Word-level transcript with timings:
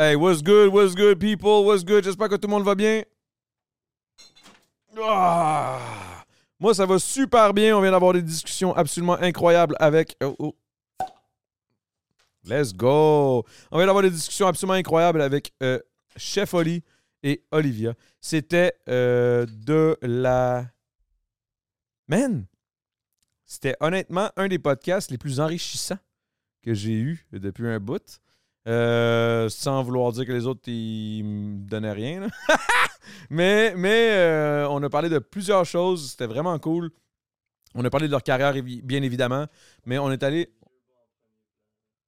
Hey, 0.00 0.14
what's 0.14 0.42
good, 0.42 0.72
what's 0.72 0.94
good, 0.94 1.18
people, 1.18 1.64
what's 1.64 1.82
good? 1.82 2.04
J'espère 2.04 2.28
que 2.28 2.36
tout 2.36 2.46
le 2.46 2.52
monde 2.52 2.62
va 2.62 2.76
bien. 2.76 3.02
Ah! 4.96 6.24
Moi, 6.60 6.72
ça 6.72 6.86
va 6.86 7.00
super 7.00 7.52
bien. 7.52 7.76
On 7.76 7.80
vient 7.80 7.90
d'avoir 7.90 8.12
des 8.12 8.22
discussions 8.22 8.72
absolument 8.76 9.18
incroyables 9.20 9.74
avec. 9.80 10.14
Oh, 10.22 10.36
oh. 10.38 10.54
Let's 12.44 12.72
go! 12.72 13.44
On 13.72 13.78
vient 13.78 13.86
d'avoir 13.86 14.04
des 14.04 14.10
discussions 14.10 14.46
absolument 14.46 14.74
incroyables 14.74 15.20
avec 15.20 15.52
euh, 15.64 15.80
Chef 16.16 16.54
Oli 16.54 16.84
et 17.24 17.42
Olivia. 17.50 17.94
C'était 18.20 18.74
euh, 18.88 19.46
de 19.50 19.98
la. 20.00 20.64
Man! 22.06 22.46
C'était 23.44 23.74
honnêtement 23.80 24.30
un 24.36 24.46
des 24.46 24.60
podcasts 24.60 25.10
les 25.10 25.18
plus 25.18 25.40
enrichissants 25.40 25.98
que 26.62 26.72
j'ai 26.72 26.94
eu 26.94 27.26
depuis 27.32 27.66
un 27.66 27.80
bout. 27.80 28.20
Euh, 28.68 29.48
sans 29.48 29.82
vouloir 29.82 30.12
dire 30.12 30.26
que 30.26 30.32
les 30.32 30.46
autres, 30.46 30.68
ils 30.68 31.22
me 31.24 31.66
donnaient 31.66 31.92
rien. 31.92 32.28
mais 33.30 33.72
mais 33.76 34.10
euh, 34.10 34.68
on 34.68 34.82
a 34.82 34.90
parlé 34.90 35.08
de 35.08 35.18
plusieurs 35.18 35.64
choses. 35.64 36.10
C'était 36.10 36.26
vraiment 36.26 36.58
cool. 36.58 36.90
On 37.74 37.82
a 37.84 37.90
parlé 37.90 38.08
de 38.08 38.12
leur 38.12 38.22
carrière, 38.22 38.52
bien 38.62 39.02
évidemment. 39.02 39.46
Mais 39.86 39.98
on 39.98 40.10
est 40.10 40.22
allé. 40.22 40.50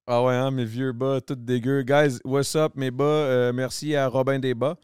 Ah 0.07 0.23
ouais, 0.23 0.35
hein, 0.35 0.51
mes 0.51 0.67
vieux 0.67 0.93
bas, 0.93 1.21
tout 1.23 1.35
dégueu. 1.35 1.83
Guys, 1.83 2.19
what's 2.25 2.55
up, 2.57 2.73
mes 2.75 2.91
bas? 2.91 3.05
Euh, 3.05 3.53
merci 3.55 3.95
à 3.97 4.09
Robin 4.09 4.39
Desbas. 4.39 4.75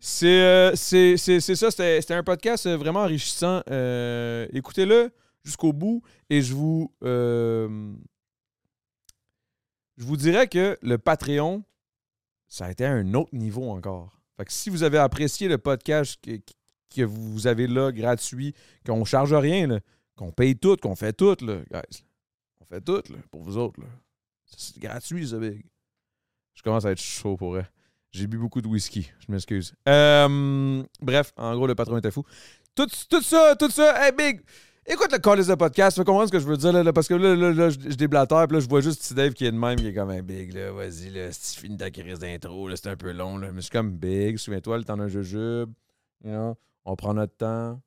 C'est 0.00 0.76
ça, 0.76 1.70
c'était 1.70 2.14
un 2.14 2.24
podcast 2.24 2.68
vraiment 2.68 3.00
enrichissant. 3.00 3.60
Écoutez-le 4.52 5.10
jusqu'au 5.44 5.72
bout 5.72 6.02
et 6.30 6.42
je 6.42 6.52
vous. 6.52 6.90
Je 9.96 10.04
vous 10.04 10.16
dirais 10.16 10.46
que 10.48 10.78
le 10.82 10.98
Patreon, 10.98 11.64
ça 12.48 12.66
a 12.66 12.70
été 12.70 12.84
à 12.84 12.92
un 12.92 13.14
autre 13.14 13.34
niveau 13.34 13.70
encore. 13.70 14.20
Fait 14.36 14.44
que 14.44 14.52
si 14.52 14.70
vous 14.70 14.82
avez 14.82 14.98
apprécié 14.98 15.48
le 15.48 15.58
podcast 15.58 16.18
que, 16.22 16.38
que 16.94 17.02
vous 17.02 17.46
avez 17.46 17.66
là, 17.66 17.90
gratuit, 17.92 18.54
qu'on 18.84 19.00
ne 19.00 19.04
charge 19.04 19.32
rien, 19.32 19.80
qu'on 20.14 20.32
paye 20.32 20.56
tout, 20.56 20.76
qu'on 20.76 20.96
fait 20.96 21.12
tout, 21.12 21.36
là, 21.40 21.60
guys. 21.70 22.04
On 22.60 22.64
fait 22.66 22.80
tout 22.80 23.02
là, 23.10 23.18
pour 23.30 23.42
vous 23.42 23.56
autres. 23.56 23.80
C'est 24.44 24.78
gratuit, 24.78 25.28
ça, 25.28 25.38
big. 25.38 25.64
Je 26.54 26.62
commence 26.62 26.84
à 26.84 26.92
être 26.92 27.00
chaud 27.00 27.36
pour 27.36 27.58
elle. 27.58 27.70
J'ai 28.12 28.26
bu 28.26 28.38
beaucoup 28.38 28.62
de 28.62 28.68
whisky, 28.68 29.10
je 29.18 29.32
m'excuse. 29.32 29.74
Euh, 29.88 30.82
bref, 31.00 31.32
en 31.36 31.54
gros, 31.54 31.66
le 31.66 31.74
patron 31.74 31.98
était 31.98 32.10
fou. 32.10 32.24
Tout, 32.74 32.88
tout 33.08 33.22
ça, 33.22 33.56
tout 33.56 33.70
ça, 33.70 34.06
hey, 34.06 34.12
big! 34.12 34.40
Écoute 34.88 35.10
le 35.10 35.18
call 35.18 35.44
de 35.44 35.54
podcast, 35.56 35.96
tu 35.96 36.00
vas 36.00 36.04
comprendre 36.04 36.28
ce 36.28 36.32
que 36.32 36.38
je 36.38 36.46
veux 36.46 36.56
dire, 36.56 36.72
là, 36.72 36.92
parce 36.92 37.08
que 37.08 37.14
là, 37.14 37.34
là, 37.34 37.50
là, 37.52 37.70
je, 37.70 37.80
je 37.80 37.96
déblatère, 37.96 38.46
puis 38.46 38.56
là, 38.56 38.60
je 38.60 38.68
vois 38.68 38.80
juste 38.80 39.00
petit 39.02 39.14
Dave 39.14 39.32
qui 39.32 39.44
est 39.44 39.50
de 39.50 39.56
même, 39.56 39.76
qui 39.76 39.88
est 39.88 39.94
comme 39.94 40.10
un 40.10 40.22
big, 40.22 40.52
là, 40.52 40.70
vas-y, 40.70 41.10
là, 41.10 41.32
si 41.32 41.54
tu 41.54 41.60
finis 41.62 41.76
ta 41.76 41.90
d'intro, 41.90 42.68
là, 42.68 42.76
c'est 42.76 42.88
un 42.88 42.96
peu 42.96 43.10
long, 43.10 43.36
là, 43.36 43.48
mais 43.50 43.56
je 43.56 43.62
suis 43.62 43.70
comme 43.70 43.90
big, 43.90 44.36
souviens-toi, 44.36 44.78
le 44.78 44.84
temps 44.84 44.96
d'un 44.96 45.08
jujube, 45.08 45.72
you 46.24 46.30
know, 46.30 46.56
on 46.84 46.94
prend 46.94 47.14
notre 47.14 47.36
temps. 47.36 47.80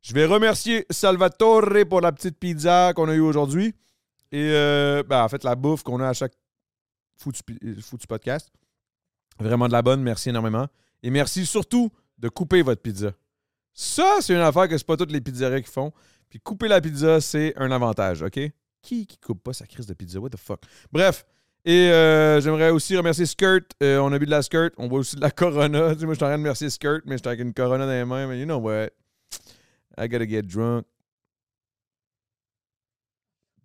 Je 0.00 0.14
vais 0.14 0.24
remercier 0.24 0.86
Salvatore 0.88 1.68
pour 1.88 2.00
la 2.00 2.10
petite 2.12 2.38
pizza 2.38 2.92
qu'on 2.94 3.08
a 3.08 3.14
eue 3.14 3.20
aujourd'hui. 3.20 3.74
Et 4.32 4.50
euh, 4.50 5.02
ben, 5.06 5.22
en 5.22 5.28
fait, 5.28 5.44
la 5.44 5.54
bouffe 5.54 5.82
qu'on 5.82 6.00
a 6.00 6.08
à 6.08 6.12
chaque 6.14 6.32
foutu, 7.18 7.42
pi- 7.42 7.80
foutu 7.82 8.06
podcast. 8.06 8.50
Vraiment 9.38 9.66
de 9.66 9.72
la 9.72 9.82
bonne, 9.82 10.02
merci 10.02 10.28
énormément. 10.28 10.66
Et 11.02 11.10
merci 11.10 11.46
surtout 11.46 11.90
de 12.18 12.28
couper 12.28 12.62
votre 12.62 12.80
pizza. 12.80 13.12
Ça, 13.74 14.18
c'est 14.20 14.34
une 14.34 14.40
affaire 14.40 14.68
que 14.68 14.76
c'est 14.76 14.86
pas 14.86 14.96
toutes 14.96 15.12
les 15.12 15.20
pizzerias 15.20 15.60
qui 15.60 15.70
font. 15.70 15.92
Puis 16.28 16.38
couper 16.40 16.68
la 16.68 16.80
pizza, 16.80 17.20
c'est 17.20 17.52
un 17.56 17.70
avantage, 17.70 18.22
OK? 18.22 18.38
Qui 18.82 19.06
qui 19.06 19.18
coupe 19.18 19.42
pas 19.42 19.52
sa 19.52 19.66
crise 19.66 19.86
de 19.86 19.94
pizza? 19.94 20.20
What 20.20 20.30
the 20.30 20.36
fuck? 20.36 20.62
Bref. 20.90 21.24
Et 21.64 21.90
euh, 21.90 22.40
j'aimerais 22.40 22.70
aussi 22.70 22.96
remercier 22.96 23.24
Skirt. 23.26 23.62
Euh, 23.82 23.98
on 23.98 24.12
a 24.12 24.18
bu 24.18 24.26
de 24.26 24.30
la 24.30 24.42
Skirt. 24.42 24.72
On 24.76 24.88
boit 24.88 24.98
aussi 25.00 25.14
de 25.16 25.20
la 25.20 25.30
Corona. 25.30 25.90
Tu 25.94 26.00
sais, 26.00 26.06
moi, 26.06 26.14
je 26.14 26.18
suis 26.18 26.24
en 26.24 26.28
train 26.28 26.36
de 26.36 26.42
remercier 26.42 26.70
Skirt, 26.70 27.02
mais 27.06 27.16
j'étais 27.16 27.28
avec 27.28 27.40
une 27.40 27.54
Corona 27.54 27.86
dans 27.86 27.92
les 27.92 28.04
mains. 28.04 28.26
Mais 28.26 28.40
you 28.40 28.44
know 28.44 28.58
what? 28.58 28.88
I 29.96 30.08
gotta 30.08 30.26
get 30.26 30.42
drunk. 30.42 30.84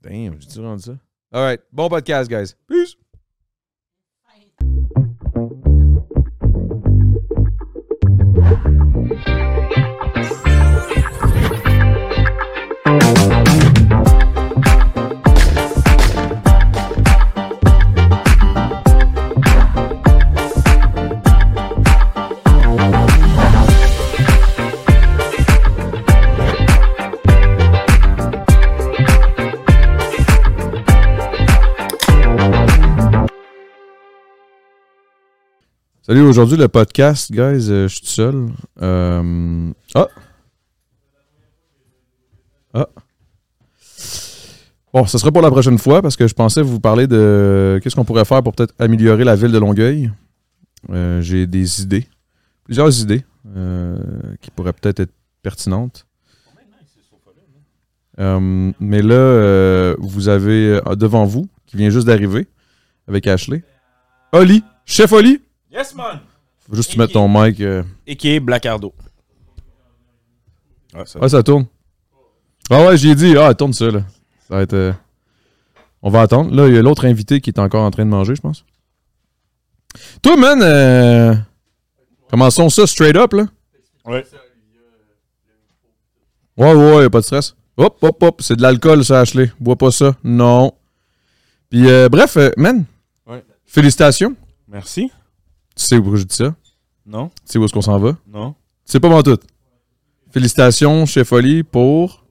Damn, 0.01 0.39
j'ai-tu 0.39 0.59
rendu 0.59 0.83
ça? 0.83 0.97
Alright. 1.31 1.61
Bon 1.71 1.89
podcast, 1.89 2.29
guys. 2.29 2.53
Peace! 2.67 2.95
Salut, 36.07 36.21
aujourd'hui 36.21 36.55
le 36.55 36.69
podcast, 36.69 37.29
guys, 37.33 37.69
euh, 37.69 37.87
je 37.89 37.95
suis 37.95 37.99
tout 37.99 38.07
seul. 38.07 38.47
Euh, 38.81 39.71
Ah! 39.93 40.07
Ah! 42.73 42.87
Bon, 44.93 45.05
ce 45.05 45.17
sera 45.17 45.33
pour 45.33 45.41
la 45.41 45.51
prochaine 45.51 45.77
fois 45.77 46.01
parce 46.01 46.15
que 46.15 46.25
je 46.25 46.33
pensais 46.33 46.61
vous 46.61 46.79
parler 46.79 47.07
de 47.07 47.77
qu'est-ce 47.83 47.93
qu'on 47.93 48.05
pourrait 48.05 48.23
faire 48.23 48.41
pour 48.41 48.53
peut-être 48.53 48.73
améliorer 48.79 49.25
la 49.25 49.35
ville 49.35 49.51
de 49.51 49.57
Longueuil. 49.57 50.09
Euh, 50.91 51.19
J'ai 51.19 51.45
des 51.45 51.81
idées, 51.81 52.07
plusieurs 52.63 53.01
idées 53.01 53.25
qui 54.41 54.51
pourraient 54.51 54.71
peut-être 54.73 55.01
être 55.01 55.13
pertinentes. 55.41 56.05
Mais 58.17 59.01
là, 59.01 59.93
vous 59.99 60.29
avez 60.29 60.79
devant 60.95 61.25
vous, 61.25 61.49
qui 61.65 61.75
vient 61.75 61.89
juste 61.89 62.07
d'arriver 62.07 62.47
avec 63.09 63.27
Ashley, 63.27 63.61
Oli, 64.31 64.63
chef 64.85 65.11
Oli. 65.11 65.41
Yes, 65.77 65.93
man! 65.95 66.19
Faut 66.67 66.75
juste 66.75 66.89
que 66.89 66.93
tu 66.93 66.99
mettes 66.99 67.11
ton 67.13 67.27
mic. 67.29 67.61
euh. 67.61 67.83
A.K.A. 68.09 68.39
Blackardo. 68.39 68.93
Ouais, 70.93 71.05
ça- 71.05 71.19
Ouais, 71.19 71.29
ça 71.29 71.43
tourne. 71.43 71.67
Ah 72.69 72.85
ouais, 72.85 72.97
j'ai 72.97 73.13
dit, 73.15 73.37
ah, 73.37 73.53
tourne 73.53 73.73
ça, 73.73 73.85
là. 73.91 73.99
Ça 74.47 74.55
va 74.55 74.61
être. 74.63 74.73
euh, 74.73 74.91
On 76.01 76.09
va 76.09 76.21
attendre. 76.21 76.53
Là, 76.53 76.67
il 76.67 76.75
y 76.75 76.77
a 76.77 76.81
l'autre 76.81 77.05
invité 77.05 77.39
qui 77.41 77.49
est 77.51 77.59
encore 77.59 77.83
en 77.83 77.91
train 77.91 78.05
de 78.05 78.09
manger, 78.09 78.35
je 78.35 78.41
pense. 78.41 78.65
Toi, 80.21 80.35
man, 80.37 80.61
euh... 80.61 81.35
commençons 82.29 82.69
ça 82.69 82.85
straight 82.87 83.15
up, 83.15 83.33
là. 83.33 83.45
Ouais. 84.05 84.25
Ouais, 86.57 86.73
ouais, 86.73 87.03
y 87.03 87.05
a 87.05 87.09
pas 87.09 87.19
de 87.19 87.25
stress. 87.25 87.55
Hop, 87.77 87.97
hop, 88.01 88.23
hop, 88.23 88.41
c'est 88.41 88.55
de 88.55 88.61
l'alcool, 88.63 89.05
ça, 89.05 89.19
Ashley. 89.21 89.51
Bois 89.59 89.75
pas 89.75 89.91
ça. 89.91 90.15
Non. 90.23 90.73
Puis, 91.69 91.87
euh, 91.89 92.09
bref, 92.09 92.35
euh, 92.37 92.49
man. 92.57 92.85
Ouais. 93.27 93.43
Félicitations. 93.65 94.35
Merci. 94.67 95.11
Tu 95.77 95.85
sais 95.85 95.97
pourquoi 95.99 96.17
je 96.17 96.23
dis 96.23 96.35
ça? 96.35 96.55
Non? 97.05 97.29
Tu 97.29 97.33
sais 97.45 97.59
où 97.59 97.65
est-ce 97.65 97.73
qu'on 97.73 97.81
s'en 97.81 97.99
va? 97.99 98.17
Non? 98.27 98.53
Tu 98.85 98.91
sais 98.91 98.99
pas 98.99 99.09
mon 99.09 99.21
tout. 99.21 99.39
Félicitations, 100.31 101.05
Chef 101.05 101.31
Oli, 101.31 101.63
pour 101.63 102.25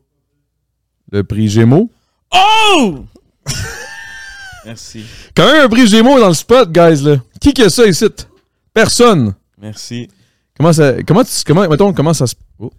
le 1.12 1.22
prix 1.22 1.48
Gémeaux. 1.48 1.88
Oh! 2.34 3.04
Merci. 4.64 5.04
Quand 5.34 5.46
même 5.46 5.64
un 5.64 5.68
prix 5.68 5.86
Gémeaux 5.86 6.18
dans 6.18 6.28
le 6.28 6.34
spot, 6.34 6.70
guys, 6.72 7.02
là. 7.02 7.16
Qui 7.40 7.62
a 7.62 7.70
ça 7.70 7.86
ici? 7.86 8.04
Personne. 8.74 9.34
Merci. 9.58 10.08
Comment 10.56 10.72
ça. 10.72 11.02
Comment 11.04 11.22
tu. 11.22 11.30
Comment, 11.46 11.68
mettons, 11.68 11.92
comment 11.92 12.12
ça 12.12 12.26
se. 12.26 12.34
Oh. 12.58 12.72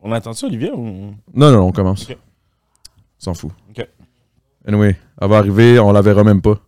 On 0.00 0.12
attend 0.12 0.34
ça, 0.34 0.46
Olivier? 0.46 0.70
Ou... 0.72 1.14
Non, 1.34 1.50
non, 1.50 1.62
on 1.62 1.72
commence. 1.72 2.02
Ok. 2.04 2.16
On 3.20 3.24
S'en 3.24 3.34
fout. 3.34 3.50
Ok. 3.70 3.88
Anyway, 4.68 4.96
elle 5.20 5.28
va 5.28 5.38
arriver, 5.38 5.78
on 5.80 5.90
la 5.92 6.02
verra 6.02 6.22
même 6.22 6.42
pas. 6.42 6.58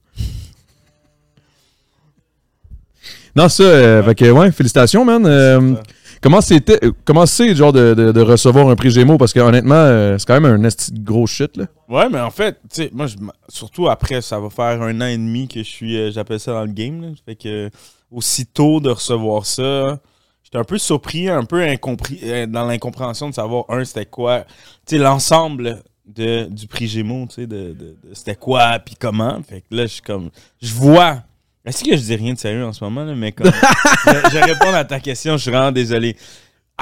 Non, 3.37 3.49
ça, 3.49 3.63
euh, 3.63 4.03
fait 4.03 4.15
que, 4.17 4.31
ouais, 4.31 4.51
félicitations, 4.51 5.05
man. 5.05 5.25
Euh, 5.25 5.75
comment 6.21 6.41
c'était. 6.41 6.85
euh, 6.85 6.93
Comment 7.05 7.27
c'est, 7.27 7.55
genre, 7.55 7.73
de, 7.73 7.95
de- 7.95 8.11
de 8.11 8.21
recevoir 8.23 8.69
un 8.69 8.75
prix 8.75 8.91
Gémeaux? 8.91 9.19
Parce 9.19 9.33
que, 9.33 9.39
honnêtement, 9.39 9.75
euh, 9.77 10.19
c'est 10.19 10.27
quand 10.27 10.41
même 10.41 10.47
un 10.53 10.65
esti 10.65 10.93
gros 10.95 11.27
shit, 11.27 11.57
là. 11.57 11.67
Ouais, 11.89 12.09
mais 12.09 12.19
en 12.21 12.31
fait, 12.31 12.55
tu 12.73 12.83
sais, 12.85 12.91
moi, 12.93 13.07
je 13.07 13.17
surtout 13.49 13.89
après, 13.89 14.21
ça 14.21 14.41
va 14.41 14.51
faire 14.51 14.83
un 14.83 15.01
an 15.01 15.07
et 15.07 15.17
demi 15.17 15.47
que 15.47 15.61
je 15.63 15.69
suis, 15.69 16.11
j'appelle 16.13 16.41
ça 16.41 16.53
dans 16.55 16.65
le 16.65 16.73
game. 16.73 17.03
Là. 17.03 17.09
Fait 17.25 17.37
que, 17.37 17.71
aussitôt 18.11 18.81
de 18.81 18.91
recevoir 18.91 19.47
ça, 19.47 20.01
j'étais 20.43 20.59
un 20.59 20.65
peu 20.65 20.79
surpris, 20.79 21.29
un 21.29 21.45
peu 21.45 21.63
incompris, 21.63 22.21
dans 22.49 22.67
l'incompréhension 22.67 23.29
de 23.29 23.35
savoir, 23.35 23.65
un, 23.69 23.85
c'était 23.85 24.07
quoi, 24.07 24.41
tu 24.87 24.97
sais, 24.97 24.99
l'ensemble 24.99 25.83
de, 26.15 26.45
du 26.51 26.67
prix 26.67 26.87
Gémeaux, 26.89 27.27
tu 27.29 27.37
sais, 27.37 27.47
de, 27.47 27.73
de- 27.73 27.73
de 27.73 27.97
c'était 28.15 28.35
quoi, 28.37 28.79
puis 28.85 28.95
comment. 28.99 29.41
Fait 29.49 29.61
que 29.61 29.75
là, 29.75 29.83
je 29.85 29.93
suis 29.95 30.03
comme, 30.03 30.31
je 30.61 30.73
vois 30.75 31.23
Est-ce 31.65 31.85
que 31.85 31.97
je 31.97 32.03
dis 32.03 32.17
rien 32.17 32.33
de 32.35 32.39
sérieux 32.39 32.65
en 32.65 32.73
ce 32.73 32.83
moment, 32.85 33.05
là, 33.05 33.15
mais 33.15 33.33
comme. 33.33 33.47
je, 34.07 34.31
je 34.33 34.39
réponds 34.45 34.75
à 34.75 34.85
ta 34.85 34.99
question, 35.01 35.37
je 35.37 35.43
suis 35.43 35.51
vraiment 35.51 35.73
désolé. 35.73 36.17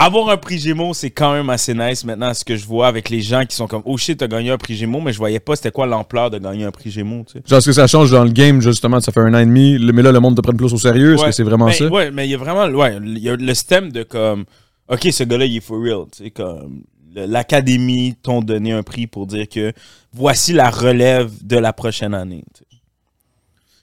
Avoir 0.00 0.28
un 0.30 0.36
prix 0.36 0.60
Gémeaux, 0.60 0.94
c'est 0.94 1.10
quand 1.10 1.32
même 1.32 1.50
assez 1.50 1.74
nice 1.74 2.04
maintenant, 2.04 2.32
ce 2.32 2.44
que 2.44 2.54
je 2.56 2.64
vois 2.64 2.86
avec 2.86 3.10
les 3.10 3.20
gens 3.20 3.44
qui 3.44 3.56
sont 3.56 3.66
comme 3.66 3.82
Oh 3.84 3.96
shit, 3.96 4.16
t'as 4.16 4.28
gagné 4.28 4.50
un 4.52 4.56
prix 4.56 4.76
Gémeaux, 4.76 5.00
mais 5.00 5.12
je 5.12 5.18
voyais 5.18 5.40
pas 5.40 5.56
c'était 5.56 5.72
quoi 5.72 5.86
l'ampleur 5.86 6.30
de 6.30 6.38
gagner 6.38 6.64
un 6.64 6.70
prix 6.70 6.92
Gémeaux, 6.92 7.24
tu 7.26 7.32
sais. 7.32 7.42
Genre, 7.44 7.58
est-ce 7.58 7.66
que 7.66 7.72
ça 7.72 7.88
change 7.88 8.12
dans 8.12 8.22
le 8.22 8.30
game, 8.30 8.60
justement, 8.62 9.00
ça 9.00 9.10
fait 9.10 9.18
un 9.18 9.34
an 9.34 9.38
et 9.40 9.44
demi, 9.46 9.76
mais 9.92 10.02
là, 10.02 10.12
le 10.12 10.20
monde 10.20 10.36
te 10.36 10.40
prenne 10.40 10.56
plus 10.56 10.72
au 10.72 10.78
sérieux? 10.78 11.14
Est-ce 11.14 11.22
Ouais. 11.22 11.28
que 11.30 11.34
c'est 11.34 11.42
vraiment 11.42 11.66
Mais, 11.66 11.72
ça? 11.72 11.88
Ouais, 11.88 12.12
mais 12.12 12.28
il 12.28 12.30
y 12.30 12.34
a 12.34 12.38
vraiment 12.38 12.66
ouais, 12.68 12.96
il 13.02 13.18
y 13.18 13.28
a 13.28 13.34
le 13.34 13.54
stem 13.54 13.90
de 13.90 14.04
comme 14.04 14.44
OK, 14.88 15.00
ce 15.10 15.24
gars-là, 15.24 15.46
il 15.46 15.56
est 15.56 15.60
for 15.60 15.82
real. 15.82 16.04
Tu 16.16 16.22
sais, 16.22 16.30
comme 16.30 16.84
l'académie 17.14 18.14
t'ont 18.22 18.40
donné 18.42 18.72
un 18.72 18.82
prix 18.82 19.06
pour 19.06 19.26
dire 19.26 19.48
que 19.48 19.72
voici 20.12 20.52
la 20.52 20.70
relève 20.70 21.30
de 21.42 21.56
la 21.56 21.72
prochaine 21.72 22.14
année. 22.14 22.44
tu. 22.54 22.64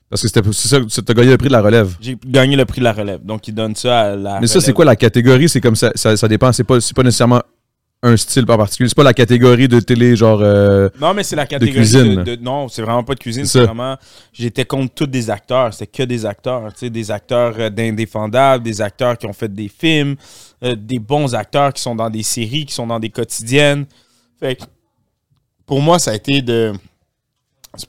Parce 0.10 0.22
que 0.22 0.28
c'était 0.28 0.42
c'est 0.54 0.68
ça, 0.68 0.78
c'est- 0.88 1.02
t'as 1.02 1.14
gagné 1.14 1.32
le 1.32 1.38
prix 1.38 1.48
de 1.48 1.54
la 1.54 1.62
relève. 1.62 1.96
J'ai 2.00 2.16
gagné 2.26 2.56
le 2.56 2.66
prix 2.66 2.80
de 2.80 2.84
la 2.86 2.94
relève. 2.94 3.26
Donc, 3.26 3.48
ils 3.48 3.54
donnent 3.56 3.76
ça 3.76 4.02
à 4.02 4.16
la. 4.16 4.40
Mais 4.40 4.48
ça, 4.48 4.62
c'est 4.62 4.72
quoi 4.72 4.86
la 4.86 4.96
catégorie? 4.96 5.50
C'est 5.50 5.60
comme 5.62 5.76
ça, 5.76 5.92
ça, 5.96 6.16
ça 6.16 6.28
dépend. 6.28 6.52
C'est 6.54 6.64
pas, 6.64 6.80
c'est 6.80 6.96
pas 6.96 7.02
nécessairement 7.04 7.42
un 8.06 8.18
style 8.18 8.44
en 8.50 8.58
particulier. 8.58 8.88
C'est 8.90 8.96
pas 8.96 9.04
la 9.04 9.14
catégorie 9.14 9.68
de 9.68 9.80
télé, 9.80 10.16
genre. 10.16 10.40
euh, 10.42 10.90
Non, 11.02 11.14
mais 11.14 11.24
c'est 11.24 11.36
la 11.36 11.46
catégorie 11.46 11.80
cuisine. 11.80 12.16
de, 12.24 12.36
de- 12.36 12.42
non, 12.42 12.68
c'est 12.70 12.82
vraiment 12.82 13.04
pas 13.04 13.16
de 13.16 13.20
cuisine. 13.20 13.46
C'est 13.46 13.64
vraiment. 13.64 13.98
J'étais 14.32 14.66
contre 14.66 14.94
tous 14.94 15.08
des 15.08 15.30
acteurs. 15.30 15.74
C'était 15.74 15.88
que 15.88 16.04
des 16.04 16.26
acteurs. 16.26 16.72
Tu 16.74 16.80
sais, 16.80 16.90
des 16.90 17.12
acteurs 17.12 17.56
euh, 17.58 17.70
d'indéfendables, 17.70 18.64
des 18.64 18.82
acteurs 18.82 19.18
qui 19.18 19.26
ont 19.26 19.34
fait 19.34 19.54
des 19.54 19.68
films, 19.68 20.16
euh, 20.64 20.76
des 20.76 21.00
bons 21.00 21.34
acteurs 21.36 21.74
qui 21.74 21.82
sont 21.82 21.96
dans 21.96 22.10
des 22.10 22.24
séries, 22.24 22.66
qui 22.66 22.74
sont 22.74 22.88
dans 22.88 23.00
des 23.00 23.10
quotidiennes. 23.10 23.86
Fait 24.40 24.56
que 24.56 24.64
pour 25.66 25.82
moi, 25.82 25.98
ça 26.00 26.12
a 26.12 26.16
été 26.16 26.42
de. 26.42 26.74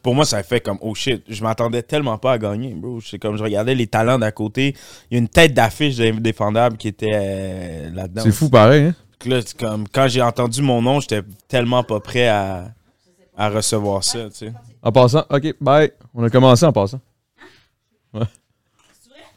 Pour 0.02 0.16
moi, 0.16 0.24
ça 0.24 0.38
a 0.38 0.42
fait 0.42 0.58
comme 0.60 0.78
oh 0.80 0.94
shit, 0.96 1.22
je 1.28 1.42
m'attendais 1.44 1.80
tellement 1.82 2.18
pas 2.18 2.32
à 2.32 2.38
gagner, 2.38 2.74
bro. 2.74 3.00
C'est 3.00 3.18
comme 3.20 3.36
je 3.36 3.42
regardais 3.44 3.74
les 3.74 3.86
talents 3.86 4.18
d'à 4.18 4.32
côté. 4.32 4.74
Il 5.10 5.14
y 5.14 5.16
a 5.16 5.18
une 5.20 5.28
tête 5.28 5.54
d'affiche 5.54 5.96
d'indéfendable 5.96 6.76
qui 6.76 6.88
était 6.88 7.12
euh, 7.14 7.90
là-dedans. 7.94 8.22
c'est 8.24 8.32
fou 8.32 8.48
pareil, 8.48 8.86
hein? 8.86 8.94
Donc 9.20 9.32
là, 9.32 9.40
c'est 9.44 9.56
comme, 9.58 9.88
quand 9.88 10.08
j'ai 10.08 10.22
entendu 10.22 10.62
mon 10.62 10.82
nom, 10.82 11.00
j'étais 11.00 11.22
tellement 11.48 11.82
pas 11.82 12.00
prêt 12.00 12.28
à, 12.28 12.68
à 13.36 13.48
recevoir 13.48 14.04
ça, 14.04 14.28
tu 14.30 14.36
sais. 14.36 14.52
En 14.82 14.92
passant, 14.92 15.24
ok, 15.30 15.54
bye. 15.60 15.92
On 16.14 16.22
a 16.24 16.30
commencé 16.30 16.64
en 16.64 16.72
passant. 16.72 17.00
Ouais, 18.12 18.22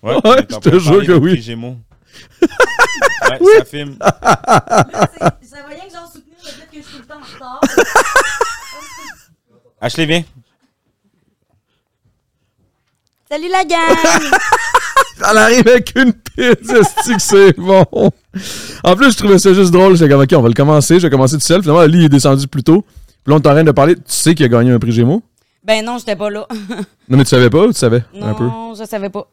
Ouais, 0.02 0.16
on 0.24 0.34
est 0.36 0.50
je 0.50 0.56
en 0.56 0.60
te 0.62 0.80
jure 0.80 1.06
que 1.06 1.12
oui. 1.14 1.42
Gémeaux. 1.42 1.76
ouais, 2.42 3.58
ça 3.60 3.66
filme. 3.66 3.98
Là, 4.00 4.18
ça 4.22 5.62
va 5.62 5.68
rien 5.68 5.86
que 5.88 5.94
genre 5.94 6.10
soutenir 6.12 6.38
le 6.42 6.50
fait 6.50 6.68
que 6.72 6.78
je 6.78 6.88
suis 6.88 6.96
tout 6.98 7.02
le 7.02 7.06
temps 7.08 7.16
en 7.20 7.34
retard. 7.34 7.62
Ashley, 9.82 10.06
viens. 10.06 10.24
Salut 13.30 13.50
la 13.50 13.64
gang! 13.64 13.98
Elle 15.32 15.38
arrive 15.38 15.68
avec 15.68 15.94
une 15.96 16.14
pizza, 16.14 16.76
c'est 17.04 17.14
que 17.16 17.22
c'est 17.22 17.58
bon? 17.58 17.84
En 18.84 18.96
plus, 18.96 19.12
je 19.12 19.18
trouvais 19.18 19.38
ça 19.40 19.54
juste 19.54 19.72
drôle. 19.72 19.96
J'étais 19.96 20.10
comme, 20.12 20.22
ok, 20.22 20.30
on 20.34 20.42
va 20.42 20.48
le 20.48 20.54
commencer. 20.54 21.00
Je 21.00 21.08
vais 21.08 21.10
commencer 21.10 21.36
tout 21.36 21.42
seul. 21.44 21.62
Finalement, 21.62 21.84
lui, 21.86 22.00
il 22.00 22.06
est 22.06 22.10
descendu 22.10 22.48
plus 22.48 22.64
tôt. 22.64 22.84
Puis 23.24 23.32
là, 23.32 23.36
on 23.36 23.40
t'arrête 23.40 23.66
de 23.66 23.72
parler. 23.72 23.96
Tu 23.96 24.02
sais 24.06 24.34
qu'il 24.36 24.46
a 24.46 24.50
gagné 24.50 24.72
un 24.72 24.80
prix 24.80 24.92
Gémeaux? 24.92 25.22
ben 25.64 25.84
non, 25.86 25.98
j'étais 26.00 26.16
pas 26.16 26.30
là. 26.30 26.48
Non, 27.10 27.18
mais 27.18 27.24
tu 27.24 27.30
savais 27.30 27.50
pas 27.50 27.66
ou 27.66 27.74
tu 27.74 27.78
savais? 27.78 28.04
Un 28.20 28.34
peu. 28.34 28.46
Non, 28.46 28.74
je 28.76 28.86
savais 28.86 29.10
pas. 29.10 29.30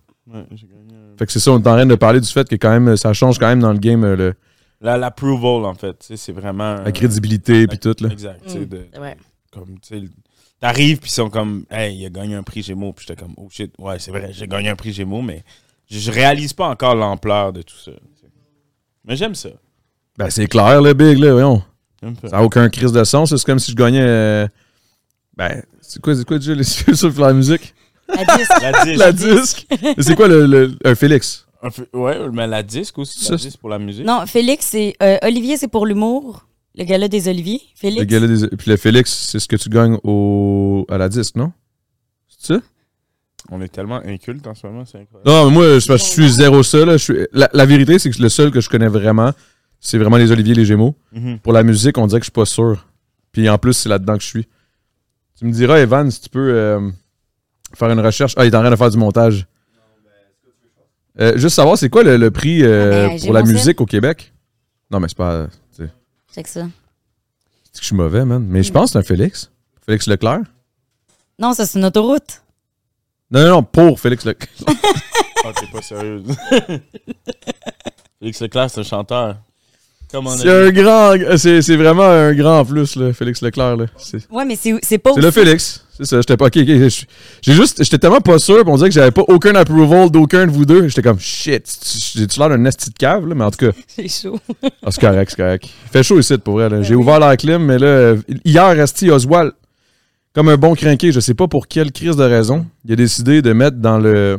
Fait 1.19 1.25
que 1.25 1.33
c'est 1.33 1.39
ça, 1.41 1.53
on 1.53 1.61
t'arrête 1.61 1.89
de 1.89 1.95
parler 1.95 2.21
du 2.21 2.29
fait 2.29 2.47
que 2.49 2.57
quand 2.57 2.71
même, 2.79 2.97
ça 2.97 3.13
change 3.13 3.39
quand 3.39 3.47
même 3.47 3.61
dans 3.61 3.73
le 3.73 3.79
game 3.79 4.05
euh, 4.05 4.17
le- 4.17 4.35
La- 4.83 4.99
L'approval, 4.99 5.65
en 5.65 5.75
fait, 5.75 5.97
c'est 6.15 6.33
vraiment... 6.33 6.75
la 6.83 6.93
crédibilité 6.93 7.67
puis 7.67 7.79
tout. 7.79 7.95
Là. 8.01 8.09
Exact, 8.11 8.41
tu 8.45 8.51
sais, 8.53 8.59
Mm, 8.59 8.67
de- 8.67 8.87
comme, 9.53 9.79
tu 9.81 10.01
sais, 10.01 10.03
t'arrives, 10.61 10.99
puis 10.99 11.09
ils 11.11 11.15
sont 11.15 11.31
comme, 11.31 11.65
hey, 11.71 11.97
il 11.97 12.05
a 12.05 12.11
gagné 12.11 12.35
un 12.35 12.43
prix 12.43 12.63
Gémeaux, 12.63 12.93
puis 12.93 13.07
j'étais 13.09 13.19
comme, 13.23 13.33
oh 13.39 13.47
shit, 13.51 13.73
ouais, 13.79 13.99
c'est 13.99 14.11
vrai, 14.11 14.31
j'ai 14.33 14.47
gagné 14.47 14.69
un 14.69 14.77
prix 14.77 14.93
Gémeaux, 14.93 15.23
mais 15.23 15.43
je, 15.91 15.99
je 15.99 16.11
réalise 16.11 16.53
pas 16.53 16.69
encore 16.69 16.95
l'ampleur 16.95 17.53
de 17.53 17.63
tout 17.63 17.77
ça. 17.77 17.93
Mais 19.05 19.17
j'aime 19.17 19.35
ça. 19.35 19.51
Ben, 20.19 20.31
c'est 20.31 20.47
clair, 20.47 20.81
le 20.83 20.95
big, 20.95 21.19
là, 21.19 21.33
voyons. 21.33 21.63
Ça. 22.23 22.29
N'a 22.29 22.43
aucun 22.43 22.69
crise 22.69 22.93
de 22.93 23.05
sens. 23.05 23.35
C'est 23.35 23.45
comme 23.45 23.59
si 23.59 23.71
je 23.73 23.77
gagnais. 23.77 24.01
euh, 24.03 24.47
Ben, 25.37 25.63
c'est 25.81 26.01
quoi, 26.01 26.15
c'est 26.15 26.25
quoi 26.25 26.39
déjà 26.39 26.55
les 26.55 26.65
sur 26.95 27.21
la 27.21 27.33
musique? 27.33 27.75
La 28.09 28.37
disque. 28.37 28.53
La 28.61 28.73
disque. 28.85 28.99
La 28.99 29.13
disque. 29.13 29.67
Mais 29.97 30.03
c'est 30.03 30.15
quoi 30.15 30.29
le, 30.29 30.47
le- 30.47 30.77
un 30.85 30.95
Félix? 30.95 31.47
Un 31.63 31.71
ouais, 31.99 32.29
mais 32.33 32.47
la 32.47 32.63
disque 32.63 32.99
aussi, 32.99 33.19
Ça, 33.25 33.33
la 33.33 33.39
c'est- 33.39 33.47
disque 33.49 33.59
pour 33.59 33.69
la 33.71 33.79
musique. 33.79 34.05
Non, 34.07 34.25
Félix, 34.27 34.67
c'est. 34.67 34.95
euh, 35.03 35.19
Olivier, 35.23 35.57
c'est 35.57 35.69
pour 35.69 35.87
l'humour. 35.87 36.47
Le 36.77 36.85
gala 36.85 37.09
des 37.09 37.27
Oliviers. 37.29 37.61
Félix. 37.75 38.01
Le 38.01 38.05
gala 38.05 38.27
des- 38.29 38.57
Puis 38.57 38.71
le 38.71 38.77
Félix, 38.77 39.11
c'est 39.13 39.39
ce 39.41 39.49
que 39.49 39.57
tu 39.57 39.69
gagnes 39.69 39.99
au... 40.05 40.85
à 40.91 40.99
la 40.99 41.09
disque, 41.09 41.35
non? 41.37 41.53
C'est 42.29 42.55
ça? 42.55 42.61
On 43.51 43.61
est 43.61 43.69
tellement 43.69 44.01
inculte 44.05 44.47
en 44.47 44.55
ce 44.55 44.67
moment, 44.67 44.85
c'est 44.85 44.99
incroyable. 44.99 45.31
Non, 45.31 45.47
mais 45.47 45.51
moi, 45.53 45.79
je 45.79 45.97
suis 45.97 46.29
zéro 46.31 46.63
ça. 46.63 46.85
Là. 46.85 46.97
Je 46.97 47.03
suis... 47.03 47.17
la, 47.33 47.49
la 47.53 47.65
vérité, 47.67 47.99
c'est 47.99 48.11
que 48.11 48.21
le 48.21 48.29
seul 48.29 48.51
que 48.51 48.61
je 48.61 48.69
connais 48.69 48.89
vraiment, 48.89 49.33
c'est 49.81 49.99
vraiment 49.99 50.17
les 50.17 50.33
Olivier 50.33 50.53
et 50.53 50.57
les 50.57 50.65
Gémeaux. 50.65 50.97
Mhm. 51.13 51.39
Pour 51.39 51.53
la 51.53 51.63
musique, 51.63 51.97
on 51.99 52.07
dirait 52.07 52.21
que 52.21 52.25
je 52.25 52.31
suis 52.31 52.33
pas 52.33 52.45
sûr. 52.45 52.87
Puis 53.33 53.49
en 53.49 53.59
plus, 53.59 53.75
c'est 53.75 53.89
là-dedans 53.89 54.17
que 54.17 54.23
je 54.23 54.29
suis. 54.29 54.49
Tu 55.39 55.45
me 55.45 55.53
diras, 55.53 55.79
Evan, 55.79 56.11
si 56.11 56.21
tu 56.23 56.29
peux 56.29 56.51
euh, 56.53 56.91
faire 57.75 57.91
une 57.91 58.01
recherche. 58.01 58.35
Ah, 58.37 58.45
il 58.45 58.53
est 58.53 58.57
en 58.57 58.61
train 58.63 58.71
de 58.71 58.77
faire 58.77 58.91
du 58.91 58.97
montage. 58.99 59.47
Euh, 61.21 61.37
juste 61.39 61.55
savoir, 61.57 61.79
c'est 61.79 61.89
quoi 61.89 62.03
le, 62.03 62.17
le 62.17 62.31
prix 62.31 62.63
euh, 62.63 63.07
Ah, 63.07 63.09
ben, 63.11 63.21
pour 63.21 63.33
la 63.33 63.43
musique 63.43 63.81
au 63.81 63.87
Québec? 63.87 64.33
Non, 64.91 65.01
mais 65.01 65.09
c'est 65.09 65.17
pas. 65.17 65.47
C'est 65.71 65.89
C'est 66.29 66.43
que 66.43 66.49
ça. 66.49 66.67
c'est 67.65 67.73
que 67.75 67.81
je 67.81 67.87
suis 67.87 67.97
mauvais, 67.97 68.25
man. 68.25 68.45
Mais 68.49 68.63
je 68.63 68.71
pense 68.73 68.91
que 68.91 68.93
c'est 68.93 68.99
un 68.99 69.03
Félix. 69.03 69.51
Félix 69.85 70.07
Leclerc? 70.09 70.41
Non, 71.39 71.53
ça, 71.55 71.65
c'est 71.67 71.79
une 71.79 71.85
autoroute. 71.85 72.43
Non, 73.31 73.41
non, 73.43 73.49
non, 73.49 73.63
pour 73.63 73.99
Félix 74.01 74.25
Leclerc. 74.25 74.49
Ah, 75.49 75.53
t'es 75.55 75.67
pas 75.73 75.81
sérieuse. 75.81 76.25
Félix 78.19 78.41
Leclerc, 78.41 78.69
c'est 78.69 78.81
un 78.81 78.83
chanteur. 78.83 79.37
Comme 80.11 80.27
on 80.27 80.33
a 80.33 80.37
C'est 80.39 80.51
un 80.51 80.71
grand. 80.73 81.15
C'est 81.37 81.63
c'est 81.63 81.77
vraiment 81.77 82.03
un 82.05 82.33
grand 82.35 82.65
plus, 82.65 82.97
là, 82.97 83.13
Félix 83.13 83.43
Leclerc. 83.43 83.77
Là. 83.77 83.87
Ouais, 84.33 84.45
mais 84.45 84.57
c'est 84.57 84.75
c'est 84.83 84.99
pas 84.99 85.13
c'est 85.15 85.21
le 85.21 85.31
Félix. 85.31 85.85
C'est 85.97 86.05
ça. 86.05 86.17
J'étais 86.17 86.37
pas. 86.37 86.49
J'ai 86.53 86.91
juste. 87.53 87.83
J'étais 87.83 87.99
tellement 87.99 88.21
pas 88.21 88.39
sûr. 88.39 88.63
On 88.67 88.77
dirait 88.77 88.89
que 88.89 88.95
j'avais 88.95 89.13
pas 89.13 89.23
aucun 89.29 89.55
approval 89.55 90.11
d'aucun 90.11 90.47
de 90.47 90.51
vous 90.51 90.65
deux. 90.65 90.89
J'étais 90.89 91.03
comme 91.03 91.21
shit. 91.21 91.65
J'ai-tu 92.15 92.39
l'air 92.41 92.49
d'un 92.49 92.65
esti 92.65 92.91
de 92.91 92.95
cave, 92.99 93.27
là? 93.29 93.35
Mais 93.35 93.45
en 93.45 93.51
tout 93.51 93.67
cas. 93.67 93.73
C'est 93.87 94.09
chaud. 94.09 94.41
Ah, 94.85 94.91
c'est 94.91 95.01
correct, 95.01 95.31
c'est 95.31 95.37
correct. 95.37 95.65
Il 95.87 95.91
fait 95.91 96.03
chaud 96.03 96.19
ici, 96.19 96.37
pour 96.39 96.55
vrai. 96.55 96.83
J'ai 96.83 96.95
ouvert 96.95 97.21
la 97.21 97.37
clim, 97.37 97.65
mais 97.65 97.79
là, 97.79 98.15
hier, 98.45 98.81
Esti 98.81 99.11
Oswald, 99.11 99.53
comme 100.37 100.51
un 100.51 100.59
bon 100.59 100.75
crinqué, 100.75 101.13
je 101.13 101.19
sais 101.21 101.33
pas 101.35 101.49
pour 101.49 101.67
quelle 101.67 101.91
crise 101.93 102.15
de 102.17 102.23
raison, 102.23 102.67
il 102.85 102.93
a 102.93 102.97
décidé 102.97 103.41
de 103.41 103.53
mettre 103.55 103.79
dans 103.79 103.99
le. 103.99 104.37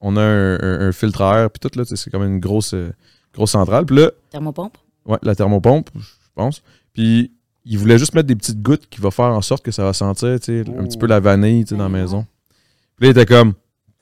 On 0.00 0.16
a 0.16 0.22
un, 0.22 0.54
un- 0.54 0.88
un 0.88 0.92
filtre 0.92 1.20
à 1.20 1.42
air, 1.42 1.50
puis 1.50 1.60
tout, 1.60 1.78
là, 1.78 1.84
tu 1.84 1.90
sais, 1.90 1.96
c'est 2.02 2.10
comme 2.10 2.24
une 2.24 2.40
grosse, 2.40 2.72
euh, 2.72 2.90
grosse 3.34 3.50
centrale. 3.50 3.84
Puis 3.84 3.96
là, 3.96 4.10
Thermopompe? 4.30 4.78
ouais, 5.04 5.18
la 5.22 5.34
thermopompe, 5.34 5.90
je 5.94 6.06
pense. 6.34 6.62
Puis 6.94 7.32
il 7.66 7.78
voulait 7.78 7.98
juste 7.98 8.14
mettre 8.14 8.26
des 8.28 8.34
petites 8.36 8.62
gouttes 8.62 8.86
qui 8.88 9.00
vont 9.02 9.10
faire 9.10 9.26
en 9.26 9.42
sorte 9.42 9.62
que 9.62 9.70
ça 9.72 9.84
va 9.84 9.92
sentir, 9.92 10.40
tu 10.40 10.64
sais, 10.64 10.64
un 10.78 10.84
petit 10.84 10.96
peu 10.98 11.06
la 11.06 11.20
vanille, 11.20 11.64
tu 11.64 11.70
sais, 11.70 11.76
dans 11.76 11.84
la 11.84 11.88
maison. 11.90 12.26
Puis 12.96 13.06
là, 13.06 13.08
il 13.08 13.10
était 13.10 13.26
comme. 13.26 13.52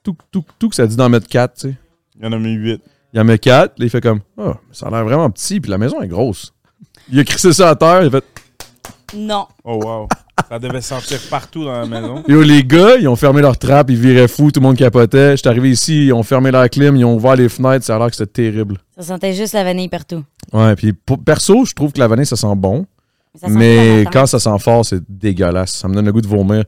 Tout, 0.04 0.16
tout, 0.30 0.44
tout 0.58 0.68
que 0.68 0.76
ça 0.76 0.86
dit 0.86 0.94
d'en 0.96 1.08
mettre 1.08 1.26
4, 1.26 1.54
tu 1.54 1.60
sais. 1.68 1.74
Il 2.18 2.24
y 2.24 2.28
en 2.28 2.32
a 2.32 2.38
mis 2.38 2.52
8. 2.52 2.80
Il 3.14 3.20
en 3.20 3.24
met 3.24 3.38
4, 3.40 3.78
là, 3.78 3.84
il 3.84 3.90
fait 3.90 4.00
comme 4.00 4.20
Ah, 4.38 4.54
ça 4.70 4.86
a 4.86 4.90
l'air 4.90 5.04
vraiment 5.04 5.30
petit, 5.30 5.60
puis 5.60 5.68
la 5.70 5.78
maison 5.78 6.00
est 6.00 6.08
grosse. 6.08 6.52
Il 7.10 7.18
a 7.18 7.24
crissé 7.24 7.52
ça 7.52 7.70
à 7.70 7.74
terre, 7.76 8.02
il 8.02 8.06
a 8.06 8.10
fait 8.10 8.24
Non. 9.16 9.46
Oh 9.64 9.80
wow. 9.84 10.08
Ça 10.48 10.58
devait 10.58 10.80
sentir 10.80 11.18
partout 11.30 11.64
dans 11.64 11.72
la 11.72 11.86
maison. 11.86 12.22
Yo, 12.28 12.42
les 12.42 12.62
gars, 12.64 12.96
ils 12.98 13.08
ont 13.08 13.16
fermé 13.16 13.40
leur 13.42 13.56
trappe, 13.58 13.90
ils 13.90 13.96
viraient 13.96 14.28
fous, 14.28 14.50
tout 14.50 14.60
le 14.60 14.66
monde 14.66 14.76
capotait. 14.76 15.36
J'étais 15.36 15.48
arrivé 15.48 15.70
ici, 15.70 16.06
ils 16.06 16.12
ont 16.12 16.22
fermé 16.22 16.50
la 16.50 16.68
clim, 16.68 16.96
ils 16.96 17.04
ont 17.04 17.14
ouvert 17.14 17.36
les 17.36 17.48
fenêtres, 17.48 17.84
ça 17.84 17.96
a 17.96 17.98
l'air 17.98 18.10
que 18.10 18.16
c'était 18.16 18.50
terrible. 18.50 18.78
Ça 18.96 19.02
sentait 19.02 19.32
juste 19.32 19.54
la 19.54 19.64
vanille 19.64 19.88
partout. 19.88 20.22
Ouais, 20.52 20.74
puis 20.76 20.92
pour- 20.92 21.18
perso, 21.22 21.64
je 21.64 21.72
trouve 21.74 21.92
que 21.92 21.98
la 22.00 22.08
vanille, 22.08 22.26
ça 22.26 22.36
sent 22.36 22.54
bon, 22.56 22.86
Ça 23.34 23.48
mais 23.48 24.04
quand 24.12 24.26
ça 24.26 24.38
sent 24.38 24.58
fort, 24.58 24.84
c'est 24.84 25.00
dégueulasse. 25.08 25.72
Ça 25.72 25.88
me 25.88 25.94
donne 25.94 26.04
le 26.04 26.12
goût 26.12 26.20
de 26.20 26.26
vomir. 26.28 26.64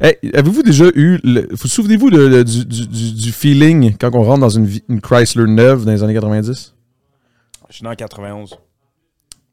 Hey, 0.00 0.16
avez-vous 0.34 0.62
déjà 0.64 0.86
eu. 0.94 1.20
le- 1.22 1.46
vous 1.52 1.68
souvenez-vous 1.68 2.10
de- 2.10 2.28
de- 2.28 2.42
du, 2.42 2.64
du- 2.64 2.86
du- 2.88 3.12
du 3.12 3.32
feeling 3.32 3.94
quand 4.00 4.10
on 4.14 4.22
rentre 4.24 4.40
dans 4.40 4.48
une, 4.48 4.66
vi- 4.66 4.82
une 4.88 5.00
Chrysler 5.00 5.46
neuve 5.46 5.84
dans 5.84 5.92
les 5.92 6.02
années 6.02 6.14
90? 6.14 6.74
Je 7.70 7.74
suis 7.76 7.84
né 7.84 7.90
en 7.90 7.94
91. 7.94 8.56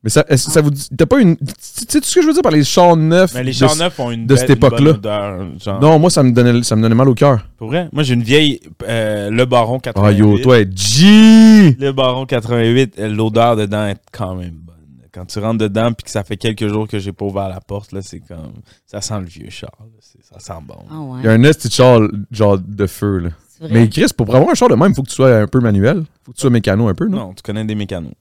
Mais 0.05 0.11
ça, 0.11 0.23
est-ce 0.29 0.45
que 0.45 0.51
ça 0.51 0.61
vous 0.61 0.69
dit. 0.69 0.87
T'as 0.95 1.07
pas 1.07 1.19
une. 1.19 1.35
Tu 1.35 1.43
sais 1.89 1.99
ce 2.01 2.13
que 2.15 2.21
je 2.21 2.27
veux 2.27 2.33
dire 2.33 2.43
par 2.43 2.51
les 2.51 2.63
chars 2.63 2.95
neufs? 2.95 3.33
Mais 3.33 3.43
les 3.43 3.51
chars 3.53 3.75
neufs 3.75 3.99
ont 3.99 4.11
une, 4.11 4.27
de 4.27 4.35
belle- 4.35 4.37
cette 4.37 4.49
une 4.51 4.55
bonne 4.55 4.73
époque-là? 4.73 4.91
odeur, 4.91 5.47
genre. 5.59 5.81
Non, 5.81 5.97
moi, 5.99 6.11
ça 6.11 6.21
me 6.21 6.31
donnait, 6.31 6.61
ça 6.61 6.75
me 6.75 6.83
donnait 6.83 6.93
mal 6.95 7.09
au 7.09 7.15
cœur. 7.15 7.43
Pour 7.57 7.69
vrai? 7.69 7.89
Moi, 7.91 8.03
j'ai 8.03 8.13
une 8.13 8.21
vieille 8.23 8.59
euh, 8.87 9.31
Le 9.31 9.45
Baron 9.45 9.79
88. 9.79 10.07
Ah, 10.07 10.11
yo, 10.17 10.37
toi, 10.43 10.57
G! 10.75 11.75
Le 11.79 11.91
Baron 11.91 12.25
88, 12.27 12.95
euh, 12.99 13.09
l'odeur 13.09 13.55
dedans 13.55 13.87
est 13.87 13.97
quand 14.11 14.35
même 14.35 14.51
bonne. 14.51 14.75
Quand 15.11 15.25
tu 15.25 15.39
rentres 15.39 15.57
dedans 15.57 15.91
puis 15.91 16.03
que 16.03 16.11
ça 16.11 16.23
fait 16.23 16.37
quelques 16.37 16.67
jours 16.67 16.87
que 16.87 16.99
j'ai 16.99 17.11
pas 17.11 17.25
ouvert 17.25 17.49
la 17.49 17.59
porte, 17.59 17.91
là, 17.91 18.01
c'est 18.03 18.19
comme. 18.19 18.53
Ça 18.85 19.01
sent 19.01 19.19
le 19.21 19.25
vieux 19.25 19.49
char. 19.49 19.71
là. 19.79 19.85
C'est- 20.01 20.15
Ça 20.31 20.39
sent 20.39 20.59
bon. 20.67 20.75
Ah 20.91 20.99
ouais. 20.99 21.19
Il 21.23 21.25
y 21.25 21.29
a 21.29 21.31
un 21.31 21.43
esti 21.43 21.67
de 21.69 21.73
char, 21.73 21.99
genre 22.31 22.59
de 22.59 22.85
feu, 22.87 23.17
là. 23.19 23.29
Mais 23.71 23.87
Chris, 23.89 24.07
pour 24.15 24.35
avoir 24.35 24.49
un 24.51 24.53
char 24.53 24.69
de 24.69 24.75
même, 24.75 24.91
il 24.91 24.95
faut 24.95 25.01
que 25.03 25.07
tu 25.09 25.15
sois 25.15 25.33
un 25.35 25.47
peu 25.47 25.61
manuel. 25.61 26.03
faut 26.23 26.31
que 26.31 26.37
tu 26.37 26.41
sois 26.41 26.49
mécano 26.51 26.89
un 26.89 26.93
peu, 26.93 27.07
non? 27.07 27.17
Non, 27.17 27.33
tu 27.33 27.41
connais 27.41 27.63
des 27.65 27.73
mécanos. 27.75 28.11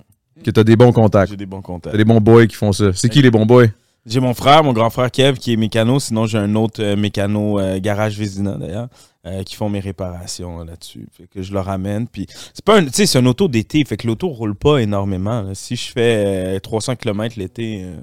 Que 0.43 0.51
t'as 0.51 0.65
des 0.65 0.77
bons 0.77 0.93
contacts. 0.93 1.31
J'ai 1.31 1.37
des 1.37 1.47
bons 1.47 1.63
contacts. 1.63 1.93
T'as 1.93 1.99
des 1.99 2.05
bons 2.05 2.21
boys 2.21 2.47
qui 2.47 2.57
font 2.57 2.73
ça. 2.73 2.93
C'est 2.95 3.09
qui 3.09 3.23
les 3.23 3.31
bons 3.31 3.47
boys? 3.47 3.67
J'ai 4.07 4.21
mon 4.21 4.35
frère, 4.35 4.63
mon 4.65 4.73
grand 4.75 4.91
frère 4.91 5.11
Kev, 5.11 5.39
qui 5.39 5.53
est 5.55 5.57
mécano. 5.57 5.99
Sinon, 5.99 6.27
j'ai 6.27 6.37
un 6.39 6.55
autre 6.57 6.83
euh, 6.83 6.95
mécano, 6.97 7.59
euh, 7.59 7.79
Garage 7.81 8.19
Vézina 8.19 8.57
d'ailleurs. 8.57 8.89
euh, 9.27 9.43
qui 9.45 9.55
font 9.55 9.71
mes 9.71 9.81
réparations 9.81 10.59
là, 10.59 10.65
là-dessus. 10.67 11.07
Fait 11.17 11.27
que 11.27 11.41
je 11.41 11.53
le 11.55 11.61
ramène. 11.61 12.07
Puis 12.07 12.27
c'est 12.53 12.63
pas 12.65 12.77
un, 12.79 12.85
tu 12.85 12.91
sais, 12.93 13.07
c'est 13.07 13.17
un 13.19 13.25
auto 13.25 13.49
d'été. 13.49 13.83
Fait 13.87 13.97
que 13.97 14.07
l'auto 14.07 14.29
roule 14.29 14.55
pas 14.55 14.79
énormément. 14.83 15.41
là. 15.41 15.55
Si 15.55 15.77
je 15.77 15.91
fais 15.91 16.57
euh, 16.57 16.59
300 16.61 16.97
km 16.97 17.37
l'été. 17.39 17.85
euh, 17.85 17.97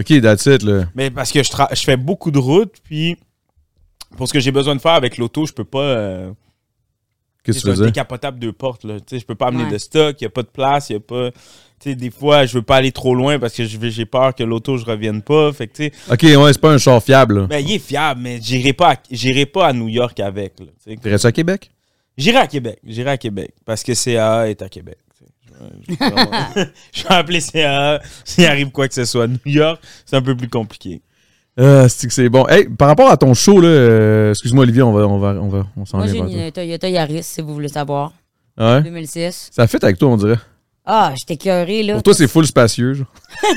Ok, 0.00 0.20
that's 0.20 0.46
it, 0.46 0.62
là. 0.64 0.86
mais 0.96 1.10
parce 1.10 1.30
que 1.30 1.42
je, 1.44 1.50
tra- 1.50 1.68
je 1.74 1.82
fais 1.84 1.96
beaucoup 1.96 2.30
de 2.32 2.38
routes, 2.38 2.74
puis 2.82 3.16
pour 4.16 4.26
ce 4.28 4.32
que 4.32 4.40
j'ai 4.40 4.50
besoin 4.50 4.74
de 4.74 4.80
faire 4.80 4.92
avec 4.94 5.16
l'auto, 5.16 5.46
je 5.46 5.52
peux 5.52 5.64
pas. 5.64 5.78
euh, 5.80 6.32
Qu'est-ce 7.44 7.58
que 7.58 7.60
c'est 7.60 7.66
tu 7.66 7.70
un 7.70 7.74
faisais? 7.76 7.86
décapotable 7.86 8.38
deux 8.40 8.52
portes. 8.52 8.82
Là. 8.84 8.98
Tu 8.98 9.04
sais, 9.10 9.18
Je 9.20 9.24
peux 9.26 9.36
pas 9.36 9.46
amener 9.46 9.64
Ouais. 9.64 9.70
de 9.70 9.78
stock, 9.78 10.16
il 10.20 10.24
n'y 10.24 10.26
a 10.26 10.30
pas 10.30 10.42
de 10.42 10.48
place, 10.48 10.90
il 10.90 10.94
y 10.94 10.96
a 10.96 11.00
pas. 11.00 11.30
Tu 11.78 11.90
sais, 11.90 11.94
des 11.94 12.10
fois, 12.10 12.46
je 12.46 12.54
veux 12.54 12.62
pas 12.62 12.76
aller 12.76 12.90
trop 12.92 13.14
loin 13.14 13.38
parce 13.38 13.52
que 13.54 13.64
je 13.66 13.76
vais- 13.76 13.90
j'ai 13.90 14.06
peur 14.06 14.34
que 14.34 14.42
l'auto, 14.42 14.78
je 14.78 14.84
revienne 14.86 15.20
pas. 15.20 15.52
Fait 15.52 15.66
que, 15.66 15.76
tu 15.76 15.84
sais, 15.84 15.92
Ok, 16.10 16.22
ouais, 16.22 16.52
c'est 16.52 16.60
pas 16.60 16.70
un 16.72 16.78
char 16.78 17.02
fiable, 17.02 17.40
là. 17.40 17.46
ben, 17.46 17.58
il 17.58 17.72
est 17.72 17.78
fiable, 17.78 18.20
mais 18.22 18.38
j'irai 18.42 18.72
pas, 18.72 18.92
à- 18.92 18.96
j'irai 19.10 19.44
pas 19.46 19.66
à 19.68 19.72
New 19.74 19.88
York 19.88 20.18
avec. 20.20 20.56
tu 20.56 20.64
sais. 20.84 20.96
T'es 20.96 21.10
resté 21.10 21.28
à 21.28 21.32
Québec? 21.32 21.70
J'irai 22.16 22.38
à 22.38 22.46
Québec. 22.46 22.78
J'irai 22.86 23.10
à 23.10 23.16
Québec. 23.18 23.50
Parce 23.66 23.82
que 23.82 23.92
CAA 23.92 24.48
est 24.48 24.62
à 24.62 24.68
Québec. 24.70 24.96
Je 26.92 27.02
vais- 27.02 27.08
appeler 27.14 27.40
CAA. 27.40 28.00
S'il 28.24 28.46
arrive 28.46 28.70
quoi 28.70 28.88
que 28.88 28.94
ce 28.94 29.04
soit. 29.04 29.26
New 29.26 29.38
York, 29.44 29.80
c'est 30.04 30.16
un 30.16 30.22
peu 30.22 30.34
plus 30.36 30.48
compliqué. 30.48 31.02
Ah, 31.58 31.88
c'est 31.88 32.06
que 32.06 32.12
c'est 32.12 32.28
bon. 32.28 32.46
Hey, 32.48 32.68
par 32.68 32.88
rapport 32.88 33.10
à 33.10 33.16
ton 33.16 33.32
show, 33.32 33.60
là, 33.60 33.68
euh, 33.68 34.30
excuse-moi, 34.30 34.62
Olivier, 34.64 34.82
on 34.82 34.92
va, 34.92 35.06
on 35.06 35.18
va, 35.18 35.28
on 35.40 35.48
va, 35.48 35.66
on 35.76 35.86
s'en 35.86 35.98
Moi, 35.98 36.06
vient. 36.06 36.26
j'ai 36.28 36.46
une 36.46 36.52
Toyota 36.52 36.88
Yaris, 36.88 37.22
si 37.22 37.40
vous 37.40 37.54
voulez 37.54 37.68
savoir. 37.68 38.12
Ouais? 38.58 38.82
2006. 38.82 39.48
Ça 39.52 39.66
fait 39.66 39.82
avec 39.82 39.96
toi, 39.98 40.08
on 40.10 40.16
dirait. 40.18 40.36
Ah, 40.86 41.12
j'étais 41.18 41.36
cœuré, 41.36 41.82
là. 41.82 41.94
Pour 41.94 42.02
toi, 42.04 42.14
c'est 42.14 42.28
full 42.28 42.46
spacieux, 42.46 42.94
genre. 42.94 43.06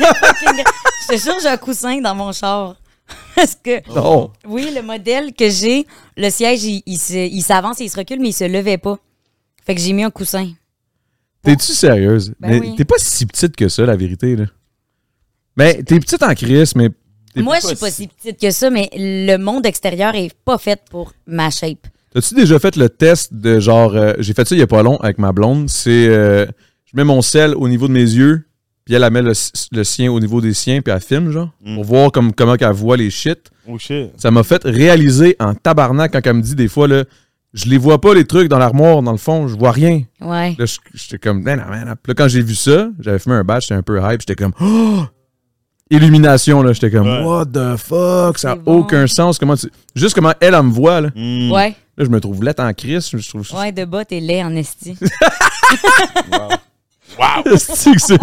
J'étais 1.01 1.17
sûre 1.19 1.35
que 1.35 1.41
j'ai 1.41 1.47
un 1.49 1.57
coussin 1.57 2.01
dans 2.01 2.15
mon 2.15 2.31
char. 2.31 2.75
Parce 3.35 3.55
que, 3.55 3.81
Non. 3.93 4.31
oui, 4.47 4.71
le 4.75 4.81
modèle 4.81 5.33
que 5.33 5.49
j'ai, 5.49 5.85
le 6.17 6.29
siège, 6.29 6.63
il, 6.63 6.81
il 6.85 7.41
s'avance 7.43 7.81
et 7.81 7.85
il 7.85 7.89
se 7.89 7.97
recule, 7.97 8.19
mais 8.19 8.29
il 8.29 8.33
se 8.33 8.43
levait 8.43 8.77
pas. 8.77 8.97
Fait 9.65 9.75
que 9.75 9.81
j'ai 9.81 9.93
mis 9.93 10.03
un 10.03 10.09
coussin. 10.11 10.51
T'es-tu 11.43 11.71
sérieuse? 11.73 12.33
Ben 12.39 12.49
mais 12.49 12.59
oui. 12.59 12.75
t'es 12.75 12.85
pas 12.85 12.95
si 12.97 13.25
petite 13.25 13.55
que 13.55 13.69
ça, 13.69 13.85
la 13.85 13.95
vérité, 13.95 14.35
là. 14.35 14.45
Mais 15.55 15.81
t'es 15.83 15.99
petite 15.99 16.21
en 16.23 16.33
crise, 16.33 16.75
mais. 16.75 16.89
Moi, 17.35 17.57
je 17.61 17.67
suis 17.67 17.75
pas 17.75 17.89
si- 17.91 18.03
si 18.03 18.07
petite 18.07 18.39
que 18.41 18.51
ça, 18.51 18.69
mais 18.69 18.89
le 18.95 19.37
monde 19.37 19.65
extérieur 19.65 20.15
est 20.15 20.33
pas 20.45 20.57
fait 20.57 20.81
pour 20.89 21.13
ma 21.27 21.49
shape. 21.49 21.87
T'as-tu 22.13 22.33
déjà 22.33 22.59
fait 22.59 22.75
le 22.75 22.89
test 22.89 23.33
de 23.33 23.59
genre. 23.59 23.95
euh, 23.95 24.13
J'ai 24.19 24.33
fait 24.33 24.47
ça 24.47 24.55
il 24.55 24.59
y 24.59 24.63
a 24.63 24.67
pas 24.67 24.81
long 24.83 24.97
avec 24.97 25.17
ma 25.19 25.31
blonde. 25.31 25.69
C'est. 25.69 26.07
euh, 26.09 26.45
je 26.91 26.97
mets 26.97 27.03
mon 27.03 27.21
sel 27.21 27.53
au 27.55 27.67
niveau 27.69 27.87
de 27.87 27.93
mes 27.93 27.99
yeux, 28.01 28.45
puis 28.85 28.95
elle, 28.95 29.03
elle 29.03 29.13
met 29.13 29.21
le, 29.21 29.33
le 29.71 29.83
sien 29.83 30.11
au 30.11 30.19
niveau 30.19 30.41
des 30.41 30.53
siens, 30.53 30.81
puis 30.81 30.91
elle 30.93 30.99
filme, 31.01 31.31
genre, 31.31 31.49
Mm. 31.63 31.75
pour 31.75 31.83
voir 31.83 32.11
comme, 32.11 32.33
comment 32.33 32.55
qu'elle 32.55 32.71
voit 32.73 32.97
les 32.97 33.09
shit. 33.11 33.51
Oh 33.67 33.77
shit. 33.77 34.11
Ça 34.17 34.31
m'a 34.31 34.43
fait 34.43 34.63
réaliser 34.63 35.35
en 35.39 35.53
tabarnak 35.53 36.11
quand 36.11 36.21
elle 36.25 36.33
me 36.33 36.41
dit 36.41 36.55
des 36.55 36.67
fois, 36.67 36.87
là, 36.87 37.03
je 37.53 37.65
les 37.67 37.77
vois 37.77 37.99
pas 38.01 38.13
les 38.13 38.25
trucs 38.25 38.47
dans 38.47 38.59
l'armoire, 38.59 39.01
dans 39.01 39.11
le 39.11 39.17
fond, 39.17 39.47
je 39.47 39.55
vois 39.55 39.71
rien. 39.71 40.03
Ouais. 40.21 40.55
Là, 40.57 40.65
je- 40.65 40.77
j'étais 40.93 41.17
comme, 41.19 41.39
non, 41.39 41.43
ben 41.69 41.85
non. 41.85 41.93
Puis 42.01 42.09
là, 42.11 42.13
quand 42.15 42.27
j'ai 42.27 42.41
vu 42.41 42.55
ça, 42.55 42.89
j'avais 42.99 43.19
fumé 43.19 43.35
un 43.35 43.43
batch, 43.43 43.63
j'étais 43.63 43.75
un 43.75 43.81
peu 43.83 43.99
hype, 44.01 44.21
j'étais 44.21 44.35
comme, 44.35 44.53
oh! 44.61 45.03
Illumination, 45.91 46.61
là, 46.61 46.71
j'étais 46.73 46.91
comme, 46.91 47.07
Ouais. 47.07 47.23
what 47.23 47.45
the 47.47 47.75
fuck, 47.77 48.37
ça 48.37 48.49
n'a 48.49 48.55
bon. 48.55 48.79
aucun 48.81 49.07
sens. 49.07 49.39
Comment 49.39 49.55
tu- 49.57 49.71
Juste 49.95 50.13
comment 50.13 50.33
elle, 50.39 50.53
elle 50.53 50.61
me 50.63 50.71
voit, 50.71 51.01
là. 51.01 51.09
Mm. 51.15 51.51
Ouais. 51.51 51.75
Là, 51.97 52.05
je 52.05 52.09
me 52.09 52.19
trouve 52.19 52.43
laite 52.43 52.59
en 52.59 52.71
crise, 52.73 53.09
je 53.11 53.27
trouve 53.27 53.47
Ouais, 53.59 53.71
de 53.71 53.85
bas, 53.85 54.05
t'es 54.05 54.19
laid 54.19 54.43
en 54.43 54.55
esti. 54.55 54.95
Wow. 56.31 56.49
Wow. 57.17 57.57
C'est 57.57 57.91
que 57.93 58.01
c'est 58.01 58.17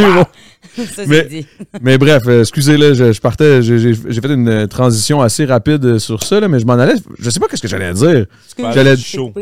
ça, 0.86 1.06
Mais- 1.06 1.22
c'est 1.22 1.28
dit. 1.28 1.46
Mais 1.80 1.98
bref, 1.98 2.22
euh, 2.26 2.40
excusez, 2.40 2.76
là, 2.76 2.92
je, 2.92 3.12
je 3.12 3.20
partais, 3.20 3.62
j'ai 3.62 3.94
fait 3.94 4.32
une 4.32 4.48
euh, 4.48 4.66
transition 4.66 5.20
assez 5.20 5.44
rapide 5.44 5.84
euh, 5.84 5.98
sur 5.98 6.22
ça, 6.22 6.40
là, 6.40 6.48
mais 6.48 6.58
je 6.58 6.66
m'en 6.66 6.74
allais, 6.74 6.96
je 7.18 7.30
sais 7.30 7.40
pas 7.40 7.46
qu'est-ce 7.48 7.62
que 7.62 7.68
j'allais 7.68 7.92
dire. 7.92 8.26
J'allais- 8.58 8.96
du 8.96 9.02
show. 9.02 9.32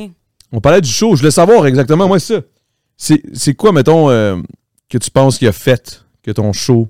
On 0.52 0.60
parlait 0.60 0.80
du 0.80 0.90
show, 0.90 1.14
je 1.16 1.20
voulais 1.20 1.30
savoir 1.32 1.66
exactement, 1.66 2.06
moi, 2.06 2.20
c'est 2.20 2.44
ça. 2.96 3.14
C'est 3.32 3.54
quoi, 3.54 3.72
mettons, 3.72 4.10
euh, 4.10 4.36
que 4.88 4.98
tu 4.98 5.10
penses 5.10 5.38
qu'il 5.38 5.48
a 5.48 5.52
fait 5.52 6.04
que 6.22 6.30
ton 6.30 6.52
show 6.52 6.88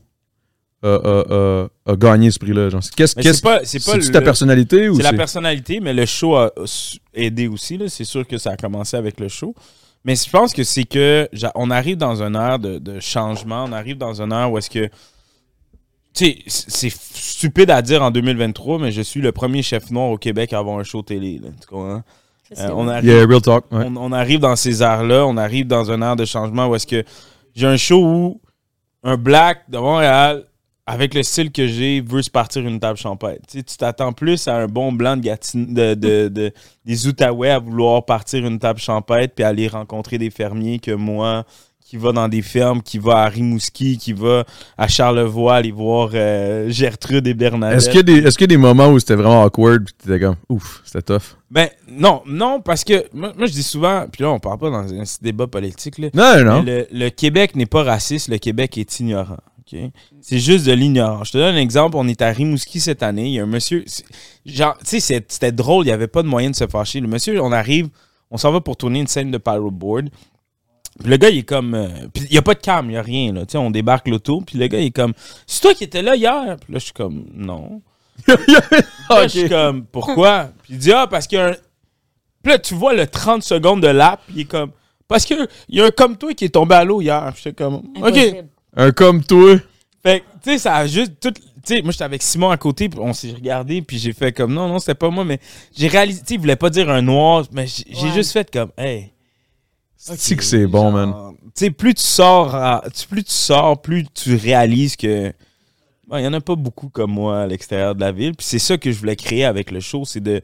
a, 0.83 1.69
gagné 1.97 2.31
ce 2.31 2.39
prix-là? 2.39 2.69
Qu'est-ce 2.95 3.15
qu'est-ce 3.15 3.39
c'est 3.39 3.43
pas, 3.43 3.61
c'est 3.65 4.11
ta 4.13 4.21
personnalité 4.21 4.91
ou 4.91 4.97
C'est 4.97 5.03
la 5.03 5.15
personnalité, 5.15 5.81
mais 5.81 5.95
le 5.95 6.05
show 6.05 6.37
a 6.37 6.53
aidé 7.15 7.49
aussi. 7.49 7.81
C'est 7.89 8.05
sûr 8.05 8.27
que 8.27 8.37
ça 8.37 8.51
a 8.51 8.57
commencé 8.57 8.97
avec 8.97 9.19
le 9.19 9.29
show. 9.29 9.55
Mais 10.05 10.17
je 10.17 10.29
pense 10.29 10.53
que 10.53 10.65
c'est 10.65 10.85
que 10.85 11.29
on 11.55 11.71
arrive 11.71 11.97
dans 11.97 12.23
une 12.23 12.37
ère 12.37 12.59
de, 12.59 12.79
de 12.79 13.01
changement. 13.01 13.65
On 13.65 13.73
arrive 13.73 13.97
dans 13.97 14.21
une 14.21 14.33
ère 14.33 14.51
où 14.53 14.59
est-ce 14.59 14.71
que. 14.71 14.89
Tu 16.13 16.27
sais, 16.27 16.39
c'est 16.47 16.91
stupide 16.93 17.71
à 17.71 17.83
dire 17.83 18.03
en 18.03 18.11
2023, 18.11 18.79
mais 18.79 18.93
je 18.93 19.01
suis 19.03 19.21
le 19.21 19.33
premier 19.33 19.63
chef 19.63 19.91
noir 19.91 20.11
au 20.11 20.17
Québec 20.19 20.53
à 20.53 20.59
avoir 20.59 20.79
un 20.79 20.85
show 20.85 21.03
télé. 21.03 21.41
là. 21.43 21.49
Tu 21.61 21.67
comprends? 21.67 22.03
Euh, 22.59 22.69
on, 22.75 22.87
arrive, 22.87 23.11
Yeah, 23.11 23.27
real 23.27 23.41
talk. 23.41 23.65
ouais. 23.73 23.85
on, 23.87 23.97
on 23.97 24.13
arrive 24.13 24.39
dans 24.39 24.55
ces 24.55 24.83
airs-là. 24.83 25.27
On 25.27 25.37
arrive 25.37 25.67
dans 25.67 25.91
une 25.91 26.03
ère 26.03 26.15
de 26.15 26.25
changement 26.25 26.69
où 26.69 26.75
est-ce 26.77 26.87
que 26.87 27.03
j'ai 27.57 27.67
un 27.67 27.77
show 27.79 28.05
où 28.05 28.41
un 29.03 29.17
black 29.17 29.69
de 29.69 29.79
Montréal, 29.79 30.45
avec 30.87 31.15
le 31.15 31.23
style 31.23 31.51
que 31.51 31.67
j'ai, 31.67 32.01
veut 32.03 32.21
se 32.23 32.31
partir 32.31 32.67
une 32.67 32.79
table 32.79 32.99
champêtre. 32.99 33.41
Tu 33.51 33.63
t'attends 33.65 34.13
plus 34.13 34.47
à 34.49 34.57
un 34.57 34.67
bon 34.67 34.93
blanc 34.93 35.17
de, 35.17 35.23
Gatineau- 35.23 35.73
de, 35.73 35.95
de- 35.95 36.29
de- 36.29 36.53
des 36.85 37.07
Outaouais 37.07 37.51
à 37.51 37.59
vouloir 37.59 38.05
partir 38.05 38.45
une 38.47 38.59
table 38.59 38.79
champêtre 38.81 39.35
puis 39.35 39.45
aller 39.45 39.67
rencontrer 39.69 40.19
des 40.19 40.31
fermiers 40.31 40.79
que 40.79 40.91
moi 40.91 41.45
qui 41.87 41.97
va 41.99 42.13
dans 42.13 42.29
des 42.29 42.43
fermes, 42.43 42.83
qui 42.83 42.99
va 42.99 43.19
à 43.19 43.29
Rimouski, 43.29 43.99
qui 43.99 44.13
va 44.15 44.45
à 44.77 44.89
Charlevoix 44.89 45.57
aller 45.57 45.71
voir 45.71 46.11
euh, 46.15 46.69
Gertrude 46.71 47.27
et 47.27 47.35
Bernadette. 47.35 47.79
Est-ce 47.79 47.91
qu'il 47.91 48.09
y, 48.09 48.21
y 48.23 48.45
a 48.45 48.47
des 48.47 48.57
moments 48.57 48.89
où 48.89 48.99
c'était 48.99 49.15
vraiment 49.17 49.43
awkward 49.45 49.85
puis 49.85 49.95
t'étais 49.99 50.19
comme, 50.21 50.37
ouf, 50.49 50.81
c'était 50.85 51.03
tough? 51.03 51.37
Ben 51.51 51.69
non, 51.89 52.23
non, 52.27 52.61
parce 52.63 52.85
que 52.85 53.05
moi, 53.13 53.33
moi, 53.37 53.47
je 53.47 53.53
dis 53.53 53.63
souvent, 53.63 54.07
puis 54.11 54.23
là 54.23 54.31
on 54.31 54.39
parle 54.41 54.59
pas 54.59 54.71
dans 54.71 54.93
un 54.93 55.05
débat 55.23 55.47
politique, 55.47 55.99
là, 55.99 56.09
Non, 56.15 56.45
non. 56.45 56.65
le 56.67 57.09
Québec 57.11 57.55
n'est 57.55 57.67
pas 57.67 57.85
raciste, 57.85 58.29
le 58.29 58.39
Québec 58.39 58.77
est 58.79 59.01
ignorant. 59.01 59.39
Ok? 59.73 59.91
C'est 60.21 60.39
juste 60.39 60.67
de 60.67 60.73
l'ignorance. 60.73 61.29
Je 61.29 61.33
te 61.33 61.39
donne 61.39 61.55
un 61.55 61.59
exemple. 61.59 61.97
On 61.97 62.07
est 62.09 62.21
à 62.23 62.31
Rimouski 62.31 62.81
cette 62.81 63.03
année. 63.03 63.27
Il 63.27 63.33
y 63.35 63.41
a 63.41 63.43
un 63.43 63.47
monsieur. 63.47 63.85
c'est- 63.87 64.05
Genre, 64.47 64.77
tu 64.79 64.87
sais, 64.87 65.01
c'est- 65.01 65.33
c'était 65.33 65.53
drôle. 65.53 65.85
Il 65.85 65.89
n'y 65.89 65.93
avait 65.93 66.07
pas 66.09 66.23
de 66.23 66.29
moyen 66.29 66.51
de 66.51 66.55
se 66.57 66.67
fâcher. 66.67 67.01
Le 67.01 67.09
monsieur, 67.09 67.41
on 67.43 67.53
arrive, 67.53 67.89
on 68.31 68.37
s'en 68.37 68.53
va 68.53 68.61
pour 68.61 68.77
tourner 68.77 69.01
une 69.01 69.07
scène 69.07 69.31
de 69.31 69.39
paddleboard. 69.39 70.09
Puis 71.01 71.09
le 71.09 71.17
gars, 71.17 71.29
il 71.31 71.39
est 71.39 71.43
comme. 71.43 71.75
euh, 71.75 71.89
puis 72.13 72.25
il 72.25 72.31
n'y 72.33 72.39
a 72.39 72.43
pas 72.43 72.55
de 72.55 72.61
cam, 72.61 72.87
il 72.87 72.91
n'y 72.91 72.97
a 72.97 73.03
rien. 73.03 73.33
Là. 73.33 73.47
Tu 73.47 73.53
sais, 73.53 73.59
on 73.59 73.71
débarque 73.71 74.07
l'auto. 74.07 74.43
Puis 74.47 74.59
le 74.59 74.67
gars, 74.69 74.79
il 74.79 74.87
est 74.87 74.91
comme. 74.91 75.13
C'est 75.47 75.61
toi 75.63 75.75
qui 75.75 75.85
étais 75.85 76.03
là 76.03 76.15
hier? 76.15 76.57
Puis 76.61 76.73
là, 76.73 76.79
je 76.79 76.85
suis 76.85 76.93
comme. 76.93 77.27
Non. 77.35 77.83
Puis 78.25 78.37
là, 78.53 79.23
je 79.25 79.29
suis 79.29 79.49
comme. 79.49 79.85
Pourquoi? 79.87 80.51
Puis 80.63 80.75
il 80.75 80.79
dit 80.79 80.93
Ah, 80.93 81.09
parce 81.09 81.27
qu'il 81.27 81.39
y 81.39 81.41
a 81.41 81.49
un. 81.49 81.55
Puis 82.45 82.53
là, 82.53 82.59
tu 82.61 82.75
vois 82.75 82.95
le 82.95 83.07
30 83.09 83.43
secondes 83.43 83.83
de 83.83 83.89
lap. 83.89 84.21
Puis 84.27 84.35
il 84.37 84.41
est 84.43 84.45
comme. 84.45 84.71
Parce 85.09 85.25
qu'il 85.25 85.49
y 85.69 85.81
a 85.81 85.87
un 85.87 85.91
comme 85.91 86.17
toi 86.17 86.33
qui 86.33 86.45
est 86.45 86.49
tombé 86.51 86.77
à 86.77 86.85
l'eau 86.85 87.01
hier. 87.01 87.29
Puis 87.35 87.43
J'étais 87.45 87.65
comme. 87.65 87.83
OK. 88.01 88.15
Un 88.77 88.91
comme 88.93 89.23
toi. 89.25 89.57
Fait 90.03 90.21
que, 90.21 90.25
tu 90.43 90.51
sais, 90.51 90.59
ça 90.59 90.77
a 90.77 90.87
juste 90.87 91.13
tout. 91.21 91.31
Tu 91.33 91.41
sais, 91.77 91.83
moi, 91.83 91.93
j'étais 91.93 92.05
avec 92.05 92.23
Simon 92.23 92.51
à 92.51 92.57
côté, 92.59 92.89
puis 92.91 93.01
on 93.01 93.13
s'est 93.15 93.33
regardé, 93.33 93.81
puis 93.81 93.99
j'ai 93.99 94.13
fait 94.13 94.33
comme 94.33 94.53
non, 94.53 94.69
non, 94.69 94.79
c'était 94.79 94.95
pas 94.95 95.09
moi, 95.09 95.25
mais 95.25 95.39
j'ai 95.75 95.89
réalisé, 95.89 96.21
tu 96.21 96.27
sais, 96.27 96.35
il 96.35 96.41
voulait 96.41 96.57
pas 96.57 96.69
dire 96.69 96.91
un 96.91 97.01
noir, 97.01 97.45
mais 97.53 97.67
j'ai 97.67 98.07
Ouais. 98.09 98.13
juste 98.13 98.33
fait 98.33 98.51
comme, 98.51 98.71
hey. 98.77 99.13
C'est 99.97 100.37
que 100.37 100.45
c'est 100.45 100.67
bon, 100.67 100.91
man. 100.93 101.15
Tu 101.47 101.51
sais, 101.67 101.71
plus 101.71 101.95
tu 101.95 102.03
sors, 102.03 102.55
à- 102.55 102.85
tu- 102.95 103.07
plus 103.07 103.25
tu 103.25 103.33
sors, 103.33 103.81
plus 103.81 104.05
tu 104.13 104.35
réalises 104.35 104.97
que. 104.97 105.33
Il 106.13 106.21
y 106.21 106.27
en 106.27 106.35
a 106.35 106.41
pas 106.43 106.55
beaucoup 106.55 106.91
comme 106.91 107.13
moi 107.13 107.41
à 107.43 107.47
l'extérieur 107.47 107.95
de 107.95 108.01
la 108.01 108.13
ville, 108.13 108.35
puis 108.35 108.45
c'est 108.47 108.59
ça 108.59 108.77
que 108.77 108.93
je 108.93 108.99
voulais 108.99 109.17
créer 109.17 109.45
avec 109.47 109.71
le 109.71 109.81
show, 109.81 110.05
c'est 110.05 110.21
de, 110.21 110.43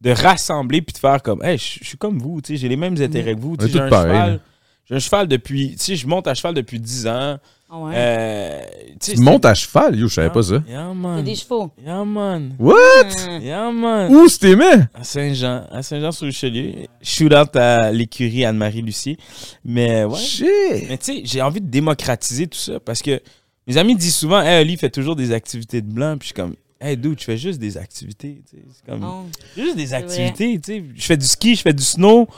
de 0.00 0.10
rassembler, 0.10 0.80
puis 0.80 0.94
de 0.94 0.98
faire 0.98 1.20
comme, 1.22 1.44
hey, 1.44 1.58
je 1.58 1.84
suis 1.84 1.98
comme 1.98 2.18
vous, 2.18 2.40
tu 2.40 2.54
sais, 2.54 2.56
j'ai 2.60 2.68
les 2.70 2.76
mêmes 2.76 2.96
intérêts 3.00 3.34
que 3.34 3.40
vous, 3.40 3.58
tu 3.58 3.68
j'ai 3.68 3.78
un 3.80 3.90
cheval. 3.90 4.40
J'ai 4.86 4.94
un 4.94 4.98
cheval 4.98 5.28
depuis. 5.28 5.72
Tu 5.72 5.84
sais, 5.84 5.96
je 5.96 6.06
monte 6.06 6.26
à 6.26 6.32
cheval 6.34 6.54
depuis 6.54 6.80
10 6.80 7.06
ans. 7.06 7.38
Ah 7.74 7.78
ouais? 7.78 7.92
Euh, 7.96 8.60
tu 9.00 9.14
Tu 9.14 9.20
montes 9.22 9.46
à 9.46 9.54
cheval, 9.54 9.98
yo, 9.98 10.06
je 10.06 10.12
savais 10.12 10.28
pas 10.28 10.42
ça. 10.42 10.62
Yeah, 10.68 10.92
C'est 11.16 11.22
des 11.22 11.34
chevaux. 11.34 11.70
Yeah, 11.82 12.04
man. 12.04 12.54
What? 12.58 13.40
Yeah, 13.40 13.70
man. 13.72 14.14
Où 14.14 14.28
c'était 14.28 14.54
mais? 14.56 14.88
À 14.92 15.02
Saint-Jean. 15.02 15.64
À 15.70 15.82
Saint-Jean-sur-Richelieu. 15.82 16.84
Shoot 17.00 17.32
out 17.32 17.56
à 17.56 17.90
l'écurie 17.90 18.44
Anne-Marie 18.44 18.82
Lucier. 18.82 19.16
Mais 19.64 20.04
ouais. 20.04 20.18
Shit! 20.18 20.46
Mais 20.90 20.98
tu 20.98 21.04
sais, 21.04 21.22
j'ai 21.24 21.40
envie 21.40 21.62
de 21.62 21.66
démocratiser 21.66 22.46
tout 22.46 22.58
ça 22.58 22.78
parce 22.78 23.00
que 23.00 23.22
mes 23.66 23.78
amis 23.78 23.96
disent 23.96 24.16
souvent, 24.16 24.42
Hey, 24.42 24.60
Ali 24.60 24.76
fait 24.76 24.90
toujours 24.90 25.16
des 25.16 25.32
activités 25.32 25.80
de 25.80 25.90
blanc. 25.90 26.18
Puis 26.18 26.28
je 26.28 26.34
suis 26.34 26.34
comme, 26.34 26.54
Hey, 26.78 26.98
dude, 26.98 27.18
je 27.20 27.24
fais 27.24 27.38
juste 27.38 27.58
des 27.58 27.78
activités. 27.78 28.42
tu. 28.50 28.56
C'est 28.74 28.84
comme, 28.84 29.00
Non. 29.00 29.24
juste 29.56 29.76
des 29.76 29.86
vrai. 29.86 29.96
activités. 29.96 30.60
tu 30.60 30.72
sais. 30.74 30.84
Je 30.94 31.04
fais 31.06 31.16
du 31.16 31.26
ski, 31.26 31.54
je 31.56 31.62
fais 31.62 31.72
du 31.72 31.82
snow. 31.82 32.28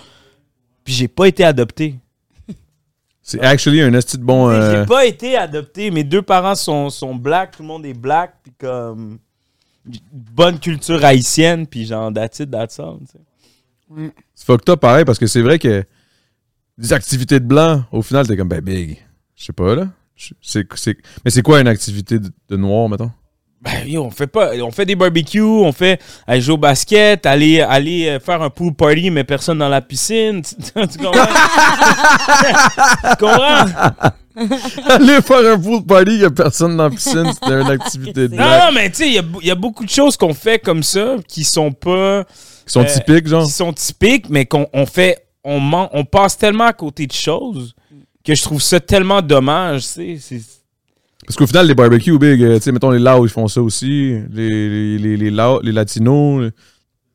Puis 0.85 0.95
j'ai 0.95 1.09
pas 1.09 1.27
été 1.27 1.43
adopté. 1.43 1.97
C'est 3.27 3.41
actually 3.41 3.81
un 3.81 3.95
esti 3.95 4.19
de 4.19 4.23
bon. 4.23 4.51
Euh, 4.51 4.81
J'ai 4.83 4.87
pas 4.87 5.07
été 5.07 5.35
adopté. 5.35 5.91
Mes 5.91 6.05
deux 6.05 6.21
parents 6.21 6.55
sont, 6.55 6.91
sont 6.91 7.15
black, 7.15 7.53
tout 7.57 7.63
le 7.63 7.69
monde 7.69 7.87
est 7.87 7.95
black, 7.95 8.35
puis 8.43 8.53
comme 8.59 9.19
bonne 10.13 10.59
culture 10.61 11.03
haïtienne, 11.05 11.67
puis 11.67 11.87
genre 11.87 12.13
that's 12.13 12.39
it, 12.41 12.51
that's 12.51 12.79
all. 12.79 12.99
Ouais. 13.89 14.11
C'est 14.35 14.45
fucked 14.45 14.69
up 14.69 14.79
pareil 14.81 15.05
parce 15.07 15.19
que 15.19 15.27
c'est 15.27 15.41
vrai 15.41 15.59
que 15.59 15.85
des 16.77 16.93
activités 16.93 17.41
de 17.41 17.47
blanc, 17.47 17.85
au 17.93 18.03
final, 18.03 18.27
t'es 18.27 18.37
comme, 18.37 18.49
ben 18.49 18.61
big. 18.61 18.99
Je 19.35 19.45
sais 19.45 19.53
pas, 19.55 19.75
là. 19.75 19.89
Je- 20.17 20.35
c'est- 20.43 20.67
c'est- 20.77 20.97
mais 21.25 21.31
c'est 21.31 21.43
quoi 21.43 21.61
une 21.61 21.69
activité 21.69 22.19
de, 22.19 22.31
de 22.49 22.57
noir, 22.57 22.89
mettons? 22.91 23.11
Ben, 23.65 23.87
yo, 23.87 24.05
on 24.05 24.11
fait 24.11 24.27
pas, 24.27 24.51
on 24.63 24.71
fait 24.71 24.85
des 24.85 24.95
barbecues, 24.95 25.41
on 25.41 25.73
fait 25.73 25.99
aller 26.27 26.43
jouer 26.43 26.55
au 26.55 26.59
basket, 26.59 27.25
aller, 27.25 27.63
aller 27.63 28.09
euh, 28.09 28.21
faire 28.21 28.43
un 28.43 28.51
pool 28.51 28.75
party, 28.75 29.11
mais 29.11 29.25
personne 29.25 29.57
dans 29.59 29.71
la 29.71 29.81
piscine. 29.81 30.43
Tu, 30.43 30.55
tu 30.89 30.99
comprends? 30.99 31.25
tu 33.11 33.17
comprends? 33.19 33.65
Aller 34.89 35.23
faire 35.23 35.55
un 35.55 35.59
pool 35.59 35.83
party, 35.85 36.13
il 36.15 36.21
y 36.21 36.25
a 36.25 36.31
personne 36.31 36.77
dans 36.77 36.85
la 36.85 36.91
piscine, 36.91 37.31
c'était 37.33 37.53
une 37.61 37.71
activité 37.71 38.29
de 38.29 38.35
Non, 38.35 38.45
non, 38.45 38.73
mais 38.75 38.91
tu 38.91 38.97
sais, 38.97 39.07
il 39.09 39.15
y 39.15 39.19
a, 39.19 39.23
il 39.41 39.47
y 39.47 39.51
a 39.51 39.55
beaucoup 39.55 39.85
de 39.85 39.91
choses 39.91 40.17
qu'on 40.17 40.35
fait 40.35 40.59
comme 40.59 40.83
ça 40.83 41.17
qui 41.27 41.43
sont 41.45 41.73
pas. 41.73 42.25
Qui 42.67 42.73
sont 42.73 42.83
euh, 42.83 42.85
typiques, 42.93 43.29
genre. 43.29 43.47
Qui 43.47 43.53
sont 43.53 43.73
typiques, 43.73 44.29
mais 44.29 44.45
qu'on 44.45 44.67
on 44.73 44.85
fait. 44.87 45.25
On, 45.43 45.61
man- 45.61 45.89
on 45.93 46.05
passe 46.05 46.37
tellement 46.37 46.65
à 46.67 46.73
côté 46.73 47.07
de 47.07 47.13
choses 47.13 47.75
que 48.25 48.35
je 48.35 48.43
trouve 48.43 48.61
ça 48.63 48.81
tellement 48.81 49.21
dommage, 49.23 49.83
tu 49.95 50.19
sais. 50.19 50.41
Parce 51.27 51.37
qu'au 51.37 51.47
final, 51.47 51.67
les 51.67 51.75
barbecues, 51.75 52.19
big, 52.19 52.43
euh, 52.43 52.57
tu 52.57 52.63
sais, 52.65 52.73
mettons 52.73 52.91
les 52.91 52.99
Laos, 52.99 53.27
ils 53.27 53.31
font 53.31 53.49
ça 53.49 53.63
aussi. 53.63 54.19
Les, 54.33 54.69
les, 54.69 54.99
les, 54.99 55.17
les, 55.17 55.31
Lao- 55.31 55.61
les 55.63 55.73
Latinos. 55.73 56.51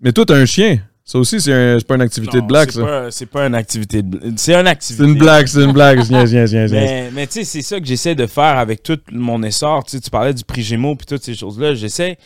Mais 0.01 0.11
toi, 0.11 0.25
t'as 0.25 0.35
un 0.35 0.45
chien. 0.45 0.79
Ça 1.05 1.17
aussi, 1.17 1.41
c'est 1.41 1.51
un- 1.53 1.79
pas 1.79 1.95
une 1.95 2.01
activité 2.01 2.37
Non, 2.37 2.43
de 2.43 2.47
blague, 2.47 2.69
c'est 2.69 2.79
ça. 2.81 2.85
pas- 2.85 3.11
C'est 3.11 3.25
pas 3.25 3.47
une 3.47 3.55
activité 3.55 4.03
de 4.03 4.19
C'est 4.37 4.53
une 4.53 4.67
activité. 4.67 5.03
C'est 5.03 5.09
une 5.11 5.17
blague, 5.17 5.47
c'est 5.47 5.63
une 5.63 5.71
blague. 5.73 6.03
Je 6.03 6.11
niaise, 6.11 6.29
je 6.31 6.35
niaise, 6.35 6.51
je 6.51 6.55
niaise, 6.57 6.69
je 6.71 6.75
niaise. 6.75 6.89
Mais, 6.89 7.11
mais 7.13 7.27
tu 7.27 7.33
sais, 7.33 7.43
c'est 7.43 7.61
ça 7.63 7.79
que 7.79 7.85
j'essaie 7.87 8.13
de 8.15 8.27
faire 8.27 8.57
avec 8.59 8.83
tout 8.83 8.99
mon 9.11 9.41
essor. 9.41 9.83
Tu 9.85 9.99
parlais 10.11 10.33
du 10.35 10.43
prix 10.43 10.61
Gémeaux 10.61 10.95
puis 10.95 11.07
toutes 11.07 11.23
ces 11.23 11.33
choses-là. 11.33 11.73
J'essaie. 11.73 12.17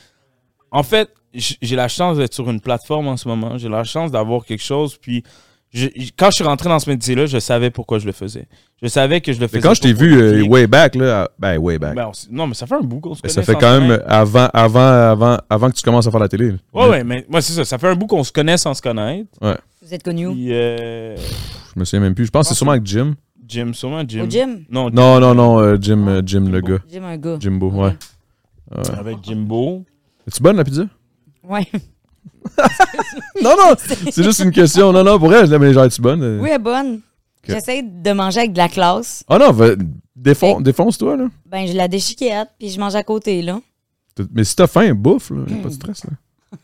En 0.71 0.83
fait, 0.83 1.09
j'ai 1.33 1.75
la 1.75 1.87
chance 1.87 2.17
d'être 2.17 2.33
sur 2.33 2.49
une 2.49 2.59
plateforme 2.59 3.07
en 3.07 3.15
ce 3.17 3.27
moment. 3.27 3.57
J'ai 3.57 3.69
la 3.69 3.83
chance 3.85 4.11
d'avoir 4.11 4.43
quelque 4.45 4.63
chose. 4.63 4.97
Puis, 5.01 5.23
je- 5.73 5.87
quand 6.17 6.27
je 6.29 6.35
suis 6.35 6.43
rentré 6.43 6.69
dans 6.69 6.79
ce 6.79 6.89
métier-là, 6.89 7.25
je 7.25 7.39
savais 7.39 7.69
pourquoi 7.71 7.99
je 7.99 8.05
le 8.05 8.11
faisais. 8.11 8.47
Je 8.81 8.87
savais 8.87 9.21
que 9.21 9.33
je 9.33 9.39
le 9.39 9.47
faisais. 9.47 9.57
Mais 9.59 9.63
quand 9.63 9.73
je 9.73 9.81
t'ai 9.81 9.93
vu 9.93 10.13
euh, 10.15 10.43
way 10.47 10.67
back, 10.67 10.95
là, 10.95 11.29
ben, 11.39 11.57
way 11.57 11.79
back. 11.79 11.95
Ben, 11.95 12.07
on 12.07 12.35
non, 12.35 12.47
mais 12.47 12.53
ça 12.53 12.65
fait 12.67 12.75
un 12.75 12.81
bout 12.81 12.99
qu'on 12.99 13.15
se 13.15 13.21
Ben, 13.21 13.29
connaît. 13.29 13.33
ça 13.45 13.53
fait 13.53 13.59
quand 13.59 13.79
même 13.79 14.01
avant, 14.05 14.47
avant, 14.53 14.79
avant, 15.11 15.37
avant 15.49 15.69
que 15.69 15.75
tu 15.75 15.81
commences 15.83 16.05
à 16.07 16.11
faire 16.11 16.19
la 16.19 16.27
télé. 16.29 16.51
là. 16.51 16.57
Ouais, 16.73 16.89
ouais, 16.89 17.03
mais 17.03 17.25
moi, 17.29 17.41
c'est 17.41 17.53
ça. 17.53 17.65
Ça 17.65 17.77
fait 17.77 17.87
un 17.87 17.95
bout 17.95 18.07
qu'on 18.07 18.23
se 18.23 18.31
connaît 18.31 18.57
sans 18.57 18.73
se 18.73 18.81
connaître. 18.81 19.29
Vous 19.81 19.93
êtes 19.93 20.03
connu 20.03 20.27
où? 20.27 20.33
Puis, 20.33 20.47
euh, 20.53 21.15
Je 21.17 21.79
me 21.79 21.85
souviens 21.85 22.01
même 22.01 22.15
plus. 22.15 22.25
Je 22.25 22.31
pense 22.31 22.45
que 22.47 22.49
c'est 22.53 22.57
sûrement 22.57 22.71
avec 22.73 22.85
Jim. 22.85 23.15
Jim, 23.47 23.71
sûrement 23.73 24.03
Jim. 24.07 24.23
Au 24.23 24.29
gym? 24.29 24.63
Non, 24.69 24.89
Non, 24.89 25.19
non, 25.19 25.33
non, 25.35 25.59
euh, 25.59 25.77
Jim, 25.79 26.05
euh, 26.07 26.21
Jim, 26.25 26.47
le 26.51 26.61
gars. 26.61 26.77
Jim, 26.89 27.03
un 27.03 27.17
gars. 27.17 27.37
Jimbo, 27.39 27.69
ouais. 27.69 27.95
ouais. 28.75 28.89
Avec 28.97 29.17
Jimbo. 29.23 29.83
Es-tu 30.27 30.41
bonne, 30.41 30.55
la 30.55 30.63
pizza? 30.63 30.83
Ouais. 31.43 31.67
Non, 33.41 33.55
non, 33.57 33.75
c'est 34.11 34.23
juste 34.23 34.39
une 34.39 34.51
question. 34.51 34.91
Non, 34.93 35.03
non, 35.03 35.19
pour 35.19 35.33
elle, 35.33 35.49
là, 35.49 35.59
mais 35.59 35.73
genre, 35.73 35.85
es-tu 35.85 36.01
bonne? 36.01 36.39
Oui, 36.41 36.49
elle 36.49 36.55
est 36.55 36.59
bonne. 36.59 37.01
J'essaie 37.47 37.81
de 37.83 38.11
manger 38.13 38.39
avec 38.41 38.53
de 38.53 38.57
la 38.57 38.69
classe. 38.69 39.23
Ah 39.27 39.37
non, 39.37 39.51
va- 39.51 39.75
défon- 40.15 40.61
défonce-toi, 40.61 41.17
là. 41.17 41.25
Ben, 41.45 41.67
je 41.67 41.73
la 41.73 41.87
déchiquette, 41.87 42.49
puis 42.57 42.69
je 42.69 42.79
mange 42.79 42.95
à 42.95 43.03
côté, 43.03 43.41
là. 43.41 43.59
Mais 44.33 44.43
si 44.43 44.55
t'as 44.55 44.67
faim, 44.67 44.93
bouffe, 44.93 45.29
là. 45.31 45.43
Y'a 45.47 45.57
pas 45.57 45.69
de 45.69 45.73
stress, 45.73 46.03
là. 46.05 46.11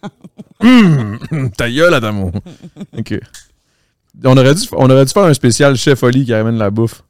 Hum, 0.62 1.17
ta 1.55 1.69
gueule, 1.71 1.93
Adamo. 1.93 2.31
OK. 2.98 3.17
On 4.25 4.36
aurait, 4.38 4.53
dû, 4.55 4.67
on 4.74 4.89
aurait 4.89 5.05
dû 5.05 5.12
faire 5.13 5.24
un 5.24 5.33
spécial 5.33 5.75
chef 5.77 6.03
Oli 6.03 6.25
qui 6.25 6.33
ramène 6.33 6.57
la 6.57 6.69
bouffe. 6.69 7.01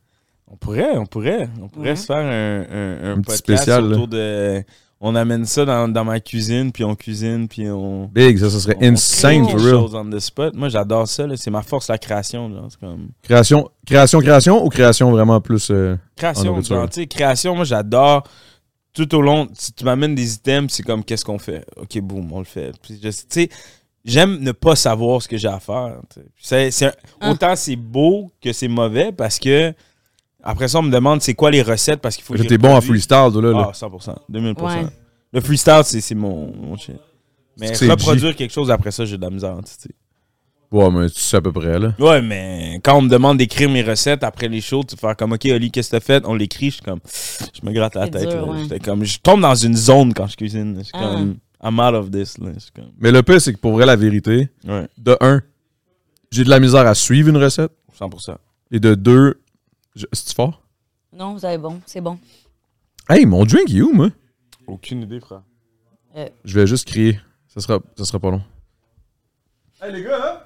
On 0.52 0.56
pourrait, 0.56 0.96
on 0.98 1.06
pourrait. 1.08 1.50
On 1.62 1.68
pourrait 1.68 1.90
Ouais. 1.90 1.96
se 1.96 2.06
faire 2.06 2.18
un, 2.18 2.62
un, 2.72 3.04
un 3.04 3.12
Un 3.14 3.22
petit 3.22 3.24
podcast 3.24 3.38
spécial, 3.40 3.84
là. 3.90 3.96
autour 3.96 4.08
de. 4.08 4.64
On 5.02 5.16
amène 5.16 5.46
ça 5.46 5.64
dans, 5.64 5.88
dans 5.88 6.04
ma 6.04 6.20
cuisine, 6.20 6.74
puis 6.74 6.84
on 6.84 6.94
cuisine, 6.94 7.48
puis 7.48 7.70
on. 7.70 8.08
Big, 8.14 8.38
ça, 8.38 8.50
ça 8.50 8.60
serait 8.60 8.76
on- 8.82 8.86
on 8.86 8.94
insane, 8.94 9.48
crée 9.48 9.58
for 9.58 9.62
real. 9.92 9.96
on 10.06 10.10
the 10.10 10.20
spot. 10.20 10.54
Moi, 10.56 10.68
j'adore 10.68 11.08
ça. 11.08 11.26
là. 11.26 11.36
C'est 11.38 11.50
ma 11.52 11.62
force, 11.62 11.88
la 11.88 11.98
création. 11.98 12.50
genre. 12.50 12.68
C'est 12.70 12.80
comme. 12.80 13.08
Création, 13.24 13.70
création, 13.86 14.20
création 14.20 14.66
ou 14.66 14.68
création 14.70 15.10
vraiment 15.12 15.40
plus... 15.40 15.70
euh, 15.72 15.96
Création, 16.18 16.62
genre, 16.62 16.90
tu 16.90 17.02
sais, 17.02 17.08
création, 17.08 17.56
moi, 17.56 17.64
j'adore. 17.64 18.24
Tout 18.94 19.16
au 19.16 19.22
long, 19.22 19.48
si 19.54 19.72
tu 19.72 19.86
m'amènes 19.86 20.16
des 20.16 20.34
items, 20.34 20.74
c'est 20.74 20.84
comme 20.84 21.04
qu'est-ce 21.06 21.24
qu'on 21.24 21.40
fait? 21.40 21.64
Ok, 21.78 21.98
boum, 22.02 22.34
on 22.34 22.40
le 22.40 22.46
fait. 22.46 22.72
Puis, 22.82 23.00
je- 23.02 23.08
tu 23.10 23.16
sais, 23.30 23.50
j'aime 24.04 24.40
ne 24.42 24.52
pas 24.52 24.76
savoir 24.76 25.22
ce 25.22 25.30
que 25.30 25.38
j'ai 25.38 25.48
à 25.48 25.60
faire. 25.62 26.00
Ah. 27.22 27.32
Autant 27.32 27.56
c'est 27.56 27.76
beau 27.78 28.32
que 28.42 28.52
c'est 28.52 28.68
mauvais 28.68 29.12
parce 29.14 29.40
que. 29.40 29.74
Après 30.44 30.68
ça, 30.68 30.80
on 30.80 30.84
me 30.84 30.92
demande 30.92 31.22
c'est 31.22 31.34
quoi 31.34 31.52
les 31.52 31.62
recettes 31.62 32.00
parce 32.02 32.16
qu'il 32.16 32.24
faut 32.26 32.34
que 32.34 32.42
je 32.44 32.48
T'es 32.48 32.58
bon 32.58 32.76
en 32.76 32.82
freestyle, 32.82 33.18
là. 33.34 33.52
là. 33.52 33.70
Ah, 33.70 33.72
100%. 33.74 34.16
2000%. 34.32 34.62
Ouais. 34.64 34.88
Le 35.34 35.42
freestyle, 35.42 35.82
c'est, 35.84 36.02
c'est 36.02 36.16
mon, 36.16 36.54
mon 36.56 36.78
shit. 36.78 36.96
Mais 37.60 37.74
C'est 37.76 37.90
reproduire 37.90 38.36
quelque 38.36 38.54
chose 38.54 38.72
après 38.72 38.92
ça, 38.92 39.04
j'ai 39.06 39.18
de 39.18 39.22
la 39.22 39.30
misère. 39.30 39.56
tu 39.66 39.72
sais. 39.78 39.90
Ouais, 40.72 40.90
mais 40.92 41.10
tu 41.10 41.20
sais 41.20 41.38
à 41.38 41.42
peu 41.42 41.52
près, 41.52 41.78
là. 41.80 41.94
Ouais, 42.00 42.22
mais 42.22 42.80
quand 42.84 42.98
on 42.98 43.02
me 43.02 43.10
demande 43.10 43.38
d'écrire 43.38 43.70
mes 43.70 43.82
recettes 43.82 44.24
après 44.24 44.48
les 44.48 44.62
shows, 44.62 44.84
tu 44.84 44.96
faire 44.96 45.16
comme, 45.18 45.34
OK, 45.34 45.46
Oli, 45.46 45.72
qu'est-ce 45.72 45.90
que 45.90 45.98
t'as 45.98 46.00
fait? 46.00 46.24
On 46.26 46.36
l'écrit, 46.36 46.68
je 46.70 46.76
suis 46.76 46.84
comme, 46.84 47.00
je 47.54 47.66
me 47.68 47.74
gratte 47.74 47.96
la 47.96 48.08
tête. 48.08 48.30
dur, 48.30 48.46
là. 48.46 48.52
ouais. 48.54 48.60
J'étais 48.64 48.80
comme, 48.80 49.04
je 49.04 49.18
tombe 49.20 49.42
dans 49.42 49.56
une 49.56 49.76
zone 49.76 50.14
quand 50.14 50.28
je 50.28 50.38
cuisine. 50.38 50.76
Je 50.78 50.84
suis 50.84 50.92
Ah. 50.94 51.16
comme, 51.16 51.38
I'm 51.62 51.80
out 51.80 51.96
of 51.96 52.12
this. 52.12 52.38
Là. 52.38 52.52
Je 52.56 52.60
suis 52.60 52.72
comme, 52.72 52.92
Mais 53.00 53.12
le 53.12 53.22
pire, 53.24 53.42
c'est 53.42 53.52
que 53.54 53.58
pour 53.60 53.74
vrai, 53.74 53.86
la 53.86 53.96
vérité, 53.98 54.48
ouais, 54.66 54.88
de 54.98 55.18
un, 55.20 55.42
j'ai 56.32 56.44
de 56.46 56.50
la 56.50 56.60
misère 56.60 56.86
à 56.88 56.94
suivre 56.96 57.30
une 57.30 57.38
recette. 57.38 57.72
100%. 58.00 58.36
Et 58.72 58.80
de 58.80 58.94
deux, 58.96 59.42
je- 60.00 60.06
c'est 60.14 60.34
fort? 60.34 60.62
Non, 61.14 61.34
vous 61.34 61.44
avez 61.46 61.58
bon, 61.58 61.82
c'est 61.86 62.02
bon. 62.02 62.18
Hey, 63.10 63.26
mon 63.26 63.44
drink, 63.46 63.70
il 63.70 63.78
est 63.80 63.82
où, 63.82 63.92
moi? 63.94 64.10
Aucune 64.68 65.02
idée, 65.02 65.20
frère. 65.20 65.42
Je 66.44 66.60
vais 66.60 66.68
juste 66.68 66.88
crier. 66.88 67.20
Ça 67.48 67.62
sera, 67.62 67.80
ça 67.98 68.06
sera 68.06 68.20
pas 68.20 68.30
long. 68.32 68.42
Hey, 69.82 69.92
les 69.94 70.04
gars, 70.04 70.20
hein? 70.22 70.42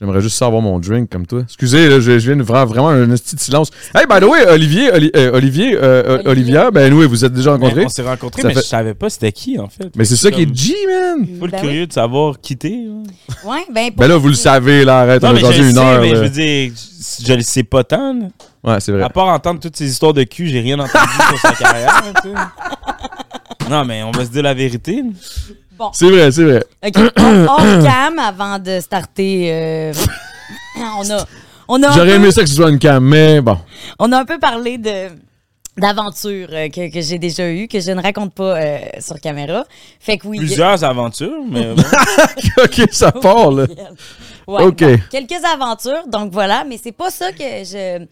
J'aimerais 0.00 0.22
juste 0.22 0.36
savoir 0.38 0.62
mon 0.62 0.78
drink 0.78 1.10
comme 1.10 1.26
toi. 1.26 1.42
Excusez, 1.42 1.88
là, 1.90 2.00
je, 2.00 2.18
je 2.18 2.26
viens 2.30 2.36
de 2.36 2.42
faire 2.42 2.64
vraiment 2.66 2.88
un 2.88 3.06
petit 3.08 3.36
silence. 3.36 3.70
Hey, 3.94 4.06
by 4.08 4.18
the 4.18 4.24
way, 4.30 4.46
Olivier, 4.48 4.90
Oli- 4.90 5.10
euh, 5.14 5.32
Olivier, 5.34 5.76
euh, 5.76 5.80
euh, 5.82 6.12
Olivier? 6.24 6.30
Olivia, 6.30 6.70
ben 6.70 6.92
oui, 6.94 7.06
vous 7.06 7.22
êtes 7.22 7.34
déjà 7.34 7.52
rencontrés. 7.52 7.84
on 7.84 7.88
s'est 7.90 8.00
rencontrés, 8.02 8.40
Ça 8.40 8.48
mais 8.48 8.54
fait- 8.54 8.60
je 8.62 8.66
savais 8.66 8.94
pas 8.94 9.10
c'était 9.10 9.30
qui, 9.32 9.58
en 9.58 9.68
fait. 9.68 9.90
Mais 9.96 10.06
c'est 10.06 10.16
ça 10.16 10.30
qui 10.30 10.42
est 10.42 10.54
G, 10.56 10.74
man! 10.88 11.26
full 11.38 11.50
Ben 11.50 11.58
oui. 11.60 11.68
curieux 11.68 11.86
de 11.86 11.92
savoir 11.92 12.40
qui 12.40 12.56
t'es. 12.56 12.70
là. 12.70 13.50
Ouais, 13.50 13.60
ben, 13.72 13.88
pour 13.90 13.96
Ben 14.00 14.08
là, 14.08 14.16
vous 14.16 14.28
le 14.28 14.34
savez, 14.34 14.86
là, 14.86 15.00
arrête, 15.00 15.22
on 15.22 15.28
a 15.28 15.32
mais 15.34 15.40
je 15.40 15.62
une 15.64 15.72
sais, 15.74 15.78
heure. 15.78 16.00
mais 16.00 16.08
je 16.08 16.14
là. 16.14 16.20
veux 16.22 16.28
dire, 16.30 16.72
je, 16.74 17.26
je 17.26 17.32
le 17.34 17.42
sais 17.42 17.62
pas 17.62 17.84
tant. 17.84 18.14
là. 18.14 18.26
Ouais, 18.64 18.80
c'est 18.80 18.92
vrai. 18.92 19.02
À 19.02 19.10
part 19.10 19.26
entendre 19.28 19.60
toutes 19.60 19.76
ces 19.76 19.90
histoires 19.90 20.14
de 20.14 20.22
cul, 20.22 20.48
j'ai 20.48 20.60
rien 20.60 20.78
entendu 20.78 21.12
sur 21.28 21.38
sa 21.40 21.52
carrière. 21.52 22.02
tu 22.22 22.30
sais. 22.30 22.34
Non, 23.70 23.84
mais 23.84 24.02
on 24.02 24.10
va 24.10 24.24
se 24.24 24.30
dire 24.30 24.42
la 24.42 24.54
vérité. 24.54 25.02
C'est 25.92 26.10
vrai, 26.10 26.30
c'est 26.32 26.44
vrai. 26.44 26.64
OK. 26.86 26.96
Hors 27.18 27.58
cam, 27.84 28.18
avant 28.18 28.58
de 28.58 28.80
starter, 28.80 29.48
euh, 29.50 29.92
on 30.98 31.10
a... 31.10 31.26
On 31.72 31.80
a, 31.84 31.88
un 31.88 31.92
J'aurais 31.92 32.08
peu, 32.08 32.14
aimé 32.14 32.32
ça 32.32 32.42
que 32.42 32.48
ce 32.48 32.56
soit 32.56 32.68
une 32.68 32.80
cam, 32.80 33.04
mais 33.04 33.40
bon. 33.40 33.56
on 34.00 34.10
a 34.10 34.18
un 34.18 34.24
peu 34.24 34.40
parlé 34.40 34.76
de 34.76 35.08
d'aventures 35.76 36.48
euh, 36.52 36.68
que, 36.68 36.92
que 36.92 37.00
j'ai 37.00 37.18
déjà 37.18 37.48
eues, 37.50 37.68
que 37.68 37.80
je 37.80 37.90
ne 37.92 38.02
raconte 38.02 38.34
pas 38.34 38.60
euh, 38.60 38.78
sur 39.00 39.20
caméra. 39.20 39.64
Fait 39.98 40.18
que 40.18 40.26
oui. 40.26 40.38
Plusieurs 40.38 40.82
aventures, 40.84 41.42
mais 41.48 41.74
bon. 41.74 41.82
ok, 42.62 42.88
ça 42.90 43.12
part, 43.12 43.50
là. 43.50 43.66
Ouais, 44.46 44.64
OK. 44.64 44.82
bon, 44.82 44.98
quelques 45.10 45.44
aventures, 45.44 46.08
donc 46.08 46.32
voilà, 46.32 46.64
mais 46.68 46.76
c'est 46.82 46.90
pas 46.90 47.10
ça 47.10 47.30
que 47.30 47.38
je 47.38 48.04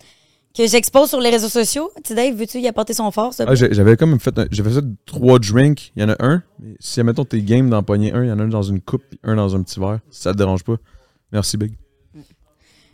que 0.65 0.71
j'expose 0.71 1.09
sur 1.09 1.21
les 1.21 1.31
réseaux 1.31 1.49
sociaux. 1.49 1.91
Tu 1.97 2.09
sais, 2.09 2.15
Dave, 2.15 2.35
veux-tu 2.35 2.59
y 2.59 2.69
apporter 2.69 2.93
son 2.95 3.11
fort, 3.11 3.33
ça? 3.35 3.45
Ah, 3.49 3.55
J'avais 3.55 3.97
comme 3.97 4.19
fait, 4.21 4.39
un- 4.39 4.47
j'avais 4.51 4.71
fait 4.71 4.85
trois 5.07 5.39
drinks. 5.39 5.93
Il 5.97 6.03
y 6.03 6.05
en 6.05 6.11
a 6.11 6.17
un. 6.21 6.43
Mais 6.61 6.75
si, 6.81 7.01
admettons, 7.01 7.25
t'es 7.25 7.41
game 7.43 7.69
d'en 7.71 7.83
pogner 7.83 8.13
un, 8.13 8.25
il 8.25 8.29
y 8.29 8.33
en 8.33 8.39
a 8.39 8.43
un 8.43 8.49
dans 8.49 8.63
une 8.63 8.81
coupe 8.81 9.03
un 9.25 9.37
dans 9.37 9.55
un 9.57 9.63
petit 9.63 9.79
verre. 9.81 10.01
Si 10.11 10.23
ça 10.23 10.33
te 10.33 10.39
dérange 10.39 10.65
pas. 10.65 10.77
Merci, 11.33 11.57
Big. 11.57 11.73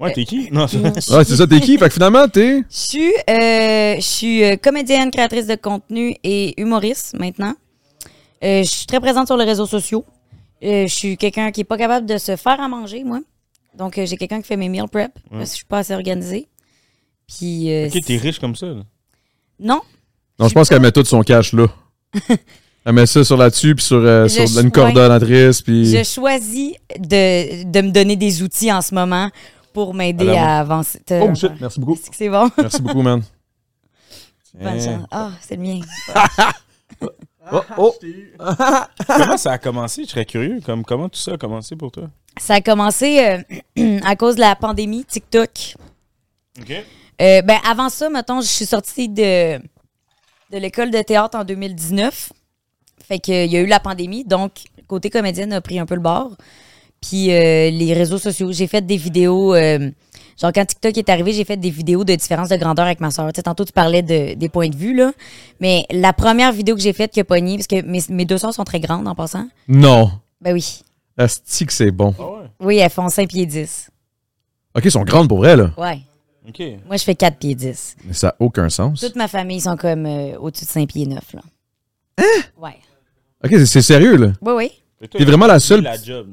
Ouais, 0.00 0.12
t'es 0.12 0.24
qui? 0.24 0.48
Non, 0.50 0.66
c'est- 0.66 0.78
Ouais, 0.78 1.24
c'est 1.24 1.36
ça, 1.36 1.46
t'es 1.46 1.60
qui? 1.60 1.78
Fait 1.78 1.86
que 1.88 1.94
finalement, 1.94 2.26
t'es? 2.28 2.58
Je 2.68 2.76
suis, 2.76 3.12
euh, 3.30 3.94
je 3.96 4.00
suis 4.00 4.42
euh, 4.44 4.56
comédienne, 4.56 5.10
créatrice 5.10 5.46
de 5.46 5.54
contenu 5.54 6.16
et 6.24 6.60
humoriste 6.60 7.16
maintenant. 7.18 7.54
Euh, 8.42 8.62
je 8.64 8.68
suis 8.68 8.86
très 8.86 8.98
présente 9.00 9.26
sur 9.28 9.36
les 9.36 9.44
réseaux 9.44 9.66
sociaux. 9.66 10.04
Euh, 10.64 10.86
je 10.88 10.94
suis 10.94 11.16
quelqu'un 11.16 11.52
qui 11.52 11.60
est 11.60 11.64
pas 11.64 11.78
capable 11.78 12.06
de 12.06 12.18
se 12.18 12.34
faire 12.36 12.60
à 12.60 12.68
manger, 12.68 13.04
moi. 13.04 13.20
Donc, 13.78 13.96
euh, 13.98 14.04
j'ai 14.06 14.16
quelqu'un 14.16 14.40
qui 14.40 14.48
fait 14.48 14.56
mes 14.56 14.68
meal 14.68 14.88
prep 14.90 15.12
parce 15.30 15.44
que 15.44 15.50
je 15.50 15.54
suis 15.56 15.64
pas 15.64 15.78
assez 15.78 15.94
organisée. 15.94 16.48
Puis, 17.26 17.72
euh, 17.72 17.88
Ok, 17.88 18.04
t'es 18.04 18.16
riche 18.16 18.38
comme 18.38 18.54
ça. 18.54 18.66
là. 18.66 18.82
non, 19.60 19.80
Non, 20.38 20.48
je 20.48 20.54
pense 20.54 20.68
qu'elle 20.68 20.80
met 20.80 20.92
tout 20.92 21.04
son 21.04 21.22
cash 21.22 21.52
là. 21.52 21.66
Elle 22.86 22.92
met 22.92 23.06
ça 23.06 23.24
sur 23.24 23.38
là-dessus, 23.38 23.74
puis 23.74 23.82
sur, 23.84 23.96
euh, 23.96 24.28
sur 24.28 24.60
une 24.60 24.70
coordonnatrice, 24.70 25.62
puis. 25.62 25.86
je 25.86 26.04
choisis 26.04 26.74
de, 26.98 27.64
de 27.64 27.80
me 27.80 27.90
donner 27.90 28.14
des 28.16 28.42
outils 28.42 28.70
en 28.70 28.82
ce 28.82 28.94
moment 28.94 29.30
pour 29.72 29.94
m'aider 29.94 30.28
à 30.36 30.60
avancer. 30.60 31.00
Oh 31.10 31.34
shit, 31.34 31.52
merci 31.60 31.80
beaucoup. 31.80 31.98
C'est 32.12 32.28
bon? 32.28 32.50
Merci 32.58 32.82
beaucoup, 32.82 33.00
man. 33.00 33.22
Bonne 34.60 34.80
chance. 34.80 35.06
Ah, 35.10 35.30
c'est 35.40 35.56
le 35.56 35.62
mien. 35.62 35.80
Oh, 37.52 37.60
oh. 37.76 37.94
Comment 39.06 39.36
ça 39.36 39.52
a 39.52 39.58
commencé? 39.58 40.04
Je 40.04 40.08
serais 40.08 40.24
curieux. 40.24 40.60
Comme, 40.64 40.82
comment 40.82 41.10
tout 41.10 41.18
ça 41.18 41.32
a 41.32 41.36
commencé 41.36 41.76
pour 41.76 41.92
toi? 41.92 42.04
Ça 42.40 42.54
a 42.54 42.60
commencé 42.62 43.42
euh, 43.78 44.00
à 44.02 44.16
cause 44.16 44.36
de 44.36 44.40
la 44.40 44.56
pandémie 44.56 45.04
TikTok. 45.04 45.74
OK. 46.58 46.84
Euh, 47.20 47.42
ben, 47.42 47.58
avant 47.68 47.88
ça, 47.88 48.08
mettons, 48.08 48.40
je 48.40 48.46
suis 48.46 48.66
sortie 48.66 49.08
de, 49.08 49.58
de 49.58 50.58
l'école 50.58 50.90
de 50.90 51.00
théâtre 51.02 51.38
en 51.38 51.44
2019. 51.44 52.32
Fait 53.06 53.18
qu'il 53.18 53.46
y 53.46 53.56
a 53.56 53.60
eu 53.60 53.66
la 53.66 53.80
pandémie, 53.80 54.24
donc 54.24 54.52
côté 54.86 55.10
comédienne 55.10 55.52
a 55.52 55.60
pris 55.60 55.78
un 55.78 55.86
peu 55.86 55.94
le 55.94 56.00
bord. 56.00 56.36
Puis 57.00 57.30
euh, 57.30 57.70
les 57.70 57.92
réseaux 57.92 58.18
sociaux, 58.18 58.50
j'ai 58.52 58.66
fait 58.66 58.84
des 58.84 58.96
vidéos 58.96 59.54
euh, 59.54 59.90
Genre, 60.40 60.52
quand 60.52 60.64
TikTok 60.64 60.98
est 60.98 61.08
arrivé, 61.08 61.32
j'ai 61.32 61.44
fait 61.44 61.56
des 61.56 61.70
vidéos 61.70 62.04
de 62.04 62.14
différence 62.14 62.48
de 62.48 62.56
grandeur 62.56 62.86
avec 62.86 63.00
ma 63.00 63.10
soeur. 63.10 63.32
Tu 63.32 63.38
sais, 63.38 63.42
tantôt, 63.42 63.64
tu 63.64 63.72
parlais 63.72 64.02
de, 64.02 64.34
des 64.34 64.48
points 64.48 64.68
de 64.68 64.76
vue, 64.76 64.94
là. 64.94 65.12
Mais 65.60 65.86
la 65.90 66.12
première 66.12 66.52
vidéo 66.52 66.74
que 66.74 66.82
j'ai 66.82 66.92
faite 66.92 67.12
qui 67.12 67.20
a 67.20 67.24
pogné, 67.24 67.56
parce 67.56 67.68
que 67.68 67.82
mes, 67.82 68.00
mes 68.08 68.24
deux 68.24 68.38
soeurs 68.38 68.54
sont 68.54 68.64
très 68.64 68.80
grandes 68.80 69.06
en 69.06 69.14
passant. 69.14 69.48
Non. 69.68 70.10
Ben 70.40 70.52
oui. 70.52 70.82
Asti 71.16 71.66
que 71.66 71.72
c'est 71.72 71.92
bon. 71.92 72.14
Ah 72.18 72.22
ouais. 72.22 72.46
Oui, 72.60 72.76
elles 72.78 72.90
font 72.90 73.08
5 73.08 73.28
pieds 73.28 73.46
10. 73.46 73.90
OK, 74.74 74.84
ils 74.84 74.90
sont 74.90 75.04
grandes 75.04 75.28
pour 75.28 75.38
vrai, 75.38 75.56
là. 75.56 75.70
Ouais. 75.78 76.00
OK. 76.48 76.62
Moi, 76.86 76.96
je 76.96 77.04
fais 77.04 77.14
4 77.14 77.38
pieds 77.38 77.54
10. 77.54 77.96
Mais 78.06 78.12
ça 78.12 78.28
n'a 78.28 78.34
aucun 78.38 78.68
sens. 78.68 79.00
Toute 79.00 79.16
ma 79.16 79.28
famille 79.28 79.60
sont 79.60 79.76
comme 79.76 80.04
euh, 80.06 80.36
au-dessus 80.38 80.64
de 80.64 80.70
5 80.70 80.88
pieds 80.88 81.06
9, 81.06 81.20
là. 81.34 81.40
Hein? 82.18 82.42
Ouais. 82.60 82.76
OK, 83.44 83.50
c'est- 83.50 83.66
c'est 83.66 83.82
sérieux, 83.82 84.16
là. 84.16 84.32
Oui, 84.42 84.52
oui. 84.54 85.08
T'es 85.10 85.24
vraiment 85.24 85.46
la 85.46 85.58
seule- 85.60 85.82
La 85.82 85.96
job. 86.00 86.28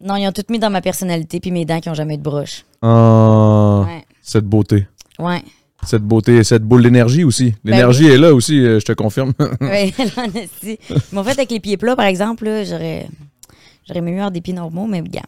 Non, 0.00 0.16
ils 0.16 0.26
ont 0.26 0.32
tout 0.32 0.42
mis 0.50 0.58
dans 0.58 0.70
ma 0.70 0.80
personnalité 0.80 1.38
puis 1.40 1.50
mes 1.52 1.64
dents 1.64 1.80
qui 1.80 1.88
ont 1.88 1.94
jamais 1.94 2.14
eu 2.14 2.18
de 2.18 2.22
broche. 2.22 2.64
Oh, 2.82 3.84
Ouais. 3.86 4.04
cette 4.20 4.44
beauté. 4.44 4.86
Ouais. 5.18 5.42
Cette 5.84 6.02
beauté, 6.02 6.42
cette 6.44 6.62
boule 6.62 6.82
d'énergie 6.82 7.24
aussi. 7.24 7.54
Ben 7.64 7.72
L'énergie 7.72 8.06
est 8.06 8.18
là 8.18 8.32
aussi, 8.34 8.58
euh, 8.60 8.78
je 8.80 8.84
te 8.84 8.92
confirme. 8.92 9.32
Oui, 9.60 9.92
l'honesty. 10.16 10.78
Ils 10.90 10.96
m'ont 11.14 11.24
fait 11.24 11.32
avec 11.32 11.50
les 11.50 11.60
pieds 11.60 11.76
plats, 11.76 11.96
par 11.96 12.06
exemple. 12.06 12.44
là, 12.44 12.64
J'aurais 12.64 13.08
j'aurais 13.86 14.00
mieux 14.00 14.12
eu 14.12 14.16
avoir 14.16 14.30
des 14.30 14.40
pieds 14.40 14.54
normaux, 14.54 14.86
mais 14.86 15.02
gars. 15.02 15.22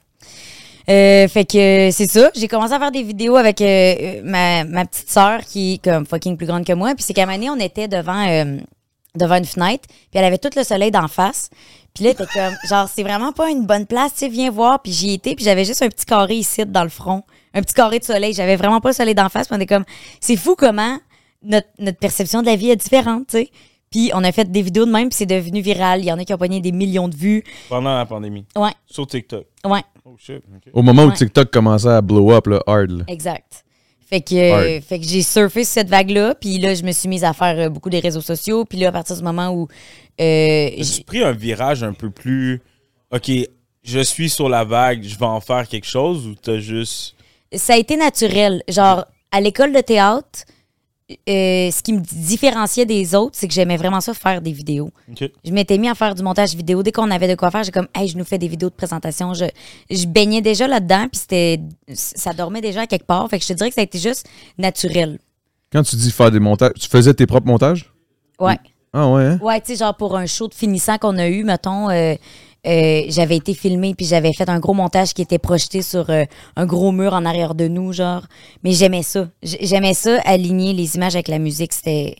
Euh, 0.89 1.29
fait 1.29 1.45
que 1.45 1.91
c'est 1.91 2.11
ça. 2.11 2.31
J'ai 2.35 2.49
commencé 2.49 2.75
à 2.75 2.79
faire 2.79 2.93
des 2.93 3.03
vidéos 3.03 3.37
avec 3.37 3.61
euh, 3.61 4.21
ma, 4.23 4.65
ma 4.65 4.85
petite 4.85 5.11
sœur 5.11 5.41
qui 5.41 5.75
est 5.75 5.85
comme 5.85 6.07
fucking 6.07 6.37
plus 6.37 6.47
grande 6.47 6.65
que 6.65 6.73
moi. 6.73 6.95
Puis 6.95 7.05
c'est 7.05 7.15
qu'à 7.15 7.23
un 7.23 7.27
moment 7.27 7.55
on 7.57 7.61
était 7.61 7.89
devant, 7.89 8.29
euh, 8.29 8.59
devant 9.15 9.37
une 9.37 9.47
fenêtre. 9.47 9.85
Puis 9.89 10.09
elle 10.15 10.25
avait 10.25 10.39
tout 10.39 10.51
le 10.55 10.63
soleil 10.63 10.91
d'en 10.91 11.09
face. 11.09 11.49
Puis 11.95 12.05
là, 12.05 12.13
t'es 12.13 12.27
comme, 12.27 12.55
genre, 12.69 12.89
c'est 12.93 13.03
vraiment 13.03 13.33
pas 13.33 13.51
une 13.51 13.65
bonne 13.65 13.87
place, 13.87 14.13
tu 14.13 14.19
sais, 14.21 14.29
viens 14.29 14.51
voir. 14.51 14.83
Puis 14.83 14.93
j'y 14.93 15.15
étais, 15.15 15.35
puis 15.35 15.45
j'avais 15.45 15.65
juste 15.65 15.83
un 15.83 15.89
petit 15.89 16.05
carré 16.05 16.35
ici, 16.35 16.67
dans 16.67 16.83
le 16.83 16.91
front. 16.91 17.23
Un 17.55 17.63
petit 17.63 17.75
carré 17.75 17.99
de 17.99 18.05
soleil. 18.05 18.35
J'avais 18.35 18.57
vraiment 18.57 18.81
pas 18.81 18.91
le 18.91 18.95
soleil 18.95 19.15
d'en 19.15 19.29
face. 19.29 19.47
Puis 19.47 19.57
on 19.57 19.61
est 19.61 19.67
comme, 19.67 19.85
c'est 20.21 20.37
fou 20.37 20.55
comment 20.57 20.99
notre, 21.43 21.69
notre 21.79 21.99
perception 21.99 22.41
de 22.41 22.47
la 22.47 22.57
vie 22.57 22.71
est 22.71 22.77
différente, 22.77 23.29
tu 23.29 23.39
sais. 23.39 23.51
Puis 23.95 24.11
on 24.13 24.25
a 24.25 24.33
fait 24.33 24.51
des 24.51 24.63
vidéos 24.63 24.87
de 24.87 24.91
même, 24.91 25.09
puis 25.09 25.17
c'est 25.19 25.25
devenu 25.27 25.61
viral. 25.61 26.01
Il 26.01 26.07
y 26.07 26.11
en 26.13 26.19
a 26.19 26.25
qui 26.25 26.35
ont 26.35 26.37
pogné 26.37 26.61
des 26.61 26.73
millions 26.73 27.07
de 27.07 27.15
vues. 27.15 27.45
Pendant 27.69 27.97
la 27.97 28.05
pandémie. 28.05 28.45
Ouais, 28.57 28.73
Sur 28.87 29.07
TikTok. 29.07 29.47
ouais, 29.65 29.83
Oh 30.05 30.17
shit. 30.19 30.43
Au 30.73 30.83
moment 30.83 31.05
où 31.05 31.11
Ouais. 31.11 31.15
TikTok 31.15 31.49
commençait 31.53 31.89
à 31.91 32.01
blow 32.03 32.33
up, 32.33 32.49
là, 32.49 32.61
hard. 32.67 32.91
là. 32.91 33.05
exact. 33.07 33.65
Fait 34.11 34.21
que, 34.21 34.35
euh, 34.35 34.81
fait 34.81 34.99
que 34.99 35.07
j'ai 35.07 35.23
surfé 35.23 35.63
sur 35.63 35.75
cette 35.75 35.89
vague-là, 35.89 36.35
puis 36.35 36.59
là, 36.59 36.75
je 36.75 36.83
me 36.83 36.91
suis 36.91 37.09
mise 37.09 37.23
à 37.23 37.33
faire 37.33 37.57
euh, 37.57 37.69
beaucoup 37.69 37.89
des 37.89 38.01
réseaux 38.01 38.21
sociaux. 38.21 38.65
Puis 38.65 38.79
là, 38.79 38.89
à 38.89 38.93
partir 38.93 39.17
du 39.17 39.23
moment 39.23 39.51
où 39.51 39.69
euh, 40.21 40.71
j'ai- 40.77 41.05
pris 41.05 41.23
un 41.23 41.31
virage 41.33 41.85
un 41.85 41.93
peu 41.93 42.11
plus. 42.11 42.61
OK, 43.13 43.31
je 43.85 44.01
suis 44.01 44.29
sur 44.29 44.49
la 44.49 44.65
vague, 44.65 45.05
je 45.05 45.17
vais 45.17 45.25
en 45.25 45.41
faire 45.41 45.69
quelque 45.69 45.87
chose 45.87 46.27
ou 46.27 46.35
t'as 46.35 46.59
juste. 46.59 47.15
ça 47.55 47.75
a 47.75 47.77
été 47.77 47.97
naturel. 47.97 48.63
Genre, 48.69 49.05
à 49.31 49.41
l'école 49.41 49.73
de 49.73 49.81
théâtre, 49.81 50.41
euh, 51.29 51.71
ce 51.71 51.83
qui 51.83 51.93
me 51.93 52.01
différenciait 52.01 52.87
des 52.87 53.15
autres, 53.15 53.33
c'est 53.35 53.49
que 53.49 53.55
j'aimais 53.55 53.77
vraiment 53.77 54.01
ça 54.01 54.15
faire 54.15 54.41
des 54.41 54.53
vidéos. 54.53 54.91
Je 55.19 55.51
m'étais 55.51 55.79
mis 55.79 55.89
à 55.89 55.95
faire 55.95 56.15
du 56.15 56.23
montage 56.23 56.55
vidéo. 56.55 56.83
Dès 56.83 56.93
qu'on 56.93 57.11
avait 57.11 57.29
de 57.29 57.35
quoi 57.35 57.51
faire, 57.51 57.65
j'ai 57.65 57.73
comme, 57.73 57.89
hey, 57.95 58.09
je 58.09 58.17
nous 58.17 58.25
fais 58.25 58.39
des 58.39 58.49
vidéos 58.49 58.71
de 58.71 58.75
présentation. 58.75 59.35
Je, 59.35 59.45
je 59.91 60.07
baignais 60.07 60.43
déjà 60.43 60.67
là-dedans, 60.69 61.07
puis 61.11 61.21
c'était, 61.21 61.61
ça 61.93 62.33
dormait 62.33 62.61
déjà 62.61 62.83
à 62.83 62.87
quelque 62.87 63.07
part. 63.07 63.29
Fait 63.29 63.39
que 63.39 63.45
je 63.45 63.49
te 63.49 63.55
dirais 63.55 63.69
que 63.71 63.75
ça 63.75 63.81
a 63.81 63.85
été 63.85 63.99
juste 63.99 64.29
naturel. 64.59 65.19
Quand 65.73 65.83
tu 65.83 65.97
dis 65.97 66.11
faire 66.11 66.31
des 66.31 66.41
montages, 66.41 66.75
tu 66.79 66.89
faisais 66.89 67.15
tes 67.15 67.27
propres 67.27 67.47
montages? 67.47 67.93
Ouais. 68.39 68.59
Ah 68.93 69.11
ouais, 69.11 69.25
hein? 69.25 69.39
Ouais, 69.43 69.61
tu 69.61 69.73
sais, 69.73 69.77
genre 69.77 69.97
pour 69.97 70.17
un 70.17 70.27
show 70.27 70.47
de 70.47 70.55
finissant 70.55 70.99
qu'on 70.99 71.19
a 71.19 71.27
eu, 71.29 71.43
mettons, 71.43 71.91
euh, 71.91 72.15
euh, 72.67 73.03
j'avais 73.09 73.37
été 73.37 73.55
filmée 73.55 73.95
puis 73.95 74.07
j'avais 74.07 74.33
fait 74.33 74.49
un 74.49 74.59
gros 74.59 74.75
montage 74.75 75.13
qui 75.15 75.23
était 75.23 75.39
projeté 75.39 75.83
sur 75.83 76.09
euh, 76.11 76.25
un 76.57 76.67
gros 76.67 76.93
mur 76.93 77.13
en 77.13 77.25
arrière 77.25 77.55
de 77.55 77.69
nous, 77.69 77.93
genre. 77.93 78.27
Mais 78.63 78.73
j'aimais 78.73 79.03
ça. 79.03 79.29
J'aimais 79.43 79.95
ça, 79.95 80.21
aligner 80.25 80.73
les 80.73 80.97
images 80.97 81.15
avec 81.15 81.29
la 81.29 81.39
musique. 81.39 81.73
C'était. 81.73 82.17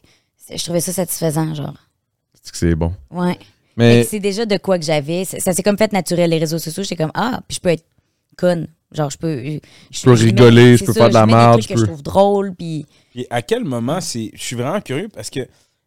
Je 0.55 0.63
trouvais 0.63 0.81
ça 0.81 0.93
satisfaisant, 0.93 1.55
genre. 1.55 1.75
C'est 2.43 2.53
que 2.53 2.59
c'est 2.59 2.75
bon? 2.75 2.93
Ouais. 3.11 3.39
Mais 3.77 4.05
C'est 4.05 4.21
déjà 4.21 4.45
de 4.47 4.57
quoi 4.57 4.79
que 4.79 4.85
j'avais. 4.85 5.25
Ça, 5.25 5.41
ça 5.41 5.53
s'est 5.53 5.63
comme 5.63 5.79
fait 5.79 5.93
naturel. 5.93 6.31
Les 6.31 6.39
réseaux 6.39 6.59
sociaux, 6.59 6.83
j'étais 6.83 6.97
comme, 7.03 7.11
ah, 7.15 7.41
puis 7.49 7.57
je 7.57 7.61
peux 7.61 7.71
être 7.71 7.85
conne. 8.37 8.69
Genre, 8.93 9.11
je 9.11 9.17
peux. 9.19 9.43
Je, 9.45 9.59
je 9.91 10.03
peux 10.05 10.13
rigoler, 10.13 10.77
je 10.77 10.85
peux 10.85 10.93
ça, 10.93 11.01
faire 11.01 11.09
de 11.09 11.15
la 11.15 11.27
merde, 11.27 11.63
je 11.63 11.69
que 11.69 11.77
je 11.77 11.85
trouve 11.85 12.03
drôle, 12.03 12.55
puis. 12.55 12.87
Puis 13.11 13.27
à 13.31 13.43
quel 13.43 13.65
moment 13.65 14.01
c'est. 14.01 14.31
Je 14.35 14.43
suis 14.43 14.57
vraiment 14.57 14.81
curieux 14.81 15.09
parce 15.09 15.31
que. 15.31 15.41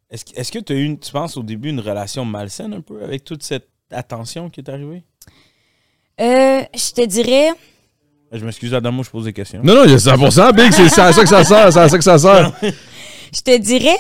Est-ce 0.10 0.24
que 0.26 0.40
est-ce 0.40 0.52
que 0.54 0.60
tu 0.60 0.72
as 0.72 0.76
eu, 0.78 0.84
une- 0.86 0.98
tu 1.00 1.12
penses 1.12 1.36
au 1.36 1.44
début, 1.44 1.70
une 1.70 1.82
relation 1.82 2.24
malsaine 2.24 2.74
un 2.74 2.80
peu 2.82 3.04
avec 3.04 3.26
toute 3.26 3.44
cette 3.44 3.68
attention 3.92 4.50
qui 4.50 4.62
est 4.62 4.70
arrivée? 4.70 5.04
Euh, 6.20 6.62
je 6.74 6.92
te 6.94 7.06
dirais. 7.06 7.50
Je 8.32 8.44
m'excuse, 8.44 8.74
Adam, 8.74 8.92
moi 8.92 9.04
je 9.06 9.10
pose 9.10 9.26
des 9.26 9.34
questions. 9.34 9.62
non, 9.64 9.76
non, 9.76 9.84
il 9.86 9.92
y 9.92 9.94
a 9.94 9.98
100%, 9.98 10.54
Big, 10.54 10.72
c'est 10.72 11.00
à 11.02 11.14
ça 11.14 11.22
que 11.22 11.30
ça 11.30 11.44
sert, 11.44 11.72
c'est 11.72 11.80
à 11.80 11.90
ça 11.90 11.98
que 11.98 12.04
ça 12.04 12.18
sert. 12.18 12.52
Je 12.62 13.42
te 13.42 13.58
dirais. 13.58 13.98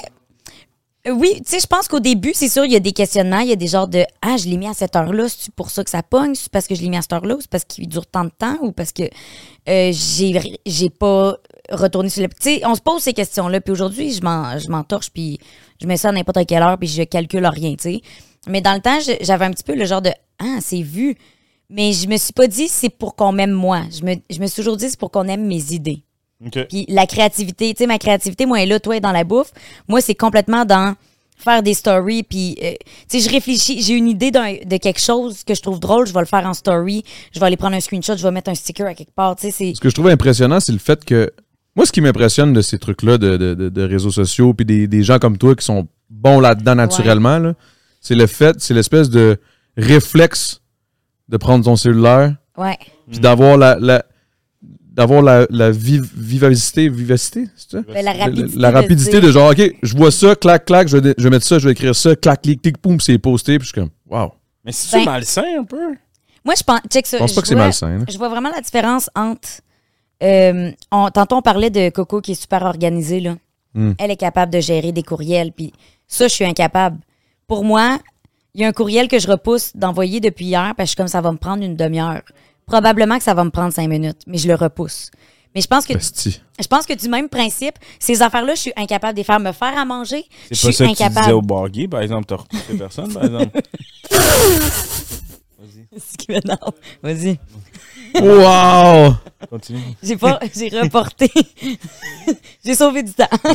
Oui, 1.09 1.35
tu 1.37 1.43
sais, 1.45 1.59
je 1.61 1.67
pense 1.67 1.87
qu'au 1.87 2.01
début, 2.01 2.31
c'est 2.33 2.49
sûr, 2.49 2.65
il 2.65 2.73
y 2.73 2.75
a 2.75 2.81
des 2.81 2.91
questionnements. 2.91 3.39
Il 3.39 3.47
y 3.47 3.53
a 3.53 3.55
des 3.55 3.67
genres 3.67 3.87
de 3.87 4.03
Ah, 4.21 4.35
je 4.35 4.49
l'ai 4.49 4.57
mis 4.57 4.67
à 4.67 4.73
cette 4.73 4.93
heure-là, 4.93 5.27
c'est 5.29 5.53
pour 5.53 5.69
ça 5.69 5.81
que 5.83 5.89
ça 5.89 6.03
pogne, 6.03 6.35
c'est 6.35 6.51
parce 6.51 6.67
que 6.67 6.75
je 6.75 6.81
l'ai 6.81 6.89
mis 6.89 6.97
à 6.97 7.01
cette 7.01 7.13
heure-là, 7.13 7.35
ou 7.35 7.39
c'est 7.41 7.49
parce 7.49 7.63
qu'il 7.63 7.87
dure 7.87 8.05
tant 8.05 8.25
de 8.25 8.29
temps, 8.29 8.57
ou 8.61 8.73
parce 8.73 8.91
que 8.91 9.03
euh, 9.03 9.91
j'ai 9.93 10.59
j'ai 10.65 10.89
pas 10.89 11.37
retourné 11.71 12.09
sur 12.09 12.23
le. 12.23 12.27
Tu 12.29 12.35
sais, 12.39 12.61
on 12.65 12.75
se 12.75 12.81
pose 12.81 13.01
ces 13.01 13.13
questions-là. 13.13 13.61
Puis 13.61 13.71
aujourd'hui, 13.71 14.11
je 14.11 14.21
m'en 14.21 14.57
je 14.59 14.69
m'en 14.69 14.83
torche, 14.83 15.09
puis 15.09 15.39
je 15.81 15.87
mets 15.87 15.95
ça 15.95 16.09
à 16.09 16.11
n'importe 16.11 16.45
quelle 16.45 16.61
heure, 16.61 16.77
puis 16.77 16.89
je 16.89 17.03
calcule 17.03 17.45
rien, 17.45 17.75
tu 17.75 17.83
sais. 17.83 18.01
Mais 18.47 18.61
dans 18.61 18.73
le 18.73 18.81
temps, 18.81 18.99
j'avais 19.21 19.45
un 19.45 19.51
petit 19.51 19.63
peu 19.63 19.75
le 19.75 19.85
genre 19.85 20.01
de 20.01 20.11
Ah, 20.39 20.57
c'est 20.61 20.81
vu. 20.81 21.15
Mais 21.69 21.91
je 21.93 22.07
me 22.07 22.15
suis 22.17 22.33
pas 22.33 22.47
dit 22.47 22.67
c'est 22.67 22.89
pour 22.89 23.15
qu'on 23.15 23.31
m'aime 23.31 23.51
moi. 23.51 23.81
Je 23.91 24.03
me, 24.05 24.15
je 24.29 24.39
me 24.39 24.47
suis 24.47 24.55
toujours 24.57 24.77
dit 24.77 24.89
c'est 24.89 24.99
pour 24.99 25.11
qu'on 25.11 25.27
aime 25.27 25.45
mes 25.45 25.73
idées. 25.73 26.03
Puis 26.69 26.85
la 26.87 27.05
créativité, 27.07 27.73
tu 27.73 27.79
sais, 27.79 27.87
ma 27.87 27.97
créativité, 27.97 28.45
moi, 28.45 28.59
elle 28.61 28.69
est 28.69 28.73
là, 28.73 28.79
toi, 28.79 28.93
elle 28.93 28.97
est 28.99 29.01
dans 29.01 29.11
la 29.11 29.23
bouffe. 29.23 29.51
Moi, 29.87 30.01
c'est 30.01 30.13
complètement 30.15 30.65
dans 30.65 30.95
faire 31.35 31.61
des 31.63 31.73
stories. 31.73 32.23
Puis, 32.23 32.57
euh, 32.63 32.71
tu 33.09 33.19
sais, 33.19 33.27
je 33.27 33.33
réfléchis, 33.33 33.81
j'ai 33.81 33.93
une 33.95 34.07
idée 34.07 34.29
d'un- 34.31 34.53
de 34.63 34.77
quelque 34.77 34.99
chose 35.01 35.43
que 35.43 35.53
je 35.55 35.61
trouve 35.61 35.79
drôle, 35.79 36.05
je 36.07 36.13
vais 36.13 36.19
le 36.19 36.25
faire 36.27 36.45
en 36.45 36.53
story. 36.53 37.03
Je 37.33 37.39
vais 37.39 37.45
aller 37.47 37.57
prendre 37.57 37.75
un 37.75 37.79
screenshot, 37.79 38.15
je 38.17 38.23
vais 38.23 38.31
mettre 38.31 38.49
un 38.51 38.55
sticker 38.55 38.85
à 38.87 38.93
quelque 38.93 39.13
part. 39.13 39.35
Tu 39.35 39.47
sais, 39.47 39.51
c'est. 39.51 39.73
Ce 39.75 39.81
que 39.81 39.89
je 39.89 39.95
trouve 39.95 40.07
impressionnant, 40.07 40.59
c'est 40.59 40.71
le 40.71 40.77
fait 40.79 41.03
que. 41.03 41.31
Moi, 41.75 41.85
ce 41.85 41.91
qui 41.91 42.01
m'impressionne 42.01 42.53
de 42.53 42.61
ces 42.61 42.79
trucs-là, 42.79 43.17
de, 43.19 43.37
de- 43.37 43.53
de- 43.53 43.69
de 43.69 43.81
réseaux 43.83 44.09
sociaux, 44.11 44.53
puis 44.53 44.65
des, 44.65 44.87
des 44.87 45.03
gens 45.03 45.19
comme 45.19 45.37
toi 45.37 45.55
qui 45.55 45.63
sont 45.65 45.87
bons 46.09 46.39
là-dedans 46.39 46.73
naturellement, 46.75 47.37
là, 47.39 47.53
c'est 48.01 48.15
le 48.15 48.27
fait, 48.27 48.55
c'est 48.59 48.73
l'espèce 48.73 49.09
de 49.09 49.39
réflexe 49.75 50.61
de 51.29 51.37
prendre 51.37 51.65
ton 51.65 51.75
cellulaire, 51.75 52.35
Ouais. 52.57 52.77
puis 53.09 53.19
d'avoir 53.19 53.57
la, 53.57 53.77
la- 53.79 54.03
d'avoir 54.61 55.21
la, 55.21 55.45
la 55.51 55.69
viv- 55.71 56.09
vivacité, 56.15 56.89
vivacité, 56.89 57.45
c'est 57.55 57.71
ça? 57.71 57.81
Ben, 57.87 58.03
la 58.03 58.13
rapidité. 58.13 58.57
La, 58.57 58.71
rapidité 58.71 59.21
de 59.21 59.31
genre, 59.31 59.51
OK, 59.51 59.75
je 59.83 59.95
vois 59.97 60.09
ça, 60.11 60.35
clac, 60.35 60.65
clac, 60.65 60.87
je 60.87 60.97
vais, 60.97 61.13
je 61.17 61.23
vais 61.23 61.29
mettre 61.29 61.45
ça, 61.45 61.59
je 61.59 61.65
vais 61.67 61.73
écrire 61.73 61.95
ça, 61.95 62.15
clac, 62.15 62.41
clic, 62.41 62.61
clic, 62.61 62.77
poum, 62.79 62.99
c'est 62.99 63.17
posté, 63.19 63.59
puis 63.59 63.67
je 63.67 63.73
suis 63.73 63.81
comme, 63.81 63.91
wow. 64.09 64.31
Mais 64.65 64.71
c'est-tu 64.71 65.05
Ben- 65.05 65.11
malsain 65.11 65.59
un 65.59 65.63
peu? 65.63 65.95
Moi, 66.43 66.55
je 66.57 66.63
pense. 66.63 66.79
Check 66.89 67.05
ça. 67.05 67.17
Je 67.17 67.21
pense 67.23 67.33
pas 67.33 67.41
que 67.41 67.47
c'est 67.47 67.55
malsain. 67.55 67.97
là. 67.99 68.05
Je 68.09 68.17
vois 68.17 68.29
vraiment 68.29 68.49
la 68.53 68.61
différence 68.61 69.09
entre. 69.15 69.47
euh, 70.23 70.71
on- 70.91 71.09
tantôt, 71.09 71.35
on 71.35 71.41
parlait 71.41 71.69
de 71.69 71.89
Coco 71.89 72.21
qui 72.21 72.31
est 72.31 72.41
super 72.41 72.63
organisée. 72.63 73.19
Là. 73.19 73.35
Hmm. 73.73 73.91
Elle 73.99 74.11
est 74.11 74.15
capable 74.17 74.51
de 74.53 74.59
gérer 74.61 74.91
des 74.93 75.03
courriels. 75.03 75.51
Puis 75.51 75.73
ça, 76.07 76.27
je 76.27 76.33
suis 76.33 76.45
incapable. 76.45 76.97
Pour 77.47 77.63
moi, 77.63 77.99
il 78.53 78.61
y 78.61 78.65
a 78.65 78.67
un 78.67 78.73
courriel 78.73 79.07
que 79.07 79.19
je 79.19 79.27
repousse 79.27 79.71
d'envoyer 79.75 80.19
depuis 80.19 80.45
hier 80.45 80.73
parce 80.75 80.77
que 80.77 80.83
je 80.83 80.89
suis 80.89 80.95
comme 80.97 81.07
ça 81.07 81.21
va 81.21 81.31
me 81.31 81.37
prendre 81.37 81.63
une 81.63 81.75
demi-heure. 81.77 82.21
Probablement 82.65 83.17
que 83.17 83.23
ça 83.23 83.33
va 83.33 83.45
me 83.45 83.49
prendre 83.49 83.71
cinq 83.73 83.87
minutes, 83.87 84.19
mais 84.27 84.37
je 84.37 84.47
le 84.49 84.55
repousse. 84.55 85.11
Mais 85.55 85.61
je 85.61 85.67
pense 85.67 85.85
que 85.85 85.93
je 85.97 86.67
pense 86.67 86.85
que 86.85 86.93
du 86.93 87.07
même 87.07 87.29
principe, 87.29 87.75
ces 87.99 88.21
affaires-là, 88.21 88.53
je 88.55 88.59
suis 88.61 88.73
incapable 88.75 89.13
de 89.13 89.19
les 89.19 89.23
faire 89.23 89.39
me 89.39 89.53
faire 89.53 89.77
à 89.77 89.85
manger. 89.85 90.25
Je 90.51 90.55
C'est 90.55 90.67
pas 90.67 90.73
suis 90.73 90.73
ça 90.73 90.83
que 90.83 90.89
tu 90.89 90.95
disais 90.95 91.05
incapable. 91.05 91.33
au 91.35 91.41
bar 91.41 91.69
gay, 91.69 91.87
par 91.87 92.01
exemple, 92.01 92.25
t'as 92.25 92.35
repoussé 92.35 92.73
personne, 92.77 93.13
par 93.13 93.23
exemple. 93.23 93.61
Ce 95.97 96.17
qui 96.17 96.29
m'énerve. 96.31 96.73
Vas-y. 97.01 97.39
Wow! 98.21 99.15
Continue. 99.49 99.79
J'ai 100.03 100.17
pas, 100.17 100.39
j'ai 100.53 100.69
reporté. 100.69 101.31
j'ai 102.65 102.75
sauvé 102.75 103.01
du 103.03 103.13
temps. 103.13 103.25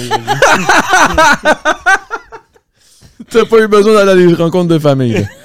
T'as 3.31 3.45
pas 3.45 3.59
eu 3.61 3.69
besoin 3.69 3.95
d'aller 4.05 4.25
à 4.25 4.27
des 4.27 4.35
rencontres 4.35 4.69
de 4.69 4.79
famille. 4.79 5.27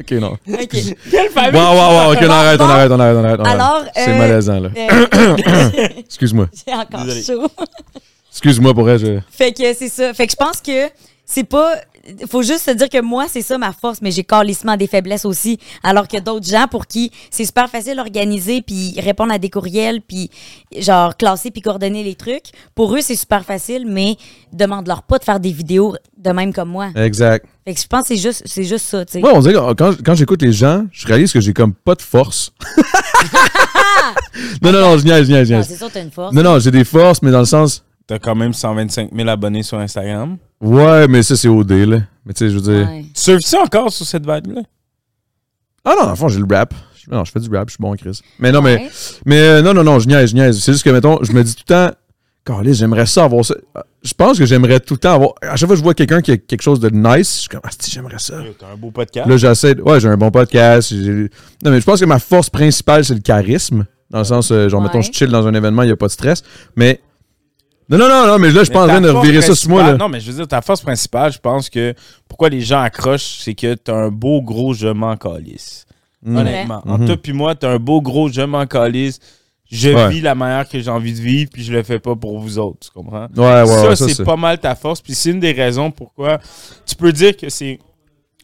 ok, 0.00 0.10
non. 0.12 0.32
OK. 0.32 0.68
Quelle 1.10 1.30
famille? 1.30 1.60
Wow, 1.60 1.74
wow, 1.74 2.06
wow. 2.06 2.12
Ok, 2.12 2.18
on 2.22 2.30
arrête, 2.30 2.60
on 2.60 2.64
arrête, 2.64 2.90
on 2.90 3.00
arrête, 3.00 3.16
on 3.18 3.24
arrête. 3.24 3.40
on 3.40 3.44
arrête. 3.44 3.60
Alors, 3.60 3.84
C'est 3.94 4.10
euh, 4.10 4.18
malaisant, 4.18 4.60
là. 4.60 4.68
Euh, 4.76 5.86
Excuse-moi. 5.98 6.48
J'ai 6.66 6.74
encore 6.74 7.04
Désolé. 7.04 7.22
chaud. 7.22 7.48
Excuse-moi 8.30 8.74
pour 8.74 8.88
elle, 8.88 8.98
je... 8.98 9.18
Fait 9.30 9.52
que 9.52 9.74
c'est 9.74 9.88
ça. 9.88 10.14
Fait 10.14 10.26
que 10.26 10.32
je 10.32 10.36
pense 10.36 10.60
que 10.60 10.88
c'est 11.24 11.44
pas. 11.44 11.74
Faut 12.28 12.42
juste 12.42 12.64
se 12.64 12.70
dire 12.72 12.88
que 12.88 13.00
moi, 13.00 13.26
c'est 13.28 13.42
ça 13.42 13.58
ma 13.58 13.72
force, 13.72 14.00
mais 14.02 14.10
j'ai 14.10 14.24
calissement 14.24 14.76
des 14.76 14.86
faiblesses 14.86 15.24
aussi. 15.24 15.58
Alors 15.82 16.08
que 16.08 16.18
d'autres 16.20 16.46
gens 16.46 16.66
pour 16.70 16.86
qui 16.86 17.10
c'est 17.30 17.44
super 17.44 17.68
facile 17.68 17.96
d'organiser, 17.96 18.62
puis 18.62 18.94
répondre 18.98 19.32
à 19.32 19.38
des 19.38 19.50
courriels, 19.50 20.00
puis 20.00 20.30
genre 20.76 21.16
classer, 21.16 21.50
puis 21.50 21.62
coordonner 21.62 22.02
les 22.02 22.14
trucs. 22.14 22.46
Pour 22.74 22.94
eux, 22.94 23.00
c'est 23.00 23.16
super 23.16 23.44
facile, 23.44 23.86
mais 23.86 24.16
demande-leur 24.52 25.02
pas 25.02 25.18
de 25.18 25.24
faire 25.24 25.40
des 25.40 25.52
vidéos 25.52 25.94
de 26.18 26.30
même 26.30 26.52
comme 26.52 26.68
moi. 26.68 26.88
Exact. 26.94 27.46
Fait 27.64 27.74
que 27.74 27.80
je 27.80 27.86
pense 27.86 28.02
que 28.02 28.08
c'est 28.08 28.16
juste, 28.16 28.42
c'est 28.46 28.64
juste 28.64 28.86
ça, 28.86 29.04
tu 29.04 29.12
sais. 29.12 29.20
Moi, 29.20 29.32
on 29.34 29.40
dirait 29.40 29.54
que 29.54 29.72
quand, 29.74 29.94
quand 30.04 30.14
j'écoute 30.14 30.42
les 30.42 30.52
gens, 30.52 30.84
je 30.90 31.06
réalise 31.06 31.32
que 31.32 31.40
j'ai 31.40 31.52
comme 31.52 31.72
pas 31.74 31.94
de 31.94 32.02
force. 32.02 32.52
non, 34.62 34.72
non, 34.72 34.80
non, 34.80 34.98
je 34.98 35.04
niaise, 35.04 35.26
je 35.26 35.32
niaise, 35.32 35.48
je 35.48 35.52
Non, 35.52 35.58
niaise. 35.58 35.68
c'est 35.68 35.76
sûr, 35.76 35.90
t'as 35.92 36.02
une 36.02 36.10
force. 36.10 36.34
Non, 36.34 36.42
non, 36.42 36.58
j'ai 36.58 36.70
des 36.70 36.84
forces, 36.84 37.22
mais 37.22 37.30
dans 37.30 37.40
le 37.40 37.44
sens. 37.44 37.84
T'as 38.06 38.18
quand 38.18 38.34
même 38.34 38.52
125 38.52 39.10
000 39.14 39.28
abonnés 39.28 39.62
sur 39.62 39.78
Instagram? 39.78 40.36
Ouais, 40.60 41.06
mais 41.08 41.22
ça, 41.22 41.36
c'est 41.36 41.48
OD, 41.48 41.70
là. 41.72 41.98
Mais 42.26 42.32
tu 42.34 42.38
sais, 42.44 42.50
je 42.50 42.56
veux 42.56 42.60
dire. 42.60 42.88
Ouais. 42.88 43.04
Tu 43.14 43.20
surfes 43.40 43.54
encore 43.62 43.92
sur 43.92 44.06
cette 44.06 44.26
vague-là? 44.26 44.62
Ah 45.84 45.94
non, 45.98 46.04
dans 46.04 46.10
le 46.10 46.16
fond, 46.16 46.28
j'ai 46.28 46.38
le 46.40 46.46
rap. 46.54 46.74
Non, 47.10 47.24
je 47.24 47.32
fais 47.32 47.40
du 47.40 47.48
rap, 47.54 47.68
je 47.68 47.72
suis 47.74 47.82
bon, 47.82 47.94
Chris. 47.96 48.20
Mais 48.38 48.52
non, 48.52 48.62
mais. 48.62 48.76
Ouais. 48.76 48.90
Mais 49.26 49.40
euh, 49.40 49.62
non, 49.62 49.74
non, 49.74 49.82
non, 49.84 49.98
je 49.98 50.06
niaise, 50.06 50.30
je 50.30 50.34
niaise. 50.34 50.60
C'est 50.60 50.72
juste 50.72 50.84
que, 50.84 50.90
mettons, 50.90 51.18
je 51.22 51.32
me 51.32 51.42
dis 51.42 51.54
tout 51.54 51.62
le 51.68 51.74
temps, 51.74 51.94
Calais, 52.44 52.74
j'aimerais 52.74 53.06
ça 53.06 53.24
avoir 53.24 53.44
ça. 53.44 53.54
Je 54.02 54.14
pense 54.14 54.38
que 54.38 54.46
j'aimerais 54.46 54.80
tout 54.80 54.94
le 54.94 54.98
temps 54.98 55.14
avoir. 55.14 55.32
À 55.42 55.54
chaque 55.56 55.68
fois 55.68 55.74
que 55.74 55.78
je 55.78 55.82
vois 55.82 55.94
quelqu'un 55.94 56.20
qui 56.20 56.32
a 56.32 56.36
quelque 56.36 56.62
chose 56.62 56.80
de 56.80 56.90
nice, 56.90 57.34
je 57.36 57.40
suis 57.42 57.48
comme, 57.48 57.60
ah, 57.64 57.68
si, 57.78 57.90
j'aimerais 57.90 58.18
ça. 58.18 58.34
T'as 58.58 58.66
un 58.72 58.76
beau 58.76 58.90
podcast. 58.90 59.28
Là, 59.28 59.36
j'essaie. 59.36 59.74
de- 59.76 59.82
Ouais, 59.82 59.98
j'ai 60.00 60.08
un 60.08 60.16
bon 60.16 60.30
podcast. 60.30 60.92
Non, 60.92 61.70
mais 61.70 61.80
je 61.80 61.84
pense 61.84 62.00
que 62.00 62.04
ma 62.06 62.18
force 62.18 62.50
principale, 62.50 63.04
c'est 63.04 63.14
le 63.14 63.20
charisme. 63.20 63.84
Dans 64.10 64.18
le 64.18 64.24
sens, 64.24 64.50
euh, 64.52 64.68
genre, 64.68 64.80
Ouais. 64.80 64.86
mettons, 64.88 65.00
je 65.00 65.10
chill 65.12 65.28
dans 65.28 65.46
un 65.46 65.54
événement, 65.54 65.82
il 65.82 65.86
n'y 65.86 65.92
a 65.92 65.96
pas 65.96 66.06
de 66.06 66.12
stress. 66.12 66.42
Mais. 66.76 67.00
Non, 67.92 67.98
non, 67.98 68.08
non, 68.08 68.26
non, 68.26 68.38
mais 68.38 68.50
là, 68.50 68.64
je 68.64 68.70
en 68.72 68.86
train 68.86 69.00
de 69.00 69.10
revirer 69.10 69.42
ça 69.42 69.54
sur 69.54 69.70
moi, 69.70 69.82
là. 69.82 69.96
Non, 69.96 70.08
mais 70.08 70.20
je 70.20 70.30
veux 70.30 70.36
dire, 70.36 70.48
ta 70.48 70.62
force 70.62 70.80
principale, 70.80 71.32
je 71.32 71.38
pense 71.38 71.68
que 71.68 71.94
pourquoi 72.28 72.48
les 72.48 72.60
gens 72.60 72.80
accrochent, 72.80 73.38
c'est 73.40 73.54
que 73.54 73.74
t'as 73.74 73.94
un 73.94 74.08
beau 74.08 74.40
gros 74.42 74.72
je 74.74 74.88
m'en 74.88 75.16
calisse. 75.16 75.86
Mm. 76.24 76.36
Honnêtement. 76.36 76.82
Mhm. 76.84 76.92
Entre 76.92 77.06
toi 77.06 77.16
puis 77.16 77.32
moi, 77.32 77.54
t'as 77.54 77.70
un 77.70 77.78
beau 77.78 78.00
gros 78.00 78.28
je 78.28 78.42
m'en 78.42 78.66
calisse. 78.66 79.18
Je 79.70 79.88
Ouais. 79.88 80.10
vis 80.10 80.20
la 80.20 80.34
manière 80.34 80.68
que 80.68 80.78
j'ai 80.80 80.90
envie 80.90 81.14
de 81.14 81.20
vivre, 81.20 81.50
puis 81.50 81.64
je 81.64 81.72
le 81.72 81.82
fais 81.82 81.98
pas 81.98 82.14
pour 82.14 82.38
vous 82.38 82.58
autres. 82.58 82.78
Tu 82.80 82.90
comprends? 82.90 83.26
Ouais, 83.34 83.42
ouais, 83.62 83.66
ça, 83.66 83.88
ouais, 83.88 83.96
ça, 83.96 84.06
c'est. 84.08 84.22
pas 84.22 84.36
mal 84.36 84.58
ta 84.58 84.74
force. 84.74 85.00
Puis 85.00 85.14
c'est 85.14 85.30
une 85.30 85.40
des 85.40 85.52
raisons 85.52 85.90
pourquoi 85.90 86.38
tu 86.84 86.94
peux 86.94 87.10
dire 87.12 87.34
que 87.36 87.48
c'est. 87.48 87.78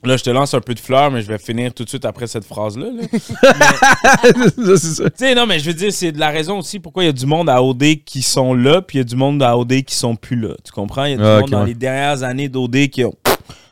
Là, 0.04 0.16
je 0.16 0.22
te 0.22 0.30
lance 0.30 0.54
un 0.54 0.60
peu 0.60 0.74
de 0.74 0.78
fleurs, 0.78 1.10
mais 1.10 1.22
je 1.22 1.26
vais 1.26 1.38
finir 1.38 1.74
tout 1.74 1.82
de 1.84 1.88
suite 1.88 2.04
après 2.04 2.28
cette 2.28 2.44
phrase-là. 2.44 2.86
là. 2.86 3.18
ça, 3.52 4.52
c'est 4.76 4.78
ça. 4.78 5.04
Tu 5.04 5.10
sais, 5.16 5.34
non, 5.34 5.44
mais 5.46 5.58
je 5.58 5.66
veux 5.66 5.74
dire, 5.74 5.92
c'est 5.92 6.12
de 6.12 6.20
la 6.20 6.28
raison 6.28 6.58
aussi 6.58 6.78
pourquoi 6.78 7.02
il 7.02 7.06
y 7.06 7.10
a 7.10 7.12
du 7.12 7.26
monde 7.26 7.48
à 7.50 7.60
OD 7.62 8.04
qui 8.04 8.22
sont 8.22 8.54
là, 8.54 8.80
puis 8.80 8.98
il 8.98 9.00
y 9.00 9.02
a 9.02 9.04
du 9.04 9.16
monde 9.16 9.42
à 9.42 9.56
OD 9.58 9.82
qui 9.82 9.94
sont 9.96 10.14
plus 10.14 10.36
là. 10.36 10.54
Tu 10.64 10.70
comprends? 10.72 11.04
Il 11.04 11.10
y 11.12 11.14
a 11.14 11.16
du 11.16 11.22
Ah, 11.24 11.40
monde 11.40 11.50
dans 11.50 11.60
ouais. 11.62 11.66
les 11.68 11.74
dernières 11.74 12.22
années 12.22 12.48
d'OD 12.48 12.88
qui 12.88 13.04
ont. 13.04 13.14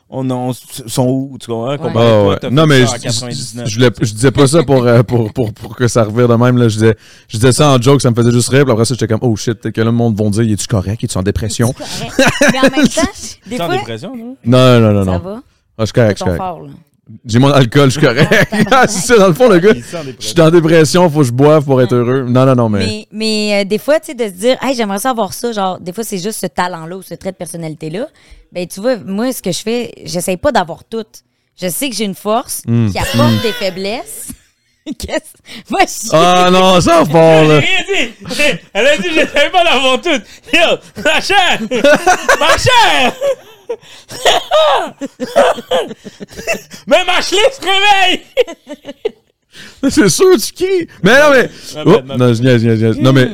On, 0.09 0.29
on- 0.31 0.53
sont 0.53 1.05
où? 1.07 1.37
Tu 1.39 1.47
comprends? 1.47 1.75
Ah, 1.95 2.23
ouais. 2.23 2.49
Non, 2.49 2.65
mais 2.65 2.85
ça 2.85 2.93
en 2.93 2.95
je, 2.97 3.01
99. 3.03 3.65
je, 3.67 3.69
je, 3.71 3.75
voulais- 3.77 3.91
je 4.01 4.13
disais 4.13 4.31
pas 4.31 4.47
ça 4.47 4.63
pour, 4.63 4.85
euh, 4.85 5.03
pour, 5.03 5.33
pour, 5.33 5.53
pour 5.53 5.75
que 5.75 5.87
ça 5.89 6.03
revire 6.05 6.27
de 6.29 6.35
même. 6.35 6.57
Là. 6.57 6.69
Je, 6.69 6.75
disais, 6.75 6.95
je 7.27 7.37
disais 7.37 7.51
ça 7.51 7.71
en 7.71 7.81
joke, 7.81 8.01
ça 8.01 8.09
me 8.11 8.15
faisait 8.15 8.31
juste 8.31 8.47
rire. 8.49 8.63
Puis 8.63 8.71
après 8.71 8.85
ça, 8.85 8.93
j'étais 8.93 9.07
comme, 9.07 9.19
oh 9.21 9.35
shit, 9.35 9.55
peut-être 9.55 9.75
que 9.75 9.81
le 9.81 9.91
monde 9.91 10.17
vont 10.17 10.29
dire, 10.29 10.43
es-tu 10.49 10.65
correct? 10.67 11.03
Es-tu 11.03 11.17
en 11.17 11.23
dépression? 11.23 11.73
Mais 12.53 12.57
en 12.59 12.61
même 12.63 12.71
temps, 12.87 13.01
des 13.47 13.55
T'es 13.57 13.61
en 13.61 13.65
fois, 13.65 13.75
dépression, 13.77 14.15
non? 14.15 14.37
Non, 14.45 14.79
non, 14.79 14.91
non, 14.93 15.05
ça 15.05 15.11
non. 15.11 15.19
va. 15.19 15.41
Ah, 15.77 15.81
je 15.81 15.85
suis 15.85 15.93
correct, 15.93 16.11
je 16.11 16.15
suis 16.17 16.25
correct. 16.25 16.37
fort. 16.37 16.67
J'ai 17.25 17.39
mon 17.39 17.51
alcool, 17.51 17.89
je 17.89 17.99
suis 17.99 18.05
correct. 18.05 18.29
Ah, 18.71 18.85
c'est 18.87 18.99
ça, 19.07 19.17
dans 19.17 19.27
le 19.27 19.33
fond, 19.33 19.47
le 19.47 19.59
gars. 19.59 19.69
Je 19.69 19.75
dépression. 19.79 20.13
suis 20.19 20.41
en 20.41 20.49
dépression, 20.51 21.09
faut 21.09 21.19
que 21.19 21.25
je 21.25 21.31
boive 21.31 21.63
pour 21.63 21.81
être 21.81 21.93
heureux. 21.95 22.23
Non, 22.27 22.45
non, 22.45 22.55
non, 22.55 22.67
mais. 22.69 22.85
Mais, 22.85 23.07
mais 23.11 23.61
euh, 23.61 23.63
des 23.65 23.77
fois, 23.77 23.99
tu 23.99 24.07
sais, 24.07 24.13
de 24.13 24.25
se 24.25 24.31
dire, 24.39 24.57
hey, 24.61 24.75
j'aimerais 24.75 24.99
ça 24.99 25.11
avoir 25.11 25.31
ça, 25.33 25.51
genre, 25.53 25.79
des 25.79 25.93
fois, 25.93 26.03
c'est 26.03 26.17
juste 26.17 26.39
ce 26.41 26.47
talent-là 26.47 26.97
ou 26.97 27.01
ce 27.01 27.13
trait 27.13 27.31
de 27.31 27.37
personnalité-là. 27.37 28.07
Ben, 28.51 28.67
tu 28.67 28.81
vois, 28.81 28.97
moi, 28.97 29.31
ce 29.31 29.41
que 29.41 29.51
je 29.53 29.59
fais, 29.59 29.93
j'essaye 30.03 30.35
pas 30.37 30.51
d'avoir 30.51 30.83
tout. 30.83 31.05
Je 31.61 31.69
sais 31.69 31.89
que 31.89 31.95
j'ai 31.95 32.03
une 32.05 32.13
force 32.15 32.61
Hmm. 32.67 32.89
qui 32.91 32.99
apporte 32.99 33.41
des 33.41 33.53
faiblesses. 33.53 34.27
Qu'est-ce? 34.99 35.33
Va 35.69 35.85
chier. 35.85 36.09
Ah 36.13 36.49
non, 36.51 36.79
ça 36.81 37.03
fort, 37.05 37.43
J'ai 37.43 37.47
là. 37.47 37.59
rien 37.59 37.83
dit! 37.89 38.59
Elle 38.73 38.87
a 38.87 38.97
dit, 38.97 39.09
je 39.09 39.19
savais 39.27 39.49
pas 39.49 39.63
d'avoir 39.63 39.99
tout! 40.01 40.09
Yo, 40.53 40.77
ma 41.03 41.19
chère! 41.21 41.59
ma 42.39 42.57
chère! 42.57 43.13
Mais 46.87 47.03
ma 47.05 47.21
chlé 47.21 47.37
se 47.51 47.61
réveille! 47.61 48.21
C'est 49.89 50.09
sûr, 50.09 50.35
tu 50.37 50.53
cries. 50.53 50.87
Mais 51.03 51.19
non, 51.19 51.31
mais. 51.31 51.49
Ma 51.75 51.81
Oh, 51.83 51.91
bad, 51.95 52.05
ma 52.05 52.17
non, 52.17 52.33
je 52.33 52.41
niaise, 52.41 52.61
je 52.61 52.67
niaise, 52.67 52.79
je 52.79 52.85
niaise. 52.85 52.97
Non, 52.99 53.11
mais. 53.13 53.29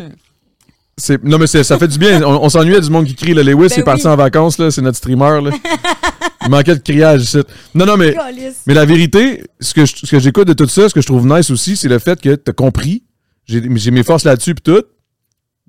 C'est- 0.98 1.24
Non, 1.24 1.38
mais 1.38 1.48
c'est- 1.48 1.64
ça 1.64 1.78
fait 1.78 1.88
du 1.88 1.98
bien. 1.98 2.22
On, 2.24 2.44
on 2.44 2.50
s'ennuyait 2.50 2.80
du 2.80 2.90
monde 2.90 3.06
qui 3.06 3.16
crie. 3.16 3.34
Là. 3.34 3.42
Lewis 3.44 3.70
Ben 3.70 3.80
est 3.80 3.84
parti 3.84 4.06
oui. 4.06 4.12
en 4.12 4.16
vacances, 4.16 4.58
là. 4.58 4.72
C'est 4.72 4.82
notre 4.82 4.98
streamer, 4.98 5.42
là. 5.42 5.52
Il 6.46 6.50
manquait 6.50 6.76
de 6.76 6.82
criage 6.82 7.24
ici. 7.24 7.40
Non, 7.74 7.86
non, 7.86 7.98
mais. 7.98 8.14
Calice. 8.14 8.62
Mais 8.68 8.74
la 8.74 8.86
vérité, 8.86 9.44
ce 9.60 9.74
que, 9.74 9.86
je- 9.86 9.96
ce 9.96 10.12
que 10.12 10.20
j'écoute 10.20 10.48
de 10.48 10.54
tout 10.54 10.68
ça, 10.68 10.88
ce 10.88 10.94
que 10.94 11.02
je 11.02 11.08
trouve 11.08 11.26
nice 11.26 11.50
aussi, 11.50 11.76
c'est 11.76 11.90
le 11.90 12.00
fait 12.00 12.22
que 12.22 12.36
t'as 12.36 12.54
compris. 12.54 13.04
J'ai 13.46 13.62
j'ai 13.76 13.92
mes 13.92 14.04
forces 14.04 14.24
là-dessus, 14.24 14.56
pis 14.56 14.62
tout. 14.62 14.84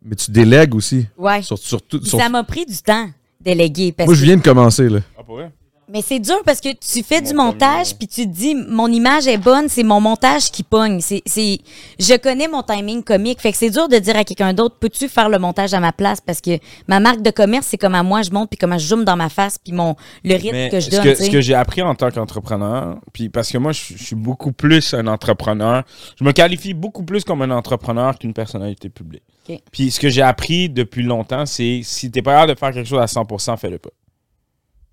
Mais 0.05 0.15
tu 0.15 0.31
délègues 0.31 0.75
aussi. 0.75 1.07
Ouais. 1.17 1.43
Sur, 1.43 1.59
sur 1.59 1.81
tout- 1.83 1.99
Puis 2.01 2.11
sur- 2.11 2.19
ça 2.21 2.29
m'a 2.29 2.45
pris 2.45 2.67
du 2.67 2.77
temps 2.77 3.09
déléguer. 3.45 3.93
Parce 3.93 4.07
Moi, 4.07 4.15
je 4.15 4.21
que- 4.21 4.27
viens 4.27 4.37
de 4.37 4.43
commencer, 4.43 4.89
là. 4.89 5.01
Ah, 5.19 5.23
pour 5.23 5.37
vrai? 5.37 5.51
Mais 5.89 6.03
c'est 6.03 6.19
dur 6.19 6.43
parce 6.45 6.61
que 6.61 6.69
tu 6.73 7.03
fais 7.03 7.21
du 7.21 7.35
Mon 7.35 7.47
montage 7.47 7.97
puis 7.97 8.09
tu 8.09 8.27
te 8.27 8.33
dis 8.33 8.55
mon 8.55 8.89
image 8.89 9.27
est 9.27 9.39
bonne, 9.39 9.69
c'est 9.69 9.83
mon 9.83 10.01
montage 10.01 10.51
qui 10.51 10.63
pogne. 10.63 11.01
C'est, 11.01 11.23
c'est, 11.27 11.59
je 11.99 12.17
connais 12.17 12.49
mon 12.49 12.63
timing 12.63 13.03
comique, 13.03 13.41
fait 13.41 13.53
que 13.53 13.59
c'est 13.59 13.71
dur 13.71 13.89
de 13.89 13.99
dire 13.99 14.17
à 14.17 14.25
quelqu'un 14.25 14.53
d'autre 14.55 14.77
peux-tu 14.79 15.09
faire 15.09 15.29
le 15.29 15.39
montage 15.39 15.75
à 15.75 15.81
ma 15.81 15.93
place? 15.93 16.21
Parce 16.21 16.41
que 16.41 16.59
ma 16.89 17.01
marque 17.01 17.23
de 17.23 17.31
commerce 17.31 17.67
c'est 17.67 17.79
comme 17.79 17.95
à 17.95 18.03
moi 18.03 18.23
je 18.23 18.31
monte 18.31 18.51
puis 18.51 18.59
comment 18.59 18.79
je 18.79 18.87
zoome 18.87 19.05
dans 19.05 19.17
ma 19.17 19.29
face 19.29 19.59
puis 19.59 19.73
mon 19.73 19.97
le 20.25 20.35
rythme 20.35 20.53
Mais 20.53 20.71
que 20.71 20.81
je 20.81 20.91
donne. 20.91 21.03
que, 21.03 21.15
ce 21.15 21.31
que 21.31 21.41
j'ai 21.41 21.55
appris 21.55 21.83
en 21.83 21.95
tant 21.95 22.11
qu'entrepreneur, 22.11 22.99
puis 23.13 23.29
parce 23.29 23.51
que 23.51 23.59
moi, 23.59 23.73
je, 23.73 23.95
je 23.97 24.03
suis 24.03 24.17
beaucoup 24.17 24.53
plus 24.53 24.95
un 24.95 25.07
entrepreneur, 25.07 25.83
je 26.19 26.25
me 26.25 26.33
qualifie 26.33 26.75
beaucoup 26.75 27.05
plus 27.05 27.25
comme 27.25 27.43
un 27.43 27.51
entrepreneur 27.51 28.19
qu'une 28.19 28.35
personnalité 28.35 28.89
publique. 28.89 29.23
Ok. 29.49 29.59
Puis 29.73 29.91
ce 29.91 30.01
que 30.01 30.09
j'ai 30.09 30.23
appris 30.23 30.69
depuis 30.69 31.03
longtemps, 31.03 31.47
c'est 31.47 31.81
si 31.83 32.11
t'es 32.11 32.23
pas 32.23 32.33
capable 32.33 32.55
de 32.55 32.59
faire 32.59 32.73
quelque 32.73 32.89
chose 32.89 33.01
à 33.01 33.07
100%, 33.07 33.57
fais-le 33.59 33.79
pas. 33.79 33.91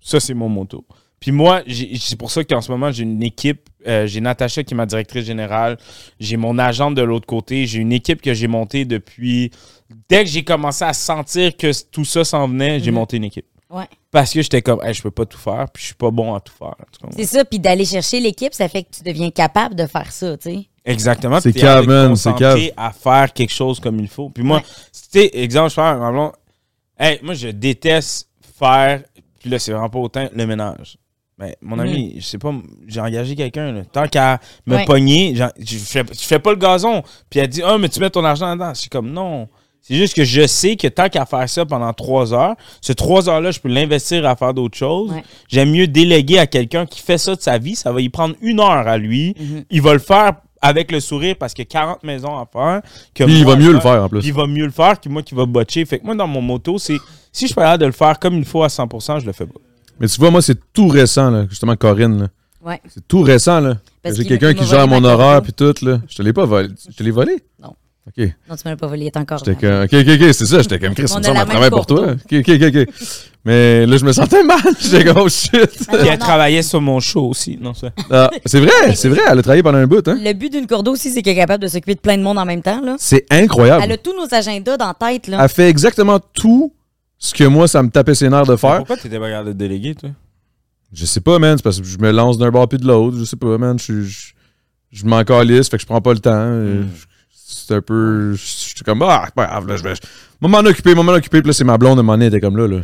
Ça, 0.02 0.20
c'est 0.20 0.34
mon 0.34 0.48
motto. 0.48 0.84
Puis 1.20 1.30
moi, 1.30 1.62
c'est 1.98 2.16
pour 2.18 2.30
ça 2.32 2.42
qu'en 2.42 2.60
ce 2.60 2.70
moment, 2.70 2.90
j'ai 2.90 3.04
une 3.04 3.22
équipe. 3.22 3.68
euh, 3.86 4.06
j'ai 4.06 4.20
Natacha 4.20 4.62
qui 4.64 4.74
est 4.74 4.76
ma 4.76 4.86
directrice 4.86 5.24
générale. 5.24 5.76
J'ai 6.20 6.36
mon 6.36 6.58
agent 6.58 6.90
de 6.90 7.02
l'autre 7.02 7.26
côté. 7.26 7.66
J'ai 7.66 7.78
une 7.78 7.92
équipe 7.92 8.20
que 8.20 8.34
j'ai 8.34 8.48
montée 8.48 8.84
depuis. 8.84 9.50
Dès 10.08 10.24
que 10.24 10.30
j'ai 10.30 10.42
commencé 10.44 10.84
à 10.84 10.92
sentir 10.92 11.56
que 11.56 11.70
tout 11.90 12.04
ça 12.04 12.24
s'en 12.24 12.48
venait, 12.48 12.80
j'ai 12.80 12.90
Mhm. 12.90 12.96
monté 12.96 13.16
une 13.18 13.24
équipe. 13.24 13.46
Ouais. 13.70 13.84
Parce 14.10 14.32
que 14.32 14.42
j'étais 14.42 14.62
comme, 14.62 14.82
Hey, 14.84 14.92
je 14.94 15.02
peux 15.02 15.10
pas 15.10 15.24
tout 15.26 15.38
faire, 15.38 15.66
puis 15.72 15.80
je 15.80 15.86
suis 15.86 15.94
pas 15.94 16.10
bon 16.10 16.34
à 16.34 16.40
tout 16.40 16.52
faire. 16.58 16.74
C'est 17.16 17.24
ça 17.24 17.44
puis 17.44 17.58
d'aller 17.58 17.84
chercher 17.84 18.20
l'équipe, 18.20 18.52
ça 18.52 18.68
fait 18.68 18.82
que 18.82 18.88
tu 18.96 19.02
deviens 19.02 19.30
capable 19.30 19.74
de 19.76 19.86
faire 19.86 20.10
ça, 20.12 20.36
tu 20.36 20.50
sais. 20.50 20.68
Exactement. 20.84 21.40
C'est 21.40 21.52
te 21.52 21.64
man, 21.86 22.14
c'est 22.16 22.30
concentrer 22.30 22.72
à 22.76 22.92
faire 22.92 23.32
quelque 23.32 23.52
chose 23.52 23.78
comme 23.80 23.98
il 24.00 24.08
faut. 24.08 24.28
Puis 24.30 24.42
moi, 24.44 24.58
Ouais. 24.58 24.62
tu 24.64 25.20
sais, 25.20 25.30
exemple, 25.34 25.70
je 25.70 25.74
fais 25.76 27.04
hey, 27.04 27.18
moi, 27.22 27.34
je 27.34 27.48
déteste 27.48 28.28
faire, 28.58 29.02
puis 29.42 29.50
là, 29.50 29.58
c'est 29.58 29.72
vraiment 29.72 29.90
pas 29.90 29.98
autant 29.98 30.28
le 30.34 30.46
ménage. 30.46 30.96
Mais 31.38 31.56
mon 31.62 31.78
ami, 31.78 32.14
je 32.18 32.24
sais 32.24 32.38
pas, 32.38 32.52
j'ai 32.86 33.00
engagé 33.00 33.34
quelqu'un, 33.34 33.72
là. 33.72 33.82
tant 33.90 34.06
qu'à 34.06 34.38
me. 34.66 34.76
Ouais. 34.76 34.84
pogner, 34.84 35.34
j'en- 35.34 35.50
je 35.58 35.76
fais, 35.78 36.04
je 36.12 36.20
fais 36.24 36.38
pas 36.38 36.50
le 36.50 36.56
gazon. 36.56 37.02
Puis 37.30 37.40
elle 37.40 37.48
dit, 37.48 37.62
ah, 37.64 37.78
mais 37.78 37.88
tu 37.88 38.00
mets 38.00 38.10
ton 38.10 38.24
argent 38.24 38.46
là-dedans. 38.46 38.72
Je 38.74 38.80
suis 38.80 38.90
comme, 38.90 39.10
non. 39.10 39.48
C'est 39.80 39.96
juste 39.96 40.14
que 40.14 40.22
je 40.24 40.46
sais 40.46 40.76
que 40.76 40.86
tant 40.86 41.08
qu'à 41.08 41.26
faire 41.26 41.48
ça 41.48 41.64
pendant 41.66 41.92
trois 41.92 42.32
heures, 42.32 42.54
ce 42.80 42.92
trois 42.92 43.28
heures-là, 43.28 43.50
je 43.50 43.58
peux 43.58 43.68
l'investir 43.68 44.24
à 44.26 44.36
faire 44.36 44.54
d'autres 44.54 44.78
choses. 44.78 45.10
Ouais. 45.10 45.24
J'aime 45.48 45.72
mieux 45.72 45.88
déléguer 45.88 46.38
à 46.38 46.46
quelqu'un 46.46 46.86
qui 46.86 47.00
fait 47.00 47.18
ça 47.18 47.34
de 47.34 47.40
sa 47.40 47.58
vie. 47.58 47.74
Ça 47.74 47.90
va 47.90 48.00
y 48.00 48.08
prendre 48.08 48.36
une 48.42 48.60
heure 48.60 48.86
à 48.86 48.96
lui. 48.96 49.34
Mhm. 49.40 49.64
Il 49.70 49.82
va 49.82 49.94
le 49.94 49.98
faire 49.98 50.34
avec 50.60 50.92
le 50.92 51.00
sourire 51.00 51.34
parce 51.36 51.52
qu'il 51.54 51.64
y 51.64 51.66
a 51.66 51.70
40 51.70 52.04
maisons 52.04 52.36
à 52.38 52.46
faire. 52.52 52.82
que 53.12 53.24
Puis 53.24 53.38
il 53.38 53.42
moi, 53.44 53.54
va 53.54 53.60
mieux 53.60 53.72
le 53.72 53.80
faire, 53.80 54.04
en 54.04 54.08
Puis 54.08 54.20
plus. 54.20 54.28
il 54.28 54.34
va 54.34 54.46
mieux 54.46 54.66
le 54.66 54.70
faire 54.70 55.00
que 55.00 55.08
moi 55.08 55.22
qui 55.24 55.34
va 55.34 55.46
botcher. 55.46 55.84
Fait 55.84 55.98
que 55.98 56.04
moi, 56.04 56.14
dans 56.14 56.28
mon 56.28 56.42
moto, 56.42 56.78
c'est 56.78 56.98
si 57.32 57.44
je 57.44 57.46
suis 57.46 57.54
pas 57.54 57.62
capable 57.62 57.80
de 57.80 57.86
le 57.86 57.92
faire 57.92 58.18
comme 58.18 58.36
il 58.38 58.44
faut 58.44 58.62
à 58.62 58.68
100%, 58.68 59.20
je 59.20 59.26
le 59.26 59.32
fais 59.32 59.46
pas. 59.46 59.58
Mais 59.98 60.06
tu 60.08 60.18
vois, 60.20 60.30
moi, 60.30 60.42
c'est 60.42 60.58
tout 60.72 60.88
récent, 60.88 61.30
là. 61.30 61.46
Justement, 61.48 61.76
Corinne, 61.76 62.20
là. 62.22 62.28
Ouais. 62.64 62.80
C'est 62.88 63.06
tout 63.08 63.22
récent, 63.22 63.60
là. 63.60 63.78
Parce 64.02 64.16
J'ai 64.16 64.24
qu'il- 64.24 64.38
quelqu'un 64.38 64.54
qui 64.60 64.68
gère 64.68 64.86
mon 64.86 65.02
horaire, 65.04 65.42
puis 65.42 65.52
tout, 65.52 65.74
là. 65.82 66.00
Je 66.08 66.16
te 66.16 66.22
l'ai 66.22 66.32
pas 66.32 66.44
volé. 66.44 66.68
Je 66.90 66.96
te 66.96 67.02
l'ai 67.02 67.10
volé? 67.10 67.42
Non. 67.62 67.74
OK. 68.08 68.24
Non, 68.50 68.56
tu 68.56 68.62
me 68.64 68.70
l'as 68.70 68.76
pas 68.76 68.88
volé, 68.88 69.04
il 69.04 69.06
est 69.06 69.16
encore. 69.16 69.38
J'étais 69.38 69.54
comme, 69.54 69.82
OK, 69.84 69.92
OK, 69.92 70.20
OK, 70.20 70.34
c'est 70.34 70.44
ça. 70.46 70.60
J'étais 70.60 70.80
comme, 70.80 70.92
Chris, 70.94 71.06
On 71.12 71.18
me 71.18 71.20
a 71.20 71.22
semble 71.22 71.34
la 71.36 71.42
un 71.42 71.44
même 71.44 71.48
travail 71.50 71.70
pour 71.70 71.86
toi. 71.86 72.00
OK, 72.12 72.32
OK, 72.32 72.48
OK, 72.48 72.62
OK. 72.76 72.88
Mais 73.44 73.86
là, 73.86 73.96
je 73.96 74.04
me 74.04 74.12
sentais 74.12 74.42
mal. 74.42 74.58
J'étais 74.80 75.04
comme, 75.04 75.18
oh 75.22 75.28
shit. 75.28 75.52
Puis 75.52 76.08
elle 76.08 76.18
travaillait 76.18 76.62
sur 76.62 76.80
mon 76.80 76.98
show 76.98 77.28
aussi. 77.28 77.56
Non, 77.60 77.74
ça. 77.74 77.90
Ah, 78.10 78.28
c'est 78.44 78.58
vrai, 78.58 78.94
c'est 78.96 79.08
vrai. 79.08 79.20
Elle 79.30 79.38
a 79.38 79.42
travaillé 79.42 79.62
pendant 79.62 79.78
un 79.78 79.86
bout, 79.86 80.06
hein. 80.08 80.18
Le 80.20 80.32
but 80.32 80.50
d'une 80.52 80.66
cordeau 80.66 80.92
aussi, 80.92 81.10
c'est 81.12 81.22
qu'elle 81.22 81.34
est 81.34 81.40
capable 81.40 81.62
de 81.62 81.68
s'occuper 81.68 81.94
de 81.94 82.00
plein 82.00 82.18
de 82.18 82.22
monde 82.24 82.38
en 82.38 82.44
même 82.44 82.62
temps. 82.62 82.80
Là. 82.80 82.96
C'est 82.98 83.24
incroyable. 83.30 83.84
Elle 83.84 83.92
a 83.92 83.98
tous 83.98 84.14
nos 84.16 84.26
agendas 84.34 84.76
dans 84.76 84.88
la 85.00 85.12
tête. 85.12 85.28
Là. 85.28 85.38
Elle 85.40 85.48
fait 85.48 85.68
exactement 85.68 86.18
tout 86.34 86.72
ce 87.24 87.32
que 87.34 87.44
moi, 87.44 87.68
ça 87.68 87.82
me 87.82 87.88
tapait 87.88 88.14
ses 88.16 88.28
nerfs 88.28 88.46
de 88.46 88.56
faire. 88.56 88.78
Pourquoi 88.78 88.96
t'étais 88.96 89.18
pas 89.20 89.28
capable 89.30 89.48
de 89.50 89.52
déléguer, 89.52 89.94
toi? 89.94 90.10
Je 90.92 91.06
sais 91.06 91.20
pas, 91.20 91.38
man. 91.38 91.56
C'est 91.56 91.62
parce 91.62 91.80
que 91.80 91.86
je 91.86 91.98
me 91.98 92.10
lance 92.10 92.36
d'un 92.36 92.50
bord 92.50 92.68
puis 92.68 92.78
de 92.78 92.86
l'autre. 92.86 93.16
Je 93.18 93.24
sais 93.24 93.36
pas, 93.36 93.56
man. 93.58 93.78
Je, 93.78 94.02
je, 94.02 94.32
je 94.90 95.04
m'en 95.06 95.22
calisse, 95.24 95.68
fait 95.68 95.76
que 95.76 95.82
je 95.82 95.86
prends 95.86 96.00
pas 96.00 96.12
le 96.12 96.18
temps. 96.18 96.30
Euh, 96.34 96.82
Mm. 96.82 96.88
C'est 97.54 97.74
un 97.74 97.80
peu. 97.82 98.32
Je 98.34 98.40
suis 98.42 98.82
comme, 98.84 99.02
ah, 99.02 99.28
pas 99.36 99.46
grave, 99.46 99.68
là, 99.68 99.76
je 99.76 99.82
vais. 99.84 99.92
m'en 100.40 100.58
occuper, 100.60 100.94
m'en 100.94 101.02
occuper. 101.12 101.42
Puis 101.42 101.48
là, 101.48 101.52
c'est 101.52 101.64
ma 101.64 101.76
blonde, 101.78 101.98
à 101.98 102.00
un 102.00 102.02
moment 102.02 102.14
donné, 102.14 102.24
elle 102.26 102.34
était 102.34 102.40
comme 102.40 102.56
là, 102.56 102.66
là. 102.66 102.78
Ça 102.78 102.82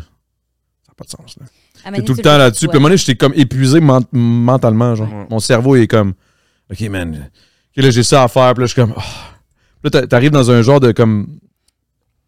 n'a 0.88 0.94
pas 0.96 1.04
de 1.04 1.10
sens, 1.10 1.36
là. 1.40 1.90
T'es 1.92 2.02
tout 2.02 2.12
le 2.14 2.22
temps 2.22 2.36
là-dessus. 2.38 2.66
Puis 2.68 2.74
à 2.74 2.76
un 2.76 2.80
moment 2.80 2.88
donné, 2.90 2.98
j'étais 2.98 3.16
comme 3.16 3.32
épuisé 3.34 3.80
ment- 3.80 4.06
mentalement. 4.12 4.94
Genre. 4.94 5.08
Ouais. 5.12 5.26
Mon 5.30 5.38
cerveau 5.40 5.74
est 5.76 5.86
comme, 5.88 6.12
OK, 6.70 6.80
man. 6.90 7.30
OK, 7.76 7.82
là, 7.82 7.90
j'ai 7.90 8.02
ça 8.02 8.22
à 8.24 8.28
faire. 8.28 8.52
Puis 8.54 8.60
là, 8.62 8.66
je 8.66 8.72
suis 8.72 8.80
comme, 8.80 8.92
Ah. 8.96 9.00
Puis 9.00 9.84
là, 9.84 9.90
t'a- 9.90 10.06
t'arrives 10.06 10.30
dans 10.32 10.50
un 10.50 10.60
genre 10.62 10.80
de 10.80 10.92
comme. 10.92 11.38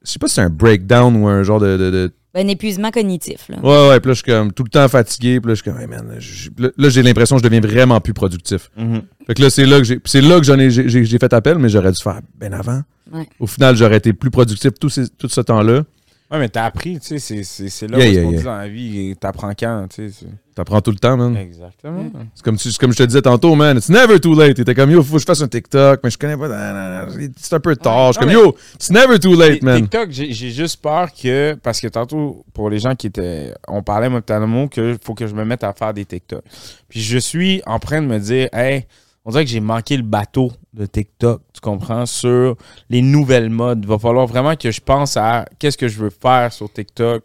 Je 0.04 0.10
sais 0.12 0.18
pas 0.18 0.28
si 0.28 0.34
c'est 0.34 0.40
un 0.40 0.50
breakdown 0.50 1.14
ou 1.16 1.28
un 1.28 1.42
genre 1.42 1.60
de. 1.60 1.76
de- 1.76 1.90
de- 1.90 2.12
Un 2.34 2.46
épuisement 2.46 2.90
cognitif. 2.92 3.48
Là. 3.48 3.58
Ouais, 3.60 3.88
ouais. 3.88 3.98
Puis 4.00 4.08
là, 4.08 4.14
je 4.14 4.22
suis 4.22 4.32
comme 4.32 4.52
tout 4.52 4.62
le 4.62 4.68
temps 4.70 4.86
fatigué. 4.88 5.40
Puis 5.40 5.48
là, 5.48 5.54
je 5.54 5.62
suis 5.62 5.70
comme, 5.70 5.80
hey, 5.80 5.88
man. 5.88 6.14
je- 6.20 6.48
Là, 6.76 6.88
j'ai 6.88 7.02
l'impression 7.02 7.36
que 7.36 7.42
je 7.42 7.48
deviens 7.48 7.60
vraiment 7.60 8.00
plus 8.00 8.14
productif. 8.14 8.70
Mhm. 8.76 9.02
Fait 9.26 9.34
que 9.34 9.42
là, 9.42 9.50
c'est 9.50 9.66
là 9.66 9.78
que 9.78 9.84
j'ai. 9.84 9.98
C'est 10.04 10.20
là 10.20 10.38
que 10.38 10.46
j'en 10.46 10.58
ai, 10.58 10.70
j'ai, 10.70 11.18
fait 11.18 11.32
appel, 11.32 11.58
mais 11.58 11.68
j'aurais 11.68 11.90
dû 11.92 12.00
faire 12.02 12.20
bien 12.40 12.52
avant. 12.52 12.82
Ouais. 13.12 13.28
Au 13.40 13.46
final, 13.48 13.74
j'aurais 13.76 13.96
été 13.96 14.12
plus 14.12 14.30
productif 14.30 14.70
tout, 14.78 14.88
ces- 14.88 15.08
tout 15.08 15.28
ce 15.28 15.40
temps-là. 15.40 15.82
Ouais, 16.31 16.38
mais 16.38 16.49
t'as 16.49 16.64
appris, 16.66 17.01
tu 17.01 17.19
sais, 17.19 17.43
c'est- 17.43 17.88
là 17.88 17.99
Yeah, 17.99 18.09
où 18.09 18.12
yeah, 18.12 18.23
on 18.25 18.31
yeah. 18.31 18.38
dit 18.38 18.45
dans 18.45 18.57
la 18.57 18.69
vie, 18.69 19.16
t'apprends 19.19 19.53
quand, 19.59 19.87
tu 19.93 20.11
sais. 20.12 20.27
T'apprends 20.55 20.81
tout 20.81 20.93
le 20.93 20.99
temps, 20.99 21.16
man. 21.16 21.37
Exactement. 21.37 22.05
C'est 22.35 22.45
comme, 22.45 22.57
comme 22.79 22.93
je 22.93 22.99
te 22.99 23.03
disais 23.03 23.23
tantôt, 23.23 23.55
man. 23.57 23.77
It's 23.79 23.88
never 23.88 24.21
too 24.21 24.35
late. 24.38 24.55
T'étais 24.55 24.75
comme, 24.75 24.90
yo, 24.93 25.03
faut 25.03 25.14
que 25.14 25.21
je 25.21 25.25
fasse 25.25 25.40
un 25.43 25.49
TikTok, 25.49 26.01
mais 26.05 26.11
je 26.11 26.19
connais 26.19 26.37
pas. 26.37 27.09
C'est 27.37 27.55
un 27.55 27.61
peu 27.61 27.75
tard. 27.75 28.12
Je 28.12 28.19
suis 28.19 28.21
comme, 28.27 28.31
yo, 28.33 28.55
it's 28.75 28.90
never 28.90 29.19
too 29.19 29.35
late, 29.35 29.62
man. 29.62 29.81
TikTok, 29.83 30.11
j'ai 30.11 30.51
juste 30.51 30.81
peur 30.81 31.09
que, 31.12 31.55
parce 31.62 31.81
que 31.81 31.88
tantôt, 31.88 32.45
pour 32.53 32.71
les 32.71 32.79
gens 32.79 32.95
qui 32.95 33.09
étaient, 33.09 33.53
on 33.66 33.83
parlait 33.83 34.09
momentanément 34.09 34.69
que 34.69 34.97
faut 35.03 35.14
que 35.14 35.27
je 35.27 35.35
me 35.35 35.45
mette 35.45 35.64
à 35.64 35.73
faire 35.73 35.93
des 35.95 36.05
TikTok. 36.05 36.43
Puis 36.88 37.01
je 37.01 37.19
suis 37.19 37.61
en 37.66 37.79
train 37.81 38.03
de 38.03 38.07
me 38.07 38.19
dire, 38.21 38.49
hey, 38.53 38.87
on 39.25 39.31
dirait 39.31 39.45
que 39.45 39.51
j'ai 39.51 39.61
manqué 39.61 39.97
le 39.97 40.03
bateau 40.05 40.53
de 40.74 40.87
TikTok, 40.87 41.42
tu 41.52 41.61
comprends, 41.61 42.06
sur 42.06 42.56
les 42.88 43.02
nouvelles 43.02 43.50
modes. 43.50 43.80
Il 43.83 43.88
va 43.88 43.98
falloir 43.98 44.26
vraiment 44.26 44.54
que 44.56 44.70
je 44.70 44.80
pense 44.80 45.16
à 45.16 45.44
qu'est-ce 45.59 45.76
que 45.78 45.88
je 45.88 45.98
veux 45.98 46.11
faire 46.11 46.52
sur 46.52 46.72
TikTok. 46.72 47.24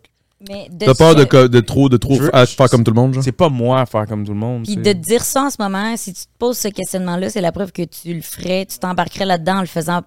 Mais 0.50 0.68
de 0.70 0.86
T'as 0.86 0.94
peur 0.96 1.16
de, 1.16 1.24
co- 1.24 1.48
de 1.48 1.60
trop, 1.60 1.88
de 1.90 1.98
trop 1.98 2.16
Je 2.16 2.24
veux- 2.24 2.30
fa- 2.30 2.46
faire 2.46 2.70
comme 2.70 2.84
tout 2.84 2.92
le 2.92 3.00
monde, 3.00 3.14
genre? 3.14 3.24
C'est 3.24 3.32
pas 3.32 3.50
moi 3.50 3.82
à 3.82 3.86
faire 3.86 4.06
comme 4.06 4.26
tout 4.26 4.34
le 4.34 4.38
monde. 4.40 4.64
Puis 4.66 4.74
tu 4.76 4.80
de 4.82 4.86
sais. 4.86 4.94
te 4.96 5.00
dire 5.00 5.24
ça 5.24 5.44
en 5.44 5.50
ce 5.50 5.56
moment, 5.60 5.96
si 5.98 6.14
tu 6.14 6.24
te 6.24 6.30
poses 6.38 6.58
ce 6.58 6.68
questionnement-là, 6.68 7.30
c'est 7.30 7.42
la 7.42 7.52
preuve 7.52 7.72
que 7.72 7.84
tu 7.84 8.14
le 8.14 8.22
ferais, 8.22 8.66
tu 8.66 8.78
t'embarquerais 8.78 9.26
là-dedans 9.26 9.58
en 9.58 9.62
le 9.62 9.66
faisant 9.68 10.02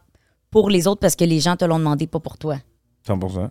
pour 0.50 0.68
les 0.70 0.86
autres 0.86 1.00
parce 1.00 1.16
que 1.16 1.24
les 1.24 1.40
gens 1.40 1.56
te 1.56 1.64
l'ont 1.64 1.78
demandé, 1.78 2.06
pas 2.06 2.20
pour 2.20 2.38
toi. 2.38 2.56
100%. 3.08 3.48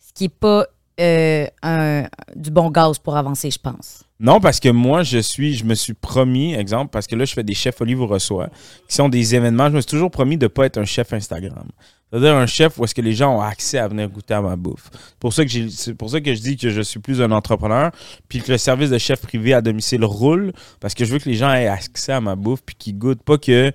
Ce 0.00 0.12
qui 0.14 0.24
est 0.24 0.28
pas 0.28 0.66
euh, 1.00 2.02
du 2.34 2.50
bon 2.50 2.70
gaz 2.70 2.98
pour 2.98 3.16
avancer, 3.16 3.50
je 3.50 3.58
pense. 3.58 4.04
Non, 4.20 4.40
parce 4.40 4.58
que 4.58 4.68
moi, 4.68 5.04
je 5.04 5.18
suis, 5.18 5.54
je 5.54 5.64
me 5.64 5.74
suis 5.74 5.94
promis, 5.94 6.54
exemple, 6.54 6.90
parce 6.90 7.06
que 7.06 7.14
là, 7.14 7.24
je 7.24 7.32
fais 7.32 7.44
des 7.44 7.54
chefs 7.54 7.80
Olive 7.80 7.98
vous 7.98 8.06
reçoit, 8.08 8.48
qui 8.88 8.96
sont 8.96 9.08
des 9.08 9.36
événements. 9.36 9.68
Je 9.68 9.76
me 9.76 9.80
suis 9.80 9.90
toujours 9.90 10.10
promis 10.10 10.36
de 10.36 10.46
ne 10.46 10.48
pas 10.48 10.66
être 10.66 10.78
un 10.78 10.84
chef 10.84 11.12
Instagram. 11.12 11.68
C'est-à-dire 12.10 12.34
un 12.34 12.46
chef 12.46 12.78
où 12.78 12.84
est-ce 12.84 12.94
que 12.94 13.02
les 13.02 13.12
gens 13.12 13.36
ont 13.36 13.40
accès 13.40 13.78
à 13.78 13.86
venir 13.86 14.08
goûter 14.08 14.34
à 14.34 14.40
ma 14.40 14.56
bouffe. 14.56 14.90
Pour 15.20 15.32
ça 15.32 15.44
que 15.44 15.68
c'est 15.68 15.94
pour 15.94 16.10
ça 16.10 16.20
que 16.20 16.34
je 16.34 16.40
dis 16.40 16.56
que 16.56 16.70
je 16.70 16.80
suis 16.80 17.00
plus 17.00 17.20
un 17.20 17.30
entrepreneur, 17.30 17.92
puis 18.28 18.40
que 18.40 18.50
le 18.50 18.58
service 18.58 18.90
de 18.90 18.98
chef 18.98 19.20
privé 19.20 19.52
à 19.52 19.60
domicile 19.60 20.04
roule, 20.04 20.52
parce 20.80 20.94
que 20.94 21.04
je 21.04 21.12
veux 21.12 21.18
que 21.18 21.28
les 21.28 21.36
gens 21.36 21.52
aient 21.52 21.68
accès 21.68 22.12
à 22.12 22.20
ma 22.20 22.34
bouffe, 22.34 22.62
puis 22.64 22.74
qu'ils 22.76 22.98
goûtent 22.98 23.22
pas 23.22 23.38
que 23.38 23.72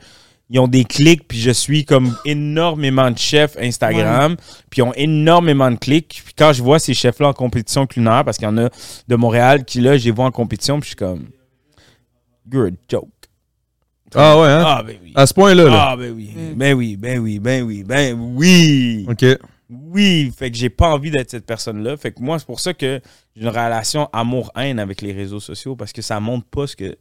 ils 0.49 0.59
ont 0.59 0.67
des 0.67 0.83
clics, 0.83 1.27
puis 1.27 1.39
je 1.39 1.51
suis 1.51 1.85
comme 1.85 2.15
énormément 2.25 3.09
de 3.09 3.17
chefs 3.17 3.57
Instagram, 3.57 4.35
puis 4.69 4.79
ils 4.79 4.83
ont 4.83 4.93
énormément 4.93 5.71
de 5.71 5.77
clics. 5.77 6.21
Puis 6.23 6.33
quand 6.37 6.53
je 6.53 6.61
vois 6.61 6.79
ces 6.79 6.93
chefs-là 6.93 7.29
en 7.29 7.33
compétition 7.33 7.87
culinaire, 7.87 8.23
parce 8.23 8.37
qu'il 8.37 8.45
y 8.45 8.49
en 8.51 8.57
a 8.57 8.69
de 9.07 9.15
Montréal 9.15 9.65
qui, 9.65 9.81
là, 9.81 9.97
je 9.97 10.05
les 10.05 10.11
vois 10.11 10.25
en 10.25 10.31
compétition, 10.31 10.79
puis 10.79 10.85
je 10.85 10.89
suis 10.89 10.95
comme, 10.95 11.29
you're 12.51 12.67
a 12.67 12.71
joke. 12.89 13.09
Ah 14.15 14.39
ouais, 14.39 14.47
hein? 14.47 14.63
Ah, 14.65 14.83
ben 14.85 14.97
oui. 15.01 15.11
À 15.15 15.25
ce 15.25 15.33
point-là, 15.33 15.63
là. 15.63 15.87
Ah, 15.89 15.97
ben 15.97 16.13
oui. 16.13 16.31
Mm. 16.35 16.53
Ben 16.55 16.73
oui, 16.73 16.97
ben 16.97 17.19
oui, 17.19 17.39
ben 17.39 17.63
oui, 17.63 17.83
ben 17.83 18.15
oui. 18.35 19.05
OK. 19.09 19.25
Oui. 19.69 20.31
Fait 20.37 20.51
que 20.51 20.57
j'ai 20.57 20.69
pas 20.69 20.89
envie 20.89 21.09
d'être 21.09 21.31
cette 21.31 21.45
personne-là. 21.45 21.97
Fait 21.97 22.11
que 22.11 22.21
moi, 22.21 22.37
c'est 22.37 22.45
pour 22.45 22.59
ça 22.59 22.73
que 22.73 23.01
j'ai 23.35 23.41
une 23.41 23.47
relation 23.47 24.09
amour-haine 24.13 24.77
avec 24.77 25.01
les 25.01 25.13
réseaux 25.13 25.39
sociaux, 25.39 25.75
parce 25.75 25.93
que 25.93 26.01
ça 26.01 26.19
montre 26.19 26.45
pas 26.45 26.67
ce 26.67 26.75
que. 26.75 26.95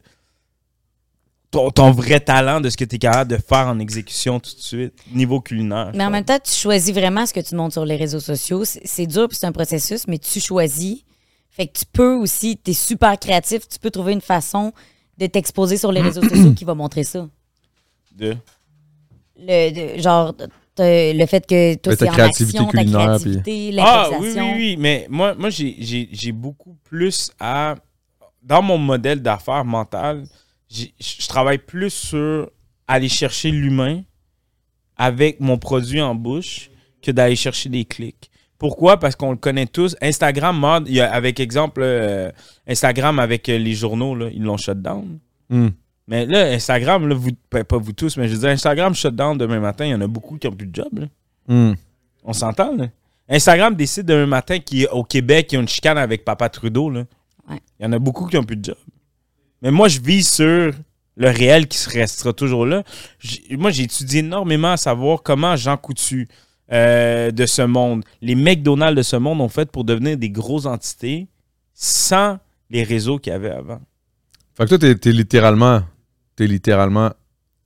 Ton, 1.53 1.69
ton 1.69 1.91
vrai 1.91 2.19
talent 2.19 2.59
de 2.61 2.69
ce 2.71 2.75
que 2.75 2.83
tu 2.83 2.95
es 2.95 2.99
capable 2.99 3.29
de 3.29 3.37
faire 3.37 3.67
en 3.67 3.77
exécution 3.77 4.39
tout 4.39 4.55
de 4.55 4.59
suite, 4.59 4.93
niveau 5.13 5.39
culinaire. 5.39 5.91
Mais 5.93 6.03
en 6.03 6.09
même 6.09 6.25
temps, 6.25 6.39
tu 6.43 6.51
choisis 6.51 6.91
vraiment 6.91 7.27
ce 7.27 7.33
que 7.33 7.41
tu 7.41 7.53
montres 7.53 7.73
sur 7.73 7.85
les 7.85 7.95
réseaux 7.95 8.19
sociaux. 8.19 8.63
C'est 8.65 9.05
dur, 9.05 9.27
puis 9.29 9.37
c'est 9.39 9.45
un 9.45 9.51
processus, 9.51 10.07
mais 10.07 10.17
tu 10.17 10.39
choisis. 10.39 11.03
Fait 11.51 11.67
que 11.67 11.77
tu 11.77 11.85
peux 11.85 12.15
aussi, 12.15 12.57
tu 12.57 12.71
es 12.71 12.73
super 12.73 13.19
créatif, 13.19 13.67
tu 13.67 13.77
peux 13.77 13.91
trouver 13.91 14.13
une 14.13 14.21
façon 14.21 14.73
de 15.19 15.27
t'exposer 15.27 15.77
sur 15.77 15.91
les 15.91 16.01
réseaux 16.01 16.23
sociaux 16.23 16.53
qui 16.55 16.65
va 16.65 16.73
montrer 16.73 17.03
ça. 17.03 17.29
De... 18.15 18.35
Le, 19.39 19.95
de- 19.97 20.01
genre, 20.01 20.33
le 20.79 21.25
fait 21.27 21.45
que 21.45 21.75
toi, 21.75 21.95
c'est 21.95 22.09
en 22.09 22.13
créativité 22.13 22.57
action, 22.57 22.71
ta 22.71 22.77
culinaire, 22.79 23.05
créativité, 23.19 23.75
Ah 23.79 24.09
oui, 24.19 24.33
oui, 24.35 24.53
oui. 24.55 24.75
Mais 24.79 25.05
moi, 25.07 25.35
moi 25.35 25.51
j'ai- 25.51 26.31
beaucoup 26.31 26.75
plus 26.83 27.31
à. 27.39 27.75
Dans 28.41 28.61
mon 28.61 28.77
modèle 28.77 29.21
d'affaires 29.21 29.63
mental, 29.63 30.25
je 30.73 31.27
travaille 31.27 31.59
plus 31.59 31.91
sur 31.91 32.49
aller 32.87 33.09
chercher 33.09 33.51
l'humain 33.51 34.01
avec 34.97 35.39
mon 35.39 35.57
produit 35.57 36.01
en 36.01 36.15
bouche 36.15 36.69
que 37.01 37.11
d'aller 37.11 37.35
chercher 37.35 37.69
des 37.69 37.85
clics. 37.85 38.29
Pourquoi? 38.57 38.97
Parce 38.97 39.15
qu'on 39.15 39.31
le 39.31 39.37
connaît 39.37 39.65
tous. 39.65 39.95
Instagram, 40.01 40.57
mode, 40.57 40.87
il 40.87 40.95
y 40.95 41.01
a, 41.01 41.11
avec 41.11 41.39
exemple, 41.39 41.81
euh, 41.83 42.31
Instagram 42.67 43.19
avec 43.19 43.49
euh, 43.49 43.57
les 43.57 43.73
journaux, 43.73 44.15
là, 44.15 44.29
ils 44.33 44.41
l'ont 44.41 44.57
shut 44.57 44.81
down. 44.81 45.19
Hmm. 45.49 45.69
Mais 46.07 46.25
là, 46.25 46.51
Instagram, 46.51 47.07
là, 47.07 47.15
vous, 47.15 47.31
ben, 47.51 47.63
pas 47.63 47.77
vous 47.77 47.91
tous, 47.91 48.15
mais 48.17 48.27
je 48.27 48.33
veux 48.33 48.39
dire, 48.39 48.49
Instagram 48.49 48.93
shut 48.93 49.15
down 49.15 49.37
demain 49.37 49.59
matin, 49.59 49.85
il 49.85 49.91
y 49.91 49.95
en 49.95 50.01
a 50.01 50.07
beaucoup 50.07 50.37
qui 50.37 50.47
n'ont 50.47 50.55
plus 50.55 50.67
de 50.67 50.75
job. 50.75 50.99
là. 50.99 51.07
Hmm. 51.47 51.73
On 52.23 52.33
s'entend, 52.33 52.75
là? 52.75 52.87
Instagram 53.27 53.75
décide 53.75 54.05
demain 54.05 54.27
matin 54.27 54.59
qu'au 54.59 55.03
Québec, 55.03 55.51
il 55.51 55.55
y 55.55 55.57
a 55.57 55.61
une 55.61 55.67
chicane 55.67 55.97
avec 55.97 56.23
Papa 56.23 56.49
Trudeau, 56.49 56.89
là. 56.89 57.03
Ouais. 57.49 57.59
Il 57.79 57.83
y 57.83 57.85
en 57.85 57.91
a 57.91 57.99
beaucoup 57.99 58.27
qui 58.27 58.35
n'ont 58.35 58.43
plus 58.43 58.57
de 58.57 58.63
job. 58.63 58.77
Mais 59.63 59.71
moi, 59.71 59.87
je 59.87 59.99
vis 59.99 60.29
sur 60.29 60.71
le 61.15 61.29
réel 61.29 61.67
qui 61.67 61.77
se 61.77 61.89
restera 61.89 62.33
toujours 62.33 62.65
là. 62.65 62.83
Moi, 63.51 63.71
j'ai 63.71 63.83
étudié 63.83 64.19
énormément 64.19 64.73
à 64.73 64.77
savoir 64.77 65.23
comment 65.23 65.55
Jean 65.55 65.77
Coutu 65.77 66.27
euh, 66.71 67.31
de 67.31 67.45
ce 67.45 67.61
monde, 67.61 68.03
les 68.21 68.35
McDonald's 68.35 68.97
de 68.97 69.01
ce 69.03 69.15
monde 69.15 69.41
ont 69.41 69.49
fait 69.49 69.71
pour 69.71 69.83
devenir 69.83 70.17
des 70.17 70.29
grosses 70.29 70.65
entités 70.65 71.27
sans 71.73 72.39
les 72.69 72.83
réseaux 72.83 73.19
qu'il 73.19 73.31
y 73.31 73.35
avait 73.35 73.51
avant. 73.51 73.81
Fait 74.55 74.65
que 74.65 74.75
toi, 74.75 74.95
t'es, 74.95 75.11
littéralement, 75.11 75.81
t'es 76.35 76.47
littéralement 76.47 77.11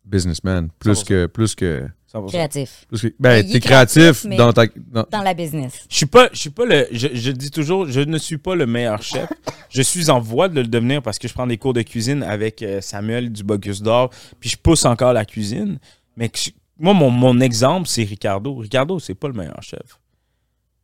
businessman. 0.05 0.69
Plus 0.79 1.03
100%. 1.03 1.05
que, 1.05 1.25
plus 1.25 1.55
que, 1.55 1.87
100%. 2.13 2.27
Créatif. 2.29 2.85
que- 2.89 3.13
ben, 3.19 3.45
t'es 3.45 3.59
créatif, 3.59 4.25
dans 4.25 4.53
ta, 4.53 4.65
dans- 4.77 5.05
Dans 5.11 5.21
la 5.21 5.33
business. 5.33 5.85
Je 5.89 5.95
suis 5.97 6.05
pas, 6.05 6.29
je 6.31 6.37
suis 6.39 6.49
pas 6.49 6.65
le. 6.65 6.87
Je, 6.91 7.07
je 7.13 7.31
dis 7.31 7.51
toujours, 7.51 7.85
je 7.87 7.99
ne 7.99 8.17
suis 8.17 8.37
pas 8.37 8.55
le 8.55 8.65
meilleur 8.65 9.01
chef. 9.01 9.29
Je 9.69 9.81
suis 9.81 10.09
en 10.09 10.21
voie 10.21 10.47
de 10.47 10.61
le 10.61 10.67
devenir 10.67 11.01
parce 11.03 11.19
que 11.19 11.27
je 11.27 11.33
prends 11.33 11.45
des 11.45 11.57
cours 11.57 11.73
de 11.73 11.81
cuisine 11.81 12.23
avec 12.23 12.61
euh, 12.61 12.79
Samuel 12.79 13.29
du 13.33 13.43
Bocuse 13.43 13.81
d'Or, 13.81 14.09
puis 14.39 14.49
je 14.49 14.55
pousse 14.55 14.85
encore 14.85 15.11
la 15.11 15.25
cuisine. 15.25 15.77
Mais 16.15 16.29
que 16.29 16.39
je- 16.39 16.51
moi, 16.79 16.93
mon, 16.93 17.09
mon 17.11 17.41
exemple, 17.41 17.85
c'est 17.89 18.03
Ricardo. 18.03 18.55
Ricardo, 18.55 18.97
c'est 18.99 19.13
pas 19.13 19.27
le 19.27 19.33
meilleur 19.33 19.61
chef. 19.61 19.99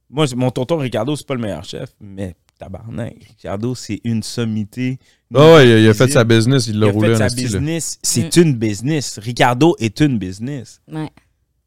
Moi, 0.09 0.25
mon 0.35 0.51
tonton 0.51 0.77
Ricardo, 0.77 1.15
c'est 1.15 1.25
pas 1.25 1.35
le 1.35 1.39
meilleur 1.41 1.63
chef, 1.63 1.89
mais 2.01 2.35
tabarnak, 2.63 3.15
Ricardo, 3.29 3.75
c'est 3.75 3.99
une 4.03 4.23
sommité. 4.23 4.97
Ah 5.35 5.53
ouais, 5.55 5.67
il 5.67 5.71
a, 5.73 5.79
il 5.79 5.87
a 5.89 5.93
fait 5.93 6.07
sa 6.09 6.23
business, 6.23 6.67
il 6.67 6.79
l'a 6.79 6.87
a 6.87 6.91
roulé 6.91 7.09
fait 7.15 7.23
en 7.23 7.29
sa 7.29 7.35
business. 7.35 7.99
C'est 8.03 8.35
une 8.37 8.53
business. 8.53 9.19
Ricardo 9.19 9.75
est 9.79 9.99
une 9.99 10.17
business. 10.17 10.79
Ouais. 10.91 11.09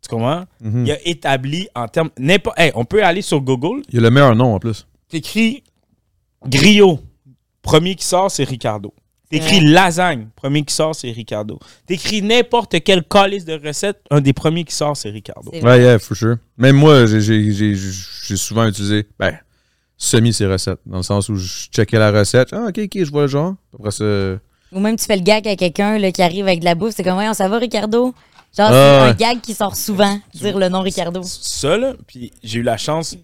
Tu 0.02 0.08
comprends? 0.08 0.44
Mhm. 0.60 0.86
Il 0.86 0.92
a 0.92 1.08
établi 1.08 1.68
en 1.74 1.88
termes. 1.88 2.10
n'importe- 2.18 2.58
Hey, 2.58 2.70
on 2.74 2.84
peut 2.84 3.02
aller 3.04 3.22
sur 3.22 3.40
Google, 3.40 3.82
Il 3.90 3.98
a 3.98 4.02
le 4.02 4.10
meilleur 4.10 4.36
nom 4.36 4.54
en 4.54 4.58
plus. 4.60 4.86
T'écris 5.08 5.64
griot, 6.46 7.00
premier 7.62 7.94
qui 7.96 8.04
sort, 8.04 8.30
c'est 8.30 8.44
Ricardo. 8.44 8.94
T'écris 9.28 9.58
Ouais. 9.58 9.70
lasagne, 9.72 10.28
premier 10.36 10.62
qui 10.62 10.72
sort, 10.72 10.94
c'est 10.94 11.10
Ricardo. 11.10 11.58
T'écris 11.86 12.22
n'importe 12.22 12.76
quel 12.84 13.02
calice 13.02 13.44
de 13.44 13.54
recette, 13.54 13.98
un 14.12 14.20
des 14.20 14.32
premiers 14.32 14.62
qui 14.62 14.72
sort, 14.74 14.96
c'est 14.96 15.10
Ricardo. 15.10 15.50
Ouais, 15.50 15.80
yeah, 15.80 15.98
for 15.98 16.16
sure. 16.16 16.36
Même 16.56 16.76
moi, 16.76 17.06
j'ai 17.06 18.36
souvent 18.36 18.68
utilisé, 18.68 19.08
ben, 19.18 19.36
semi 19.96 20.32
ces 20.32 20.46
recettes. 20.46 20.80
Dans 20.86 20.98
le 20.98 21.02
sens 21.02 21.28
où 21.28 21.36
je 21.36 21.68
checkais 21.70 21.98
la 21.98 22.10
recette. 22.10 22.52
Ah, 22.52 22.66
ok, 22.68 22.78
ok, 22.84 23.04
je 23.04 23.10
vois 23.10 23.22
le 23.22 23.28
genre. 23.28 23.54
Après 23.78 23.90
ça. 23.90 24.04
Ou 24.72 24.80
même 24.80 24.96
tu 24.96 25.04
fais 25.04 25.16
le 25.16 25.22
gag 25.22 25.46
à 25.48 25.56
quelqu'un 25.56 25.98
qui 26.10 26.22
arrive 26.22 26.46
avec 26.46 26.60
de 26.60 26.64
la 26.64 26.74
bouffe, 26.74 26.94
c'est 26.94 27.04
comme, 27.04 27.18
ouais, 27.18 27.28
on 27.28 27.34
ça 27.34 27.48
va, 27.48 27.58
Ricardo? 27.58 28.14
Genre, 28.56 28.68
Ah, 28.70 29.12
c'est 29.16 29.24
un 29.24 29.28
gag 29.32 29.40
qui 29.40 29.54
sort 29.54 29.76
souvent, 29.76 30.18
dire 30.34 30.58
le 30.58 30.68
nom 30.68 30.80
Ricardo. 30.80 31.22
Ça, 31.22 31.76
là, 31.76 31.94
puis 32.06 32.32
j'ai 32.42 32.58
eu 32.60 32.62
la 32.62 32.76
chance 32.76 33.16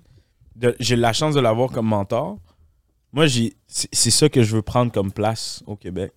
de, 0.56 0.74
j'ai 0.78 0.94
eu 0.94 0.98
la 0.98 1.12
chance 1.12 1.35
de 1.35 1.40
l'avoir 1.40 1.70
comme 1.70 1.87
mentor. 1.87 2.38
Moi, 3.12 3.26
j'ai, 3.26 3.54
c'est, 3.66 4.11
ça 4.11 4.28
que 4.28 4.42
je 4.42 4.54
veux 4.56 4.62
prendre 4.62 4.92
comme 4.92 5.11
place 5.12 5.62
au 5.66 5.74
Québec. 5.76 6.12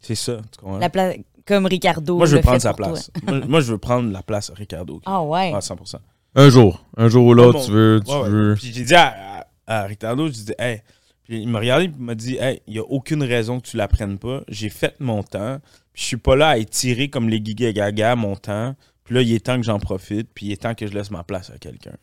C'est 0.00 0.14
ça, 0.14 0.36
tu 0.50 0.58
comprends? 0.60 0.78
La 0.78 0.88
pla- 0.90 1.12
comme 1.46 1.66
Ricardo. 1.66 2.16
moi, 2.18 2.26
je 2.26 2.36
veux 2.36 2.42
prendre 2.42 2.60
sa 2.62 2.72
place. 2.72 3.10
moi, 3.26 3.40
moi, 3.48 3.60
je 3.60 3.72
veux 3.72 3.78
prendre 3.78 4.10
la 4.12 4.22
place 4.22 4.50
à 4.50 4.54
Ricardo. 4.54 5.00
Ah 5.04 5.22
ouais. 5.22 5.52
À 5.52 5.58
100%. 5.58 5.96
Un 6.34 6.48
jour. 6.48 6.84
Un 6.96 7.08
jour 7.08 7.26
ou 7.26 7.34
l'autre, 7.34 7.58
Ouais, 7.58 7.64
tu 7.66 7.72
veux. 7.72 8.00
Tu 8.04 8.10
Ouais, 8.12 8.20
ouais. 8.22 8.28
veux... 8.30 8.54
Puis 8.54 8.72
j'ai 8.72 8.84
dit 8.84 8.94
à, 8.94 9.41
à, 9.66 9.84
Ricardo, 9.84 10.26
je 10.26 10.32
disais, 10.32 10.54
hey. 10.58 10.80
Puis 11.24 11.40
il 11.40 11.48
m'a 11.48 11.60
regardé 11.60 11.84
et 11.84 11.90
il 11.96 12.04
m'a 12.04 12.14
dit, 12.14 12.36
hey, 12.36 12.60
il 12.66 12.72
n'y 12.74 12.78
a 12.80 12.82
aucune 12.82 13.22
raison 13.22 13.60
que 13.60 13.66
tu 13.68 13.76
la 13.76 13.86
prennes 13.88 14.18
pas. 14.18 14.42
J'ai 14.48 14.68
fait 14.68 14.96
mon 15.00 15.22
temps. 15.22 15.60
Puis 15.92 16.02
je 16.02 16.06
suis 16.08 16.16
pas 16.16 16.34
là 16.36 16.48
à 16.48 16.56
étirer 16.56 17.08
comme 17.08 17.28
les 17.28 17.40
giga 17.44 17.72
gaga 17.72 18.16
mon 18.16 18.34
temps. 18.34 18.74
Puis 19.04 19.14
là, 19.14 19.22
il 19.22 19.32
est 19.32 19.44
temps 19.44 19.56
que 19.56 19.62
j'en 19.62 19.78
profite. 19.78 20.28
Puis 20.34 20.46
il 20.46 20.52
est 20.52 20.62
temps 20.62 20.74
que 20.74 20.86
je 20.86 20.92
laisse 20.92 21.10
ma 21.10 21.22
place 21.22 21.50
à 21.50 21.58
quelqu'un. 21.58 21.94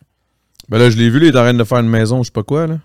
Ben 0.70 0.78
là, 0.78 0.90
je 0.90 0.98
l'ai 0.98 1.10
vu, 1.10 1.20
là, 1.20 1.26
il 1.26 1.30
est 1.36 1.38
en 1.38 1.42
train 1.42 1.54
de 1.54 1.64
faire 1.64 1.80
une 1.80 1.90
maison, 1.90 2.22
je 2.24 2.28
sais 2.28 2.32
pas 2.32 2.44
quoi, 2.44 2.68
là. 2.68 2.80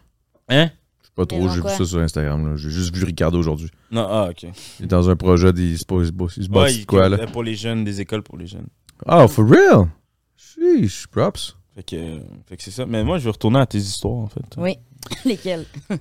Hein? 0.49 0.71
Je 1.03 1.07
sais 1.07 1.13
Pas 1.15 1.27
trop, 1.27 1.49
j'ai 1.51 1.61
vu 1.61 1.69
ça 1.69 1.85
sur 1.85 1.99
Instagram. 2.01 2.51
là. 2.51 2.57
J'ai 2.57 2.71
juste 2.71 2.95
vu 2.97 3.05
Ricardo 3.05 3.39
aujourd'hui. 3.39 3.69
Non, 3.91 4.07
ah, 4.09 4.29
ok. 4.31 4.43
Il 4.81 4.85
est 4.85 4.89
dans 4.89 5.09
un 5.11 5.17
projet, 5.17 5.51
il 5.55 5.79
se 5.79 5.85
pose- 5.85 6.09
il 6.09 6.09
se 6.09 6.13
bâtit 6.13 6.41
il 6.41 6.45
se 6.45 6.49
Ouais, 6.51 6.81
de 6.81 6.87
quoi, 6.87 7.09
là? 7.09 7.27
Pour 7.27 7.43
les 7.43 7.55
jeunes, 7.55 7.85
des 7.85 8.01
écoles 8.01 8.23
pour 8.23 8.39
les 8.39 8.47
jeunes. 8.47 8.67
Oh, 9.07 9.29
for 9.29 9.49
real? 9.49 9.89
Sheesh, 10.37 11.07
props. 11.09 11.57
Fait 11.75 11.83
que, 11.83 11.97
fait 12.49 12.57
que 12.57 12.63
c'est 12.63 12.71
ça. 12.71 12.87
Mais 12.87 13.03
moi, 13.05 13.19
je 13.19 13.25
vais 13.25 13.31
retourner 13.31 13.59
à 13.59 13.67
tes 13.67 13.79
histoires, 13.79 14.15
en 14.15 14.29
fait. 14.29 14.45
Oui. 14.57 14.77
Lesquels? 15.25 15.65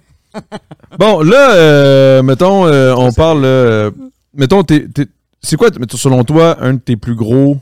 Bon, 0.97 1.21
là, 1.21 1.53
euh, 1.55 2.23
mettons, 2.23 2.65
euh, 2.65 2.93
on 2.95 3.11
parle. 3.11 3.43
euh, 3.45 3.91
mettons, 4.33 4.63
t'es- 4.63 4.87
t'es- 4.87 5.07
c'est 5.41 5.57
quoi, 5.57 5.69
mettons, 5.79 5.97
selon 5.97 6.23
toi, 6.23 6.57
un 6.59 6.73
de 6.73 6.79
tes 6.79 6.95
plus 6.95 7.13
gros 7.15 7.57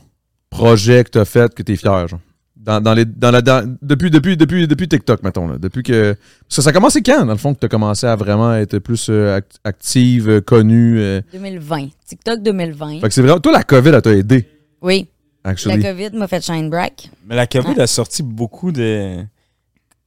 projets 0.48 1.04
que 1.04 1.10
t'as 1.10 1.24
fait 1.26 1.54
que 1.54 1.62
t'es 1.62 1.76
fier, 1.76 2.08
genre? 2.08 2.20
Dans, 2.56 2.80
dans 2.80 2.94
les, 2.94 3.04
dans 3.04 3.30
la, 3.30 3.42
dans- 3.42 3.76
depuis, 3.82 4.10
depuis, 4.10 4.36
depuis, 4.38 4.66
depuis 4.66 4.88
TikTok, 4.88 5.22
mettons. 5.22 5.48
Là, 5.48 5.58
depuis 5.58 5.82
que. 5.82 6.14
Ça, 6.48 6.62
ça 6.62 6.70
a 6.70 6.72
commencé 6.72 7.02
quand, 7.02 7.26
dans 7.26 7.32
le 7.32 7.38
fond, 7.38 7.52
que 7.52 7.58
t'as 7.58 7.68
commencé 7.68 8.06
à 8.06 8.16
vraiment 8.16 8.54
être 8.54 8.78
plus 8.78 9.08
euh, 9.10 9.36
act- 9.36 9.58
active, 9.64 10.28
euh, 10.30 10.40
connue? 10.40 10.98
euh? 10.98 11.20
2020. 11.32 11.88
TikTok 12.06 12.40
2020. 12.42 13.00
Fait 13.00 13.08
que 13.08 13.12
c'est 13.14 13.20
vraiment. 13.22 13.40
Toi, 13.40 13.52
la 13.52 13.64
COVID, 13.64 13.90
elle 13.90 14.00
t'a 14.02 14.12
aidé, 14.14 14.48
Oui. 14.80 15.08
Actually. 15.44 15.80
La 15.82 15.90
COVID 15.92 16.16
m'a 16.16 16.28
fait 16.28 16.44
shine 16.44 16.70
bright. 16.70 17.10
Mais 17.26 17.36
la 17.36 17.46
COVID 17.46 17.80
a 17.80 17.86
sorti 17.86 18.22
beaucoup 18.22 18.72
de. 18.72 19.18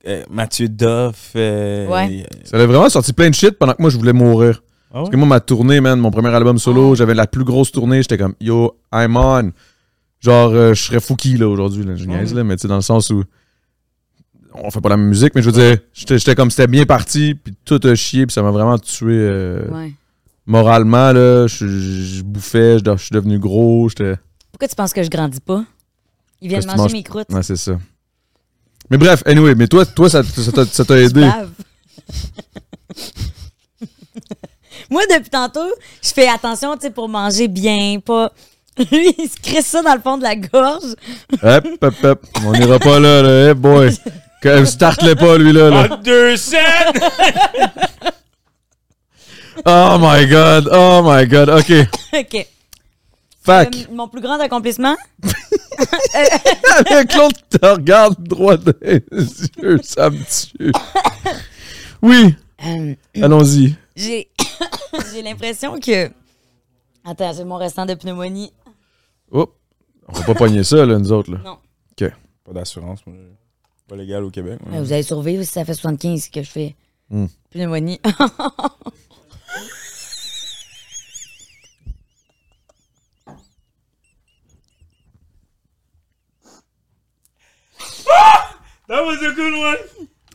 euh, 0.08 0.24
Mathieu 0.30 0.68
Doff. 0.70 1.32
euh, 1.36 1.88
Ouais. 1.88 2.14
et- 2.14 2.26
Ça 2.44 2.58
a 2.58 2.66
vraiment 2.66 2.90
sorti 2.90 3.12
plein 3.14 3.30
de 3.30 3.34
shit 3.36 3.52
pendant 3.58 3.74
que 3.74 3.82
moi, 3.82 3.90
je 3.90 3.98
voulais 3.98 4.14
mourir. 4.14 4.62
Ah 4.92 5.00
Parce 5.00 5.10
que 5.10 5.18
moi, 5.18 5.28
ma 5.28 5.40
tournée, 5.40 5.82
man, 5.82 6.00
mon 6.00 6.12
premier 6.12 6.30
album 6.30 6.58
solo, 6.60 6.92
Oh. 6.92 6.96
j'avais 6.96 7.16
la 7.16 7.28
plus 7.28 7.44
grosse 7.44 7.72
tournée. 7.72 8.02
J'étais 8.02 8.18
comme, 8.18 8.36
yo, 8.40 8.78
I'm 8.94 9.18
on. 9.18 9.52
Genre, 10.22 10.52
euh, 10.54 10.74
je 10.74 10.82
serais 10.84 11.00
fouki, 11.00 11.38
là, 11.38 11.48
aujourd'hui. 11.50 11.84
Là, 11.84 11.96
je 11.96 12.06
niaise, 12.06 12.34
là, 12.34 12.44
mais 12.44 12.56
tu 12.56 12.62
sais, 12.64 12.68
dans 12.68 12.76
le 12.76 12.82
sens 12.82 13.10
où. 13.10 13.24
On 14.54 14.72
fait 14.72 14.80
pas 14.80 14.88
la 14.90 14.96
même 14.98 15.08
musique, 15.10 15.36
mais 15.36 15.42
je 15.42 15.50
veux 15.50 15.60
dire, 15.60 15.78
j'étais 15.94 16.18
j'étais 16.18 16.34
comme, 16.34 16.50
c'était 16.50 16.68
bien 16.68 16.86
parti, 16.86 17.36
puis 17.36 17.54
tout 17.66 17.80
a 17.84 17.94
chié, 17.96 18.26
puis 18.26 18.34
ça 18.34 18.42
m'a 18.42 18.52
vraiment 18.52 18.78
tué 18.80 19.12
euh, 19.12 19.68
Ouais. 19.70 19.92
moralement, 20.46 21.12
là. 21.12 21.46
Je, 21.48 21.68
je- 21.68 22.02
je 22.18 22.24
bouffais, 22.24 22.78
je, 22.80 22.84
je 22.96 23.04
suis 23.04 23.14
devenu 23.14 23.38
gros, 23.38 23.90
j'étais. 23.90 24.16
Pourquoi 24.56 24.70
tu 24.70 24.76
penses 24.76 24.94
que 24.94 25.04
je 25.04 25.10
grandis 25.10 25.42
pas? 25.42 25.66
Ils 26.40 26.48
viennent 26.48 26.66
manger 26.66 26.78
manges- 26.78 26.94
mes 26.94 27.04
croûtes. 27.04 27.30
Ouais, 27.30 27.44
c'est 27.44 27.58
ça. 27.58 27.78
Mais 28.90 28.98
bref, 28.98 29.22
anyway, 29.26 29.54
mais 29.54 29.68
toi, 29.68 29.86
toi 29.86 30.10
ça 30.10 30.24
ça 30.24 30.50
t'a 30.54 30.66
ça 30.66 30.86
t'a 30.86 30.98
aidé. 30.98 31.30
Moi, 34.90 35.02
depuis 35.14 35.30
tantôt, 35.30 35.68
je 36.02 36.10
fais 36.10 36.30
attention, 36.30 36.78
tu 36.78 36.84
sais, 36.84 36.90
pour 36.90 37.10
manger 37.10 37.50
bien, 37.50 38.00
pas... 38.00 38.32
Lui, 38.78 39.14
il 39.18 39.28
se 39.30 39.36
crisse 39.42 39.66
ça 39.66 39.82
dans 39.82 39.94
le 39.94 40.00
fond 40.00 40.18
de 40.18 40.24
la 40.24 40.38
gorge. 40.38 40.96
Hop, 41.44 41.68
hop, 41.82 41.94
hop. 42.04 42.26
On 42.46 42.54
ira 42.54 42.80
pas 42.80 42.98
là, 43.02 43.24
là. 43.24 43.50
Hey 43.50 43.54
boy. 43.56 43.92
Start-le 44.66 45.16
pas, 45.16 45.38
lui, 45.38 45.52
là. 45.52 45.70
là. 45.70 45.98
Deux! 45.98 46.38
Oh 49.66 49.98
my 50.00 50.26
god. 50.28 50.70
Oh 50.72 51.02
my 51.04 51.26
god. 51.26 51.50
OK. 51.50 51.88
OK. 52.14 52.48
Fac. 53.46 53.76
Euh, 53.76 53.94
mon 53.94 54.08
plus 54.08 54.22
grand 54.22 54.40
accomplissement? 54.40 54.96
Avec 56.90 57.14
l'autre 57.16 57.36
qui 57.50 57.60
te 57.60 57.66
regarde 57.66 58.22
droit 58.24 58.58
dans 58.58 58.74
les 58.82 59.02
yeux, 59.62 59.80
ça 59.84 60.10
me 60.10 60.18
tue. 60.20 60.72
Oui, 62.02 62.36
Euh, 62.66 62.96
allons-y. 63.22 63.76
j'ai 63.96 64.30
j'ai 65.14 65.22
l'impression 65.22 65.80
que... 65.80 66.10
Attends, 67.04 67.34
j'ai 67.34 67.44
mon 67.44 67.58
restant 67.58 67.86
de 67.86 67.94
pneumonie. 67.94 68.52
Oh, 69.32 69.54
on 70.08 70.14
va 70.14 70.24
pas 70.24 70.34
pogner 70.36 70.64
ça, 70.64 70.86
là, 70.86 70.98
nous 70.98 71.12
autres. 71.12 71.32
Là. 71.32 71.40
Non. 71.44 71.58
Pas 72.46 72.54
d'assurance, 72.54 73.00
moi. 73.08 73.16
Pas 73.88 73.96
légal 73.96 74.24
au 74.24 74.30
Québec. 74.30 74.60
Euh, 74.72 74.80
Vous 74.84 74.94
allez 74.94 75.02
survivre 75.02 75.44
si 75.44 75.50
ça 75.52 75.66
fait 75.66 75.74
75 75.74 76.30
que 76.30 76.44
je 76.44 76.50
fais 76.50 76.76
Hmm. 77.10 77.26
pneumonie. 77.52 78.00
That 88.88 89.04
was 89.04 89.16
a 89.16 89.34
good 89.34 89.54
one! 89.54 89.78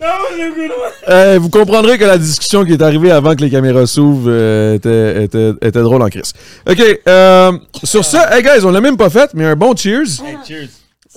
That 0.00 0.18
was 0.18 0.40
a 0.40 0.50
good 0.50 0.70
one! 0.70 0.92
Euh, 1.08 1.38
vous 1.40 1.50
comprendrez 1.50 1.98
que 1.98 2.04
la 2.04 2.18
discussion 2.18 2.64
qui 2.64 2.72
est 2.72 2.82
arrivée 2.82 3.10
avant 3.12 3.36
que 3.36 3.42
les 3.42 3.50
caméras 3.50 3.86
s'ouvrent 3.86 4.28
euh, 4.28 4.74
était, 4.74 5.24
était, 5.24 5.52
était 5.62 5.82
drôle 5.82 6.02
en 6.02 6.08
crise. 6.08 6.32
OK, 6.68 6.82
euh, 7.06 7.52
sur 7.84 8.04
ça, 8.04 8.36
hey 8.36 8.42
guys, 8.42 8.64
on 8.64 8.70
l'a 8.70 8.80
même 8.80 8.96
pas 8.96 9.10
fait, 9.10 9.30
mais 9.34 9.44
un 9.44 9.56
bon 9.56 9.76
cheers. 9.76 10.20
Hey, 10.24 10.36
cheers! 10.46 10.68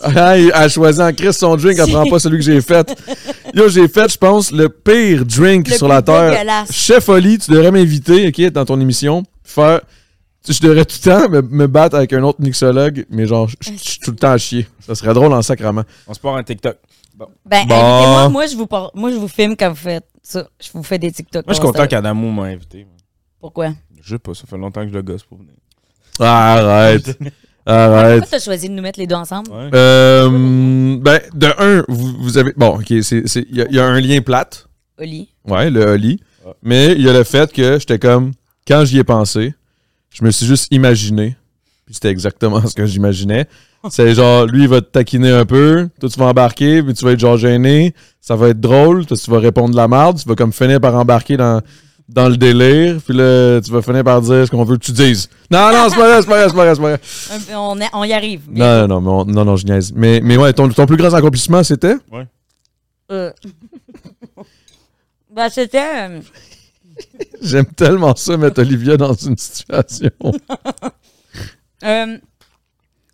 Elle 0.03 0.51
a 0.53 0.67
choisi 0.69 1.01
en 1.01 1.13
crise 1.13 1.37
son 1.37 1.55
drink, 1.55 1.77
elle 1.79 1.91
prend 1.91 2.05
pas 2.05 2.19
celui 2.19 2.37
que 2.39 2.43
j'ai 2.43 2.61
fait. 2.61 2.91
Yo, 3.53 3.69
j'ai 3.69 3.87
fait, 3.87 4.11
je 4.11 4.17
pense, 4.17 4.51
le 4.51 4.67
pire 4.69 5.23
drink 5.25 5.69
Le 5.69 5.75
sur 5.75 5.87
plus 5.87 5.93
la 5.93 6.01
terre. 6.01 6.65
Chef 6.71 7.09
Oli, 7.09 7.37
tu 7.37 7.51
devrais 7.51 7.71
m'inviter, 7.71 8.27
OK, 8.27 8.41
dans 8.51 8.65
ton 8.65 8.79
émission. 8.81 9.23
Faire. 9.43 9.81
Je 10.47 10.59
devrais 10.59 10.83
tout 10.83 10.97
le 11.05 11.09
temps 11.09 11.29
me, 11.29 11.41
me 11.41 11.67
battre 11.67 11.95
avec 11.95 12.11
un 12.11 12.21
autre 12.23 12.41
mixologue, 12.41 13.05
mais 13.09 13.25
genre, 13.27 13.47
je 13.47 13.55
je 13.61 13.77
suis 13.77 13.99
tout 13.99 14.11
le 14.11 14.17
temps 14.17 14.31
à 14.31 14.37
chier. 14.37 14.67
Ça 14.85 14.93
serait 14.93 15.13
drôle 15.13 15.31
en 15.31 15.41
sacrement. 15.41 15.83
On 16.05 16.13
se 16.13 16.19
part 16.19 16.35
un 16.35 16.43
TikTok. 16.43 16.75
Ben, 17.15 17.27
Bon. 17.45 17.75
invitez-moi, 17.75 18.29
moi 18.29 18.45
je, 18.47 18.55
vous 18.55 18.67
par- 18.67 18.91
moi, 18.95 19.11
je 19.11 19.17
vous 19.17 19.27
filme 19.27 19.55
quand 19.55 19.69
vous 19.69 19.75
faites 19.75 20.05
ça. 20.21 20.47
Je 20.59 20.69
vous 20.73 20.83
fais 20.83 20.97
des 20.99 21.11
TikTok. 21.11 21.45
Moi, 21.45 21.53
je 21.53 21.59
suis 21.59 21.65
content 21.67 21.85
qu'Adamo 21.87 22.31
m'a 22.31 22.43
invité. 22.45 22.87
Pourquoi? 23.39 23.73
Je 24.01 24.15
sais 24.15 24.19
pas, 24.19 24.33
ça 24.33 24.45
fait 24.47 24.57
longtemps 24.57 24.81
que 24.81 24.89
je 24.89 24.93
le 24.93 25.01
gosse 25.01 25.23
pour 25.23 25.37
venir. 25.37 25.53
Ah, 26.19 26.53
arrête. 26.53 27.17
Arrête. 27.65 28.19
Pourquoi 28.19 28.37
t'as 28.39 28.43
choisi 28.43 28.67
de 28.67 28.73
nous 28.73 28.81
mettre 28.81 28.99
les 28.99 29.07
deux 29.07 29.15
ensemble? 29.15 29.49
Ouais. 29.49 29.69
Euh, 29.73 30.97
ben, 30.99 31.21
de 31.33 31.47
un, 31.57 31.85
vous, 31.87 32.13
vous 32.21 32.37
avez. 32.37 32.51
Bon, 32.57 32.77
ok, 32.79 32.87
c'est- 33.01 33.25
c'est- 33.25 33.45
il 33.49 33.55
y, 33.55 33.61
a- 33.61 33.67
il 33.69 33.75
y 33.75 33.79
a 33.79 33.85
un 33.85 34.01
lien 34.01 34.19
plate. 34.21 34.67
Oli. 34.99 35.29
Ouais, 35.47 35.69
le 35.69 35.85
Oli. 35.85 36.19
Ouais. 36.45 36.51
Mais 36.61 36.91
il 36.91 37.01
y 37.01 37.09
a 37.09 37.13
le 37.13 37.23
fait 37.23 37.51
que 37.53 37.79
j'étais 37.79 37.99
comme. 37.99 38.33
Quand 38.67 38.83
j'y 38.83 38.97
ai 38.99 39.03
pensé, 39.05 39.53
je 40.09 40.25
me 40.25 40.31
suis 40.31 40.45
juste 40.45 40.67
imaginé. 40.71 41.37
Puis 41.85 41.95
c'était 41.95 42.09
exactement 42.09 42.61
ce 42.67 42.73
que 42.73 42.85
j'imaginais. 42.85 43.45
C'est 43.89 44.13
genre, 44.15 44.45
lui, 44.45 44.63
il 44.63 44.69
va 44.69 44.79
te 44.79 44.85
taquiner 44.87 45.31
un 45.31 45.45
peu. 45.45 45.89
Toi, 45.99 46.09
tu 46.09 46.17
vas 46.17 46.27
embarquer, 46.27 46.81
puis 46.81 46.93
tu 46.93 47.03
vas 47.03 47.11
être 47.11 47.19
genre 47.19 47.35
gêné. 47.37 47.93
Ça 48.21 48.35
va 48.37 48.49
être 48.49 48.59
drôle. 48.61 49.05
Toi, 49.05 49.17
tu 49.17 49.29
vas 49.29 49.39
répondre 49.39 49.71
de 49.71 49.75
la 49.75 49.89
merde. 49.89 50.17
Tu 50.21 50.27
vas 50.29 50.35
comme 50.35 50.53
finir 50.53 50.79
par 50.79 50.95
embarquer 50.95 51.35
dans, 51.35 51.61
dans 52.07 52.29
le 52.29 52.37
délire. 52.37 53.01
Puis 53.05 53.13
là, 53.13 53.59
tu 53.59 53.69
vas 53.71 53.81
finir 53.81 54.05
par 54.05 54.21
dire 54.21 54.45
ce 54.45 54.51
qu'on 54.51 54.63
veut 54.63 54.77
que 54.77 54.85
tu 54.85 54.93
dises. 54.93 55.27
Non, 55.51 55.69
non, 55.73 55.87
c'est 55.89 55.97
pas 55.97 56.07
vrai, 56.07 56.21
c'est 56.21 56.27
pas 56.29 56.37
vrai, 56.37 56.47
c'est 56.49 56.55
pas 56.55 56.63
vrai, 56.63 56.75
c'est 56.75 56.81
pas 56.81 57.37
vrai. 57.41 57.53
Un- 57.53 57.57
On, 57.59 57.81
est- 57.81 57.89
on 57.91 58.03
y 58.05 58.13
arrive. 58.13 58.43
Non, 58.49 58.87
non, 58.87 58.87
non, 58.87 59.01
mais 59.01 59.09
on- 59.09 59.25
non, 59.25 59.43
non, 59.45 59.55
je 59.57 59.65
niaise. 59.65 59.91
Mais, 59.93 60.21
mais 60.23 60.37
ouais, 60.37 60.53
ton, 60.53 60.69
ton 60.69 60.85
plus 60.85 60.95
grand 60.95 61.13
accomplissement, 61.13 61.61
c'était? 61.63 61.95
Euh. 63.11 63.31
ben, 65.35 65.49
c'était. 65.49 66.07
euh, 66.07 66.19
J'aime 67.41 67.65
tellement 67.65 68.15
ça, 68.15 68.37
mettre 68.37 68.61
Olivia 68.61 68.95
dans 68.95 69.13
une 69.13 69.35
situation. 69.37 70.09
Euh, 71.83 72.17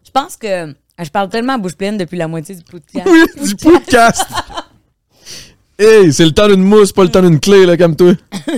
je 0.06 0.12
pense 0.12 0.36
que. 0.38 0.74
Je 1.02 1.10
parle 1.10 1.30
tellement 1.30 1.54
à 1.54 1.58
bouche 1.58 1.76
pleine 1.76 1.98
depuis 1.98 2.18
la 2.18 2.28
moitié 2.28 2.56
du 2.56 2.64
podcast. 2.64 3.08
Oui, 3.10 3.48
du 3.48 3.56
podcast. 3.56 4.26
Hey, 5.82 6.12
c'est 6.12 6.26
le 6.26 6.32
temps 6.34 6.50
d'une 6.50 6.62
mousse, 6.62 6.92
pas 6.92 7.04
le 7.04 7.10
temps 7.10 7.22
d'une 7.22 7.40
clé, 7.40 7.66
là, 7.66 7.78
comme 7.78 7.96
toi. 7.96 8.12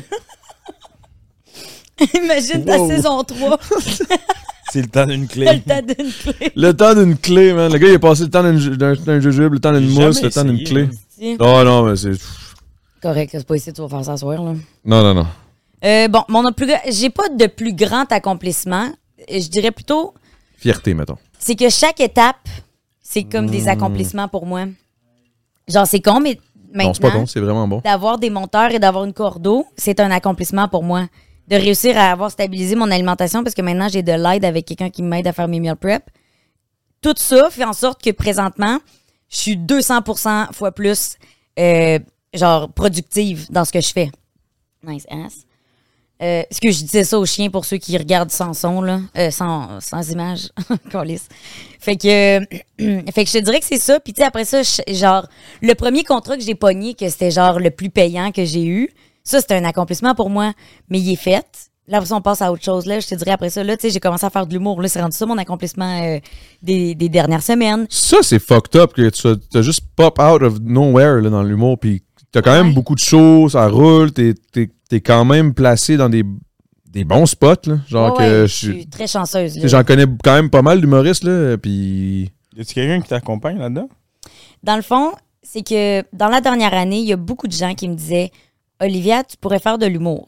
Imagine 2.16 2.66
ta 2.66 2.80
Wow. 2.80 2.90
saison 2.90 3.24
3. 3.24 3.60
C'est 4.72 4.82
le 4.82 4.88
temps 4.88 5.06
d'une 5.06 5.28
T'as 5.28 5.34
clé. 5.34 5.46
le 5.46 5.62
temps 5.62 5.82
d'une 5.94 6.12
clé. 6.12 6.52
Le 6.56 6.72
temps 6.74 6.96
d'une 6.96 7.18
clé, 7.18 7.54
man. 7.54 7.72
Le 7.72 7.78
gars, 7.78 7.90
il 7.90 7.96
a 7.96 8.00
passé 8.00 8.24
le 8.24 8.30
temps 8.30 8.42
d'un 8.42 9.20
jujube, 9.20 9.54
le 9.54 9.60
temps 9.60 9.74
d'une 9.74 9.90
mousse, 9.90 10.24
le 10.24 10.32
temps 10.32 10.46
d'une 10.46 10.64
clé. 10.64 10.90
Oh 11.40 11.62
non, 11.64 11.84
mais 11.84 11.96
c'est. 11.96 12.14
Correct, 13.02 13.30
c'est 13.34 13.46
pas 13.46 13.56
ici, 13.56 13.72
tu 13.74 13.82
vas 13.82 13.90
faire 13.90 14.06
ça 14.06 14.14
ce 14.16 14.22
soir, 14.22 14.42
là. 14.42 14.54
Non, 14.86 15.04
non, 15.04 15.14
non. 15.14 15.28
Euh, 15.84 16.08
bon, 16.08 16.24
mon 16.30 16.52
plus 16.54 16.72
j'ai 16.90 17.10
pas 17.10 17.30
de 17.30 17.48
plus 17.48 17.74
grand 17.74 18.12
accomplissement. 18.12 18.90
Je 19.30 19.48
dirais 19.50 19.72
plutôt, 19.72 20.14
Fierté, 20.58 20.94
mettons. 20.94 21.18
c'est 21.40 21.56
que 21.56 21.70
chaque 21.70 22.00
étape, 22.00 22.48
c'est 23.02 23.24
comme 23.24 23.46
Hmm. 23.48 23.52
des 23.52 23.68
accomplissements 23.68 24.28
pour 24.28 24.46
moi. 24.46 24.66
Genre, 25.68 25.86
c'est 25.88 26.02
con, 26.02 26.20
mais 26.20 26.38
Non, 26.74 26.94
c'est 26.94 27.02
pas 27.02 27.08
maintenant, 27.08 27.22
bon, 27.22 27.26
c'est 27.28 27.40
vraiment 27.40 27.68
bon. 27.68 27.82
d'avoir 27.84 28.18
des 28.18 28.30
monteurs 28.30 28.72
et 28.72 28.80
d'avoir 28.80 29.04
une 29.06 29.14
cordeau, 29.14 29.66
c'est 29.78 30.00
un 30.00 30.12
accomplissement 30.12 30.68
pour 30.68 30.84
moi. 30.84 31.08
De 31.48 31.56
réussir 31.56 31.98
à 31.98 32.12
avoir 32.12 32.32
stabilisé 32.32 32.76
mon 32.76 32.90
alimentation 32.92 33.44
parce 33.44 33.54
que 33.56 33.62
maintenant, 33.62 33.90
j'ai 33.90 34.04
de 34.04 34.12
l'aide 34.14 34.46
avec 34.46 34.66
quelqu'un 34.66 34.90
qui 34.90 35.02
m'aide 35.04 35.28
à 35.28 35.34
faire 35.34 35.48
mes 35.50 35.60
meal 35.60 35.76
prep. 35.76 36.04
Tout 37.02 37.14
ça 37.18 37.50
fait 37.50 37.66
en 37.66 37.74
sorte 37.74 38.02
que 38.02 38.12
présentement, 38.12 38.78
je 39.30 39.38
suis 39.38 39.58
200 39.58 40.00
fois 40.54 40.72
plus, 40.72 41.18
euh, 41.60 42.00
genre, 42.34 42.72
productive 42.72 43.52
dans 43.52 43.66
ce 43.66 43.72
que 43.74 43.82
je 43.82 43.92
fais. 43.92 44.12
Nice 44.84 45.06
ass. 45.10 45.46
Euh, 46.22 46.44
est-ce 46.50 46.62
que 46.62 46.70
je 46.72 46.84
disais 46.84 47.04
ça 47.04 47.18
aux 47.18 47.26
chiens 47.26 47.50
pour 47.50 47.66
ceux 47.66 47.78
qui 47.78 47.98
regardent 47.98 48.32
sans 48.32 48.54
son, 48.54 48.82
là? 48.82 49.00
Euh, 49.18 49.32
sans, 49.32 49.80
sans 49.80 50.12
image. 50.12 50.50
Fait 51.80 51.96
que, 51.96 52.40
fait 53.12 53.24
que 53.24 53.30
je 53.30 53.40
te 53.40 53.44
dirais 53.44 53.60
que 53.60 53.66
c'est 53.66 53.80
ça. 53.80 54.00
Puis, 54.00 54.14
tu 54.14 54.22
sais, 54.22 54.28
après 54.28 54.46
ça, 54.46 54.62
genre, 54.88 55.28
le 55.64 55.74
premier 55.74 56.04
contrat 56.04 56.38
que 56.38 56.44
j'ai 56.44 56.54
pogné, 56.54 56.94
que 56.94 57.10
c'était 57.10 57.32
genre 57.32 57.60
le 57.60 57.72
plus 57.72 57.90
payant 57.90 58.32
que 58.32 58.46
j'ai 58.46 58.66
eu, 58.66 58.92
ça, 59.24 59.42
c'était 59.42 59.56
un 59.56 59.66
accomplissement 59.66 60.14
pour 60.14 60.30
moi. 60.30 60.54
Mais 60.90 61.00
il 61.00 61.12
est 61.12 61.16
fait. 61.16 61.72
Là, 61.88 61.98
après 61.98 62.14
on 62.14 62.22
passe 62.22 62.42
à 62.42 62.52
autre 62.52 62.64
chose. 62.64 62.86
Là, 62.86 63.00
je 63.00 63.08
te 63.08 63.16
dirais 63.16 63.32
après 63.32 63.50
ça, 63.50 63.64
là, 63.64 63.76
tu 63.76 63.82
sais, 63.82 63.90
j'ai 63.90 64.00
commencé 64.00 64.26
à 64.26 64.30
faire 64.30 64.46
de 64.46 64.54
l'humour. 64.54 64.82
Là, 64.82 64.88
c'est 64.88 65.02
rendu 65.02 65.18
ça 65.18 65.26
mon 65.26 65.38
accomplissement 65.38 66.04
euh, 66.04 66.20
des, 66.62 66.94
des 66.94 67.10
dernières 67.10 67.42
semaines. 67.42 67.88
Ça, 67.90 68.18
c'est 68.22 68.40
fucked 68.40 68.80
up 68.80 68.94
que 68.94 69.10
tu 69.10 69.58
as, 69.58 69.62
juste 69.62 69.82
pop 69.96 70.20
out 70.20 70.44
of 70.44 70.60
nowhere 70.62 71.20
là, 71.22 71.30
dans 71.30 71.44
l'humour, 71.44 71.80
puis 71.80 72.04
t'as 72.32 72.42
quand 72.42 72.52
même 72.54 72.68
Ouais. 72.68 72.74
beaucoup 72.74 72.96
de 72.96 73.00
shows, 73.00 73.50
ça 73.50 73.68
roule, 73.68 74.12
t'es 74.12 74.34
es, 74.56 75.00
quand 75.02 75.26
même 75.26 75.54
placé 75.54 75.98
dans 75.98 76.10
des, 76.10 76.24
des 76.90 77.04
bons 77.06 77.26
spots, 77.26 77.68
là. 77.68 77.78
Genre 77.88 78.12
Ouais, 78.12 78.18
que 78.18 78.42
ouais, 78.44 78.48
je 78.48 78.54
suis 78.54 78.88
très 78.88 79.08
chanceuse. 79.08 79.60
J'en 79.64 79.84
connais 79.84 80.06
quand 80.24 80.34
même 80.36 80.50
pas 80.50 80.62
mal 80.62 80.80
d'humoristes, 80.82 81.24
là, 81.24 81.58
puis... 81.58 82.32
Y 82.58 82.62
a-tu 82.62 82.74
quelqu'un 82.74 83.02
qui 83.02 83.08
t'accompagne 83.10 83.58
là-dedans? 83.58 83.88
Dans 84.64 84.76
le 84.76 84.82
fond, 84.82 85.14
c'est 85.42 85.64
que 85.66 86.04
dans 86.14 86.28
la 86.28 86.42
dernière 86.42 86.74
année, 86.74 87.00
il 87.00 87.08
y 87.08 87.14
a 87.14 87.18
beaucoup 87.18 87.48
de 87.48 87.54
gens 87.54 87.74
qui 87.74 87.88
me 87.88 87.96
disaient 87.96 88.30
Olivia, 88.82 89.24
tu 89.24 89.38
pourrais 89.38 89.60
faire 89.60 89.78
de 89.78 89.86
l'humour. 89.86 90.28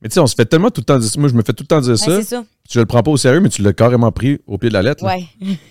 Mais 0.00 0.08
tu 0.08 0.14
sais, 0.14 0.20
on 0.20 0.26
se 0.26 0.34
fait 0.34 0.44
tellement 0.44 0.70
tout 0.70 0.80
le 0.82 0.84
temps 0.84 0.98
dire 0.98 1.08
ça. 1.10 1.18
Moi, 1.18 1.28
je 1.30 1.34
me 1.34 1.42
fais 1.42 1.52
tout 1.52 1.64
le 1.64 1.66
temps 1.66 1.80
dire 1.80 1.92
Ouais, 1.92 1.96
ça. 1.96 2.16
c'est 2.18 2.22
ça. 2.22 2.44
Tu 2.68 2.78
le 2.78 2.86
prends 2.86 3.02
pas 3.02 3.10
au 3.10 3.16
sérieux, 3.16 3.40
mais 3.40 3.48
tu 3.48 3.62
l'as 3.62 3.72
carrément 3.72 4.12
pris 4.12 4.38
au 4.46 4.56
pied 4.58 4.68
de 4.68 4.74
la 4.74 4.82
lettre. 4.82 5.02
Ouais. 5.04 5.24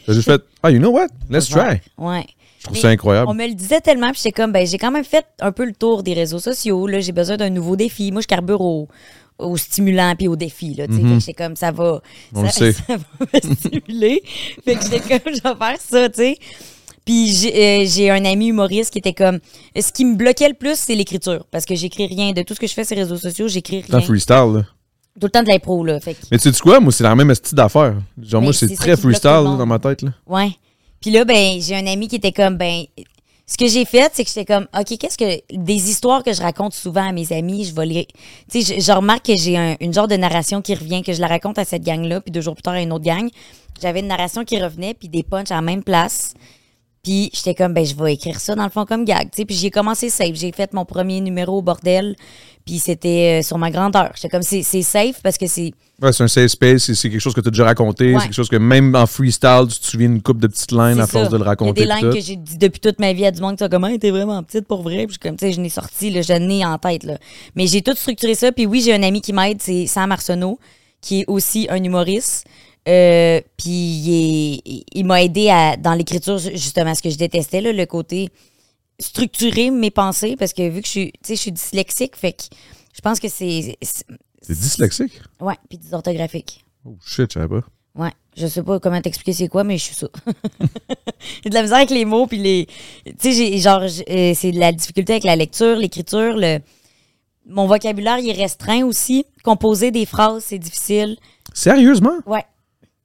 T'as 0.06 0.14
juste 0.14 0.26
fait, 0.26 0.42
ah, 0.62 0.72
you 0.72 0.80
know 0.80 0.90
what? 0.92 1.08
Let's 1.30 1.48
try. 1.50 1.82
Ouais. 1.98 2.26
Je 2.64 2.68
trouve 2.68 2.78
Mais 2.78 2.82
ça 2.82 2.90
incroyable. 2.90 3.28
On 3.30 3.34
me 3.34 3.46
le 3.46 3.54
disait 3.56 3.82
tellement, 3.82 4.12
puis 4.12 4.22
j'étais 4.24 4.32
comme, 4.32 4.54
ben, 4.54 4.66
j'ai 4.66 4.78
quand 4.78 4.90
même 4.92 5.04
fait 5.04 5.26
un 5.42 5.52
peu 5.52 5.66
le 5.66 5.74
tour 5.74 6.02
des 6.02 6.14
réseaux 6.14 6.40
sociaux. 6.40 6.88
Là, 6.88 7.02
j'ai 7.02 7.12
besoin 7.12 7.36
d'un 7.36 7.50
nouveau 7.50 7.76
défi. 7.76 8.10
Moi, 8.14 8.22
je 8.22 8.28
carbure 8.28 8.62
au, 8.62 8.88
au 9.38 9.58
stimulant 9.58 10.16
puis 10.18 10.30
au 10.30 10.38
défi. 10.38 10.74
Là, 10.74 10.88
tu 10.88 10.94
sais. 10.94 11.02
Fait 11.02 11.08
que 11.10 11.20
j'étais 11.20 11.34
comme, 11.34 11.56
ça 11.58 11.72
va, 11.72 12.02
On 12.34 12.48
ça, 12.48 12.66
le 12.66 12.72
sait. 12.72 12.80
ça 12.88 12.96
va 12.96 13.26
me 13.50 13.56
stimuler. 13.56 14.24
fait 14.64 14.76
que 14.76 14.82
j'étais 14.84 15.00
comme, 15.20 15.34
je 15.36 15.42
vais 15.44 15.56
faire 15.56 15.78
ça, 15.80 16.08
tu 16.10 16.16
sais. 16.16 16.38
Puis 17.04 17.34
j'ai 17.34 17.82
euh, 17.82 17.86
j'ai 17.86 18.10
un 18.10 18.24
ami 18.24 18.48
humoriste 18.48 18.94
qui 18.94 19.00
était 19.00 19.12
comme, 19.14 19.40
ce 19.78 19.92
qui 19.92 20.06
me 20.06 20.16
bloquait 20.16 20.48
le 20.48 20.54
plus, 20.54 20.80
c'est 20.80 20.96
l'écriture. 20.96 21.46
Parce 21.52 21.66
que 21.66 21.76
j'écris 21.76 22.08
rien. 22.08 22.32
De 22.32 22.44
tout 22.44 22.54
ce 22.54 22.62
que 22.62 22.68
je 22.68 22.74
fais 22.74 22.86
sur 22.86 22.96
les 22.96 23.04
réseaux 23.04 23.18
sociaux, 23.18 23.50
j'écris 23.50 23.84
Dans 23.90 23.98
rien. 23.98 24.08
freestyle, 24.08 24.54
là. 24.56 24.62
Tout 25.20 25.28
le 25.28 25.30
temps 25.30 25.44
de 25.44 25.50
l'impro, 25.50 25.84
là. 25.84 26.00
Fait 26.00 26.14
que, 26.14 26.20
Mais 26.32 26.38
tu 26.40 26.50
sais 26.52 26.60
quoi? 26.62 26.80
Moi, 26.80 26.94
c'est 26.94 27.04
la 27.04 27.14
même 27.14 27.36
style 27.36 27.58
d'affaires. 27.58 27.96
Genre, 28.22 28.40
Mais 28.42 28.46
moi, 28.46 28.54
c'est 28.54 28.74
très 28.74 28.96
freestyle 28.96 29.30
là, 29.30 29.44
dans 29.58 29.66
ma 29.66 29.80
tête, 29.80 30.02
là. 30.02 30.12
Ouais. 30.26 30.52
Puis 31.04 31.12
là, 31.12 31.26
ben, 31.26 31.60
j'ai 31.60 31.76
un 31.76 31.86
ami 31.86 32.08
qui 32.08 32.16
était 32.16 32.32
comme, 32.32 32.56
ben, 32.56 32.86
ce 33.46 33.58
que 33.58 33.68
j'ai 33.68 33.84
fait, 33.84 34.10
c'est 34.16 34.24
que 34.24 34.30
j'étais 34.30 34.46
comme, 34.46 34.68
OK, 34.74 34.98
qu'est-ce 34.98 35.18
que. 35.18 35.42
Des 35.54 35.90
histoires 35.90 36.24
que 36.24 36.32
je 36.32 36.42
raconte 36.42 36.74
souvent 36.74 37.10
à 37.10 37.12
mes 37.12 37.34
amis, 37.34 37.66
je 37.66 37.76
vais 37.76 37.86
les. 37.86 38.08
Tu 38.50 38.62
sais, 38.62 38.80
je, 38.80 38.92
remarque 38.94 39.26
que 39.26 39.36
j'ai 39.36 39.58
un- 39.58 39.76
une 39.82 39.94
genre 39.94 40.08
de 40.08 40.16
narration 40.16 40.62
qui 40.62 40.74
revient, 40.74 41.04
que 41.04 41.12
je 41.12 41.20
la 41.20 41.28
raconte 41.28 41.60
à 41.60 41.66
cette 41.66 41.84
gang-là, 41.84 42.22
puis 42.22 42.32
deux 42.32 42.40
jours 42.40 42.56
plus 42.56 42.62
tard 42.62 42.76
à 42.76 42.82
une 42.82 42.94
autre 42.94 43.04
gang. 43.04 43.30
J'avais 43.82 44.00
une 44.00 44.08
narration 44.08 44.46
qui 44.46 44.58
revenait, 44.64 44.94
puis 44.94 45.10
des 45.10 45.24
punchs 45.24 45.52
à 45.52 45.56
la 45.56 45.62
même 45.62 45.84
place. 45.84 46.36
Puis 47.04 47.30
j'étais 47.34 47.54
comme, 47.54 47.74
ben, 47.74 47.86
je 47.86 47.96
vais 47.96 48.14
écrire 48.14 48.40
ça 48.40 48.56
dans 48.56 48.64
le 48.64 48.70
fond 48.70 48.86
comme 48.86 49.04
gag. 49.04 49.24
Tu 49.24 49.38
sais, 49.38 49.46
puis 49.46 49.56
j'ai 49.58 49.70
commencé 49.70 50.10
safe. 50.10 50.36
J'ai 50.36 50.54
fait 50.54 50.72
mon 50.74 50.86
premier 50.86 51.20
numéro 51.20 51.58
au 51.58 51.62
bordel, 51.62 52.16
puis 52.66 52.80
c'était 52.80 53.40
euh, 53.40 53.44
sur 53.44 53.58
ma 53.58 53.72
grandeur. 53.72 54.12
J'étais 54.16 54.30
comme, 54.30 54.42
c'est 54.42 54.64
safe 54.64 55.22
parce 55.22 55.38
que 55.38 55.46
c'est. 55.46 55.74
Ouais, 56.02 56.14
c'est 56.14 56.24
un 56.24 56.30
safe 56.30 56.48
space, 56.48 56.94
c'est 56.94 57.10
quelque 57.10 57.20
chose 57.20 57.34
que 57.34 57.42
tu 57.42 57.50
as 57.50 57.52
déjà 57.52 57.66
raconté, 57.66 58.14
Ouais. 58.14 58.20
c'est 58.20 58.28
quelque 58.28 58.34
chose 58.36 58.48
que 58.48 58.56
même 58.56 58.96
en 58.96 59.06
freestyle, 59.06 59.66
tu 59.70 59.80
te 59.80 59.86
souviens 59.86 60.08
d'une 60.08 60.22
couple 60.22 60.40
de 60.40 60.48
petites 60.48 60.72
lines 60.72 61.00
à 61.02 61.06
force 61.06 61.28
de 61.30 61.36
le 61.38 61.44
raconter. 61.44 61.82
Il 61.82 61.88
y 61.88 61.92
a 61.92 61.96
des 61.96 62.02
lignes 62.02 62.14
que 62.14 62.22
j'ai 62.22 62.36
dit 62.38 62.58
depuis 62.58 62.80
toute 62.80 63.00
ma 63.00 63.12
vie 63.12 63.26
à 63.26 63.32
du 63.32 63.42
monde 63.42 63.58
qui 63.58 63.64
sont 63.66 63.70
comme, 63.70 63.84
hey, 63.84 64.00
t'es 64.00 64.10
vraiment 64.10 64.42
petite 64.42 64.66
pour 64.66 64.82
vrai. 64.82 65.06
Puis 65.06 65.18
comme, 65.18 65.36
tu 65.36 65.46
sais, 65.46 65.52
je 65.52 65.60
n'ai 65.60 65.68
sorti, 65.70 66.10
là, 66.10 66.22
je 66.22 66.32
n'ai 66.34 66.66
en 66.66 66.78
tête. 66.78 67.04
Là. 67.04 67.18
Mais 67.56 67.68
j'ai 67.68 67.82
tout 67.82 67.96
structuré 67.96 68.34
ça. 68.34 68.54
Puis 68.54 68.66
oui, 68.66 68.82
j'ai 68.82 68.94
un 68.94 69.04
ami 69.04 69.20
qui 69.20 69.34
m'aide, 69.34 69.62
c'est 69.62 69.88
Sam 69.88 70.14
Arsenault, 70.14 70.58
qui 71.02 71.22
est 71.22 71.26
aussi 71.28 71.68
un 71.70 71.84
humoriste. 71.84 72.46
Euh, 72.88 73.40
puis 73.58 73.70
il, 73.70 74.10
est- 74.66 74.84
il 74.94 75.06
m'a 75.06 75.24
aidé 75.24 75.50
à, 75.50 75.78
dans 75.78 75.94
l'écriture, 75.94 76.38
justement, 76.38 76.94
ce 76.96 77.02
que 77.02 77.10
je 77.10 77.18
détestais, 77.18 77.62
là, 77.62 77.72
le 77.72 77.86
côté 77.86 78.30
structurer 79.00 79.72
mes 79.72 79.92
pensées, 79.92 80.36
parce 80.38 80.54
que 80.54 80.68
vu 80.70 80.82
que 80.82 80.88
je 80.88 80.92
suis, 80.92 81.12
tu 81.14 81.20
sais, 81.24 81.36
je 81.36 81.42
suis 81.42 81.52
dyslexique, 81.52 82.16
fait 82.16 82.34
que 82.34 82.44
je 82.94 83.02
pense 83.02 83.20
que 83.20 83.28
c'est. 83.30 83.78
c'est- 83.82 84.06
dyslexique? 84.50 85.14
Ouais, 85.40 85.56
puis 85.70 85.78
dysorthographique. 85.78 86.64
Oh 86.86 86.96
shit, 87.06 87.32
je 87.34 87.40
savais 87.40 87.48
pas. 87.48 87.66
Ouais, 87.96 88.12
je 88.36 88.48
sais 88.48 88.64
pas 88.64 88.80
comment 88.80 89.00
t'expliquer 89.02 89.34
c'est 89.34 89.48
quoi, 89.48 89.64
mais 89.64 89.78
je 89.78 89.84
suis 89.86 89.96
ça. 89.96 90.08
j'ai 91.44 91.50
de 91.50 91.54
la 91.56 91.62
misère 91.62 91.78
avec 91.78 91.90
les 91.92 92.06
mots, 92.06 92.28
puis 92.28 92.38
les. 92.38 92.68
Tu 93.06 93.14
sais, 93.20 93.32
j'ai- 93.34 93.58
genre, 93.60 93.82
euh, 93.84 94.34
c'est 94.36 94.52
de 94.52 94.60
la 94.60 94.72
difficulté 94.74 95.14
avec 95.14 95.24
la 95.24 95.36
lecture, 95.36 95.76
l'écriture, 95.78 96.36
le. 96.36 96.60
Mon 97.46 97.68
vocabulaire, 97.68 98.20
il 98.20 98.30
est 98.30 98.34
restreint 98.42 98.84
aussi. 98.86 99.26
Composer 99.44 99.92
des 99.92 100.06
phrases, 100.06 100.44
c'est 100.46 100.60
difficile. 100.60 101.18
Sérieusement? 101.54 102.20
Ouais. 102.26 102.44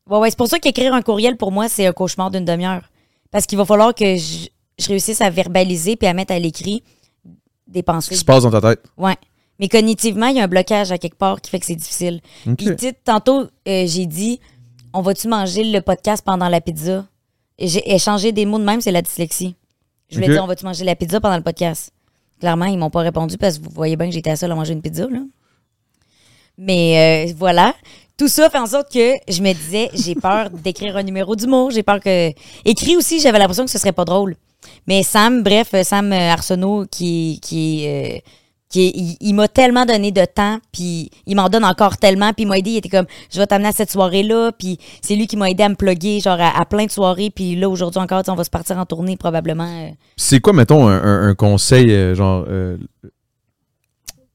Ouais, 0.09 0.19
ouais, 0.19 0.31
c'est 0.31 0.39
pour 0.39 0.49
ça 0.49 0.59
qu'écrire 0.59 0.95
un 0.95 1.03
courriel, 1.03 1.37
pour 1.37 1.53
moi, 1.53 1.69
c'est 1.69 1.87
un 1.87 1.93
cauchemar 1.93 2.31
d'une 2.31 2.45
demi-heure. 2.45 2.83
Parce 3.31 3.47
qu'il 3.47 3.59
va 3.59 3.65
falloir 3.65 3.95
que 3.95 4.17
je, 4.17 4.49
je 4.79 4.89
réussisse 4.89 5.21
à 5.21 5.29
verbaliser 5.31 5.97
puis 5.97 6.09
à 6.09 6.15
mettre 6.15 6.33
à 6.33 6.39
l'écrit 6.39 6.83
des 7.67 7.81
Ce 7.81 7.85
pensées. 7.85 8.15
qui 8.15 8.21
se 8.21 8.25
passe 8.25 8.43
dans 8.45 8.51
ta 8.51 8.61
tête. 8.63 8.83
Ouais. 8.97 9.17
Mais 9.61 9.69
cognitivement, 9.69 10.29
il 10.29 10.37
y 10.37 10.41
a 10.41 10.45
un 10.45 10.49
blocage 10.49 10.93
à 10.93 10.99
quelque 10.99 11.17
part 11.19 11.41
qui 11.41 11.51
fait 11.51 11.59
que 11.61 11.67
c'est 11.67 11.75
difficile. 11.77 12.21
Puis, 12.57 12.69
tantôt, 13.05 13.43
euh, 13.67 13.87
j'ai 13.87 14.07
dit, 14.07 14.41
on 14.95 15.03
va-tu 15.03 15.29
manger 15.29 15.65
le 15.65 15.81
podcast 15.83 16.25
pendant 16.25 16.49
la 16.49 16.61
pizza? 16.61 17.05
Et 17.59 17.67
J'ai 17.67 17.93
échangé 17.93 18.31
des 18.33 18.47
mots 18.47 18.59
de 18.61 18.65
même, 18.65 18.81
c'est 18.81 18.93
la 18.93 19.03
dyslexie. 19.03 19.57
Je 20.11 20.15
voulais 20.15 20.29
Ok. 20.29 20.33
dire, 20.35 20.45
on 20.45 20.47
va-tu 20.47 20.65
manger 20.65 20.85
la 20.85 20.95
pizza 20.95 21.21
pendant 21.21 21.37
le 21.37 21.43
podcast? 21.43 21.93
Clairement, 22.41 22.67
ils 22.67 22.79
m'ont 22.79 22.89
pas 22.89 23.01
répondu 23.01 23.37
parce 23.37 23.59
que 23.59 23.65
vous 23.65 23.71
voyez 23.75 23.97
bien 23.97 24.07
que 24.07 24.15
j'étais 24.15 24.35
seule 24.37 24.53
à 24.53 24.55
manger 24.55 24.73
une 24.73 24.81
pizza, 24.81 25.07
là. 25.11 25.19
Mais 26.57 27.29
euh, 27.29 27.33
voilà. 27.37 27.75
Tout 28.19 28.29
ça 28.29 28.51
fait 28.51 28.59
en 28.59 28.67
sorte 28.67 28.93
que 28.93 29.13
je 29.29 29.41
me 29.43 29.53
disais, 29.53 29.91
j'ai 29.95 30.15
peur 30.15 30.51
d'écrire 30.65 30.97
un 30.97 31.03
numéro 31.03 31.37
d'humour. 31.37 31.71
J'ai 31.71 31.83
peur 31.83 32.01
que. 32.01 32.31
Écrit 32.65 32.97
aussi, 32.97 33.21
j'avais 33.21 33.39
l'impression 33.39 33.65
que 33.65 33.71
ce 33.71 33.79
serait 33.79 33.93
pas 33.93 34.05
drôle. 34.05 34.35
Mais 34.87 35.03
Sam, 35.03 35.43
bref, 35.43 35.75
Sam 35.83 36.13
euh, 36.13 36.33
Arsenault, 36.33 36.85
qui, 36.91 37.39
qui, 37.43 37.85
euh, 37.87 38.19
qui 38.69 39.17
il, 39.21 39.35
m'a 39.35 39.47
tellement 39.49 39.87
donné 39.87 40.11
de 40.11 40.25
temps, 40.25 40.59
puis 40.73 41.11
il 41.27 41.37
m'en 41.37 41.49
donne 41.49 41.65
encore 41.65 41.97
tellement, 41.97 42.33
puis 42.33 42.43
il 42.43 42.49
m'a 42.49 42.59
aidé, 42.59 42.71
il 42.73 42.77
était 42.79 42.89
comme, 42.89 43.07
je 43.33 43.39
vais 43.39 43.47
t'amener 43.47 43.69
à 43.69 43.73
cette 43.73 43.91
soirée-là, 43.91 44.51
puis 44.59 44.79
c'est 45.01 45.15
lui 45.15 45.27
qui 45.27 45.37
m'a 45.37 45.49
aidé 45.51 45.63
à 45.63 45.69
me 45.69 45.75
plugger, 45.77 46.21
genre, 46.21 46.39
à, 46.41 46.65
plein 46.67 46.87
de 46.87 46.91
soirées, 46.91 47.31
puis 47.31 47.55
là, 47.55 47.69
aujourd'hui 47.69 48.01
encore, 48.01 48.23
on 48.29 48.35
va 48.35 48.45
se 48.45 48.51
partir 48.51 48.77
en 48.79 48.85
tournée, 48.85 49.17
probablement. 49.17 49.65
euh. 49.87 49.91
C'est 50.17 50.41
quoi, 50.41 50.53
mettons, 50.53 50.89
un, 50.89 51.01
un- 51.03 51.29
un 51.29 51.35
conseil, 51.35 51.91
euh, 51.93 52.15
genre. 52.15 52.45
euh, 52.49 52.77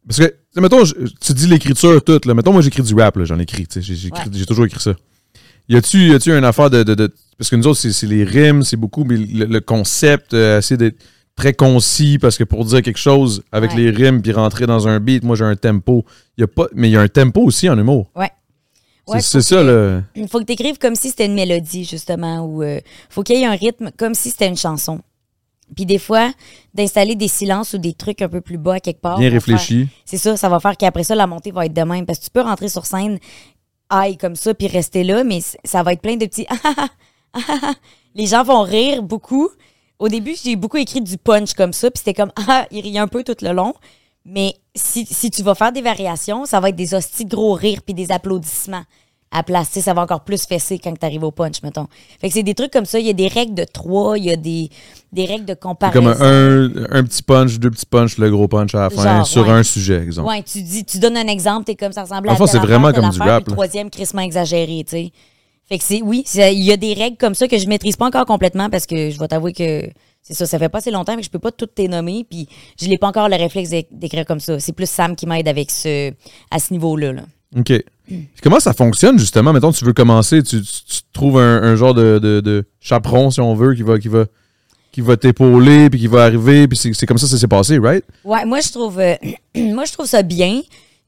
parce 0.08 0.20
que, 0.20 0.60
mettons, 0.60 0.86
je- 0.86 0.94
tu 1.22 1.34
dis 1.34 1.48
l'écriture 1.48 2.04
toute, 2.04 2.26
là. 2.26 2.34
Mettons, 2.34 2.52
moi, 2.54 2.62
j'écris 2.62 2.84
du 2.84 2.94
rap, 2.96 3.16
là. 3.18 3.26
J'en 3.26 3.40
écris, 3.40 3.68
tu 3.68 3.74
sais. 3.76 3.82
J'ai 3.82 3.96
j'ai 3.96 4.08
écrit- 4.10 4.30
j'ai 4.32 4.46
toujours 4.46 4.66
écrit 4.66 4.80
ça. 4.80 4.94
Y 5.70 5.78
a-tu 5.78 6.36
une 6.38 6.44
affaire 6.44 6.70
de, 6.70 6.84
de- 6.84 6.96
de- 6.96 7.14
Parce 7.38 7.50
que 7.50 7.56
nous 7.56 7.68
autres, 7.68 7.80
c'est 7.80 8.08
les 8.08 8.24
rimes, 8.24 8.64
c'est 8.64 8.78
beaucoup, 8.78 9.04
mais 9.06 9.18
le, 9.18 9.46
le 9.46 9.60
concept, 9.62 10.34
euh, 10.34 10.60
essayer 10.60 10.78
d'être 10.78 10.98
très 11.36 11.54
concis, 11.54 12.20
parce 12.20 12.38
que 12.38 12.44
pour 12.44 12.64
dire 12.66 12.82
quelque 12.82 13.00
chose 13.00 13.42
avec 13.52 13.72
Ouais. 13.72 13.78
les 13.78 13.90
rimes 13.90 14.22
puis 14.22 14.32
rentrer 14.34 14.68
dans 14.68 14.88
un 14.88 15.00
beat, 15.00 15.24
moi, 15.24 15.36
j'ai 15.36 15.46
un 15.46 15.56
tempo. 15.56 16.06
Y 16.38 16.44
a 16.44 16.48
pas, 16.48 16.68
mais 16.76 16.90
il 16.90 16.92
y 16.92 16.98
a 16.98 17.02
un 17.02 17.08
tempo 17.08 17.42
aussi 17.42 17.70
en 17.70 17.78
humour. 17.80 18.12
Ouais. 18.16 18.30
C'est 19.08 19.14
Ouais, 19.16 19.22
c'est 19.22 19.42
ça, 19.42 19.64
là. 19.64 20.02
Il 20.16 20.28
faut 20.30 20.40
que 20.40 20.46
tu 20.46 20.54
écrives 20.54 20.78
comme 20.78 20.96
si 20.96 21.10
c'était 21.10 21.26
une 21.26 21.34
mélodie, 21.34 21.84
justement, 21.86 22.46
ou 22.46 22.64
euh, 22.64 22.80
faut 23.10 23.22
qu'il 23.24 23.38
y 23.38 23.42
ait 23.42 23.46
un 23.46 23.56
rythme 23.56 23.92
comme 23.98 24.14
si 24.14 24.30
c'était 24.30 24.48
une 24.48 24.56
chanson. 24.56 25.02
Puis 25.74 25.86
des 25.86 26.00
fois, 26.00 26.32
d'installer 26.74 27.16
des 27.16 27.28
silences 27.28 27.74
ou 27.74 27.78
des 27.78 27.94
trucs 27.94 28.22
un 28.22 28.30
peu 28.30 28.42
plus 28.42 28.58
bas 28.58 28.80
quelque 28.80 29.02
part. 29.02 29.20
Bien 29.20 29.30
réfléchi. 29.30 29.88
C'est 30.06 30.18
ça, 30.18 30.38
ça 30.38 30.50
va 30.50 30.60
faire 30.60 30.78
qu'après 30.78 31.04
ça, 31.04 31.16
la 31.16 31.28
montée 31.28 31.52
va 31.52 31.66
être 31.66 31.74
de 31.74 31.82
même. 31.82 32.06
Parce 32.06 32.20
que 32.20 32.26
tu 32.26 32.32
peux 32.32 32.42
rentrer 32.42 32.70
sur 32.70 32.86
scène, 32.86 33.20
aïe, 33.90 34.18
comme 34.18 34.36
ça, 34.36 34.54
puis 34.54 34.68
rester 34.68 35.04
là, 35.04 35.24
mais 35.24 35.40
ça 35.64 35.84
va 35.84 35.94
être 35.94 36.02
plein 36.02 36.16
de 36.16 36.26
petits. 36.26 36.48
Les 38.16 38.28
gens 38.28 38.44
vont 38.44 38.62
rire 38.62 39.04
beaucoup. 39.04 39.50
Au 40.00 40.08
début, 40.08 40.36
j'ai 40.42 40.56
beaucoup 40.56 40.78
écrit 40.78 41.02
du 41.02 41.18
punch 41.18 41.54
comme 41.54 41.74
ça, 41.74 41.90
puis 41.90 42.00
c'était 42.00 42.14
comme, 42.14 42.32
ah, 42.48 42.68
il 42.72 42.82
riait 42.82 43.00
un 43.00 43.08
peu 43.08 43.24
tout 43.24 43.36
le 43.42 43.52
long. 43.52 43.74
Mais 44.26 44.56
si, 44.76 45.06
si 45.06 45.32
tu 45.32 45.44
vas 45.44 45.56
faire 45.56 45.72
des 45.72 45.82
variations, 45.82 46.46
ça 46.46 46.60
va 46.60 46.70
être 46.70 46.76
des 46.76 46.94
hosties 46.94 47.26
de 47.26 47.36
gros 47.36 47.54
rires 47.54 47.82
puis 47.82 47.94
des 47.94 48.12
applaudissements 48.12 48.84
à 49.34 49.44
place. 49.44 49.70
Ça 49.72 49.94
va 49.94 50.02
encore 50.04 50.22
plus 50.24 50.46
fesser 50.46 50.80
quand 50.80 50.94
tu 50.98 51.06
arrives 51.06 51.24
au 51.24 51.32
punch, 51.32 51.62
mettons. 51.64 51.88
Fait 52.22 52.28
que 52.30 52.34
c'est 52.34 52.44
des 52.44 52.54
trucs 52.54 52.72
comme 52.72 52.86
ça. 52.86 53.00
Il 53.00 53.06
y 53.08 53.10
a 53.10 53.14
des 53.14 53.28
règles 53.28 53.56
de 53.56 53.64
trois, 53.66 54.18
il 54.18 54.26
y 54.26 54.32
a 54.32 54.36
des, 54.38 54.70
des 55.12 55.26
règles 55.26 55.46
de 55.46 55.54
comparaison. 55.56 56.00
comme 56.00 56.16
un, 56.22 56.70
un 56.92 57.04
petit 57.04 57.24
punch, 57.24 57.60
deux 57.60 57.72
petits 57.72 57.86
punch, 57.86 58.18
le 58.18 58.30
gros 58.30 58.48
punch 58.48 58.74
à 58.76 58.82
la 58.82 58.90
fin, 58.90 59.18
Genre, 59.18 59.28
sur 59.28 59.44
ouais. 59.48 59.54
un 59.54 59.64
sujet, 59.64 60.02
exemple. 60.04 60.30
Ouais, 60.30 60.44
tu 60.44 60.62
dis, 60.62 60.86
tu 60.86 61.00
donnes 61.00 61.18
un 61.18 61.28
exemple, 61.28 61.66
t'es 61.66 61.76
comme 61.76 61.92
ça 61.92 62.04
ressemble 62.04 62.30
à 62.30 62.36
telle 62.36 62.48
c'est 62.48 62.60
vraiment 62.60 62.88
affaire, 62.88 63.02
comme 63.02 63.10
du 63.12 63.20
rap. 63.20 63.46
Le 63.48 63.52
troisième 63.52 63.90
crissement 63.90 64.22
exagéré, 64.22 64.84
tu 64.88 64.92
sais. 64.92 65.12
Fait 65.68 65.78
que 65.78 65.84
c'est, 65.84 66.02
oui, 66.02 66.26
il 66.36 66.64
y 66.64 66.72
a 66.72 66.78
des 66.78 66.94
règles 66.94 67.18
comme 67.18 67.34
ça 67.36 67.48
que 67.48 67.58
je 67.58 67.68
maîtrise 67.68 67.96
pas 67.96 68.06
encore 68.06 68.26
complètement 68.26 68.70
parce 68.70 68.86
que 68.86 69.10
je 69.10 69.18
vais 69.18 69.28
t'avouer 69.30 69.54
que 69.54 69.90
c'est 70.22 70.34
ça, 70.34 70.46
ça 70.46 70.60
fait 70.60 70.70
pas 70.70 70.78
assez 70.80 70.92
longtemps 70.92 71.16
que 71.16 71.24
je 71.24 71.30
peux 71.30 71.40
pas 71.40 71.52
toutes 71.52 71.72
les 71.78 71.88
nommer, 71.88 72.26
puis 72.30 72.48
je 72.80 72.88
n'ai 72.88 72.98
pas 72.98 73.08
encore 73.08 73.30
le 73.30 73.36
réflexe 73.38 73.70
d'é- 73.70 73.88
d'écrire 73.92 74.26
comme 74.26 74.40
ça. 74.42 74.60
C'est 74.60 74.74
plus 74.74 74.90
Sam 74.90 75.16
qui 75.16 75.26
m'aide 75.26 75.48
avec 75.48 75.72
ce, 75.72 76.12
à 76.52 76.60
ce 76.60 76.74
niveau-là. 76.74 77.14
là. 77.14 77.22
OK. 77.58 77.84
Puis 78.08 78.28
Comment 78.42 78.60
ça 78.60 78.74
fonctionne, 78.74 79.18
justement? 79.18 79.54
Mettons, 79.54 79.72
tu 79.72 79.86
veux 79.86 79.94
commencer, 79.94 80.44
tu, 80.44 80.62
tu- 80.62 80.84
tu 80.86 81.02
trouves 81.14 81.38
un, 81.40 81.64
un 81.64 81.76
genre 81.76 81.94
de, 81.94 82.20
de- 82.20 82.42
de 82.42 82.66
chaperon, 82.82 83.32
si 83.32 83.40
on 83.40 83.56
veut, 83.56 83.74
qui 83.76 83.82
va, 83.84 83.98
qui 84.00 84.08
va, 84.10 84.26
qui 84.92 85.02
va 85.02 85.16
t'épauler, 85.18 85.90
puis 85.90 86.00
qui 86.02 86.08
va 86.08 86.24
arriver, 86.26 86.68
puis 86.68 86.78
c'est 86.78 87.06
comme 87.06 87.18
ça 87.18 87.26
que 87.26 87.32
ça 87.32 87.38
s'est 87.38 87.48
passé, 87.48 87.80
right? 87.80 88.04
Ouais, 88.26 88.46
moi 88.46 88.60
je 88.62 88.70
trouve 88.72 89.00
euh, 89.00 89.16
moi 89.56 89.86
je 89.86 89.94
trouve 89.94 90.06
ça 90.06 90.22
bien. 90.24 90.62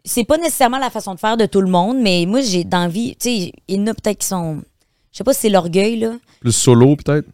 C'est 0.08 0.24
pas 0.24 0.38
nécessairement 0.38 0.78
la 0.78 0.90
façon 0.92 1.16
de 1.16 1.20
faire 1.20 1.36
de 1.36 1.46
tout 1.48 1.62
le 1.62 1.70
monde, 1.70 1.98
mais 2.02 2.26
moi 2.28 2.42
j'ai 2.42 2.64
d'envie, 2.64 3.16
tu 3.20 3.30
sais, 3.30 3.52
il 3.68 3.76
y 3.76 3.80
en 3.82 3.88
a 3.88 3.94
peut-être 3.94 4.20
qui 4.20 4.28
sont 4.28 4.62
je 5.12 5.18
sais 5.18 5.24
pas 5.24 5.34
si 5.34 5.42
c'est 5.42 5.50
l'orgueil 5.50 6.00
là. 6.00 6.14
Plus 6.42 6.52
solo, 6.52 6.96
peut-être? 6.96 7.28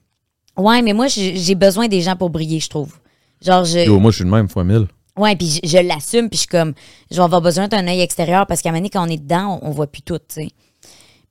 Ouais, 0.57 0.81
mais 0.81 0.93
moi 0.93 1.07
j'ai 1.07 1.35
j'ai 1.37 1.55
besoin 1.55 1.87
des 1.87 2.01
gens 2.01 2.15
pour 2.15 2.29
briller, 2.29 2.59
je 2.59 2.69
trouve. 2.69 2.93
Genre 3.41 3.63
je 3.65 3.79
Yo, 3.85 3.99
moi, 3.99 4.11
je 4.11 4.17
suis 4.17 4.23
le 4.25 4.29
même 4.31 4.47
fois 4.49 4.63
mille. 4.63 4.87
Ouais, 5.21 5.35
puis 5.35 5.59
je, 5.63 5.77
l'assume, 5.77 6.29
puis 6.29 6.37
je 6.37 6.41
suis 6.41 6.47
comme, 6.47 6.73
je 7.11 7.17
vais 7.17 7.21
avoir 7.21 7.41
besoin 7.41 7.67
d'un 7.67 7.87
œil 7.87 8.01
extérieur 8.01 8.47
parce 8.47 8.61
qu'à 8.61 8.69
un 8.69 8.71
moment 8.71 8.79
donné, 8.81 8.89
quand 8.89 9.05
on 9.07 9.09
est 9.09 9.17
dedans, 9.21 9.59
on, 9.61 9.67
on 9.67 9.71
voit 9.71 9.87
plus 9.87 10.01
tout, 10.01 10.17
tu 10.17 10.23
sais. 10.35 10.47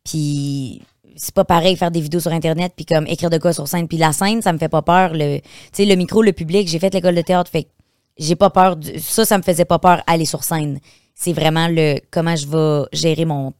Puis 0.04 0.82
c'est 1.16 1.34
pas 1.34 1.44
pareil 1.44 1.76
faire 1.76 1.90
des 1.90 2.00
vidéos 2.00 2.20
sur 2.20 2.32
Internet, 2.32 2.72
puis 2.74 2.86
comme 2.86 3.06
écrire 3.06 3.30
de 3.30 3.38
quoi 3.38 3.52
sur 3.52 3.68
scène. 3.68 3.88
Puis 3.88 3.98
la 3.98 4.12
scène, 4.12 4.42
ça 4.42 4.52
me 4.52 4.58
fait 4.58 4.68
pas 4.68 4.82
peur. 4.82 5.10
Le, 5.12 5.38
tu 5.40 5.44
sais, 5.72 5.84
le 5.84 5.94
micro, 5.96 6.22
le 6.22 6.32
public, 6.32 6.68
j'ai 6.68 6.78
fait 6.78 6.92
l'école 6.94 7.14
de 7.14 7.20
théâtre, 7.22 7.50
fait 7.50 7.68
j'ai 8.16 8.36
pas 8.36 8.50
peur. 8.50 8.76
du- 8.76 8.98
ça, 9.00 9.24
ça 9.24 9.36
me 9.38 9.42
faisait 9.42 9.64
pas 9.64 9.78
peur 9.78 10.02
aller 10.06 10.24
sur 10.24 10.44
scène. 10.44 10.78
C'est 11.14 11.32
vraiment 11.32 11.68
le 11.68 11.98
comment 12.10 12.36
je 12.36 12.46
vais 12.46 12.86
gérer 12.92 13.24
mon. 13.24 13.52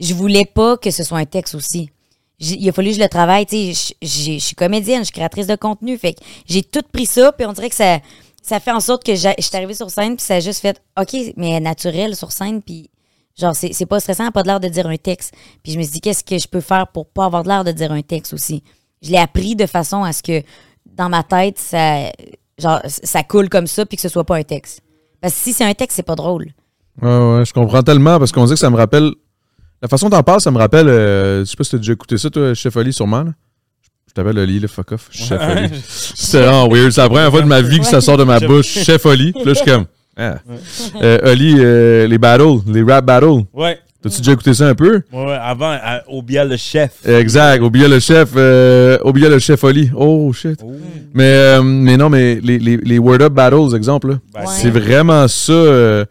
Je 0.00 0.14
voulais 0.14 0.44
pas 0.44 0.76
que 0.76 0.90
ce 0.90 1.02
soit 1.04 1.18
un 1.18 1.24
texte 1.24 1.54
aussi. 1.54 1.90
Il 2.38 2.68
a 2.68 2.72
fallu 2.72 2.90
que 2.90 2.96
je 2.96 3.02
le 3.02 3.08
travaille. 3.08 3.46
Tu 3.46 3.74
sais, 3.74 3.94
je 4.02 4.38
suis 4.38 4.54
comédienne, 4.54 5.00
je 5.00 5.04
suis 5.04 5.12
créatrice 5.14 5.46
de 5.46 5.56
contenu. 5.56 5.96
Fait 5.96 6.12
que 6.14 6.20
j'ai 6.46 6.62
tout 6.62 6.82
pris 6.92 7.06
ça, 7.06 7.32
puis 7.32 7.46
on 7.46 7.52
dirait 7.52 7.70
que 7.70 7.74
ça, 7.74 7.98
ça 8.46 8.60
fait 8.60 8.70
en 8.70 8.80
sorte 8.80 9.04
que 9.04 9.14
je 9.14 9.32
suis 9.38 9.56
arrivée 9.56 9.74
sur 9.74 9.90
scène, 9.90 10.16
puis 10.16 10.24
ça 10.24 10.36
a 10.36 10.40
juste 10.40 10.60
fait 10.60 10.80
OK, 11.00 11.16
mais 11.36 11.58
naturelle 11.58 12.14
sur 12.14 12.30
scène, 12.30 12.62
puis 12.62 12.90
genre, 13.36 13.54
c'est 13.56 13.86
pas 13.86 13.98
stressant, 13.98 14.30
pas 14.30 14.42
de 14.42 14.48
l'air 14.48 14.60
de 14.60 14.68
dire 14.68 14.86
un 14.86 14.96
texte. 14.96 15.34
Puis 15.64 15.72
je 15.72 15.78
me 15.78 15.82
suis 15.82 15.94
dit, 15.94 16.00
qu'est-ce 16.00 16.22
que 16.22 16.38
je 16.38 16.46
peux 16.46 16.60
faire 16.60 16.86
pour 16.88 17.06
pas 17.06 17.24
avoir 17.24 17.42
de 17.42 17.48
l'air 17.48 17.64
de 17.64 17.72
dire 17.72 17.90
un 17.90 18.02
texte 18.02 18.32
aussi? 18.32 18.62
Je 19.02 19.10
l'ai 19.10 19.18
appris 19.18 19.56
de 19.56 19.66
façon 19.66 20.04
à 20.04 20.12
ce 20.12 20.22
que 20.22 20.42
dans 20.86 21.08
ma 21.08 21.24
tête, 21.24 21.58
ça, 21.58 22.12
genre, 22.56 22.80
ça 22.86 23.24
coule 23.24 23.48
comme 23.48 23.66
ça, 23.66 23.84
puis 23.84 23.96
que 23.96 24.02
ce 24.02 24.08
soit 24.08 24.24
pas 24.24 24.36
un 24.36 24.44
texte. 24.44 24.80
Parce 25.20 25.34
que 25.34 25.40
si 25.40 25.52
c'est 25.52 25.64
un 25.64 25.74
texte, 25.74 25.96
c'est 25.96 26.02
pas 26.04 26.14
drôle. 26.14 26.46
Ouais, 27.02 27.08
ouais, 27.08 27.44
je 27.44 27.52
comprends 27.52 27.82
tellement 27.82 28.18
parce 28.18 28.30
qu'on 28.32 28.44
dit 28.44 28.52
que 28.52 28.58
ça 28.58 28.70
me 28.70 28.76
rappelle. 28.76 29.10
La 29.82 29.88
façon 29.88 30.08
dont 30.08 30.16
t'en 30.16 30.22
parles, 30.22 30.40
ça 30.40 30.50
me 30.50 30.58
rappelle. 30.58 30.88
euh, 30.88 31.40
je 31.40 31.50
sais 31.50 31.56
pas 31.56 31.64
si 31.64 31.72
t'as 31.72 31.78
déjà 31.78 31.92
écouté 31.92 32.16
ça, 32.16 32.30
toi, 32.30 32.54
Chef 32.54 32.74
Oli, 32.76 32.92
sûrement. 32.92 33.24
Là. 33.24 33.32
Je 34.16 34.22
t'appelle 34.22 34.38
Oli, 34.38 34.60
là, 34.60 34.68
fuck 34.68 34.92
off. 34.92 35.08
Chef 35.10 35.38
Oli. 35.38 35.68
C'est 35.88 36.40
vraiment 36.40 36.68
weird. 36.68 36.90
C'est 36.90 37.02
la 37.02 37.08
première 37.10 37.30
fois 37.30 37.42
de 37.42 37.46
ma 37.46 37.60
vie 37.60 37.80
que 37.80 37.84
ça 37.84 38.00
sort 38.00 38.16
de 38.16 38.24
ma 38.24 38.40
bouche. 38.40 38.66
Chef 38.66 39.04
Oli. 39.04 39.32
Puis 39.32 39.44
là, 39.44 39.52
je 39.52 39.58
suis 39.58 39.70
comme. 39.70 39.84
Ah. 40.16 40.36
Euh, 41.02 41.32
Oli, 41.32 41.54
euh, 41.58 42.06
les 42.06 42.16
battles, 42.16 42.60
les 42.66 42.82
rap 42.82 43.04
battles. 43.04 43.42
Ouais. 43.52 43.78
T'as-tu 44.02 44.18
déjà 44.22 44.32
écouté 44.32 44.54
ça 44.54 44.68
un 44.68 44.74
peu? 44.74 45.02
Ouais, 45.12 45.24
ouais, 45.26 45.38
avant, 45.38 45.70
à- 45.70 46.00
au 46.08 46.22
le 46.26 46.56
chef. 46.56 46.92
Exact. 47.06 47.60
Oubliez 47.62 47.88
le 47.88 48.00
chef. 48.00 48.30
Euh, 48.36 48.96
oubliez 49.04 49.28
le 49.28 49.38
chef 49.38 49.62
Oli. 49.64 49.90
Oh 49.94 50.32
shit. 50.32 50.60
Oh. 50.64 50.72
Mais, 51.12 51.24
euh, 51.24 51.62
mais 51.62 51.98
non, 51.98 52.08
mais 52.08 52.38
les, 52.42 52.58
les, 52.58 52.78
les 52.78 52.98
Word 52.98 53.20
Up 53.20 53.34
Battles, 53.34 53.76
exemple, 53.76 54.08
là, 54.12 54.14
Ben, 54.32 54.40
Ouais. 54.40 54.46
c'est 54.48 54.70
vraiment 54.70 55.28
ça. 55.28 55.52
euh, 55.52 56.04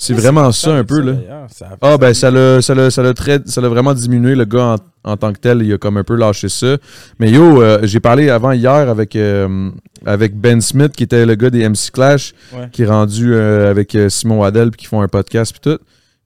c'est 0.00 0.14
vraiment 0.14 0.50
ça 0.50 0.74
un 0.74 0.82
peu, 0.82 1.02
là. 1.02 1.46
Ah, 1.82 1.98
ben, 1.98 2.14
ça 2.14 2.30
l'a, 2.30 2.62
ça 2.62 2.74
ça 2.90 3.60
vraiment 3.68 3.92
diminué, 3.92 4.34
le 4.34 4.46
gars, 4.46 4.76
en, 5.04 5.16
tant 5.18 5.30
que 5.30 5.38
tel. 5.38 5.60
Il 5.60 5.70
a 5.74 5.76
comme 5.76 5.98
un 5.98 6.04
peu 6.04 6.14
lâché 6.14 6.48
ça. 6.48 6.78
Mais 7.18 7.30
yo, 7.30 7.60
euh, 7.60 7.80
j'ai 7.82 8.00
parlé 8.00 8.30
avant 8.30 8.52
hier 8.52 8.88
avec, 8.88 9.14
euh, 9.14 9.70
avec 10.06 10.40
Ben 10.40 10.62
Smith, 10.62 10.92
qui 10.92 11.02
était 11.02 11.26
le 11.26 11.34
gars 11.34 11.50
des 11.50 11.68
MC 11.68 11.90
Clash, 11.92 12.32
qui 12.72 12.84
est 12.84 12.86
rendu 12.86 13.34
euh, 13.34 13.70
avec 13.70 13.94
Simon 14.08 14.40
Waddell, 14.40 14.70
puis 14.70 14.78
qui 14.78 14.86
font 14.86 15.02
un 15.02 15.08
podcast, 15.08 15.52
puis 15.52 15.70
tout. 15.70 15.78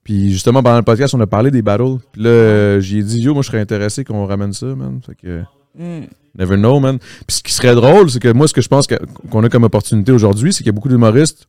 Puis 0.04 0.30
justement, 0.30 0.62
pendant 0.62 0.76
le 0.76 0.84
podcast, 0.84 1.12
on 1.12 1.20
a 1.20 1.26
parlé 1.26 1.50
des 1.50 1.62
battles. 1.62 1.98
Puis 2.12 2.22
là, 2.22 2.78
j'ai 2.78 3.02
dit, 3.02 3.22
yo, 3.22 3.34
moi, 3.34 3.42
je 3.42 3.48
serais 3.48 3.60
intéressé 3.60 4.04
qu'on 4.04 4.24
ramène 4.24 4.52
ça, 4.52 4.66
man. 4.66 5.00
Fait 5.04 5.16
que. 5.16 5.40
Mm. 5.76 6.06
Never 6.38 6.56
know, 6.56 6.78
man. 6.78 7.00
Puis 7.26 7.38
ce 7.38 7.42
qui 7.42 7.52
serait 7.52 7.74
drôle, 7.74 8.08
c'est 8.08 8.20
que 8.20 8.32
moi, 8.32 8.46
ce 8.46 8.54
que 8.54 8.60
je 8.60 8.68
pense 8.68 8.86
qu'on 8.86 9.42
a 9.42 9.48
comme 9.48 9.64
opportunité 9.64 10.12
aujourd'hui, 10.12 10.52
c'est 10.52 10.58
qu'il 10.58 10.66
y 10.66 10.70
a 10.70 10.72
beaucoup 10.72 10.88
d'humoristes. 10.88 11.48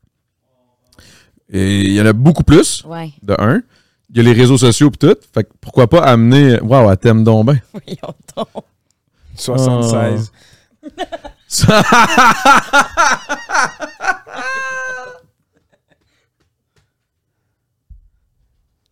Et 1.52 1.82
il 1.82 1.92
y 1.94 2.02
en 2.02 2.06
a 2.06 2.14
beaucoup 2.14 2.44
plus, 2.44 2.84
Ouais. 2.88 3.12
de 3.22 3.36
un. 3.40 3.62
Il 4.10 4.18
y 4.18 4.20
a 4.20 4.24
les 4.24 4.34
réseaux 4.34 4.58
sociaux 4.58 4.90
pis 4.92 5.00
tout. 5.00 5.16
Fait 5.34 5.44
que 5.44 5.50
pourquoi 5.62 5.88
pas 5.88 6.00
amener. 6.04 6.60
Waouh, 6.62 6.90
à 6.90 6.96
thème 6.98 7.24
donc 7.24 7.46
ben. 7.48 7.60
Voyons 7.74 8.16
donc. 8.36 8.48
76. 9.36 10.32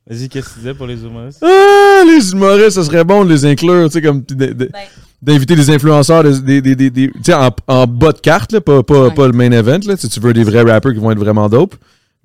Vas-y, 0.08 0.28
qu'est-ce 0.28 0.50
que 0.50 0.54
tu 0.54 0.60
disais 0.60 0.74
pour 0.74 0.86
les 0.86 1.02
humoristes? 1.02 1.40
Ah, 1.42 2.04
les 2.06 2.32
humoristes, 2.32 2.72
ça 2.72 2.84
serait 2.84 3.06
bon 3.06 3.24
de 3.24 3.30
les 3.34 3.46
inclure, 3.46 3.86
tu 3.88 3.94
sais, 3.94 4.02
comme 4.02 4.24
pis 4.24 4.36
de- 4.36 4.48
de- 4.48 4.66
Ben. 4.66 4.82
d'inviter 5.22 5.56
des 5.56 5.70
influenceurs, 5.70 6.24
des, 6.24 6.42
des, 6.42 6.62
des, 6.62 6.76
des- 6.76 6.90
des- 6.90 7.08
tu 7.12 7.20
sais, 7.24 7.34
en, 7.34 7.50
en 7.68 7.88
bas 7.88 8.12
de 8.12 8.20
carte, 8.20 8.52
là, 8.52 8.60
pas, 8.60 8.84
pas, 8.84 9.04
Ouais. 9.08 9.14
pas 9.14 9.28
le 9.28 9.34
main 9.34 9.50
event, 9.52 9.80
là, 9.88 9.96
si 9.96 10.10
tu 10.10 10.20
veux 10.20 10.34
des 10.34 10.44
vrais 10.44 10.62
rappers 10.70 10.92
qui 10.92 11.00
vont 11.00 11.12
être 11.12 11.20
vraiment 11.20 11.48
dope. 11.48 11.76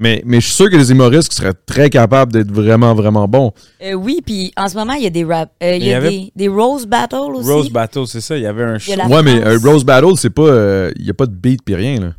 Mais, 0.01 0.23
mais 0.25 0.41
je 0.41 0.47
suis 0.47 0.55
sûr 0.55 0.67
qu'il 0.67 0.79
y 0.79 0.81
a 0.81 0.85
des 0.85 0.93
humoristes 0.93 1.29
qui 1.29 1.35
seraient 1.37 1.55
très 1.67 1.91
capables 1.91 2.33
d'être 2.33 2.53
vraiment, 2.53 2.95
vraiment 2.95 3.27
bons. 3.27 3.53
Euh, 3.83 3.95
oui, 3.95 4.21
puis 4.25 4.53
en 4.57 4.69
ce 4.69 4.77
moment, 4.77 4.93
il 4.93 5.03
y 5.03 5.07
a 5.07 5.11
des 5.11 5.25
rap. 5.25 5.51
euh, 5.63 5.75
il 5.75 5.85
y 5.85 5.93
a 5.93 5.97
avait- 5.97 6.11
des, 6.11 6.33
des 6.37 6.47
Rose 6.49 6.87
Battles 6.87 7.17
aussi. 7.35 7.51
Rose 7.51 7.71
Battle, 7.71 8.07
c'est 8.07 8.21
ça, 8.21 8.37
il 8.37 8.43
y 8.45 8.47
avait 8.47 8.63
un 8.63 8.79
show. 8.79 8.93
ouais, 8.93 9.23
mais 9.25 9.45
euh, 9.45 9.59
Rose 9.63 9.85
Battle, 9.85 10.13
c'est 10.17 10.31
pas. 10.31 10.91
Il 10.97 11.03
n'y 11.05 11.11
a 11.11 11.15
pas 11.15 11.27
de 11.27 11.35
beat 11.35 11.63
pis 11.65 11.75
rien, 11.75 11.99
là. 12.01 12.13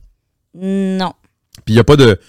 Non. 0.56 1.14
Puis 1.66 1.74
il 1.74 1.74
n'y 1.76 1.80
a 1.80 1.84
pas 1.86 1.96
de. 1.96 2.20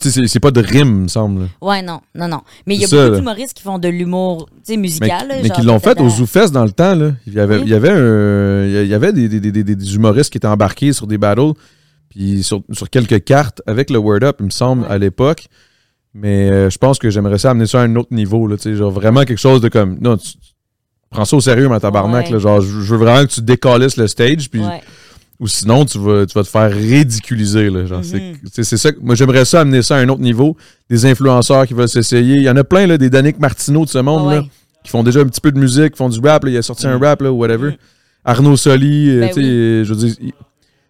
Tu 0.00 0.10
sais, 0.10 0.26
c'est- 0.26 0.40
pas 0.40 0.50
de 0.50 0.60
rime, 0.60 1.02
me 1.02 1.08
semble. 1.08 1.48
Ouais, 1.62 1.80
non, 1.80 2.00
non, 2.16 2.26
non. 2.26 2.40
Mais 2.66 2.74
il 2.74 2.80
y 2.80 2.84
a 2.84 2.88
ça, 2.88 3.04
beaucoup 3.04 3.16
d'humoristes 3.18 3.54
qui 3.54 3.62
font 3.62 3.78
de 3.78 3.88
l'humour, 3.88 4.48
tu 4.50 4.54
sais, 4.64 4.76
Mais, 4.76 4.82
musical. 4.82 5.28
là, 5.28 5.36
mais 5.40 5.48
genre 5.48 5.56
qui 5.56 5.62
l'ont 5.62 5.78
fait 5.78 5.94
peut-être 5.94 6.02
au 6.02 6.06
à- 6.06 6.10
ZooFest 6.10 6.48
dans 6.50 6.64
le 6.64 6.72
temps. 6.72 6.94
Là. 6.96 7.12
Il 7.28 7.32
y 7.34 7.38
avait, 7.40 7.56
Oui. 7.58 7.62
il 7.64 7.70
y 7.70 7.74
avait, 7.74 7.90
un- 7.90 8.66
il 8.82 8.88
y 8.88 8.94
avait 8.94 9.12
des, 9.12 9.28
des, 9.28 9.40
des, 9.40 9.52
des- 9.62 9.76
des 9.76 9.94
humoristes 9.94 10.30
qui 10.30 10.38
étaient 10.38 10.48
embarqués 10.48 10.92
sur 10.92 11.06
des 11.06 11.16
battles, 11.16 11.52
puis 12.14 12.42
sur, 12.42 12.62
sur 12.72 12.88
quelques 12.90 13.24
cartes 13.24 13.60
avec 13.66 13.90
le 13.90 13.98
Word 13.98 14.22
Up, 14.22 14.36
il 14.40 14.46
me 14.46 14.50
semble, 14.50 14.86
à 14.88 14.98
l'époque. 14.98 15.46
Mais 16.14 16.48
euh, 16.50 16.70
je 16.70 16.78
pense 16.78 16.98
que 17.00 17.10
j'aimerais 17.10 17.38
ça 17.38 17.50
amener 17.50 17.66
ça 17.66 17.80
à 17.80 17.84
un 17.84 17.96
autre 17.96 18.14
niveau. 18.14 18.46
Là, 18.46 18.56
tu 18.56 18.62
sais, 18.64 18.76
genre 18.76 18.90
vraiment 18.92 19.24
quelque 19.24 19.38
chose 19.40 19.60
de 19.60 19.68
comme. 19.68 19.98
Non, 20.00 20.16
tu, 20.16 20.28
prends 21.10 21.24
ça 21.24 21.36
au 21.36 21.40
sérieux, 21.40 21.68
ma 21.68 21.80
tabarnak. 21.80 22.26
Ouais. 22.26 22.32
là, 22.32 22.38
genre, 22.38 22.60
je 22.60 22.68
veux 22.68 22.96
vraiment 22.98 23.26
que 23.26 23.32
tu 23.32 23.42
décalisses 23.42 23.96
le 23.96 24.06
stage, 24.06 24.48
puis 24.48 24.60
Ouais. 24.60 24.80
ou 25.40 25.48
sinon 25.48 25.84
tu 25.84 25.98
vas, 25.98 26.24
tu 26.24 26.34
vas 26.34 26.44
te 26.44 26.48
faire 26.48 26.70
ridiculiser. 26.72 27.68
Là, 27.68 27.86
genre, 27.86 28.04
c'est- 28.04 28.20
Mhm. 28.20 28.36
c'est, 28.52 28.62
c'est 28.62 28.76
ça. 28.76 28.90
Moi, 29.02 29.16
j'aimerais 29.16 29.44
ça 29.44 29.62
amener 29.62 29.82
ça 29.82 29.96
à 29.96 29.98
un 30.00 30.08
autre 30.08 30.20
niveau. 30.22 30.56
Des 30.88 31.04
influenceurs 31.06 31.66
qui 31.66 31.74
veulent 31.74 31.88
s'essayer. 31.88 32.36
Il 32.36 32.42
y 32.42 32.50
en 32.50 32.56
a 32.56 32.62
plein, 32.64 32.86
là, 32.86 32.96
des 32.96 33.10
Danick 33.10 33.40
Martineau 33.40 33.84
de 33.84 33.90
ce 33.90 33.98
monde. 33.98 34.28
Ouais. 34.28 34.36
Là, 34.36 34.44
qui 34.84 34.90
font 34.90 35.02
déjà 35.02 35.18
un 35.20 35.26
petit 35.26 35.40
peu 35.40 35.50
de 35.50 35.58
musique, 35.58 35.92
qui 35.92 35.98
font 35.98 36.08
du 36.10 36.20
rap. 36.20 36.44
là. 36.44 36.50
Il 36.52 36.56
a 36.56 36.62
sorti 36.62 36.86
un 36.86 36.96
Mhm. 36.98 37.02
rap, 37.04 37.22
là, 37.22 37.32
ou 37.32 37.36
whatever. 37.38 37.76
Arnaud 38.24 38.56
Soli, 38.56 39.10
euh, 39.10 39.20
Ben 39.20 39.28
tu 39.30 39.34
sais, 39.34 39.40
euh, 39.42 39.84
je 39.84 39.92
veux 39.94 39.96
dire, 40.06 40.14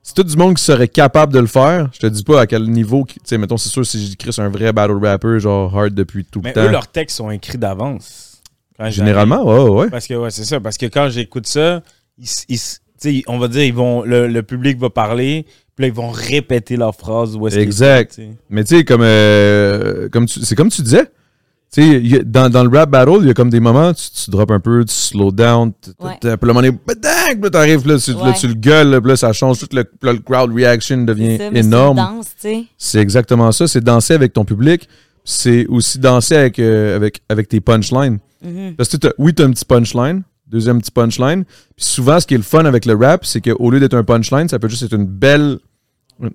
c'est 0.05 0.15
tout 0.15 0.23
du 0.23 0.37
monde 0.37 0.55
qui 0.55 0.63
serait 0.63 0.87
capable 0.87 1.33
de 1.33 1.41
le 1.41 1.47
faire. 1.49 1.89
Je 1.93 1.99
te 1.99 2.07
dis 2.07 2.23
pas 2.23 2.43
à 2.43 2.47
quel 2.47 2.71
niveau. 2.71 3.05
Tu 3.09 3.17
sais, 3.25 3.39
mettons, 3.39 3.57
c'est 3.57 3.71
sûr, 3.71 3.85
si 3.85 4.07
j'écris 4.07 4.31
un 4.39 4.49
vrai 4.51 4.73
battle 4.73 4.99
rapper, 5.03 5.41
genre 5.41 5.77
hard 5.77 5.95
depuis 5.95 6.25
tout 6.25 6.41
Mais 6.45 6.51
le 6.51 6.55
temps. 6.55 6.65
eux, 6.67 6.71
leurs 6.71 6.87
textes 6.89 7.17
sont 7.17 7.31
écrits 7.31 7.59
d'avance. 7.59 8.41
Généralement, 8.89 9.43
ouais, 9.45 9.71
ouais. 9.85 9.91
Parce 9.91 10.07
que, 10.07 10.15
ouais, 10.15 10.31
c'est 10.31 10.45
ça. 10.45 10.61
Parce 10.61 10.77
que 10.77 10.87
quand 10.87 11.09
j'écoute 11.09 11.47
ça, 11.47 11.83
ils 12.19 12.29
ils 12.49 13.23
on 13.27 13.39
va 13.39 13.49
dire, 13.49 13.63
ils 13.65 13.75
vont, 13.75 14.03
le, 14.03 14.27
le 14.29 14.43
public 14.43 14.79
va 14.79 14.91
parler, 14.91 15.47
puis 15.77 15.83
là, 15.85 15.87
ils 15.89 15.93
vont 15.95 16.11
répéter 16.11 16.77
leurs 16.77 16.95
phrases. 16.95 17.37
Où 17.37 17.49
Exact. 17.49 18.21
Mais 18.51 18.65
tu 18.65 18.77
sais, 18.79 18.85
comme, 18.85 19.03
euh, 19.03 20.09
comme 20.11 20.27
tu- 20.27 20.41
c'est 20.41 20.55
comme 20.55 20.71
tu 20.71 20.83
disais. 20.83 21.07
Tu 21.73 21.83
sais, 22.09 22.23
dans, 22.25 22.49
dans 22.51 22.63
le 22.63 22.69
rap 22.79 22.89
battle, 22.91 23.19
il 23.23 23.27
y 23.27 23.31
a 23.31 23.35
comme 23.35 23.51
des 23.51 23.59
moments, 23.59 23.93
tu, 23.93 24.05
tu 24.25 24.31
drops 24.31 24.53
un 24.53 24.61
peu, 24.61 24.85
tu 24.85 24.95
slow 24.95 25.33
down, 25.33 25.73
tu- 25.83 25.91
Ouais. 25.99 26.13
puis 26.21 26.29
là, 26.31 26.37
un 26.41 26.47
moment 26.47 26.61
donné, 26.61 26.71
puis 26.73 26.95
là, 27.43 27.51
t'arrives, 27.51 27.87
là, 27.89 27.99
tu, 27.99 28.13
là, 28.13 28.23
Ouais. 28.23 28.33
tu 28.39 28.47
le 28.47 28.55
gueules, 28.55 28.91
là, 28.91 29.01
là, 29.05 29.17
ça 29.17 29.33
change, 29.33 29.59
tout 29.59 29.67
le, 29.73 29.85
là, 30.03 30.13
le 30.13 30.19
crowd 30.21 30.55
reaction 30.55 30.99
devient 31.05 31.37
ça, 31.37 31.49
énorme. 31.53 32.21
C'est 32.79 33.01
exactement 33.01 33.51
ça. 33.51 33.67
C'est 33.67 33.81
danser 33.83 34.15
avec 34.15 34.33
ton 34.33 34.45
public. 34.45 34.89
C'est 35.25 35.67
aussi 35.67 35.99
danser 35.99 36.37
avec, 36.37 36.59
euh, 36.61 36.95
avec, 36.95 37.23
avec 37.29 37.49
tes 37.49 37.61
punchlines. 37.61 38.19
Mhm. 38.45 38.75
Parce 38.77 38.89
que 38.91 38.97
t'as- 38.99 39.13
oui, 39.19 39.35
tu 39.35 39.43
as 39.43 39.47
un 39.47 39.51
petit 39.51 39.65
punchline, 39.65 40.23
deuxième 40.47 40.81
petit 40.81 40.91
punchline. 40.93 41.43
Puis 41.75 41.87
souvent, 41.87 42.21
ce 42.21 42.27
qui 42.27 42.35
est 42.35 42.37
le 42.37 42.43
fun 42.45 42.67
avec 42.67 42.85
le 42.85 42.95
rap, 42.95 43.25
c'est 43.25 43.41
qu'au 43.41 43.71
lieu 43.71 43.81
d'être 43.81 43.95
un 43.95 44.05
punchline, 44.05 44.49
ça 44.49 44.59
peut 44.61 44.69
juste 44.69 44.83
être 44.85 44.95
une 44.95 45.07
belle. 45.07 45.59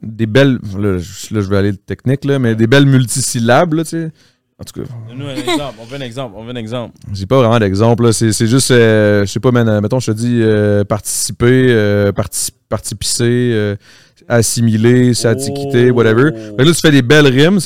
Des 0.01 0.25
belles. 0.25 0.59
Là, 0.77 0.97
je 0.97 1.33
là, 1.33 1.39
je 1.41 1.47
vais 1.49 1.55
aller 1.55 1.71
le 1.71 1.77
technique, 1.77 2.25
là, 2.25 2.39
mais 2.39 2.55
des 2.55 2.67
belles 2.67 2.85
multisyllabes, 2.87 3.75
là, 3.75 3.83
tu 3.85 3.91
sais. 3.91 4.11
En 4.61 4.63
tout 4.65 4.81
cas, 4.81 4.87
Donne-nous 5.07 5.25
un 5.27 5.35
exemple. 5.35 5.75
On 5.81 5.85
veut 5.85 5.95
un 5.97 6.01
exemple. 6.01 6.33
On 6.37 6.43
veut 6.43 6.51
un 6.51 6.55
exemple. 6.57 6.93
j'ai 7.13 7.25
pas 7.25 7.37
vraiment 7.37 7.59
d'exemple. 7.59 8.11
C'est 8.11 8.33
c'est 8.33 8.47
juste, 8.47 8.71
euh, 8.71 9.25
je 9.25 9.31
sais 9.31 9.39
pas, 9.39 9.51
man, 9.51 9.67
euh, 9.69 9.79
mettons, 9.81 9.99
je 10.01 10.11
te 10.11 10.17
dis 10.17 10.39
euh, 10.41 10.83
participer, 10.83 11.67
euh, 11.69 12.11
parti- 12.11 12.51
participer, 12.67 13.51
euh, 13.53 13.75
assimiler, 14.27 15.13
s'antiquiter, 15.13 15.91
Oh. 15.91 15.95
whatever. 15.95 16.31
Que 16.57 16.63
là, 16.63 16.71
tu 16.73 16.79
fais 16.81 16.91
des 16.91 17.01
belles 17.01 17.27
rimes, 17.27 17.59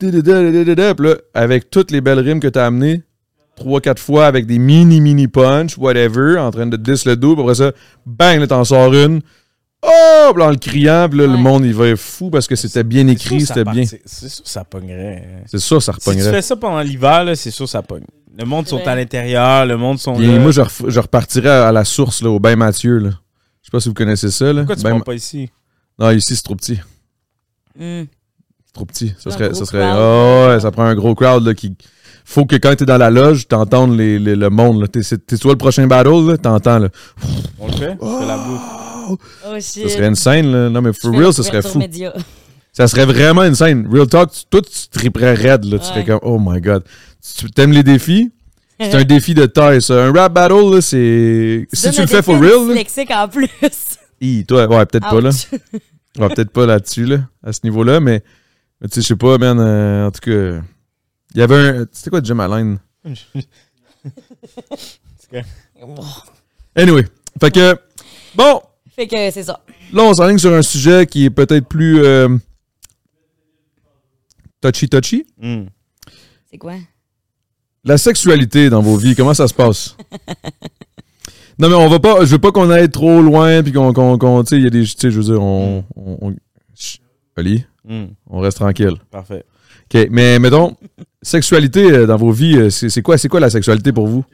da-da-da-da-da-da, 0.00 0.94
Puis 0.94 1.06
là, 1.08 1.14
avec 1.34 1.70
toutes 1.70 1.90
les 1.90 2.00
belles 2.00 2.20
rimes 2.20 2.40
que 2.40 2.48
tu 2.48 2.58
as 2.58 2.66
amenées, 2.66 3.02
trois, 3.56 3.80
quatre 3.80 4.00
fois 4.00 4.26
avec 4.26 4.46
des 4.46 4.58
mini, 4.58 5.00
mini 5.00 5.28
punch, 5.28 5.78
whatever, 5.78 6.38
en 6.38 6.50
train 6.50 6.66
de 6.66 6.76
diss 6.76 7.04
le 7.06 7.16
double. 7.16 7.40
Après 7.42 7.54
ça, 7.54 7.72
bang, 8.06 8.38
là, 8.40 8.46
t'en 8.46 8.64
sors 8.64 8.92
une. 8.94 9.20
Oh! 9.86 10.32
Là, 10.36 10.46
en 10.46 10.50
le 10.50 10.56
criant, 10.56 11.08
puis 11.10 11.18
là, 11.20 11.26
le 11.26 11.36
monde, 11.36 11.64
il 11.66 11.74
va 11.74 11.88
être 11.88 11.98
fou 11.98 12.30
parce 12.30 12.46
que 12.46 12.56
c'était 12.56 12.84
bien 12.84 13.06
écrit, 13.08 13.42
c'était 13.42 13.64
bien. 13.64 13.84
C'est 14.06 14.28
sûr 14.28 14.42
ça 14.46 14.64
pognerait. 14.64 15.24
hein. 15.26 15.42
C'est 15.46 15.58
sûr, 15.58 15.82
ça 15.82 15.92
Si 15.92 16.00
tu 16.00 16.08
repognerait. 16.08 16.30
fais 16.32 16.42
ça 16.42 16.56
pendant 16.56 16.80
l'hiver, 16.80 17.24
c'est 17.36 17.50
sûr 17.50 17.66
que 17.66 17.70
ça 17.70 17.82
pogne. 17.82 18.04
Le 18.36 18.44
monde 18.46 18.66
sont 18.66 18.76
Ouais. 18.78 18.88
à 18.88 18.96
l'intérieur, 18.96 19.64
le 19.66 19.76
monde 19.76 19.98
sont 19.98 20.14
Puis 20.16 20.26
là. 20.26 20.38
moi, 20.40 20.50
je, 20.50 21.00
repartirais 21.00 21.48
à 21.50 21.70
la 21.72 21.84
source, 21.84 22.22
là, 22.22 22.30
au 22.30 22.40
Bain 22.40 22.56
Mathieu, 22.56 22.98
là. 22.98 23.10
Je 23.62 23.66
sais 23.66 23.70
pas 23.70 23.80
si 23.80 23.88
vous 23.88 23.94
connaissez 23.94 24.30
ça, 24.30 24.52
là. 24.52 24.62
Pourquoi 24.62 24.76
tu 24.76 24.82
parles 24.82 25.04
pas 25.04 25.14
ici? 25.14 25.50
Non, 25.98 26.10
ici, 26.10 26.34
c'est 26.34 26.42
trop 26.42 26.56
petit. 26.56 26.80
Mm. 27.78 28.02
C'est 28.66 28.72
trop 28.72 28.84
petit. 28.86 29.14
Ça 29.18 29.30
Un 29.30 29.32
serait. 29.32 29.54
Ça, 29.54 29.64
serait 29.64 29.88
oh, 29.94 30.46
ouais, 30.48 30.60
ça 30.60 30.70
prend 30.70 30.84
un 30.84 30.94
gros 30.94 31.14
crowd, 31.14 31.46
là, 31.46 31.54
qui. 31.54 31.76
Faut 32.24 32.46
que 32.46 32.56
quand 32.56 32.74
t'es 32.74 32.86
dans 32.86 32.96
la 32.96 33.10
loge, 33.10 33.46
t'entendes 33.46 33.96
les, 33.96 34.18
les- 34.18 34.34
le 34.34 34.48
monde, 34.50 34.80
là. 34.80 34.88
T'es, 34.88 35.02
c'est- 35.02 35.24
t'es 35.24 35.36
toi 35.36 35.52
le 35.52 35.58
prochain 35.58 35.86
battle, 35.86 36.26
là, 36.26 36.36
t'entends, 36.38 36.78
là. 36.78 36.88
On 37.60 37.66
le 37.66 37.72
fait? 37.74 37.96
Je 38.00 38.18
fais 38.18 38.26
la 38.26 38.36
bouffe. 38.38 38.60
Oh 39.10 39.54
shit. 39.60 39.88
Ça 39.88 39.88
serait 39.88 40.06
une 40.08 40.14
scène, 40.14 40.50
là. 40.52 40.68
Non, 40.70 40.80
mais 40.82 40.92
for 40.92 41.12
real, 41.12 41.32
ça 41.32 41.42
serait 41.42 41.62
fou. 41.62 41.78
média. 41.78 42.12
Ça 42.72 42.88
serait 42.88 43.06
vraiment 43.06 43.42
une 43.44 43.54
scène. 43.54 43.86
Real 43.90 44.06
talk, 44.08 44.32
tu- 44.32 44.44
toi, 44.50 44.60
tu 44.62 44.88
triperais 44.90 45.34
raide, 45.34 45.64
là. 45.64 45.78
Tu 45.78 45.84
Ouais. 45.84 45.90
serais 45.90 46.04
comme, 46.04 46.20
oh 46.22 46.38
my 46.40 46.60
god. 46.60 46.82
Tu 47.38 47.50
t'aimes 47.50 47.72
les 47.72 47.82
défis? 47.82 48.32
C'est 48.80 48.94
un 48.94 49.04
défi 49.04 49.34
de 49.34 49.46
taille, 49.46 49.80
ça. 49.80 50.04
Un 50.06 50.12
rap 50.12 50.32
battle, 50.32 50.74
là, 50.74 50.80
c'est. 50.80 51.66
Si 51.72 51.90
tu 51.92 52.00
le 52.00 52.06
fais 52.08 52.22
for 52.22 52.34
real, 52.40 52.66
là. 52.68 52.74
dyslexique 52.74 53.10
en 53.12 53.28
plus. 53.28 53.48
Hi, 54.20 54.44
toi, 54.44 54.66
ouais, 54.66 54.86
peut-être 54.86 55.08
pas, 55.08 55.20
là. 55.20 55.30
Va 56.16 56.28
peut-être 56.34 56.50
pas 56.50 56.66
là-dessus, 56.66 57.04
là, 57.06 57.18
à 57.44 57.52
ce 57.52 57.60
niveau-là, 57.64 58.00
mais, 58.00 58.22
mais 58.80 58.88
tu 58.88 58.94
sais, 58.96 59.02
je 59.02 59.06
sais 59.08 59.16
pas, 59.16 59.38
man. 59.38 59.58
euh, 59.60 60.06
en 60.06 60.10
tout 60.10 60.20
cas, 60.20 60.60
il 61.34 61.38
y 61.38 61.42
avait 61.42 61.54
un. 61.80 61.86
C'était 61.92 62.10
quoi 62.10 62.20
Jim 62.22 62.38
Allen? 62.40 62.78
Anyway. 66.76 67.06
Fait 67.40 67.50
que, 67.50 67.76
bon, 68.34 68.60
Fait 68.94 69.06
que 69.08 69.30
c'est 69.30 69.42
ça. 69.42 69.60
là, 69.92 70.02
on 70.04 70.14
s'enligne 70.14 70.38
sur 70.38 70.52
un 70.52 70.62
sujet 70.62 71.06
qui 71.06 71.24
est 71.24 71.30
peut-être 71.30 71.66
plus 71.66 72.00
euh, 72.04 72.28
touchy-touchy. 74.60 75.26
Hmm. 75.40 75.64
C'est 76.50 76.58
quoi? 76.58 76.74
La 77.84 77.98
sexualité 77.98 78.70
dans 78.70 78.80
vos 78.82 78.96
vies, 78.96 79.14
comment 79.14 79.34
ça 79.34 79.46
se 79.48 79.54
passe? 79.54 79.96
non, 81.58 81.68
mais 81.68 81.74
on 81.74 81.88
va 81.88 81.98
pas. 82.00 82.24
Je 82.24 82.30
veux 82.30 82.38
pas 82.38 82.52
qu'on 82.52 82.70
aille 82.70 82.90
trop 82.90 83.20
loin, 83.20 83.62
puis 83.62 83.72
qu'on. 83.72 83.92
qu'on, 83.92 84.16
qu'on- 84.16 84.42
tu 84.44 84.50
sais, 84.50 84.56
il 84.56 84.64
y 84.64 84.66
a 84.66 84.70
des. 84.70 84.82
Tu 84.84 84.94
sais, 84.96 85.10
je 85.10 85.18
veux 85.20 85.24
dire, 85.24 85.42
on. 85.42 85.84
on, 85.96 86.18
on- 86.20 86.36
Chut, 86.74 87.00
Oli, 87.36 87.64
Hmm. 87.86 88.06
on 88.30 88.40
reste 88.40 88.56
tranquille. 88.58 88.94
Parfait. 89.10 89.44
OK, 89.94 90.08
mais 90.10 90.38
mettons, 90.38 90.74
sexualité 91.20 91.82
euh, 91.92 92.06
dans 92.06 92.16
vos 92.16 92.32
vies, 92.32 92.56
euh, 92.56 92.70
c'est 92.70 92.88
c'est 92.88 93.02
quoi, 93.02 93.18
c'est 93.18 93.28
quoi 93.28 93.40
la 93.40 93.50
sexualité 93.50 93.92
pour 93.92 94.06
vous? 94.06 94.24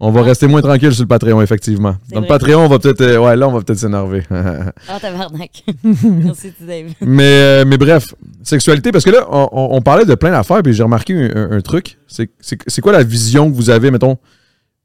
On 0.00 0.10
va 0.10 0.22
rester 0.22 0.46
moins 0.48 0.60
tranquille 0.60 0.92
sur 0.92 1.02
le 1.04 1.08
Patreon, 1.08 1.40
effectivement. 1.40 1.96
Dans 2.10 2.20
le. 2.20 2.26
Patreon, 2.26 2.64
on 2.64 2.68
va 2.68 2.78
peut-être. 2.78 3.00
euh, 3.00 3.18
ouais, 3.18 3.36
là, 3.36 3.48
on 3.48 3.52
va 3.52 3.60
peut-être 3.62 3.78
s'énerver. 3.78 4.22
Ah, 4.30 5.00
tabarnak. 5.00 5.62
Merci, 5.84 6.52
tu 6.58 6.66
Dave. 6.66 6.92
mais, 7.00 7.22
euh, 7.22 7.64
mais 7.66 7.78
bref, 7.78 8.14
sexualité, 8.42 8.90
parce 8.92 9.04
que 9.04 9.10
là, 9.10 9.26
on, 9.30 9.48
on- 9.52 9.76
on 9.76 9.80
parlait 9.82 10.04
de 10.04 10.14
plein 10.14 10.30
d'affaires, 10.32 10.62
puis 10.62 10.74
j'ai 10.74 10.82
remarqué 10.82 11.14
un, 11.14 11.36
un- 11.36 11.50
un 11.52 11.60
truc. 11.60 11.96
C'est 12.08 12.80
quoi 12.82 12.92
la 12.92 13.02
vision 13.04 13.50
que 13.50 13.54
vous 13.56 13.70
avez, 13.70 13.90
mettons, 13.90 14.18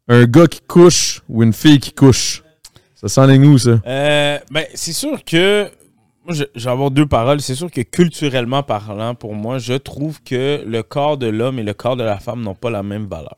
un 0.07 0.25
gars 0.25 0.47
qui 0.47 0.61
couche 0.67 1.21
ou 1.27 1.43
une 1.43 1.53
fille 1.53 1.79
qui 1.79 1.91
couche? 1.91 2.43
Ça 2.95 3.07
s'enligne 3.07 3.45
où, 3.45 3.57
ça? 3.57 3.79
Euh, 3.87 4.37
ben, 4.51 4.65
c'est 4.75 4.93
sûr 4.93 5.23
que. 5.25 5.63
Moi, 6.25 6.35
je, 6.35 6.43
je 6.55 6.65
vais 6.65 6.71
avoir 6.71 6.91
deux 6.91 7.07
paroles. 7.07 7.41
C'est 7.41 7.55
sûr 7.55 7.71
que 7.71 7.81
culturellement 7.81 8.61
parlant, 8.61 9.15
pour 9.15 9.33
moi, 9.33 9.57
je 9.57 9.73
trouve 9.73 10.21
que 10.23 10.63
le 10.65 10.83
corps 10.83 11.17
de 11.17 11.27
l'homme 11.27 11.57
et 11.59 11.63
le 11.63 11.73
corps 11.73 11.95
de 11.97 12.03
la 12.03 12.17
femme 12.19 12.41
n'ont 12.43 12.55
pas 12.55 12.69
la 12.69 12.83
même 12.83 13.07
valeur. 13.07 13.35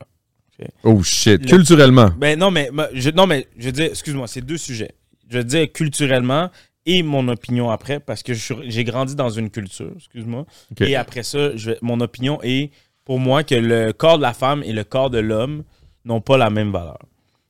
Oh 0.84 1.02
shit. 1.02 1.40
Le- 1.42 1.48
Culturellement. 1.48 2.10
Ben 2.16 2.38
non, 2.38 2.50
mais 2.50 2.70
je, 2.92 3.10
non, 3.10 3.26
mais 3.26 3.48
je 3.58 3.66
veux 3.66 3.72
dire, 3.72 3.86
excuse-moi, 3.86 4.26
c'est 4.28 4.42
deux 4.42 4.58
sujets. 4.58 4.92
Je 5.28 5.38
veux 5.38 5.44
dire 5.44 5.70
culturellement 5.72 6.50
et 6.86 7.02
mon 7.02 7.26
opinion 7.28 7.70
après, 7.70 8.00
parce 8.00 8.22
que 8.22 8.32
j'ai 8.34 8.84
grandi 8.84 9.14
dans 9.14 9.30
une 9.30 9.50
culture, 9.50 9.90
excuse-moi. 9.96 10.44
Et 10.80 10.94
après 10.96 11.22
ça, 11.22 11.56
je 11.56 11.72
mon 11.80 12.00
opinion 12.00 12.38
est 12.42 12.70
pour 13.04 13.18
moi 13.18 13.42
que 13.44 13.54
le 13.54 13.92
corps 13.92 14.18
de 14.18 14.22
la 14.22 14.32
femme 14.34 14.62
et 14.64 14.72
le 14.72 14.84
corps 14.84 15.10
de 15.10 15.18
l'homme 15.18 15.64
n'ont 16.04 16.20
pas 16.20 16.36
la 16.36 16.50
même 16.50 16.70
valeur. 16.70 16.98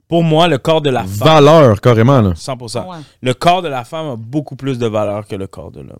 Pour 0.08 0.22
moi, 0.22 0.46
le 0.48 0.58
corps 0.58 0.82
de 0.82 0.90
la 0.90 1.04
femme, 1.04 1.26
Valeur, 1.28 1.80
carrément, 1.80 2.20
là. 2.20 2.34
100%. 2.34 2.86
Ouais. 2.86 2.96
Le 3.22 3.32
corps 3.32 3.62
de 3.62 3.68
la 3.68 3.82
femme 3.84 4.06
a 4.08 4.16
beaucoup 4.16 4.56
plus 4.56 4.78
de 4.78 4.86
valeur 4.86 5.26
que 5.26 5.34
le 5.34 5.46
corps 5.46 5.70
de 5.70 5.80
l'homme. 5.80 5.96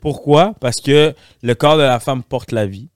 Pourquoi? 0.00 0.54
Parce 0.60 0.76
que 0.80 1.14
le 1.42 1.54
corps 1.54 1.76
de 1.76 1.82
la 1.82 1.98
femme 1.98 2.22
porte 2.22 2.52
la 2.52 2.66
vie. 2.66 2.88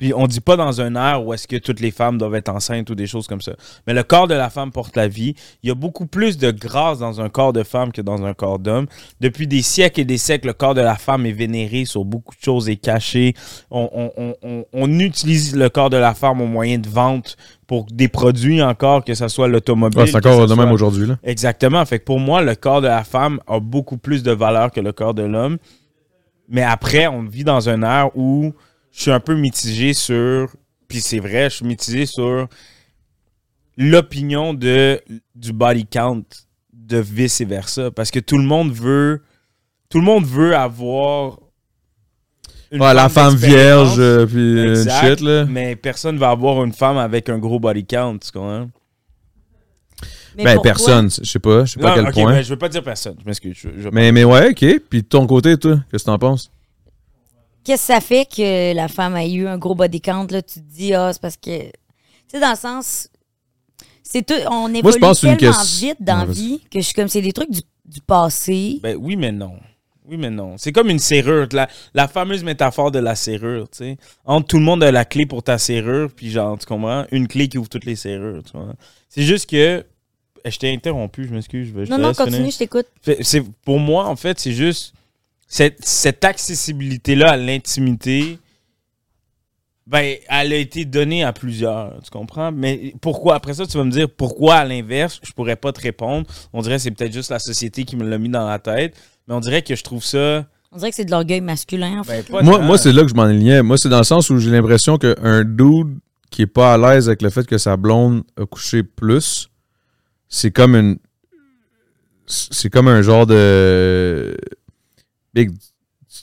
Puis 0.00 0.14
on 0.14 0.26
dit 0.26 0.40
pas 0.40 0.56
dans 0.56 0.80
un 0.80 0.96
air 0.96 1.22
où 1.26 1.34
est-ce 1.34 1.46
que 1.46 1.56
toutes 1.56 1.78
les 1.80 1.90
femmes 1.90 2.16
doivent 2.16 2.34
être 2.34 2.48
enceintes 2.48 2.88
ou 2.88 2.94
des 2.94 3.06
choses 3.06 3.26
comme 3.26 3.42
ça. 3.42 3.52
Mais 3.86 3.92
le 3.92 4.02
corps 4.02 4.26
de 4.26 4.32
la 4.34 4.48
femme 4.48 4.72
porte 4.72 4.96
la 4.96 5.08
vie. 5.08 5.34
Il 5.62 5.68
y 5.68 5.70
a 5.70 5.74
beaucoup 5.74 6.06
plus 6.06 6.38
de 6.38 6.50
grâce 6.50 6.98
dans 7.00 7.20
un 7.20 7.28
corps 7.28 7.52
de 7.52 7.62
femme 7.62 7.92
que 7.92 8.00
dans 8.00 8.24
un 8.24 8.32
corps 8.32 8.58
d'homme. 8.58 8.86
Depuis 9.20 9.46
des 9.46 9.60
siècles 9.60 10.00
et 10.00 10.04
des 10.06 10.16
siècles, 10.16 10.46
le 10.46 10.52
corps 10.54 10.72
de 10.74 10.80
la 10.80 10.94
femme 10.96 11.26
est 11.26 11.32
vénéré 11.32 11.84
sur 11.84 12.06
beaucoup 12.06 12.34
de 12.34 12.42
choses, 12.42 12.70
est 12.70 12.76
caché. 12.76 13.34
On, 13.70 13.90
on- 13.92 14.12
on- 14.16 14.34
on- 14.42 14.64
on 14.72 14.98
utilise 14.98 15.54
le 15.54 15.68
corps 15.68 15.90
de 15.90 15.98
la 15.98 16.14
femme 16.14 16.40
au 16.40 16.46
moyen 16.46 16.78
de 16.78 16.88
vente 16.88 17.36
pour 17.66 17.84
des 17.92 18.08
produits 18.08 18.62
encore, 18.62 19.04
que 19.04 19.12
ce 19.12 19.28
soit 19.28 19.48
l'automobile. 19.48 20.00
C'est 20.06 20.16
encore 20.16 20.46
de 20.46 20.54
même 20.54 20.72
aujourd'hui, 20.72 21.06
là. 21.08 21.18
Exactement. 21.24 21.84
Fait 21.84 21.98
que 21.98 22.04
pour 22.04 22.20
moi, 22.20 22.40
le 22.40 22.54
corps 22.54 22.80
de 22.80 22.88
la 22.88 23.04
femme 23.04 23.38
a 23.46 23.60
beaucoup 23.60 23.98
plus 23.98 24.22
de 24.22 24.32
valeur 24.32 24.70
que 24.72 24.80
le 24.80 24.92
corps 24.92 25.12
de 25.12 25.24
l'homme. 25.24 25.58
Mais 26.48 26.62
après, 26.62 27.06
on 27.06 27.22
vit 27.22 27.44
dans 27.44 27.68
un 27.68 27.82
air 27.82 28.08
où 28.16 28.54
je 28.92 29.02
suis 29.02 29.10
un 29.10 29.20
peu 29.20 29.34
mitigé 29.34 29.92
sur. 29.94 30.48
Puis 30.88 31.00
c'est 31.00 31.20
vrai, 31.20 31.50
je 31.50 31.56
suis 31.56 31.64
mitigé 31.66 32.06
sur 32.06 32.48
l'opinion 33.76 34.54
de 34.54 35.00
du 35.34 35.52
body 35.52 35.86
count 35.86 36.24
de 36.72 36.98
vice 36.98 37.40
et 37.40 37.44
versa. 37.44 37.90
Parce 37.90 38.10
que 38.10 38.18
tout 38.20 38.38
le 38.38 38.44
monde 38.44 38.72
veut. 38.72 39.22
Tout 39.88 39.98
le 39.98 40.04
monde 40.04 40.24
veut 40.24 40.54
avoir. 40.56 41.38
une 42.70 42.80
Ouais, 42.80 42.94
la 42.94 43.08
femme 43.08 43.34
vierge, 43.34 43.96
euh, 43.98 44.26
puis 44.26 44.60
Exact, 44.60 45.08
shit, 45.08 45.20
là. 45.20 45.44
Mais 45.46 45.74
personne 45.76 46.16
va 46.18 46.30
avoir 46.30 46.62
une 46.64 46.72
femme 46.72 46.98
avec 46.98 47.28
un 47.28 47.38
gros 47.38 47.58
body 47.58 47.84
count, 47.84 48.18
tu 48.18 48.30
comprends? 48.30 48.70
Mais 50.36 50.44
Ben, 50.44 50.60
personne, 50.62 51.10
je 51.10 51.28
sais 51.28 51.40
pas, 51.40 51.64
je 51.64 51.72
sais 51.72 51.80
pas 51.80 51.92
à 51.92 51.94
quel 51.96 52.06
ok, 52.06 52.12
point. 52.14 52.32
mais 52.32 52.44
je 52.44 52.50
veux 52.50 52.56
pas 52.58 52.68
dire 52.68 52.84
personne, 52.84 53.16
je 53.20 53.24
m'excuse. 53.26 53.66
Mais, 53.92 54.12
mais 54.12 54.22
ouais, 54.22 54.50
ok. 54.50 54.80
Puis 54.88 55.02
de 55.02 55.06
ton 55.08 55.26
côté, 55.26 55.56
toi, 55.56 55.80
qu'est-ce 55.90 56.04
que 56.04 56.10
t'en 56.10 56.18
penses? 56.18 56.50
Qu'est-ce 57.64 57.88
que 57.88 57.92
ça 57.94 58.00
fait 58.00 58.24
que 58.26 58.74
la 58.74 58.88
femme 58.88 59.14
a 59.14 59.26
eu 59.26 59.46
un 59.46 59.58
gros 59.58 59.74
body 59.74 60.00
count? 60.00 60.26
Là, 60.30 60.42
tu 60.42 60.60
te 60.60 60.64
dis, 60.64 60.94
ah, 60.94 61.12
c'est 61.12 61.20
parce 61.20 61.36
que. 61.36 61.60
Tu 61.66 61.72
sais, 62.28 62.40
dans 62.40 62.50
le 62.50 62.56
sens. 62.56 63.08
C'est 64.02 64.26
tout, 64.26 64.34
on 64.50 64.72
évolue 64.74 64.94
je 64.94 64.98
pense 64.98 65.22
une 65.22 65.36
tellement 65.36 65.56
question- 65.56 65.88
vite 65.88 65.98
dans 66.02 66.18
la 66.18 66.24
vie 66.24 66.60
que 66.70 66.80
je 66.80 66.84
suis 66.84 66.94
comme, 66.94 67.06
c'est 67.08 67.22
des 67.22 67.32
trucs 67.32 67.50
du, 67.50 67.60
du 67.84 68.00
passé. 68.00 68.80
Ben 68.82 68.96
oui, 68.98 69.14
mais 69.16 69.30
non. 69.30 69.54
Oui, 70.08 70.16
mais 70.16 70.30
non. 70.30 70.56
C'est 70.58 70.72
comme 70.72 70.88
une 70.90 70.98
serrure. 70.98 71.46
La, 71.52 71.68
la 71.94 72.08
fameuse 72.08 72.42
métaphore 72.42 72.90
de 72.90 72.98
la 72.98 73.14
serrure, 73.14 73.68
tu 73.70 73.78
sais. 73.78 73.96
Entre 74.24 74.48
tout 74.48 74.58
le 74.58 74.64
monde 74.64 74.82
a 74.82 74.90
la 74.90 75.04
clé 75.04 75.26
pour 75.26 75.44
ta 75.44 75.58
serrure, 75.58 76.10
puis 76.14 76.30
genre, 76.30 76.58
tu 76.58 76.66
comprends? 76.66 77.04
Une 77.12 77.28
clé 77.28 77.46
qui 77.48 77.58
ouvre 77.58 77.68
toutes 77.68 77.84
les 77.84 77.94
serrures, 77.94 78.42
tu 78.42 78.52
vois. 78.52 78.74
C'est 79.08 79.22
juste 79.22 79.48
que. 79.48 79.84
Eh, 80.44 80.50
Je 80.50 80.58
t'ai 80.58 80.72
interrompu, 80.72 81.28
je 81.28 81.34
m'excuse. 81.34 81.68
je 81.68 81.72
vais- 81.72 81.84
je 81.86 81.90
non, 81.90 81.98
non, 81.98 82.14
continue, 82.14 82.38
finir. 82.38 82.50
je 82.52 82.58
t'écoute. 82.58 82.86
C'est 83.20 83.42
Pour 83.64 83.78
moi, 83.78 84.06
en 84.06 84.16
fait, 84.16 84.40
c'est 84.40 84.52
juste 84.52 84.94
cette, 85.50 85.84
cette 85.84 86.24
accessibilité-là 86.24 87.32
à 87.32 87.36
l'intimité. 87.36 88.38
Ben, 89.86 90.16
elle 90.28 90.52
a 90.52 90.56
été 90.56 90.84
donnée 90.84 91.24
à 91.24 91.32
plusieurs, 91.32 92.00
tu 92.04 92.10
comprends? 92.10 92.52
Mais 92.52 92.94
pourquoi, 93.02 93.34
après 93.34 93.54
ça, 93.54 93.66
tu 93.66 93.76
vas 93.76 93.82
me 93.82 93.90
dire 93.90 94.08
pourquoi 94.08 94.54
à 94.54 94.64
l'inverse, 94.64 95.18
je 95.24 95.32
pourrais 95.32 95.56
pas 95.56 95.72
te 95.72 95.80
répondre. 95.80 96.24
On 96.52 96.62
dirait 96.62 96.76
que 96.76 96.82
c'est 96.82 96.92
peut-être 96.92 97.12
juste 97.12 97.30
la 97.30 97.40
société 97.40 97.84
qui 97.84 97.96
me 97.96 98.08
l'a 98.08 98.16
mis 98.16 98.28
dans 98.28 98.46
la 98.46 98.60
tête. 98.60 98.96
Mais 99.26 99.34
on 99.34 99.40
dirait 99.40 99.62
que 99.62 99.74
je 99.74 99.82
trouve 99.82 100.04
ça. 100.04 100.46
On 100.70 100.78
dirait 100.78 100.90
que 100.90 100.96
c'est 100.96 101.04
de 101.04 101.10
l'orgueil 101.10 101.40
masculin, 101.40 101.98
en 101.98 102.04
fait. 102.04 102.30
Ben, 102.30 102.44
Moi, 102.44 102.60
moi 102.60 102.78
c'est 102.78 102.92
là 102.92 103.02
que 103.02 103.08
je 103.08 103.14
m'en 103.14 103.24
alignais. 103.24 103.64
Moi, 103.64 103.76
c'est 103.76 103.88
dans 103.88 103.98
le 103.98 104.04
sens 104.04 104.30
où 104.30 104.38
j'ai 104.38 104.52
l'impression 104.52 104.96
qu'un 104.96 105.42
dude 105.42 105.98
qui 106.30 106.42
est 106.42 106.46
pas 106.46 106.74
à 106.74 106.78
l'aise 106.78 107.08
avec 107.08 107.22
le 107.22 107.30
fait 107.30 107.44
que 107.44 107.58
sa 107.58 107.76
blonde 107.76 108.22
a 108.40 108.46
couché 108.46 108.84
plus, 108.84 109.50
c'est 110.28 110.52
comme 110.52 110.76
une. 110.76 110.98
C'est 112.26 112.70
comme 112.70 112.86
un 112.86 113.02
genre 113.02 113.26
de. 113.26 114.36
Big. 115.34 115.50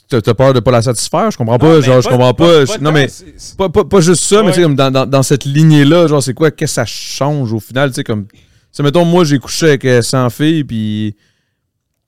T'as 0.08 0.34
peur 0.34 0.52
de 0.52 0.60
pas 0.60 0.70
la 0.70 0.82
satisfaire? 0.82 1.30
Je 1.30 1.38
comprends 1.38 1.58
pas. 1.58 1.80
genre, 1.80 2.02
je 2.02 2.08
comprends 2.10 2.34
pas. 2.34 2.66
je- 2.66 2.78
non, 2.78 2.92
mais. 2.92 3.08
Pas, 3.56 3.70
pas, 3.70 3.84
pas 3.84 4.00
juste 4.02 4.22
ça, 4.22 4.42
mais 4.42 4.48
Ouais. 4.48 4.52
tu 4.52 4.56
sais, 4.56 4.62
comme 4.62 4.74
dans, 4.76 4.90
dans, 4.90 5.06
dans 5.06 5.22
cette 5.22 5.44
lignée-là, 5.46 6.06
genre, 6.08 6.22
c'est 6.22 6.34
quoi, 6.34 6.50
qu'est-ce 6.50 6.72
que 6.72 6.74
ça 6.74 6.84
change 6.84 7.52
au 7.54 7.60
final, 7.60 7.88
tu 7.90 7.94
sais, 7.96 8.04
comme. 8.04 8.26
Tu 8.74 8.82
mettons, 8.82 9.06
moi, 9.06 9.24
j'ai 9.24 9.38
couché 9.38 9.66
avec 9.68 9.84
euh, 9.86 10.02
100 10.02 10.28
filles, 10.30 10.64
puis. 10.64 11.16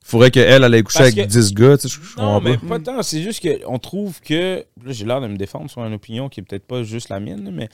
Il 0.03 0.07
faudrait 0.11 0.29
qu'elle, 0.31 0.63
elle 0.63 0.73
ait 0.75 0.83
couché 0.83 0.99
Parce 0.99 1.11
avec 1.13 1.25
que- 1.27 1.31
10 1.31 1.53
gars, 1.53 1.77
tu 1.77 1.87
sais, 1.87 1.95
je 1.95 2.01
je 2.15 2.19
Non, 2.19 2.39
mais 2.41 2.57
pas. 2.57 2.67
pas 2.67 2.79
tant. 2.79 3.01
C'est 3.01 3.21
juste 3.23 3.41
qu'on 3.47 3.79
trouve 3.79 4.19
que. 4.21 4.57
Là, 4.85 4.91
j'ai 4.91 5.05
l'air 5.05 5.19
de 5.21 5.27
me 5.27 5.37
défendre 5.37 5.69
sur 5.69 5.83
une 5.85 5.93
opinion 5.93 6.27
qui 6.29 6.41
est 6.41 6.43
peut-être 6.43 6.67
pas 6.67 6.83
juste 6.83 7.09
la 7.09 7.19
mienne, 7.19 7.49
mais 7.53 7.67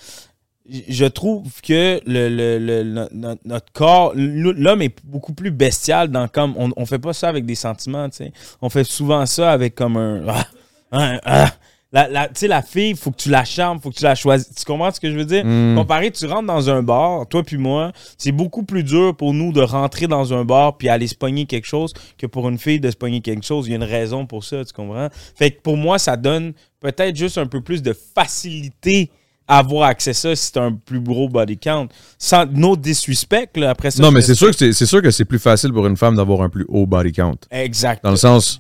je 0.89 1.05
trouve 1.05 1.61
que 1.61 2.01
le, 2.05 2.28
le- 2.30 2.59
le- 2.59 2.84
le- 2.84 3.38
notre, 3.45 3.72
corps, 3.72 4.11
l'homme 4.15 4.82
est 4.82 4.95
beaucoup 5.03 5.34
plus 5.34 5.51
bestial 5.51 6.09
dans 6.09 6.28
comme. 6.28 6.53
On, 6.57 6.72
on 6.76 6.86
fait 6.86 6.99
pas 6.99 7.13
ça 7.13 7.30
avec 7.30 7.45
des 7.45 7.55
sentiments, 7.55 8.09
tu 8.09 8.18
sais. 8.18 8.32
On 8.61 8.70
fait 8.70 8.84
souvent 8.84 9.26
ça 9.26 9.51
avec 9.51 9.76
comme 9.76 9.97
un. 10.91 11.20
un-. 11.26 11.47
La, 11.93 12.09
la- 12.09 12.28
tu 12.28 12.34
sais, 12.41 12.47
la 12.49 12.61
fille, 12.61 12.95
faut 12.97 13.11
que 13.11 13.15
tu 13.15 13.30
la 13.30 13.45
charmes, 13.45 13.80
faut 13.80 13.89
que 13.91 13.95
tu 13.95 14.03
la 14.03 14.13
choisisses. 14.13 14.53
Tu 14.53 14.65
comprends 14.65 14.91
ce 14.91 14.99
que 14.99 15.09
je 15.09 15.15
veux 15.15 15.24
dire? 15.24 15.45
Hmm. 15.45 15.74
Comparé, 15.78 16.11
tu 16.11 16.26
rentres 16.26 16.45
dans 16.47 16.70
un 16.70 16.84
bar, 16.84 17.26
toi 17.30 17.43
puis 17.43 17.55
moi, 17.57 17.93
c'est 18.18 18.34
beaucoup 18.34 18.63
plus 18.63 18.84
dur 18.84 19.15
pour 19.15 19.34
nous 19.34 19.53
de 19.53 19.61
rentrer 19.61 20.05
dans 20.05 20.34
un 20.34 20.43
bar 20.43 20.76
puis 20.78 20.89
aller 20.89 21.07
se 21.07 21.15
pogner 21.15 21.45
quelque 21.45 21.65
chose 21.65 21.93
que 22.18 22.28
pour 22.28 22.49
une 22.49 22.57
fille 22.57 22.82
de 22.82 22.91
se 22.91 22.97
pogner 22.97 23.22
quelque 23.22 23.45
chose. 23.45 23.68
Il 23.68 23.70
y 23.70 23.74
a 23.74 23.78
une 23.78 23.84
raison 23.86 24.26
pour 24.26 24.43
ça, 24.43 24.65
tu 24.65 24.74
comprends? 24.74 25.07
Fait 25.36 25.51
que 25.51 25.61
pour 25.61 25.78
moi, 25.78 25.97
ça 25.97 26.18
donne 26.18 26.51
peut-être 26.82 27.15
juste 27.15 27.38
un 27.38 27.47
peu 27.47 27.61
plus 27.61 27.82
de 27.82 27.95
facilité 28.15 29.09
avoir 29.48 29.88
accès 29.89 30.10
à 30.12 30.14
ça 30.14 30.36
si 30.36 30.52
t'as 30.52 30.64
un 30.64 30.74
plus 30.74 31.00
gros 31.00 31.30
body 31.30 31.58
count. 31.58 31.88
Sans 32.18 32.45
no 32.45 32.76
disrespect, 32.76 33.52
là, 33.58 33.70
après 33.72 33.91
ça. 33.91 34.02
Non, 34.04 34.12
mais 34.12 34.22
c'est 34.22 34.36
sûr 34.36 34.50
que 34.52 34.56
c'est 34.58 34.74
c'est 34.74 34.86
sûr 34.86 35.02
que 35.02 35.12
c'est 35.12 35.26
plus 35.26 35.39
facile 35.39 35.72
pour 35.72 35.88
une 35.88 35.98
femme 35.98 36.16
d'avoir 36.16 36.41
un 36.41 36.50
plus 36.50 36.66
haut 36.68 36.86
body 36.86 37.12
count. 37.14 37.38
Exact. 37.52 38.04
Dans 38.04 38.12
le 38.12 38.18
sens. 38.18 38.60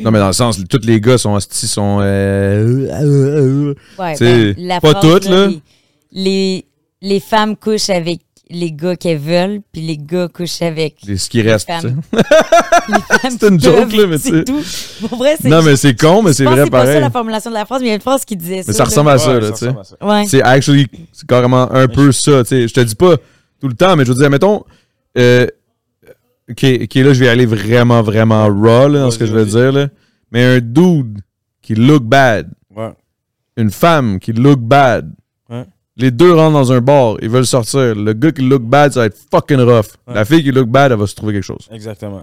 Non, 0.00 0.12
mais 0.12 0.20
dans 0.20 0.28
le 0.28 0.32
sens, 0.32 0.62
tous 0.70 0.86
les 0.86 1.00
gars 1.00 1.18
sont 1.18 1.38
sont. 1.40 1.98
euh, 2.00 3.74
Ouais, 3.98 4.14
C'est 4.14 4.54
ben, 4.54 4.66
la 4.66 4.80
pas 4.80 4.94
toutes, 4.94 5.28
là. 5.28 5.48
Les, 5.48 5.60
les, 6.12 6.64
les 7.02 7.20
femmes 7.20 7.56
couchent 7.56 7.90
avec 7.90 8.20
les 8.50 8.72
gars 8.72 8.96
qu'elles 8.96 9.18
veulent, 9.18 9.60
puis 9.72 9.82
les 9.82 9.96
gars 9.98 10.28
couchent 10.28 10.62
avec 10.62 10.96
les- 11.06 11.16
ce 11.18 11.28
qui 11.28 11.42
reste. 11.42 11.68
les. 11.82 11.90
C'est 13.30 13.42
une 13.48 13.60
joke, 13.60 13.92
là, 13.92 14.06
mais 14.06 14.18
tu 14.18 14.30
sais. 14.30 14.30
c'est 14.30 14.44
tout. 14.44 14.62
Pour 15.08 15.18
vrai, 15.18 15.36
c'est. 15.40 15.48
Non, 15.48 15.62
mais 15.62 15.76
c'est 15.76 15.98
con, 15.98 16.22
mais 16.22 16.30
je 16.30 16.36
c'est 16.36 16.44
vrai 16.44 16.64
c'est 16.64 16.70
pas 16.70 16.80
ça 16.80 16.84
pareil. 16.86 17.00
la 17.00 17.10
formulation 17.10 17.50
de 17.50 17.54
la 17.56 17.66
phrase, 17.66 17.80
mais 17.80 17.86
il 17.86 17.90
y 17.90 17.92
a 17.92 17.96
une 17.96 18.00
phrase 18.00 18.24
qui 18.24 18.36
disait 18.36 18.62
ça. 18.62 18.64
Mais 18.68 18.72
ça 18.74 18.84
là. 18.84 18.88
ressemble 18.88 19.10
à 19.10 19.18
ça, 19.18 19.34
Ouais, 19.34 19.40
là, 19.40 19.50
tu 19.52 19.56
sais. 19.58 19.74
Ouais. 20.00 20.26
C'est 20.26 20.42
actually, 20.42 20.86
c'est 21.12 21.26
carrément 21.26 21.70
un 21.72 21.88
peu 21.88 22.10
ça, 22.12 22.42
tu 22.44 22.48
sais. 22.48 22.68
Je 22.68 22.74
te 22.74 22.80
dis 22.80 22.94
pas 22.94 23.16
tout 23.60 23.68
le 23.68 23.74
temps, 23.74 23.96
mais 23.96 24.04
je 24.04 24.12
veux 24.12 24.18
dire, 24.18 24.30
mettons, 24.30 24.64
euh, 25.18 25.46
ok, 26.50 26.64
ok, 26.82 26.94
là, 26.94 27.12
je 27.12 27.20
vais 27.20 27.28
aller 27.28 27.46
vraiment, 27.46 28.02
vraiment 28.02 28.46
raw 28.46 28.88
là, 28.88 29.00
dans 29.00 29.10
ce 29.10 29.18
que 29.18 29.26
je 29.26 29.32
Vas-y, 29.34 29.46
dire. 29.50 29.72
Là. 29.72 29.88
Mais 30.32 30.44
un 30.44 30.60
dude 30.60 31.18
qui 31.62 31.74
look 31.74 32.04
bad, 32.04 32.50
Ouais. 32.74 32.92
une 33.56 33.70
femme 33.70 34.18
qui 34.20 34.32
look 34.32 34.60
bad, 34.60 35.12
Ouais. 35.50 35.64
Les 35.98 36.10
deux 36.10 36.32
rentrent 36.32 36.52
dans 36.54 36.72
un 36.72 36.80
bar, 36.80 37.16
ils 37.20 37.28
veulent 37.28 37.46
sortir. 37.46 37.94
Le 37.94 38.12
gars 38.12 38.32
qui 38.32 38.42
look 38.42 38.62
bad, 38.62 38.92
ça 38.92 39.00
va 39.00 39.06
être 39.06 39.18
fucking 39.30 39.58
rough. 39.60 39.86
Ouais. 40.06 40.14
La 40.14 40.24
fille 40.24 40.42
qui 40.42 40.50
look 40.52 40.68
bad, 40.68 40.92
elle 40.92 40.98
va 40.98 41.06
se 41.06 41.14
trouver 41.14 41.32
quelque 41.34 41.42
chose. 41.44 41.68
Exactement. 41.70 42.22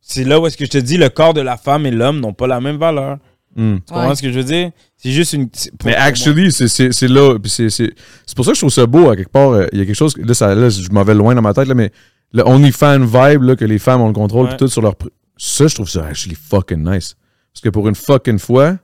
C'est 0.00 0.24
là 0.24 0.40
où 0.40 0.46
est-ce 0.46 0.56
que 0.56 0.64
je 0.64 0.70
te 0.70 0.78
dis, 0.78 0.96
le 0.96 1.08
corps 1.10 1.34
de 1.34 1.40
la 1.42 1.56
femme 1.56 1.84
et 1.86 1.90
l'homme 1.90 2.20
n'ont 2.20 2.32
pas 2.32 2.46
la 2.46 2.60
même 2.60 2.76
valeur. 2.78 3.18
Hmm. 3.56 3.76
Tu 3.76 3.80
comprends 3.92 4.08
Ouais. 4.08 4.14
ce 4.14 4.22
que 4.22 4.30
je 4.32 4.38
veux 4.38 4.44
dire? 4.44 4.70
C'est 4.96 5.10
juste 5.10 5.32
une. 5.32 5.48
Mais 5.84 5.94
actually, 5.94 6.52
c'est- 6.52 6.68
c'est 6.68 6.92
c'est 6.92 7.08
là. 7.08 7.36
C'est 7.44 7.70
c'est- 7.70 7.92
c'est 8.26 8.36
pour 8.36 8.44
ça 8.44 8.52
que 8.52 8.56
je 8.56 8.60
trouve 8.60 8.70
ça 8.72 8.86
beau, 8.86 9.10
à 9.10 9.16
quelque 9.16 9.30
part. 9.32 9.50
euh, 9.50 9.66
Il 9.72 9.78
y 9.78 9.82
a 9.82 9.84
quelque 9.86 9.94
chose. 9.96 10.16
Là, 10.16 10.34
ça, 10.34 10.54
là 10.54 10.68
je 10.70 10.88
m'en 10.90 11.02
vais 11.02 11.14
loin 11.14 11.34
dans 11.34 11.42
ma 11.42 11.52
tête, 11.54 11.66
là, 11.68 11.74
mais 11.74 11.90
le 12.32 12.42
OnlyFans 12.46 13.00
vibe, 13.04 13.42
là, 13.42 13.56
que 13.56 13.64
les 13.64 13.78
femmes 13.78 14.00
ont 14.00 14.06
le 14.06 14.12
contrôle, 14.12 14.46
Ouais. 14.48 14.56
tout 14.56 14.68
sur 14.68 14.82
leur. 14.82 14.94
Ça, 15.36 15.66
je 15.66 15.74
trouve 15.74 15.88
ça 15.88 16.04
actually 16.06 16.34
fucking 16.36 16.78
nice. 16.84 17.16
Parce 17.52 17.62
que 17.62 17.68
pour 17.70 17.88
une 17.88 17.94
fucking 17.94 18.38
fois, 18.38 18.76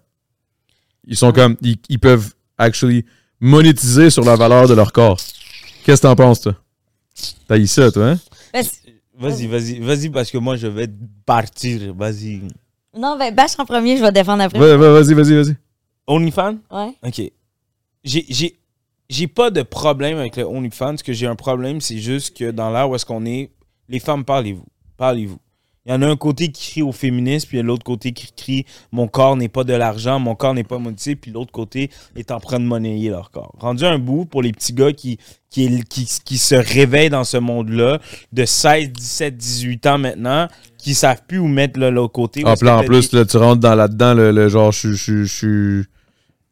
ils 1.07 1.17
sont 1.17 1.33
comme. 1.33 1.57
Ils, 1.63 1.77
ils 1.89 1.99
peuvent 1.99 2.33
actually 2.59 3.05
monétiser 3.41 4.11
sur 4.11 4.25
la 4.25 4.37
valeur 4.37 4.69
de 4.69 4.75
leur 4.75 4.93
corps. 4.93 5.19
Qu'est-ce 5.85 6.01
que 6.03 6.07
t'en 6.07 6.17
penses, 6.17 6.41
toi? 6.41 6.55
T'as 7.47 7.59
eu 7.59 7.67
ça, 7.67 7.91
toi, 7.93 8.11
hein? 8.11 8.19
Vas-y, 9.17 9.47
vas-y, 9.47 9.79
vas-y, 9.79 10.09
parce 10.11 10.31
que 10.31 10.39
moi, 10.39 10.57
je 10.57 10.67
vais 10.67 10.89
partir. 11.25 11.95
Vas-y. 11.95 12.43
non, 12.97 13.17
ben, 13.19 13.33
bâche 13.35 13.53
en 13.59 13.65
premier, 13.65 13.97
je 13.97 14.03
vais 14.03 14.11
défendre 14.13 14.43
après. 14.43 14.59
Va- 14.59 14.77
va- 14.77 14.93
Vas-y, 15.01 15.15
vas-y, 15.15 15.35
vas-y. 15.35 15.57
OnlyFans? 16.07 16.57
Ouais. 16.71 16.95
OK. 17.07 17.31
J'ai- 18.05 18.27
J'ai 18.29 18.59
j'ai 19.11 19.27
pas 19.29 19.51
de 19.51 19.63
problème 19.63 20.19
avec 20.19 20.37
le 20.37 20.45
OnlyFans. 20.45 20.97
Ce 20.99 21.05
que 21.05 21.13
j'ai 21.13 21.27
un 21.27 21.37
problème, 21.37 21.81
c'est 21.81 21.99
juste 21.99 22.37
que 22.37 22.51
dans 22.51 22.71
l'ère 22.73 22.89
où 22.91 22.95
est-ce 22.97 23.05
qu'on 23.07 23.25
est, 23.27 23.51
les 23.89 24.01
femmes, 24.01 24.25
parlez-vous. 24.25 24.65
Parlez-vous. 24.97 25.39
Il 25.87 25.93
y 25.93 25.95
en 25.95 26.01
a 26.01 26.07
un 26.07 26.17
côté 26.17 26.49
qui 26.49 26.71
crie 26.71 26.83
au 26.83 26.93
féminisme, 26.93 27.47
puis 27.49 27.59
il 27.59 27.61
y 27.61 27.63
a 27.63 27.67
l'autre 27.67 27.85
côté 27.85 28.13
qui 28.13 28.33
crie 28.35 28.65
mon 28.91 29.07
corps 29.07 29.37
n'est 29.37 29.51
pas 29.51 29.65
de 29.65 29.75
l'argent, 29.75 30.19
mon 30.19 30.35
corps 30.35 30.55
n'est 30.55 30.65
pas 30.65 30.79
monétisé, 30.79 31.15
puis 31.15 31.31
l'autre 31.31 31.53
côté 31.53 31.91
est 32.17 32.31
en 32.31 32.41
train 32.41 32.59
de 32.59 32.65
monnayer 32.65 33.11
leur 33.11 33.31
corps. 33.31 33.53
Rendu 33.59 33.85
un 33.85 33.99
bout 33.99 34.25
pour 34.25 34.41
les 34.41 34.53
petits 34.53 34.73
gars 34.73 34.93
qui, 34.95 35.19
qui, 35.51 35.85
qui, 35.85 36.09
qui 36.25 36.39
se 36.39 36.55
réveillent 36.55 37.11
dans 37.11 37.25
ce 37.25 37.37
monde-là, 37.37 38.01
de 38.33 38.45
16, 38.47 38.93
17, 38.93 39.37
18 39.37 39.87
ans 39.87 39.99
maintenant, 39.99 40.49
qui 40.79 40.95
savent 40.95 41.21
plus 41.29 41.39
où 41.39 41.49
mettre 41.49 41.79
le- 41.79 41.91
l'autre 41.91 42.13
côté. 42.13 42.43
Ah, 42.47 42.57
en 42.79 42.85
plus, 42.87 43.13
là, 43.13 43.27
tu 43.27 43.37
rentres 43.37 43.61
dans 43.61 43.75
là-dedans, 43.75 44.15
le, 44.15 44.31
le 44.31 44.49
genre, 44.49 44.73
je 44.73 44.93
je- 44.93 45.83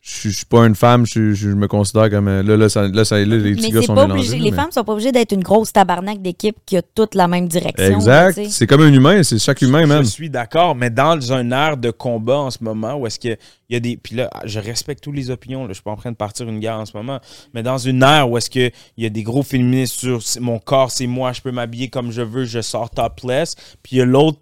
je- 0.04 0.28
suis 0.30 0.44
pas 0.46 0.66
une 0.66 0.74
femme, 0.74 1.06
je, 1.06 1.32
je 1.32 1.48
me 1.50 1.68
considère 1.68 2.10
comme. 2.10 2.26
euh, 2.26 2.42
Là, 2.42 2.56
là, 2.56 2.68
ça, 2.68 2.88
là, 2.88 3.04
ça- 3.04 3.18
là, 3.18 3.24
les 3.36 3.54
petits 3.54 3.68
Mais 3.68 3.70
gars 3.70 3.82
sont 3.82 3.94
pas 3.94 4.02
mélangés. 4.02 4.20
obligé. 4.20 4.38
là, 4.38 4.44
Les 4.44 4.50
mais- 4.50 4.56
femmes 4.56 4.72
sont 4.72 4.82
pas 4.82 4.92
obligées 4.94 5.12
d'être 5.12 5.30
une 5.32 5.44
grosse 5.44 5.72
tabarnak 5.72 6.20
d'équipe 6.20 6.56
qui 6.66 6.76
a 6.76 6.82
toute 6.82 7.14
la 7.14 7.28
même 7.28 7.46
direction. 7.46 7.94
Exact. 7.94 8.34
tu 8.34 8.44
sais. 8.44 8.50
C'est 8.50 8.66
comme 8.66 8.82
un 8.82 8.92
humain, 8.92 9.22
c'est 9.22 9.38
chaque 9.38 9.62
humain, 9.62 9.86
même. 9.86 10.02
Je 10.04 10.10
suis 10.10 10.28
d'accord, 10.28 10.74
mais 10.74 10.90
dans 10.90 11.32
un 11.32 11.50
air 11.52 11.76
de 11.76 11.90
combat 11.92 12.38
en 12.38 12.50
ce 12.50 12.58
moment, 12.64 12.94
où 12.96 13.06
est-ce 13.06 13.20
qu'il 13.20 13.38
y 13.70 13.76
a 13.76 13.80
des. 13.80 13.96
Puis 13.96 14.16
là, 14.16 14.28
je 14.44 14.58
respecte 14.58 15.04
toutes 15.04 15.14
les 15.14 15.30
opinions, 15.30 15.62
là, 15.62 15.68
je 15.68 15.74
suis 15.74 15.82
pas 15.84 15.92
en 15.92 15.96
train 15.96 16.10
de 16.10 16.16
partir 16.16 16.48
une 16.48 16.58
guerre 16.58 16.78
en 16.80 16.86
ce 16.86 16.96
moment, 16.96 17.20
mais 17.54 17.62
dans 17.62 17.78
une 17.78 18.02
ère 18.02 18.28
où 18.28 18.36
est-ce 18.36 18.50
qu'il 18.50 18.72
y 18.98 19.06
a 19.06 19.08
des 19.08 19.22
gros 19.22 19.44
féministes 19.44 20.00
sur 20.00 20.20
mon 20.40 20.58
corps, 20.58 20.90
c'est 20.90 21.06
moi, 21.06 21.32
je 21.32 21.40
peux 21.40 21.52
m'habiller 21.52 21.88
comme 21.88 22.10
je 22.10 22.22
veux, 22.22 22.44
je 22.44 22.60
sors 22.60 22.90
topless, 22.90 23.54
puis 23.84 23.96
il 23.96 23.98
y 23.98 24.02
a 24.02 24.04
l'autre 24.04 24.40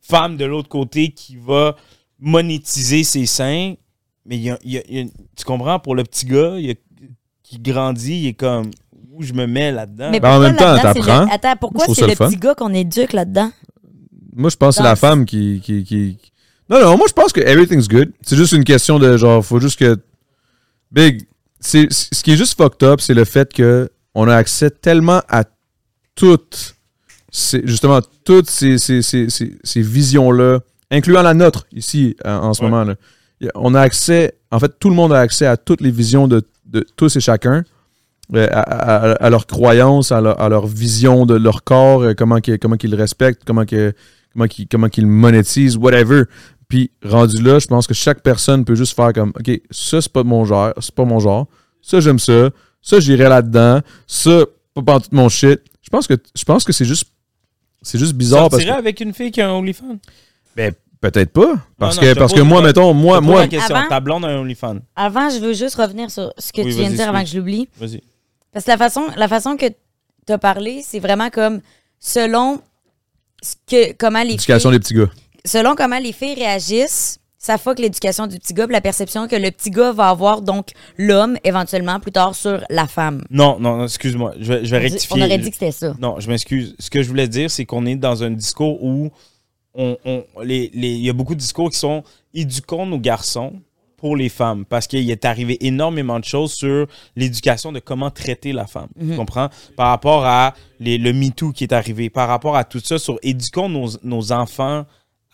femme 0.00 0.36
de 0.38 0.44
l'autre 0.46 0.68
côté 0.70 1.10
qui 1.10 1.36
va 1.36 1.76
monétiser 2.18 3.04
ses 3.04 3.26
seins, 3.26 3.74
mais 4.26 4.36
il 4.36 4.42
y 4.42 4.50
a, 4.50 4.58
il 4.64 4.72
y 4.72 4.78
a- 4.78 4.82
il 4.88 4.96
y 4.98 5.00
a- 5.02 5.10
tu 5.36 5.44
comprends, 5.44 5.78
pour 5.78 5.94
le 5.94 6.04
petit 6.04 6.26
gars 6.26 6.54
il 6.58 6.66
y 6.66 6.70
a- 6.70 6.74
qui 7.42 7.58
grandit, 7.58 8.22
il 8.22 8.26
est 8.28 8.34
comme 8.34 8.70
où 9.12 9.22
je 9.22 9.32
me 9.34 9.46
mets 9.46 9.72
là-dedans? 9.72 10.10
Mais 10.10 10.20
Ben, 10.20 10.36
en 10.36 10.40
même 10.40 10.56
temps, 10.56 10.76
t'apprends. 10.78 11.24
le- 11.26 11.32
Attends, 11.32 11.54
pourquoi 11.60 11.86
c'est 11.94 12.06
le 12.06 12.14
fun. 12.14 12.28
petit 12.28 12.36
gars 12.38 12.54
qu'on 12.54 12.72
éduque 12.72 13.12
là-dedans? 13.12 13.50
Moi, 14.34 14.48
je 14.48 14.56
pense 14.56 14.76
que 14.76 14.82
c'est 14.82 14.88
la 14.88 14.96
femme 14.96 15.26
qui, 15.26 15.60
qui, 15.62 15.84
qui- 15.84 16.18
Non, 16.70 16.80
non, 16.80 16.96
moi, 16.96 17.06
je 17.08 17.12
pense 17.12 17.32
que 17.32 17.40
everything's 17.40 17.88
good. 17.88 18.12
C'est 18.22 18.36
juste 18.36 18.52
une 18.52 18.64
question 18.64 18.98
de 18.98 19.16
genre, 19.18 19.44
faut 19.44 19.60
juste 19.60 19.78
que. 19.78 19.98
Big. 20.90 21.26
c'est 21.60 21.86
Ce 21.92 22.22
qui 22.22 22.32
est 22.32 22.36
juste 22.36 22.56
fucked 22.56 22.82
up, 22.82 23.00
c'est 23.00 23.14
le 23.14 23.24
fait 23.24 23.52
que 23.52 23.90
on 24.14 24.26
a 24.28 24.34
accès 24.36 24.70
tellement 24.70 25.20
à 25.28 25.44
toutes. 26.14 26.76
ces- 27.34 27.66
justement, 27.66 28.00
toutes 28.24 28.50
ces, 28.50 28.76
ces, 28.78 29.00
ces, 29.00 29.30
ces- 29.30 29.56
ces 29.64 29.80
visions-là, 29.80 30.60
incluant 30.90 31.22
la 31.22 31.32
nôtre 31.32 31.66
ici 31.72 32.14
en, 32.24 32.30
en 32.30 32.54
ce 32.54 32.62
Ouais. 32.62 32.68
moment. 32.70 32.92
On 33.54 33.74
a 33.74 33.80
accès, 33.80 34.34
en 34.50 34.58
fait, 34.60 34.72
tout 34.78 34.88
le 34.88 34.94
monde 34.94 35.12
a 35.12 35.18
accès 35.20 35.46
à 35.46 35.56
toutes 35.56 35.80
les 35.80 35.90
visions 35.90 36.28
de, 36.28 36.42
de 36.66 36.86
tous 36.96 37.16
et 37.16 37.20
chacun, 37.20 37.64
euh, 38.34 38.46
à, 38.52 38.60
à- 38.60 39.12
à 39.14 39.30
leurs 39.30 39.46
croyances, 39.46 40.12
à 40.12 40.20
leur, 40.20 40.40
à 40.40 40.48
leur 40.48 40.66
vision 40.66 41.26
de 41.26 41.34
leur 41.34 41.64
corps, 41.64 42.02
euh, 42.02 42.14
comment 42.14 42.40
qu'ils 42.40 42.58
comment 42.58 42.76
qu'ils 42.76 42.90
le 42.90 42.96
respectent, 42.96 43.42
comment 43.44 43.64
qu'ils 43.64 43.92
comment 44.70 44.88
le 44.96 45.06
monétisent, 45.06 45.76
whatever. 45.76 46.22
Puis 46.68 46.90
rendu 47.04 47.42
là, 47.42 47.58
je 47.58 47.66
pense 47.66 47.86
que 47.86 47.94
chaque 47.94 48.22
personne 48.22 48.64
peut 48.64 48.74
juste 48.76 48.94
faire 48.96 49.12
comme 49.12 49.32
OK, 49.38 49.60
ça 49.70 50.00
c'est 50.00 50.12
pas 50.12 50.22
mon 50.22 50.44
genre, 50.44 50.72
c'est 50.80 50.94
pas 50.94 51.04
mon 51.04 51.18
genre. 51.18 51.46
Ça 51.82 52.00
j'aime 52.00 52.18
ça, 52.20 52.50
ça 52.80 53.00
j'irai 53.00 53.28
là-dedans, 53.28 53.80
ça 54.06 54.44
pas 54.74 54.82
pas 54.82 55.00
tout 55.00 55.08
mon 55.12 55.28
shit. 55.28 55.60
Je 55.82 55.90
pense 55.90 56.06
que 56.06 56.14
je 56.34 56.44
pense 56.44 56.64
que 56.64 56.72
c'est 56.72 56.84
juste 56.86 57.04
c'est 57.82 57.98
juste 57.98 58.14
bizarre 58.14 58.42
parce 58.48 58.62
Sortirais 58.62 58.74
que 58.76 58.78
avec 58.78 59.00
une 59.00 59.12
fille 59.12 59.32
qui 59.32 59.40
a 59.42 59.50
un 59.50 59.52
OnlyFans? 59.54 59.98
ben, 60.56 60.72
peut-être 61.02 61.32
pas 61.32 61.54
parce 61.78 61.96
non, 61.96 62.02
que 62.02 62.14
parce 62.14 62.32
que 62.32 62.40
moi 62.40 62.60
pas- 62.62 62.68
mettons 62.68 62.94
moi 62.94 63.20
moi 63.20 63.40
la 63.42 63.48
question, 63.48 63.74
Avant- 63.76 63.88
ta 63.88 64.00
blonde 64.00 64.24
a 64.24 64.28
un 64.28 64.38
OnlyFans. 64.38 64.78
Avant, 64.96 65.28
je 65.28 65.38
veux 65.38 65.52
juste 65.52 65.74
revenir 65.74 66.10
sur 66.10 66.32
ce 66.38 66.50
que 66.52 66.62
Oui, 66.62 66.72
tu 66.72 66.78
viens 66.80 66.90
de 66.90 66.94
dire 66.96 67.08
avant 67.10 67.20
que 67.22 67.28
je 67.28 67.36
l'oublie. 67.36 67.68
Vas-y. 67.78 68.00
Parce 68.52 68.64
que 68.64 68.70
la 68.70 68.78
façon, 68.78 69.02
la 69.16 69.28
façon 69.28 69.56
que 69.58 69.66
tu 69.68 70.32
as 70.32 70.38
parlé, 70.38 70.82
c'est 70.82 71.00
vraiment 71.00 71.28
comme 71.28 71.60
selon 72.00 72.60
ce 73.42 73.54
que, 73.66 73.92
comment 73.94 74.22
les 74.22 74.30
l'éducation 74.30 74.70
filles, 74.70 74.78
des 74.78 74.82
petits 74.82 74.94
gars. 74.94 75.10
selon 75.44 75.74
comment 75.74 75.98
les 75.98 76.12
filles 76.12 76.34
réagissent, 76.34 77.18
ça 77.38 77.58
fuck 77.58 77.80
l'éducation 77.80 78.28
du 78.28 78.38
petit 78.38 78.54
gars, 78.54 78.66
puis 78.66 78.72
la 78.74 78.80
perception 78.80 79.26
que 79.26 79.34
le 79.34 79.50
petit 79.50 79.70
gars 79.70 79.90
va 79.90 80.10
avoir, 80.10 80.42
donc 80.42 80.68
l'homme, 80.96 81.36
éventuellement, 81.42 81.98
plus 81.98 82.12
tard, 82.12 82.36
sur 82.36 82.62
la 82.70 82.86
femme. 82.86 83.24
Non, 83.30 83.58
non, 83.58 83.78
non, 83.78 83.84
excuse-moi. 83.84 84.34
Je 84.38 84.52
vais, 84.52 84.64
je 84.64 84.70
vais 84.70 84.78
rectifier. 84.78 85.20
On 85.20 85.24
aurait 85.24 85.38
dit 85.38 85.50
que 85.50 85.56
c'était 85.56 85.72
ça. 85.72 85.94
Non, 85.98 86.20
je 86.20 86.28
m'excuse. 86.28 86.76
Ce 86.78 86.88
que 86.88 87.02
je 87.02 87.08
voulais 87.08 87.26
dire, 87.26 87.50
c'est 87.50 87.64
qu'on 87.64 87.84
est 87.86 87.96
dans 87.96 88.22
un 88.22 88.30
discours 88.30 88.80
où 88.84 89.10
on, 89.74 89.96
on- 90.04 90.24
les, 90.42 90.70
les- 90.74 90.92
il 90.94 91.02
y 91.04 91.08
a 91.10 91.12
beaucoup 91.12 91.34
de 91.34 91.40
discours 91.40 91.70
qui 91.70 91.78
sont 91.78 92.02
éduquons 92.34 92.86
nos 92.86 92.98
garçons 92.98 93.54
pour 93.96 94.16
les 94.16 94.28
femmes 94.28 94.64
parce 94.64 94.86
qu'il 94.88 95.08
est 95.10 95.24
arrivé 95.24 95.64
énormément 95.64 96.18
de 96.18 96.24
choses 96.24 96.52
sur 96.52 96.86
l'éducation 97.14 97.70
de 97.72 97.78
comment 97.78 98.10
traiter 98.10 98.52
la 98.52 98.66
femme. 98.66 98.88
Tu 98.98 99.14
comprends? 99.16 99.48
Par 99.76 99.88
rapport 99.88 100.24
à 100.26 100.54
les, 100.80 100.98
le 100.98 101.12
MeToo 101.12 101.52
qui 101.52 101.64
est 101.64 101.72
arrivé, 101.72 102.10
par 102.10 102.28
rapport 102.28 102.56
à 102.56 102.64
tout 102.64 102.80
ça, 102.80 102.98
sur 102.98 103.18
éduquons 103.22 103.68
nos, 103.68 103.88
nos 104.02 104.32
enfants. 104.32 104.84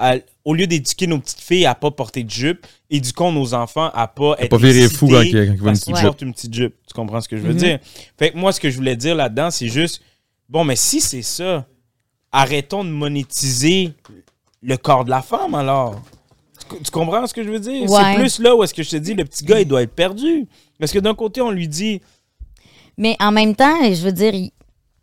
à- 0.00 0.14
au 0.44 0.54
lieu 0.54 0.66
d'éduquer 0.68 1.08
nos 1.08 1.18
petites 1.18 1.40
filles 1.40 1.66
à 1.66 1.74
pas 1.74 1.90
porter 1.90 2.22
de 2.22 2.30
jupe, 2.30 2.64
éduquons 2.88 3.32
nos 3.32 3.52
enfants 3.52 3.90
à 3.92 4.06
pas 4.06 4.36
être 4.38 4.48
pas 4.50 4.56
virer 4.56 4.88
fou 4.88 5.08
quand 5.08 5.22
il- 5.22 5.32
quand 5.32 5.38
il 5.42 5.46
voit 5.46 5.54
une 5.56 5.58
parce 5.64 5.80
petite 5.80 5.84
qu'ils 5.86 5.96
jupe. 5.96 6.04
portent 6.04 6.22
une 6.22 6.32
petite 6.32 6.54
jupe. 6.54 6.74
Tu 6.86 6.94
comprends 6.94 7.20
ce 7.20 7.28
que 7.28 7.36
je 7.36 7.42
veux 7.42 7.52
Mhm. 7.52 7.58
dire? 7.58 7.78
Fait 8.16 8.30
que 8.30 8.36
moi, 8.36 8.52
ce 8.52 8.60
que 8.60 8.70
je 8.70 8.76
voulais 8.76 8.94
dire 8.94 9.16
là-dedans, 9.16 9.50
c'est 9.50 9.66
juste, 9.66 10.00
bon, 10.48 10.62
mais 10.62 10.76
si 10.76 11.00
c'est 11.00 11.22
ça, 11.22 11.66
arrêtons 12.30 12.84
de 12.84 12.90
monétiser 12.90 13.92
le 14.62 14.76
corps 14.76 15.04
de 15.04 15.10
la 15.10 15.22
femme 15.22 15.54
alors. 15.54 16.00
Tu, 16.70 16.82
tu 16.82 16.90
comprends 16.90 17.26
ce 17.26 17.32
que 17.34 17.42
je 17.44 17.50
veux 17.50 17.60
dire? 17.60 17.88
Ouais. 17.90 18.02
C'est 18.12 18.18
plus 18.18 18.38
là 18.40 18.54
où 18.56 18.62
est-ce 18.62 18.74
que 18.74 18.82
je 18.82 18.90
te 18.90 18.96
dis, 18.96 19.14
le 19.14 19.24
petit 19.24 19.44
gars, 19.44 19.60
il 19.60 19.66
doit 19.66 19.82
être 19.82 19.94
perdu. 19.94 20.46
Parce 20.78 20.92
que 20.92 20.98
d'un 20.98 21.14
côté, 21.14 21.40
on 21.40 21.50
lui 21.50 21.68
dit, 21.68 22.00
Mais 22.96 23.16
en 23.20 23.30
même 23.32 23.54
temps, 23.54 23.76
je 23.84 24.02
veux 24.02 24.12
dire, 24.12 24.32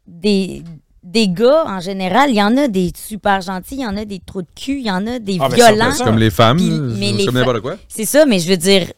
des, 0.06 0.64
des 1.02 1.28
gars, 1.30 1.64
en 1.66 1.80
général, 1.80 2.30
il 2.30 2.36
y 2.36 2.44
en 2.44 2.56
a 2.58 2.68
des 2.68 2.92
super 2.96 3.42
gentils, 3.42 3.76
il 3.76 3.82
y 3.82 3.86
en 3.88 3.98
a 3.98 4.06
des 4.06 4.20
trous 4.20 4.42
de 4.42 4.48
cul, 4.56 4.80
il 4.80 4.86
y 4.86 4.92
en 4.92 5.08
a 5.08 5.18
des 5.20 5.38
Ah, 5.40 5.48
ben, 5.50 5.56
violents. 5.56 5.92
C'est 5.98 6.04
comme 6.04 6.18
les 6.20 6.30
femmes, 6.30 6.60
mais 7.00 7.14
les 7.14 7.26
comme 7.26 7.36
n'importe 7.36 7.62
quoi. 7.62 7.76
C'est 7.88 8.06
ça, 8.06 8.26
mais 8.26 8.40
je 8.40 8.50
veux 8.50 8.58
dire, 8.58 8.92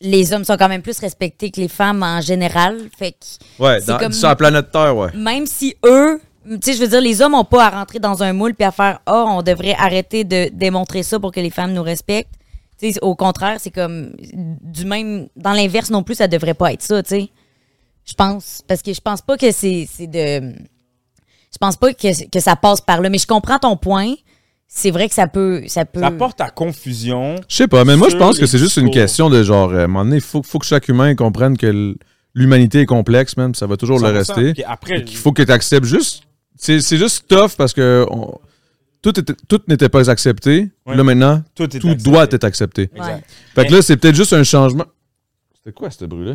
les 0.00 0.32
hommes 0.32 0.44
sont 0.44 0.56
quand 0.56 0.68
même 0.68 0.82
plus 0.82 0.98
respectés 0.98 1.50
que 1.50 1.60
les 1.60 1.68
femmes 1.68 2.02
en 2.02 2.20
général. 2.20 2.78
Fait 2.98 3.12
que 3.12 3.62
Ouais, 3.62 3.80
C'est 3.80 3.86
dans- 3.88 3.98
comme- 3.98 4.12
sur 4.12 4.28
la 4.28 4.36
planète 4.36 4.70
Terre, 4.70 4.96
ouais. 4.96 5.12
même 5.14 5.46
si 5.46 5.76
eux, 5.84 6.20
tu 6.44 6.58
sais, 6.62 6.72
je 6.74 6.80
veux 6.80 6.88
dire, 6.88 7.00
les 7.00 7.20
hommes 7.22 7.32
n'ont 7.32 7.44
pas 7.44 7.66
à 7.66 7.70
rentrer 7.70 7.98
dans 7.98 8.22
un 8.22 8.32
moule 8.32 8.54
puis 8.54 8.64
à 8.64 8.70
faire 8.72 9.00
Ah, 9.06 9.24
on 9.28 9.42
devrait 9.42 9.74
arrêter 9.78 10.24
de 10.24 10.50
démontrer 10.52 11.02
ça 11.02 11.18
pour 11.20 11.32
que 11.32 11.40
les 11.40 11.50
femmes 11.50 11.72
nous 11.72 11.82
respectent. 11.82 12.34
Tu 12.78 12.92
sais, 12.92 12.98
au 13.02 13.14
contraire, 13.14 13.58
c'est 13.60 13.70
comme 13.70 14.12
du 14.62 14.84
même. 14.86 15.28
Dans 15.36 15.52
l'inverse 15.52 15.90
non 15.90 16.02
plus, 16.02 16.14
ça 16.14 16.28
devrait 16.28 16.54
pas 16.54 16.72
être 16.72 16.82
ça, 16.82 17.02
tu 17.02 17.08
sais. 17.10 17.28
Je 18.06 18.14
pense. 18.14 18.62
Parce 18.66 18.80
que 18.82 18.92
je 18.92 19.00
pense 19.00 19.20
pas 19.20 19.36
que 19.36 19.50
c'est 19.52 19.86
c'est 19.92 20.06
de. 20.06 20.54
Je 21.52 21.58
pense 21.58 21.76
pas 21.76 21.92
que, 21.92 22.28
que 22.30 22.40
ça 22.40 22.56
passe 22.56 22.80
par 22.80 23.00
là. 23.00 23.10
Mais 23.10 23.18
je 23.18 23.26
comprends 23.26 23.58
ton 23.58 23.76
point. 23.76 24.14
C'est 24.66 24.92
vrai 24.92 25.08
que 25.08 25.14
ça 25.14 25.26
peut. 25.26 25.64
Ça 25.66 25.84
peut. 25.84 26.00
ça 26.00 26.10
porte 26.12 26.40
à 26.40 26.48
confusion. 26.48 27.36
Je 27.48 27.56
sais 27.56 27.68
pas, 27.68 27.84
mais 27.84 27.96
moi, 27.96 28.08
je 28.08 28.16
pense 28.16 28.38
que 28.38 28.46
c'est 28.46 28.58
juste 28.58 28.76
une 28.76 28.90
question 28.90 29.28
de 29.28 29.42
genre, 29.42 29.70
euh, 29.70 29.80
à 29.80 29.84
un 29.84 29.86
moment 29.88 30.04
donné, 30.04 30.16
il 30.16 30.22
faut, 30.22 30.42
faut 30.42 30.60
que 30.60 30.66
chaque 30.66 30.88
humain 30.88 31.14
comprenne 31.16 31.58
que 31.58 31.96
l'humanité 32.34 32.82
est 32.82 32.86
complexe, 32.86 33.36
même, 33.36 33.54
ça 33.54 33.66
va 33.66 33.76
toujours 33.76 33.98
le 33.98 34.08
100%. 34.08 34.12
rester. 34.12 34.52
Puis 34.54 34.64
après, 34.64 35.04
Qu'il 35.04 35.16
faut 35.16 35.32
que 35.32 35.42
tu 35.42 35.50
acceptes 35.50 35.86
juste. 35.86 36.22
C'est 36.62 36.80
c'est 36.82 36.98
juste 36.98 37.24
tough 37.26 37.52
parce 37.56 37.72
que 37.72 38.04
on- 38.10 38.38
tout, 39.00 39.18
était- 39.18 39.34
tout 39.48 39.62
n'était 39.66 39.88
pas 39.88 40.10
accepté. 40.10 40.68
Ouais. 40.84 40.94
Là, 40.94 41.02
maintenant, 41.02 41.42
tout, 41.54 41.64
est 41.64 41.78
tout 41.78 41.88
accepté. 41.88 42.10
doit 42.10 42.24
être 42.24 42.44
accepté. 42.44 42.90
Exact. 42.94 43.24
Fait 43.54 43.66
que 43.66 43.72
là, 43.72 43.80
c'est 43.82 43.96
peut-être 43.96 44.14
juste 44.14 44.34
un 44.34 44.44
changement. 44.44 44.84
C'était 45.56 45.72
quoi, 45.72 45.90
ce 45.90 46.04
bruit-là? 46.04 46.34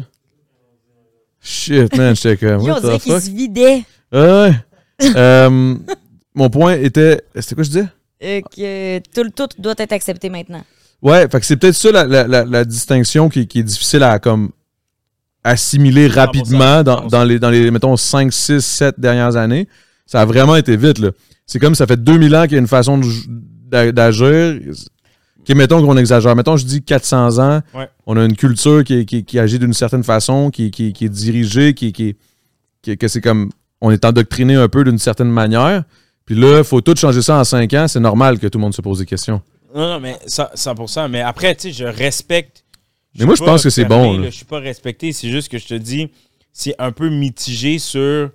Shit, 1.41 1.95
man, 1.95 2.15
j'étais 2.15 2.37
comme. 2.37 2.61
Yo, 2.65 2.73
on 2.73 2.79
dirait 2.79 2.99
qu'il 2.99 3.21
se 3.21 3.29
vidait. 3.29 3.83
Ouais. 4.11 4.51
Euh, 5.15 5.75
mon 6.33 6.49
point 6.49 6.75
était. 6.75 7.21
C'était 7.35 7.53
quoi 7.55 7.63
je 7.65 7.69
disais? 7.69 7.87
Euh, 8.23 8.39
que 8.41 8.99
tout, 9.13 9.23
le 9.23 9.29
tout 9.29 9.49
doit 9.59 9.73
être 9.77 9.91
accepté 9.91 10.29
maintenant. 10.29 10.63
Ouais, 11.01 11.27
fait 11.29 11.39
que 11.41 11.45
c'est 11.45 11.57
peut-être 11.57 11.75
ça 11.75 11.91
la, 11.91 12.05
la- 12.05 12.25
la- 12.25 12.45
la 12.45 12.63
distinction 12.63 13.27
qui, 13.27 13.45
qui 13.45 13.59
est 13.59 13.63
difficile 13.63 14.03
à 14.03 14.17
comme 14.19 14.51
assimiler 15.43 16.07
rapidement 16.07 16.81
dans, 16.81 17.05
dans 17.07 17.23
les, 17.25 17.39
dans 17.39 17.49
les, 17.49 17.69
mettons, 17.71 17.97
5, 17.97 18.31
6, 18.31 18.61
7 18.65 18.97
dernières 18.99 19.35
années. 19.35 19.67
Ça 20.05 20.21
a 20.21 20.25
vraiment 20.25 20.55
été 20.55 20.77
vite, 20.77 20.99
là. 20.99 21.11
C'est 21.47 21.59
comme 21.59 21.75
ça 21.75 21.85
fait 21.87 22.03
2000 22.03 22.35
ans 22.35 22.43
qu'il 22.43 22.53
y 22.53 22.55
a 22.55 22.59
une 22.59 22.67
façon 22.67 22.99
d'agir. 23.69 24.59
Qui, 25.43 25.53
mettons 25.53 25.85
qu'on 25.85 25.97
exagère. 25.97 26.35
Mettons, 26.35 26.57
je 26.57 26.65
dis 26.65 26.81
400 26.81 27.37
ans. 27.37 27.61
Ouais. 27.75 27.87
On 28.07 28.17
a 28.17 28.25
une 28.25 28.35
culture 28.35 28.83
qui, 28.83 29.05
qui, 29.05 29.23
qui 29.23 29.37
agit 29.37 29.59
d'une 29.59 29.73
certaine 29.73 30.03
façon, 30.03 30.49
qui, 30.49 30.71
qui, 30.71 30.87
est 30.87 31.09
dirigée, 31.09 31.73
qui, 31.75 31.93
qui, 31.93 32.15
qui- 32.81 32.97
que 32.97 33.07
c'est 33.07 33.21
comme. 33.21 33.51
On 33.81 33.91
est 33.91 34.03
endoctriné 34.05 34.55
un 34.55 34.67
peu 34.69 34.83
d'une 34.83 34.97
certaine 34.97 35.29
manière. 35.29 35.83
Puis 36.25 36.33
là, 36.33 36.59
il 36.59 36.63
faut 36.63 36.81
tout 36.81 36.95
changer 36.95 37.21
ça 37.21 37.37
en 37.37 37.43
5 37.43 37.71
ans. 37.75 37.87
C'est 37.87 37.99
normal 37.99 38.39
que 38.39 38.47
tout 38.47 38.57
le 38.57 38.63
monde 38.63 38.73
se 38.73 38.81
pose 38.81 38.99
des 38.99 39.05
questions. 39.05 39.41
Non, 39.75 39.87
non, 39.93 39.99
mais 39.99 40.17
ça, 40.25 40.49
100%. 40.55 41.09
Mais 41.09 41.21
après, 41.21 41.53
tu 41.53 41.67
sais, 41.67 41.71
je 41.73 41.83
respecte. 41.83 42.63
Mais 43.19 43.25
moi, 43.25 43.35
je 43.35 43.43
pense 43.43 43.61
que 43.63 43.69
c'est 43.69 43.85
bon, 43.85 44.13
là. 44.13 44.23
là. 44.23 44.29
Je 44.31 44.35
suis 44.35 44.45
pas 44.45 44.59
respecté. 44.59 45.11
C'est 45.11 45.29
juste 45.29 45.49
que 45.49 45.59
je 45.59 45.67
te 45.67 45.73
dis, 45.75 46.09
c'est 46.51 46.73
un 46.79 46.91
peu 46.91 47.09
mitigé 47.09 47.77
sur. 47.77 48.31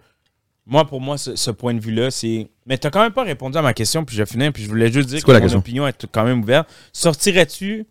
Moi, 0.70 0.84
pour 0.86 1.00
moi, 1.00 1.18
ce, 1.18 1.34
ce 1.34 1.50
point 1.50 1.74
de 1.74 1.80
vue-là, 1.80 2.10
c'est. 2.12 2.48
Mais 2.64 2.78
tu 2.78 2.88
quand 2.90 3.02
même 3.02 3.12
pas 3.12 3.24
répondu 3.24 3.58
à 3.58 3.62
ma 3.62 3.74
question, 3.74 4.04
puis 4.04 4.16
je 4.16 4.24
finis, 4.24 4.52
puis 4.52 4.62
je 4.62 4.68
voulais 4.68 4.90
juste 4.90 5.08
dire 5.08 5.22
quoi 5.24 5.34
que 5.34 5.38
la 5.38 5.40
mon 5.40 5.44
question? 5.46 5.58
opinion 5.58 5.86
est 5.88 6.06
quand 6.12 6.24
même 6.24 6.42
ouverte. 6.42 6.68
Sortirais-tu 6.92 7.86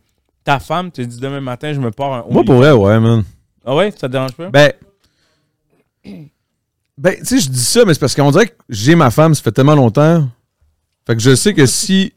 ta 0.46 0.60
femme, 0.60 0.90
te 0.90 1.02
dis 1.02 1.20
demain 1.20 1.42
matin, 1.42 1.74
je 1.74 1.80
me 1.80 1.92
pars 1.92 2.14
un. 2.14 2.26
Moi, 2.32 2.44
pour 2.46 2.56
vrai, 2.56 2.72
ouais, 2.72 3.00
man. 3.00 3.24
Ah 3.66 3.76
ouais, 3.76 3.92
ça 3.92 4.08
te 4.08 4.14
dérange 4.14 4.32
pas? 4.32 4.50
Ben. 4.50 4.72
Ben, 6.98 7.16
tu 7.18 7.26
sais, 7.26 7.40
je 7.40 7.50
dis 7.50 7.64
ça, 7.64 7.86
mais 7.86 7.94
c'est 7.94 8.00
parce 8.02 8.14
qu'on 8.14 8.30
dirait 8.30 8.48
que 8.48 8.56
j'ai 8.68 8.94
ma 8.94 9.10
femme, 9.10 9.34
ça 9.34 9.42
fait 9.42 9.54
tellement 9.54 9.76
longtemps. 9.76 10.28
Fait 11.08 11.16
que 11.16 11.22
je 11.22 11.34
sais 11.34 11.54
que 11.54 11.66
si. 11.66 12.12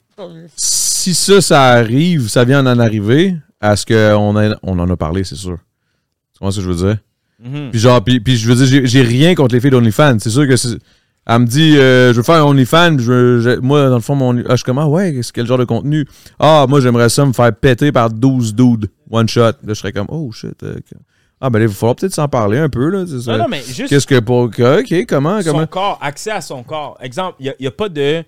Si 0.56 1.14
ça, 1.14 1.40
ça 1.40 1.62
arrive, 1.68 2.28
ça 2.28 2.42
vient 2.44 2.64
d'en 2.64 2.80
arriver, 2.80 3.36
à 3.60 3.76
ce 3.76 3.86
qu'on 3.86 4.34
on 4.62 4.78
en 4.80 4.90
a 4.90 4.96
parlé, 4.96 5.22
c'est 5.22 5.36
sûr. 5.36 5.56
Tu 6.32 6.38
comprends 6.40 6.50
ce 6.50 6.56
que 6.56 6.62
je 6.64 6.68
veux 6.68 6.88
dire? 6.88 6.98
Mhm. 7.44 7.70
Puis 7.70 7.80
genre, 7.80 8.02
puis, 8.04 8.20
puis 8.20 8.36
je 8.36 8.48
veux 8.48 8.54
dire, 8.54 8.66
j'ai- 8.66 8.86
j'ai 8.86 9.02
rien 9.02 9.34
contre 9.34 9.54
les 9.54 9.60
filles 9.60 9.70
d'OnlyFans. 9.70 10.18
C'est 10.20 10.30
sûr 10.30 10.46
que 10.46 10.56
c'est. 10.56 10.78
Elle 11.24 11.38
me 11.40 11.46
dit, 11.46 11.76
euh, 11.78 12.12
je 12.12 12.16
veux 12.16 12.22
faire 12.24 12.36
un 12.36 12.42
OnlyFans. 12.48 12.98
je 12.98 13.58
moi, 13.60 13.88
dans 13.88 13.94
le 13.96 14.00
fond, 14.00 14.14
mon. 14.16 14.36
Ah, 14.38 14.42
je 14.50 14.56
suis 14.56 14.64
comme, 14.64 14.78
ah 14.78 14.88
ouais, 14.88 15.18
c'est 15.22 15.32
quel 15.32 15.46
genre 15.46 15.58
de 15.58 15.64
contenu? 15.64 16.06
Ah, 16.38 16.66
moi, 16.68 16.80
j'aimerais 16.80 17.08
ça 17.08 17.24
me 17.24 17.32
faire 17.32 17.52
péter 17.54 17.92
par 17.92 18.10
12 18.10 18.54
dudes, 18.54 18.88
one 19.10 19.28
shot. 19.28 19.40
Là, 19.40 19.52
je 19.68 19.74
serais 19.74 19.92
comme, 19.92 20.06
oh 20.08 20.30
shit. 20.32 20.60
euh, 20.62 20.74
ah, 21.40 21.50
ben 21.50 21.60
il 21.60 21.66
va 21.68 21.74
falloir 21.74 21.96
peut-être 21.96 22.14
s'en 22.14 22.28
parler 22.28 22.58
un 22.58 22.68
peu, 22.68 22.88
là. 22.88 23.04
c'est 23.06 23.20
ça. 23.20 23.32
Non, 23.32 23.44
non, 23.44 23.48
mais 23.50 23.62
juste 23.66 23.88
Qu'est-ce 23.88 24.06
que 24.06 24.20
pour. 24.20 24.42
Ok, 24.44 25.06
comment? 25.08 25.40
son 25.42 25.52
comment? 25.52 25.66
corps, 25.66 25.98
accès 26.00 26.30
à 26.30 26.40
son 26.40 26.62
corps. 26.62 26.96
Exemple, 27.00 27.36
il 27.40 27.52
n'y 27.60 27.66
a, 27.66 27.70
pas 27.72 27.88
de. 27.88 28.22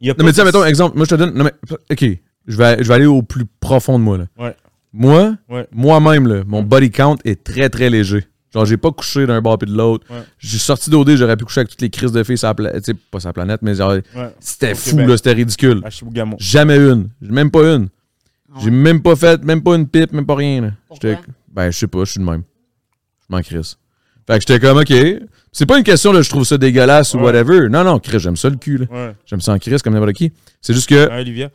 Y 0.00 0.10
a 0.10 0.14
Non, 0.18 0.24
mais 0.24 0.32
tiens, 0.32 0.44
de- 0.44 0.48
mettons, 0.48 0.64
exemple, 0.64 0.96
moi, 0.96 1.04
je 1.08 1.10
te 1.10 1.14
donne. 1.16 1.34
Non, 1.34 1.44
mais. 1.44 1.52
Ok, 1.90 2.04
je 2.46 2.56
vais, 2.56 2.82
je 2.82 2.88
vais 2.88 2.94
aller 2.94 3.06
au 3.06 3.22
plus 3.22 3.44
profond 3.60 3.98
de 3.98 4.04
moi, 4.04 4.18
là. 4.18 4.24
Ouais. 4.38 4.54
Moi, 4.92 5.34
Ouais. 5.48 5.68
moi-même, 5.72 6.26
là, 6.26 6.42
mon 6.48 6.62
body 6.64 6.90
count 6.90 7.16
est 7.24 7.44
très, 7.44 7.68
très 7.70 7.90
léger. 7.90 8.26
Genre, 8.52 8.64
j'ai 8.66 8.76
pas 8.76 8.90
couché 8.90 9.26
d'un 9.26 9.40
bord 9.40 9.58
puis 9.58 9.70
de 9.70 9.76
l'autre. 9.76 10.04
Ouais. 10.10 10.22
J'ai 10.38 10.58
sorti 10.58 10.90
d'OD, 10.90 11.14
j'aurais 11.16 11.36
pu 11.36 11.44
coucher 11.44 11.60
avec 11.60 11.70
toutes 11.70 11.82
les 11.82 11.90
crises 11.90 12.10
de 12.12 12.22
filles 12.24 12.38
sur 12.38 12.48
la 12.48 12.54
planète. 12.54 12.82
Tu 12.84 12.92
sais, 12.92 12.98
pas 13.10 13.18
la 13.24 13.32
planète, 13.32 13.62
mais 13.62 13.74
genre, 13.76 13.90
Ouais. 13.92 14.02
c'était 14.40 14.74
fou, 14.74 14.96
là, 14.98 15.16
c'était 15.16 15.32
ridicule. 15.32 15.82
Jamais 16.38 16.76
une. 16.76 17.10
Même 17.20 17.50
pas 17.50 17.62
une. 17.74 17.88
Ah 18.52 18.58
J'ai 18.62 18.70
même 18.70 19.00
pas 19.02 19.14
fait, 19.14 19.44
même 19.44 19.62
pas 19.62 19.76
une 19.76 19.86
pipe, 19.86 20.12
même 20.12 20.26
pas 20.26 20.34
rien, 20.34 20.60
là. 20.62 20.70
J'étais- 20.92 21.18
Ben, 21.52 21.70
je 21.70 21.78
sais 21.78 21.86
pas, 21.86 22.00
je 22.04 22.10
suis 22.12 22.20
de 22.20 22.24
même. 22.24 22.42
Je 23.28 23.36
m'en 23.36 23.40
crisse. 23.42 23.76
Fait 24.26 24.34
que 24.34 24.40
j'étais 24.40 24.58
comme, 24.60 24.78
ok. 24.78 24.92
C'est 25.52 25.66
pas 25.66 25.78
une 25.78 25.84
question 25.84 26.12
de 26.12 26.20
je 26.22 26.28
trouve 26.30 26.44
ça 26.44 26.58
dégueulasse 26.58 27.14
ou 27.14 27.18
whatever. 27.18 27.68
Non, 27.68 27.84
non, 27.84 27.98
Chris, 28.00 28.18
j'aime 28.20 28.36
ça 28.36 28.48
le 28.50 28.56
cul, 28.56 28.78
là. 28.78 29.14
J'aime 29.26 29.40
ça 29.40 29.52
en 29.52 29.58
crise 29.58 29.82
comme 29.82 29.94
n'importe 29.94 30.12
qui. 30.14 30.32
C'est 30.60 30.74
juste 30.74 30.88
que 30.88 31.08
Ouais, 31.08 31.20
Olivia. 31.20 31.50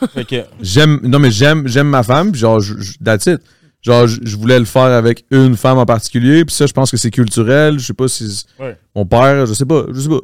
fait 0.12 0.24
que. 0.26 0.36
j'aime 0.60 1.00
non 1.04 1.18
mais 1.18 1.30
j'aime 1.30 1.66
j'aime 1.66 1.88
ma 1.88 2.02
femme 2.02 2.30
puis 2.30 2.38
genre 2.40 2.60
that's 3.02 3.24
it. 3.26 3.40
Genre 3.86 4.06
je, 4.06 4.36
voulais 4.36 4.58
le 4.58 4.64
faire 4.64 4.82
avec 4.82 5.24
une 5.30 5.56
femme 5.56 5.78
en 5.78 5.86
particulier 5.86 6.44
puis 6.44 6.54
ça 6.54 6.66
je 6.66 6.72
pense 6.72 6.90
que 6.90 6.96
c'est 6.96 7.10
culturel 7.12 7.78
je 7.78 7.86
sais 7.86 7.94
pas 7.94 8.08
si 8.08 8.44
Ouais. 8.58 8.76
mon 8.96 9.06
père 9.06 9.46
je 9.46 9.54
sais 9.54 9.64
pas 9.64 9.84
je 9.92 10.00
sais 10.00 10.08
pas 10.08 10.20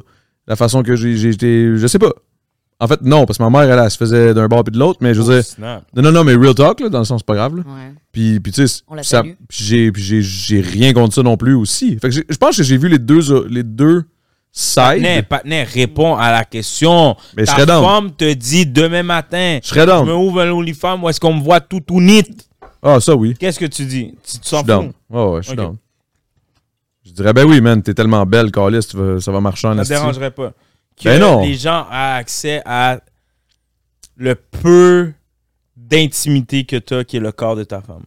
la 0.47 0.55
façon 0.57 0.83
que 0.83 0.95
j'ai 0.95 1.29
été 1.29 1.71
je 1.77 1.87
sais 1.87 1.99
pas 1.99 2.11
en 2.79 2.87
fait 2.87 3.01
non 3.01 3.25
parce 3.25 3.37
que 3.37 3.43
ma 3.43 3.49
mère 3.49 3.71
elle, 3.71 3.79
elle 3.83 3.89
se 3.89 3.97
faisait 3.97 4.33
d'un 4.33 4.47
bord 4.47 4.63
puis 4.65 4.73
de 4.73 4.79
l'autre 4.79 4.99
mais 5.01 5.13
je 5.13 5.21
veux 5.21 5.29
Oh, 5.29 5.33
dire 5.35 5.43
snap. 5.45 5.85
non 5.95 6.01
non 6.03 6.11
non 6.11 6.23
mais 6.25 6.35
real 6.35 6.53
talk 6.53 6.81
là, 6.81 6.89
dans 6.89 6.99
le 6.99 7.05
sens 7.05 7.21
c'est 7.21 7.25
pas 7.25 7.35
grave 7.35 7.55
là. 7.55 7.63
Ouais. 7.65 7.93
puis 8.11 8.39
puis 8.41 8.51
tu 8.51 8.67
sais 8.67 8.81
j'ai 9.49 9.91
puis 9.91 10.03
j'ai 10.03 10.21
j'ai 10.21 10.59
rien 10.61 10.91
contre 10.91 11.15
ça 11.15 11.23
non 11.23 11.37
plus 11.37 11.53
aussi 11.53 11.97
fait 11.99 12.09
que 12.09 12.15
je 12.29 12.37
pense 12.37 12.57
que 12.57 12.63
j'ai 12.63 12.77
vu 12.77 12.89
les 12.89 12.99
deux 12.99 13.21
les 13.47 13.63
deux 13.63 14.03
sides 14.55 15.01
réponds 15.73 16.15
à 16.15 16.31
la 16.31 16.45
question. 16.45 17.15
mais 17.35 17.45
je 17.45 17.55
Ta 17.55 17.65
down 17.65 17.83
femme 17.83 18.11
te 18.11 18.33
dit 18.33 18.65
demain 18.67 19.01
matin, 19.03 19.59
je 19.63 19.67
serais 19.67 19.81
je 19.81 19.85
down 19.87 20.05
me 20.05 20.13
ouvre 20.13 20.41
un 20.41 20.51
OnlyFans 20.51 20.99
où 21.01 21.09
est-ce 21.09 21.19
qu'on 21.19 21.33
me 21.33 21.41
voit 21.41 21.59
tout 21.59 21.79
tout 21.79 21.99
nit? 21.99 22.23
Ah 22.83 22.99
ça 22.99 23.15
oui 23.15 23.35
Qu'est-ce 23.39 23.59
que 23.59 23.65
tu 23.65 23.85
dis? 23.85 24.13
Tu 24.23 24.37
te 24.39 24.43
Je 24.43 24.49
sens 24.49 24.59
suis 24.59 24.67
down. 24.67 24.91
fou? 25.09 25.17
Ouais, 25.17 25.41
je 25.41 25.47
suis 25.47 25.55
down. 25.57 25.77
Je 27.05 27.11
dirais, 27.11 27.33
ben 27.33 27.45
oui, 27.47 27.59
man, 27.61 27.81
t'es 27.81 27.93
tellement 27.93 28.25
belle, 28.25 28.49
vas- 28.55 29.19
ça 29.19 29.31
va 29.31 29.41
marcher 29.41 29.67
en 29.67 29.71
Ça 29.71 29.77
te 29.77 29.81
esti. 29.81 29.93
dérangerait 29.93 30.31
pas. 30.31 30.53
Que 30.95 31.03
Ben 31.05 31.19
non. 31.19 31.41
les 31.43 31.55
gens 31.55 31.85
aient 31.91 32.17
accès 32.19 32.61
à 32.65 32.99
le 34.15 34.35
peu 34.35 35.11
d'intimité 35.75 36.63
que 36.65 36.75
tu 36.77 36.93
as 36.93 37.03
qui 37.03 37.17
est 37.17 37.19
le 37.19 37.31
corps 37.31 37.55
de 37.55 37.63
ta 37.63 37.81
femme. 37.81 38.03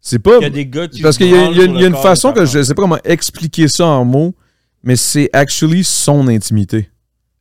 C'est 0.00 0.18
pas. 0.18 0.38
Il 0.38 0.42
y 0.42 0.46
a 0.46 0.50
des 0.50 0.66
gars 0.66 0.88
qui 0.88 1.02
Parce 1.02 1.18
qu'il 1.18 1.26
y 1.28 1.34
a, 1.34 1.50
y 1.50 1.60
a- 1.60 1.64
y 1.64 1.84
une 1.86 1.96
façon 1.96 2.32
que 2.32 2.46
je 2.46 2.62
sais 2.62 2.74
pas 2.74 2.82
comment 2.82 2.98
expliquer 3.04 3.68
ça 3.68 3.86
en 3.86 4.04
mots, 4.04 4.34
mais 4.82 4.96
c'est 4.96 5.28
actually 5.34 5.84
son 5.84 6.26
intimité. 6.28 6.88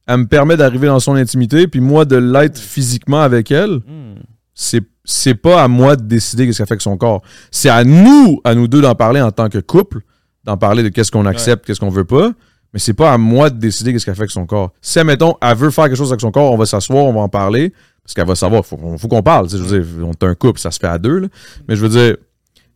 Elle 0.07 0.17
me 0.17 0.27
permet 0.27 0.57
d'arriver 0.57 0.87
dans 0.87 0.99
son 0.99 1.13
intimité, 1.15 1.67
puis 1.67 1.79
moi, 1.79 2.03
de 2.03 2.17
l'être 2.17 2.57
physiquement 2.59 3.21
avec 3.21 3.51
elle, 3.51 3.75
Hmm. 3.87 4.15
C'est 4.61 4.81
c'est 5.05 5.35
pas 5.35 5.63
à 5.63 5.67
moi 5.69 5.95
de 5.95 6.03
décider 6.03 6.45
qu'est-ce 6.45 6.57
qu'elle 6.57 6.67
fait 6.67 6.73
avec 6.73 6.81
son 6.81 6.97
corps. 6.97 7.23
C'est 7.49 7.69
à 7.69 7.83
nous, 7.85 8.41
à 8.43 8.53
nous 8.53 8.67
deux, 8.67 8.81
d'en 8.81 8.93
parler 8.93 9.21
en 9.21 9.31
tant 9.31 9.47
que 9.49 9.57
couple, 9.57 10.01
d'en 10.43 10.57
parler 10.57 10.83
de 10.83 10.89
qu'est-ce 10.89 11.11
qu'on 11.11 11.25
accepte, 11.25 11.65
qu'est-ce 11.65 11.79
qu'on 11.79 11.89
veut 11.89 12.03
pas. 12.05 12.31
Mais 12.73 12.79
c'est 12.79 12.93
pas 12.93 13.13
à 13.13 13.17
moi 13.17 13.49
de 13.49 13.57
décider 13.57 13.93
qu'est-ce 13.93 14.05
qu'elle 14.05 14.13
fait 14.15 14.21
avec 14.23 14.31
son 14.31 14.45
corps. 14.45 14.71
Si, 14.81 15.01
mettons, 15.03 15.35
elle 15.41 15.55
veut 15.57 15.71
faire 15.71 15.85
quelque 15.85 15.95
chose 15.95 16.11
avec 16.11 16.19
son 16.21 16.31
corps, 16.31 16.51
on 16.53 16.57
va 16.57 16.65
s'asseoir, 16.67 17.05
on 17.05 17.13
va 17.13 17.21
en 17.21 17.29
parler, 17.29 17.73
parce 18.03 18.13
qu'elle 18.13 18.27
va 18.27 18.35
savoir. 18.35 18.63
Faut, 18.65 18.77
faut 18.99 19.07
qu'on 19.07 19.23
parle. 19.23 19.49
Je 19.49 19.57
veux 19.57 19.79
dire, 19.81 20.05
on 20.05 20.11
est 20.11 20.23
un 20.23 20.35
couple, 20.35 20.59
ça 20.59 20.69
se 20.69 20.77
fait 20.77 20.87
à 20.87 20.97
deux. 20.99 21.19
là. 21.19 21.27
Mais 21.67 21.75
je 21.77 21.81
veux 21.81 21.89
dire, 21.89 22.17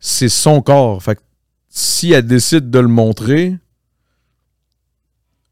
c'est 0.00 0.30
son 0.30 0.62
corps. 0.62 1.00
Fait 1.02 1.14
que 1.16 1.20
si 1.68 2.12
elle 2.12 2.26
décide 2.26 2.70
de 2.70 2.78
le 2.80 2.88
montrer, 2.88 3.54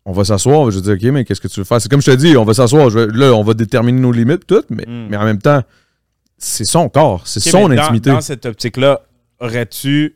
on 0.05 0.13
va 0.13 0.25
s'asseoir, 0.25 0.71
je 0.71 0.81
vais 0.81 0.97
dire, 0.97 1.09
OK, 1.09 1.13
mais 1.15 1.25
qu'est-ce 1.25 1.41
que 1.41 1.49
tu 1.49 1.61
veux 1.61 1.65
faire? 1.65 1.81
C'est 1.81 1.89
comme 1.91 2.03
je 2.03 2.11
te 2.11 2.17
dis, 2.17 2.37
on 2.37 2.45
va 2.45 2.55
s'asseoir, 2.55 2.91
là, 2.91 3.33
on 3.35 3.45
va 3.45 3.55
déterminer 3.55 4.01
nos 4.01 4.11
limites, 4.13 4.47
toutes, 4.47 4.71
mais, 4.71 4.85
Mm. 4.87 5.07
mais 5.11 5.17
en 5.17 5.25
même 5.25 5.39
temps, 5.41 5.63
c'est 6.45 6.65
son 6.65 6.89
corps, 6.89 7.23
c'est 7.27 7.41
son 7.41 7.69
dans- 7.69 7.79
intimité. 7.79 8.11
Dans, 8.11 8.21
cette 8.21 8.45
optique-là, 8.47 9.03
aurais-tu. 9.41 10.15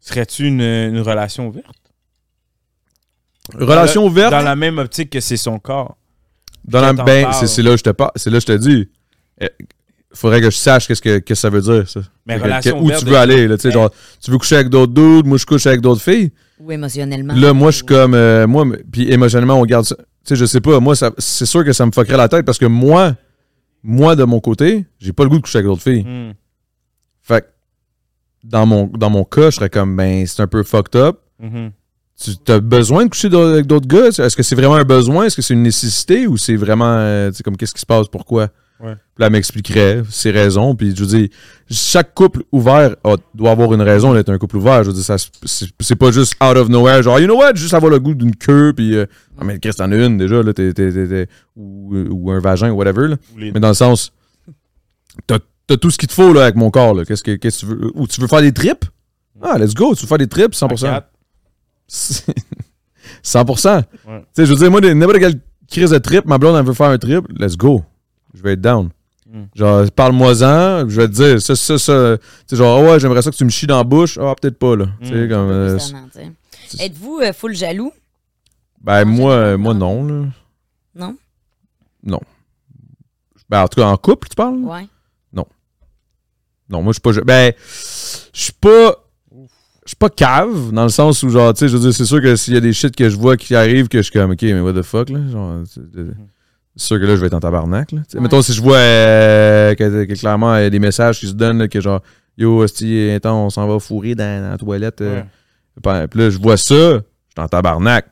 Serais-tu 0.00 0.46
une, 0.46 0.62
une 0.62 1.00
relation 1.00 1.48
ouverte? 1.48 1.66
Relation 3.54 4.02
Dans 4.02 4.08
ouverte, 4.08 4.30
Dans 4.32 4.42
la 4.42 4.56
même 4.56 4.78
optique 4.78 5.10
que 5.10 5.20
c'est 5.20 5.36
son 5.36 5.58
corps. 5.58 5.96
dans 6.64 6.80
la, 6.80 6.92
ben, 6.92 7.32
c'est 7.32 7.46
c'est 7.46 7.62
là 7.62 7.72
que 7.72 7.76
je 7.78 7.82
te 7.82 7.90
parle, 7.90 8.10
c'est 8.16 8.30
là 8.30 8.36
que 8.38 8.42
je 8.42 8.46
te 8.46 8.56
dis. 8.56 8.88
Il 9.40 9.48
faudrait 10.16 10.40
que 10.40 10.50
je 10.50 10.56
sache 10.56 10.86
qu'est-ce 10.88 11.02
que, 11.02 11.18
qu'est-ce 11.18 11.26
que 11.26 11.34
ça 11.34 11.50
veut 11.50 11.60
dire, 11.60 11.88
ça. 11.88 12.00
Mais 12.26 12.38
Que- 12.38 12.42
relation 12.44 12.78
que- 12.78 12.84
où 12.84 12.90
tu 12.98 13.04
veux 13.04 13.16
aller, 13.16 13.46
là, 13.48 13.56
tu 13.56 13.62
sais, 13.62 13.68
Ben- 13.68 13.74
genre, 13.74 13.90
tu 14.22 14.30
veux 14.30 14.38
coucher 14.38 14.56
avec 14.56 14.68
d'autres 14.68 14.92
dudes, 14.92 15.26
moi 15.26 15.38
je 15.38 15.46
couche 15.46 15.66
avec 15.66 15.80
d'autres 15.80 16.02
filles. 16.02 16.32
Ou 16.58 16.72
émotionnellement. 16.72 17.34
Là, 17.34 17.52
moi, 17.52 17.70
je 17.70 17.76
suis 17.76 17.86
comme. 17.86 18.14
euh, 18.14 18.46
moi, 18.46 18.64
puis 18.92 19.10
émotionnellement, 19.10 19.54
on 19.54 19.64
garde 19.64 19.84
ça. 19.86 19.96
Tu 19.96 20.04
sais, 20.24 20.36
je 20.36 20.44
sais 20.44 20.60
pas, 20.60 20.78
moi, 20.80 20.94
ça- 20.96 21.12
c'est 21.18 21.46
sûr 21.46 21.64
que 21.64 21.72
ça 21.72 21.86
me 21.86 21.92
fuckerait 21.92 22.16
la 22.18 22.28
tête 22.28 22.44
parce 22.44 22.58
que 22.58 22.66
moi, 22.66 23.14
moi, 23.82 24.16
de 24.16 24.24
mon 24.24 24.40
côté, 24.40 24.86
j'ai 24.98 25.12
pas 25.12 25.24
le 25.24 25.30
goût 25.30 25.36
de 25.36 25.42
coucher 25.42 25.58
avec 25.58 25.66
d'autres 25.66 25.82
filles. 25.82 26.04
Hmm. 26.04 26.32
Fait 27.22 27.42
que, 27.42 27.46
dans 28.44 28.66
mon, 28.66 28.86
dans 28.86 29.10
mon 29.10 29.24
cas, 29.24 29.50
je 29.50 29.56
serais 29.56 29.70
comme, 29.70 29.96
ben, 29.96 30.26
c'est 30.26 30.42
un 30.42 30.46
peu 30.46 30.62
fucked 30.62 30.96
up. 30.96 31.20
Mhm. 31.38 31.72
Tu 32.22 32.52
as 32.52 32.60
besoin 32.60 33.04
de 33.04 33.10
coucher 33.10 33.34
avec 33.34 33.66
d'autres 33.66 33.88
gars? 33.88 34.08
Est-ce 34.08 34.36
que 34.36 34.42
c'est 34.42 34.54
vraiment 34.54 34.74
un 34.74 34.84
besoin? 34.84 35.24
Est-ce 35.24 35.36
que 35.36 35.42
c'est 35.42 35.54
une 35.54 35.62
nécessité 35.62 36.26
ou 36.26 36.36
c'est 36.36 36.56
vraiment, 36.56 36.96
euh, 36.98 37.30
tu 37.30 37.36
sais, 37.36 37.42
comme, 37.42 37.56
qu'est-ce 37.56 37.72
qui 37.72 37.80
se 37.80 37.86
passe? 37.86 38.08
Pourquoi? 38.08 38.48
Ouais. 38.82 38.94
Puis 38.94 39.20
là, 39.20 39.26
elle 39.26 39.32
m'expliquerait 39.32 40.02
ses 40.10 40.30
raisons. 40.30 40.74
Puis 40.74 40.94
je 40.96 41.04
veux 41.04 41.18
dire, 41.18 41.28
chaque 41.70 42.14
couple 42.14 42.42
ouvert 42.50 42.96
a- 43.04 43.16
doit 43.34 43.50
avoir 43.50 43.72
une 43.74 43.82
raison 43.82 44.14
d'être 44.14 44.30
un 44.30 44.38
couple 44.38 44.56
ouvert. 44.56 44.84
Je 44.84 44.90
veux 44.90 44.94
dire, 44.94 45.16
c'est 45.80 45.96
pas 45.96 46.10
juste 46.10 46.34
out 46.42 46.56
of 46.56 46.68
nowhere. 46.70 47.02
Genre, 47.02 47.18
you 47.20 47.26
know 47.26 47.36
what? 47.36 47.56
Juste 47.56 47.74
avoir 47.74 47.90
le 47.92 47.98
goût 48.00 48.14
d'une 48.14 48.34
queue. 48.34 48.72
Puis, 48.74 48.96
euh, 48.96 49.04
ah, 49.38 49.44
mais 49.44 49.58
Chris, 49.58 49.72
t'en 49.76 49.92
as 49.92 49.96
une 49.96 50.16
déjà, 50.16 50.42
là, 50.42 50.52
t'es- 50.54 50.72
t'es- 50.72 50.92
t'es- 50.92 51.08
t'es- 51.08 51.26
ou, 51.56 51.94
ou 52.10 52.30
un 52.30 52.40
vagin, 52.40 52.70
ou 52.70 52.76
whatever. 52.76 53.08
Là. 53.08 53.16
Ou 53.34 53.38
Mais 53.38 53.60
dans 53.60 53.68
le 53.68 53.74
sens, 53.74 54.12
t'as 55.26 55.38
as 55.70 55.76
tout 55.76 55.90
ce 55.90 55.98
qu'il 55.98 56.08
te 56.08 56.14
faut 56.14 56.32
là, 56.32 56.42
avec 56.44 56.56
mon 56.56 56.70
corps. 56.70 56.94
là. 56.94 57.04
Qu'est-ce 57.04 57.22
que 57.22 57.36
qu'est-ce 57.36 57.66
que 57.66 57.72
tu 57.72 57.78
veux? 57.78 57.90
Ou 57.94 58.06
tu 58.08 58.20
veux 58.20 58.26
faire 58.28 58.40
des 58.42 58.52
trips? 58.52 58.84
Ah, 59.42 59.58
let's 59.58 59.74
go. 59.74 59.94
Tu 59.94 60.02
veux 60.02 60.08
faire 60.08 60.18
des 60.18 60.26
trips? 60.26 60.54
100%. 60.54 60.86
À 60.88 60.90
quatre. 60.94 61.08
100%. 63.22 63.76
Ouais. 63.76 64.20
Tu 64.20 64.26
sais, 64.32 64.46
je 64.46 64.50
veux 64.52 64.56
dire, 64.58 64.70
moi, 64.70 64.80
n'importe 64.80 65.18
quelle 65.18 65.40
crise 65.70 65.90
de 65.90 65.98
trip, 65.98 66.24
ma 66.26 66.38
blonde, 66.38 66.56
elle 66.56 66.64
veut 66.66 66.72
faire 66.74 66.88
un 66.90 66.98
trip, 66.98 67.24
let's 67.38 67.56
go. 67.56 67.84
Je 68.34 68.42
vais 68.42 68.52
être 68.52 68.60
down. 68.60 68.90
Mm. 69.28 69.42
Genre, 69.54 69.90
parle-moi-en, 69.92 70.88
je 70.88 71.00
vais 71.00 71.08
te 71.08 71.12
dire, 71.12 71.40
ça, 71.42 71.54
ça, 71.56 71.78
ça. 71.78 72.16
Tu 72.18 72.24
sais, 72.48 72.56
genre, 72.56 72.78
Ah 72.78 72.90
ouais, 72.92 73.00
j'aimerais 73.00 73.22
ça 73.22 73.30
que 73.30 73.36
tu 73.36 73.44
me 73.44 73.50
chies 73.50 73.66
dans 73.66 73.78
la 73.78 73.84
bouche. 73.84 74.18
Ah, 74.20 74.34
peut-être 74.40 74.58
pas, 74.58 74.76
là. 74.76 74.86
Tu 75.02 75.08
sais, 75.08 75.26
Mm. 75.26 75.28
comme. 75.28 75.50
euh. 75.50 75.78
Êtes-vous 76.78 77.20
euh, 77.22 77.32
full 77.32 77.54
jaloux? 77.54 77.92
ben, 78.82 79.02
en 79.02 79.06
moi, 79.06 79.32
euh, 79.32 79.58
moi, 79.58 79.74
non. 79.74 80.02
non, 80.04 80.22
là. 80.94 81.12
Non? 82.04 82.20
Ben, 83.48 83.62
en 83.62 83.68
tout 83.68 83.80
cas, 83.80 83.86
en 83.88 83.96
couple, 83.96 84.28
tu 84.28 84.34
parles? 84.36 84.56
Ouais. 84.58 84.86
Non, 86.72 86.82
moi, 86.82 86.92
je 86.92 87.00
suis 87.00 87.00
pas. 87.00 87.24
Ben, 87.24 87.52
je 88.32 88.40
suis 88.40 88.52
pas. 88.52 88.94
Je 89.84 89.88
suis 89.88 89.96
pas 89.96 90.08
cave, 90.08 90.70
dans 90.70 90.84
le 90.84 90.88
sens 90.88 91.20
où, 91.24 91.30
genre, 91.30 91.52
tu 91.52 91.58
sais, 91.60 91.68
je 91.68 91.76
veux 91.76 91.82
dire, 91.82 91.92
c'est 91.92 92.04
sûr 92.04 92.22
que 92.22 92.36
s'il 92.36 92.54
y 92.54 92.56
a 92.56 92.60
des 92.60 92.72
shit 92.72 92.94
que 92.94 93.10
je 93.10 93.16
vois 93.16 93.36
qui 93.36 93.56
arrivent, 93.56 93.88
que 93.88 93.98
je 93.98 94.02
suis 94.02 94.12
comme, 94.12 94.30
ok, 94.30 94.42
mais 94.42 94.60
what 94.60 94.74
the 94.74 94.82
fuck, 94.82 95.08
là. 95.10 95.18
Genre, 95.32 95.62
c'est 95.66 95.80
c'est 96.80 96.86
sûr 96.86 96.98
que 97.00 97.04
là, 97.04 97.14
je 97.16 97.20
vais 97.20 97.26
être 97.26 97.34
en 97.34 97.40
tabarnak, 97.40 97.92
là. 97.92 98.00
Ouais. 98.14 98.20
Mettons, 98.20 98.42
si 98.42 98.52
je 98.52 98.62
vois 98.62 98.76
euh, 98.76 99.74
que, 99.74 100.04
que 100.04 100.14
clairement, 100.14 100.56
il 100.56 100.62
y 100.62 100.66
a 100.66 100.70
des 100.70 100.78
messages 100.78 101.20
qui 101.20 101.26
se 101.26 101.32
donnent, 101.32 101.58
là, 101.58 101.68
que 101.68 101.80
genre, 101.80 102.00
yo, 102.38 102.62
hostie, 102.62 103.10
attends, 103.10 103.46
on 103.46 103.50
s'en 103.50 103.66
va 103.68 103.78
fourrer 103.78 104.14
dans, 104.14 104.42
dans 104.42 104.50
la 104.50 104.58
toilette. 104.58 105.00
euh, 105.00 105.20
Ouais. 105.20 105.24
puis 106.00 106.08
puis 106.08 106.20
là, 106.20 106.30
je 106.30 106.38
vois 106.38 106.56
ça, 106.56 106.74
je 106.74 106.98
suis 106.98 107.40
en 107.40 107.48
tabarnak. 107.48 108.06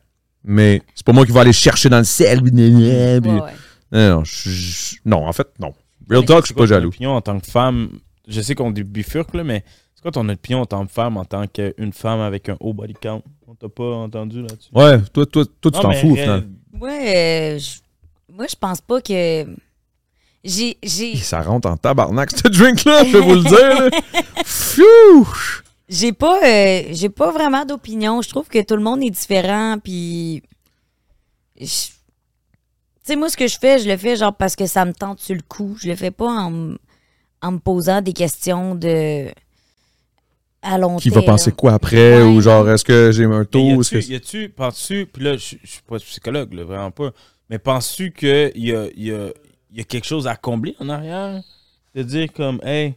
Mais 0.45 0.83
c'est 0.95 1.05
pas 1.05 1.13
moi 1.13 1.27
qui 1.27 1.33
vais 1.33 1.41
aller 1.41 1.53
chercher 1.53 1.89
dans 1.89 1.99
le 1.99 2.05
ciel. 2.05 2.43
puis 2.43 2.53
gna, 2.53 2.69
gna, 2.69 3.21
puis- 3.21 3.31
Ouais, 3.31 3.41
ouais. 3.41 3.51
Non, 3.91 4.17
non, 4.19 4.25
je- 4.25 4.51
je- 4.51 4.97
non, 5.05 5.27
en 5.27 5.33
fait, 5.33 5.49
non. 5.59 5.73
Real 6.09 6.25
talk, 6.25 6.43
je 6.43 6.47
suis 6.47 6.55
pas 6.55 6.63
C'est 6.63 6.67
quoi 6.67 6.67
ton 6.67 6.75
jaloux. 6.75 6.89
opinion 6.89 7.11
en 7.13 7.21
tant 7.21 7.39
que 7.41 7.47
femme? 7.47 7.89
Je 8.29 8.41
sais 8.41 8.55
qu'on 8.55 8.71
dit 8.71 8.83
bifurque, 8.85 9.35
là, 9.35 9.45
mais 9.45 9.65
c'est 9.95 10.03
quoi 10.03 10.11
ton 10.11 10.29
opinion 10.29 10.61
en 10.61 10.67
tant 10.67 10.87
que 10.87 10.93
femme, 10.93 11.17
en 11.17 11.25
tant 11.25 11.47
qu'une 11.47 11.93
femme 11.93 12.21
avec 12.21 12.49
un 12.51 12.57
haut 12.61 12.73
body 12.75 12.95
count? 12.95 13.23
On 13.47 13.55
t'a 13.55 13.69
pas 13.69 13.95
entendu 13.95 14.43
là-dessus? 14.43 14.71
Ouais, 14.75 15.01
toi, 15.13 15.25
toi, 15.27 15.45
toi 15.61 15.71
tu 15.71 15.77
Non, 15.79 15.83
t'en 15.83 15.93
fous, 15.93 16.11
au 16.11 16.15
réel- 16.15 16.23
final. 16.23 16.45
Ouais, 16.81 17.17
euh, 17.17 17.59
je- 17.59 17.79
moi, 18.39 18.47
je 18.49 18.57
pense 18.57 18.81
pas 18.81 19.01
que. 19.03 19.45
J'ai. 20.45 20.79
j'ai- 20.83 21.17
Ça 21.17 21.43
rentre 21.43 21.69
en 21.69 21.77
tabarnak, 21.77 22.31
ce 22.31 22.49
drink-là, 22.49 23.05
je 23.05 23.13
vais 23.17 23.21
vous 23.21 23.35
le 23.35 23.43
dire. 23.43 23.91
J'ai 25.89 26.13
pas, 26.13 26.41
euh, 26.45 26.83
j'ai 26.93 27.09
pas 27.09 27.31
vraiment 27.33 27.65
d'opinion. 27.65 28.23
Je 28.23 28.29
trouve 28.29 28.47
que 28.49 28.63
tout 28.63 28.77
le 28.77 28.83
monde 28.83 29.03
est 29.03 29.11
différent. 29.11 29.77
Puis, 29.83 30.43
je- 31.59 31.65
tu 31.65 31.95
sais, 33.05 33.17
moi, 33.17 33.29
ce 33.31 33.37
que 33.37 33.49
je 33.49 33.59
fais, 33.59 33.79
je 33.79 33.89
le 33.89 33.97
fais 33.97 34.15
genre 34.17 34.35
parce 34.35 34.55
que 34.55 34.67
ça 34.67 34.85
me 34.85 34.93
tente 34.93 35.21
sur 35.21 35.35
le 35.35 35.41
coup. 35.43 35.77
Je 35.81 35.89
le 35.89 35.97
fais 35.97 36.11
pas 36.11 36.27
en, 36.31 36.49
m- 36.51 36.79
en 37.43 37.53
me 37.53 37.59
posant 37.59 38.01
des 38.03 38.13
questions 38.13 38.75
de 38.75 39.29
à 40.61 40.77
long 40.77 40.97
Qui 40.99 41.09
va 41.09 41.23
penser 41.23 41.53
quoi 41.53 41.73
après? 41.73 42.19
Ouais. 42.23 42.29
Ou 42.29 42.41
genre, 42.43 42.69
est-ce 42.71 42.85
que 42.85 43.11
j'ai 43.11 43.25
un 43.25 43.45
taux? 43.45 43.59
y 43.61 43.81
Est-ce 43.81 44.15
a-tu, 44.15 44.49
que... 44.49 44.53
penses-tu, 44.55 45.07
puis 45.07 45.25
là, 45.25 45.37
je, 45.37 45.57
je 45.65 45.71
suis 45.71 45.83
pas 45.89 45.99
psychologue, 45.99 46.53
là, 46.53 46.65
vraiment 46.65 46.91
pas, 46.91 47.11
mais 47.51 47.59
penses-tu 47.59 48.13
qu'il 48.13 48.53
y 48.57 48.75
a, 48.75 48.87
y, 48.97 49.11
a, 49.13 49.29
y 49.73 49.81
a 49.81 49.85
quelque 49.85 50.07
chose 50.07 50.27
à 50.27 50.37
combler 50.37 50.77
en 50.81 50.89
arrière? 50.89 51.41
De 51.95 52.03
dire 52.03 52.33
comme, 52.33 52.61
hey, 52.63 52.95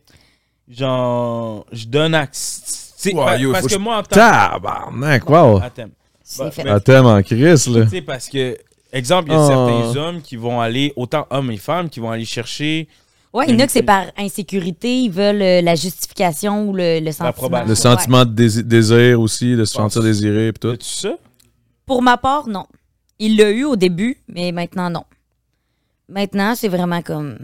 genre, 0.70 1.66
je 1.72 1.86
donne 1.86 2.16
accès. 2.16 3.14
Parce 3.14 3.62
faut 3.62 3.68
que 3.68 3.78
moi, 3.78 3.98
en 3.98 4.04
tant 4.04 4.16
Tabarnak, 4.16 5.28
wow! 5.28 5.60
Attends. 5.62 5.90
C'est 6.24 6.64
Bah, 6.64 7.04
en 7.04 7.24
crise, 7.24 7.68
là. 7.68 7.84
Tu 7.84 7.90
sais, 7.90 8.02
parce 8.02 8.30
que, 8.30 8.58
exemple, 8.94 9.30
il 9.30 9.34
y 9.34 9.38
a 9.38 9.48
certains 9.48 9.96
hommes 10.00 10.22
qui 10.22 10.36
vont 10.36 10.62
aller, 10.62 10.94
autant 10.96 11.26
hommes 11.30 11.52
et 11.52 11.58
femmes, 11.58 11.90
qui 11.90 12.00
vont 12.00 12.12
aller 12.12 12.26
chercher 12.26 12.88
Ouais, 13.34 13.46
il 13.48 13.54
y 13.54 13.56
en 13.56 13.60
a 13.60 13.66
que 13.66 13.72
c'est 13.72 13.82
par 13.82 14.08
insécurité, 14.18 15.04
ils 15.04 15.10
veulent 15.10 15.42
euh, 15.42 15.62
la 15.62 15.76
justification 15.76 16.68
ou 16.68 16.74
le, 16.74 17.00
le 17.00 17.12
sentiment. 17.14 17.64
Le 17.66 18.26
de 18.26 18.34
dési- 18.36 18.64
désir 18.64 19.22
aussi, 19.22 19.56
de 19.56 19.64
se 19.64 19.74
sentir 19.74 20.04
désiré, 20.04 20.52
pis 20.52 20.60
tout. 20.60 20.78
Ça? 20.82 21.16
Pour 21.86 22.02
ma 22.02 22.18
part, 22.18 22.50
non. 22.50 22.66
Il 23.24 23.38
l'a 23.38 23.52
eu 23.52 23.64
au 23.66 23.76
début, 23.76 24.18
mais 24.28 24.52
maintenant, 24.52 24.90
non. 24.90 25.04
Maintenant, 26.10 26.56
c'est 26.56 26.68
vraiment 26.68 27.04
comme. 27.04 27.38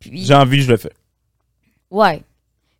Puis, 0.00 0.24
J'ai 0.26 0.34
envie, 0.34 0.62
je 0.62 0.70
le 0.70 0.76
fais. 0.76 0.92
ouais. 1.90 2.22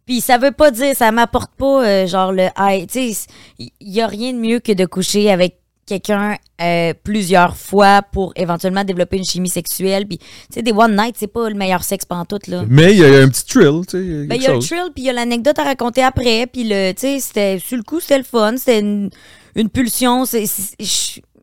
Puis 0.07 0.21
ça 0.21 0.39
veut 0.39 0.53
pas 0.53 0.71
dire, 0.71 0.95
ça 0.95 1.11
m'apporte 1.11 1.53
pas 1.57 1.85
euh, 1.85 2.07
genre 2.07 2.33
le 2.33 2.47
high. 2.57 2.89
Tu 2.89 3.13
sais, 3.13 3.27
il 3.59 3.71
y 3.81 4.01
a 4.01 4.07
rien 4.07 4.33
de 4.33 4.39
mieux 4.39 4.61
que 4.61 4.71
de 4.71 4.87
coucher 4.87 5.33
avec 5.33 5.59
quelqu'un 5.85 6.37
euh, 6.61 6.95
plusieurs 7.03 7.57
fois 7.57 8.03
pour 8.03 8.33
éventuellement 8.37 8.85
développer 8.85 9.17
une 9.17 9.25
chimie 9.25 9.49
sexuelle. 9.49 10.07
Puis, 10.07 10.19
tu 10.19 10.27
sais, 10.51 10.63
des 10.63 10.71
one 10.73 10.97
night, 10.97 11.17
c'est 11.19 11.27
pas 11.27 11.49
le 11.49 11.57
meilleur 11.57 11.83
sexe 11.83 12.05
pantoute, 12.05 12.47
là. 12.47 12.65
Mais 12.69 12.93
il 12.93 12.99
y 13.01 13.05
a 13.05 13.21
un 13.21 13.29
petit 13.29 13.45
thrill, 13.47 13.83
tu 13.87 13.99
sais. 13.99 14.05
il 14.05 14.13
y 14.13 14.23
a 14.23 14.27
Ben, 14.27 14.35
il 14.37 14.41
quelque 14.41 14.43
y 14.43 14.47
a 14.47 14.55
le 14.55 14.59
thrill, 14.61 14.93
puis 14.95 15.03
il 15.03 15.07
y 15.07 15.11
a 15.11 15.13
l'anecdote 15.13 15.59
à 15.59 15.65
raconter 15.65 16.03
après, 16.03 16.47
puis 16.47 16.65
le, 16.65 16.93
tu 16.93 17.01
sais, 17.01 17.19
c'était, 17.21 17.59
sur 17.59 17.77
le 17.77 17.83
coup, 17.83 17.99
c'était 17.99 18.19
le 18.19 18.25
fun, 18.25 18.57
c'était 18.57 18.81
une, 18.81 19.11
une 19.57 19.69
pulsion, 19.69 20.25
c'est, 20.25 20.45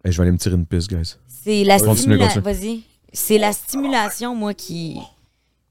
Hey, 0.04 0.12
je 0.12 0.18
vais 0.18 0.24
aller 0.24 0.32
me 0.32 0.38
tirer 0.38 0.56
une 0.56 0.66
piste, 0.66 0.89
guys. 0.89 1.16
c'est 1.28 1.64
la 1.64 1.78
Continue, 1.80 1.97
stimulation, 1.97 2.41
vas-y, 2.41 2.84
c'est 3.14 3.38
la 3.38 3.54
stimulation, 3.54 4.36
moi, 4.36 4.54
qui, 4.54 4.99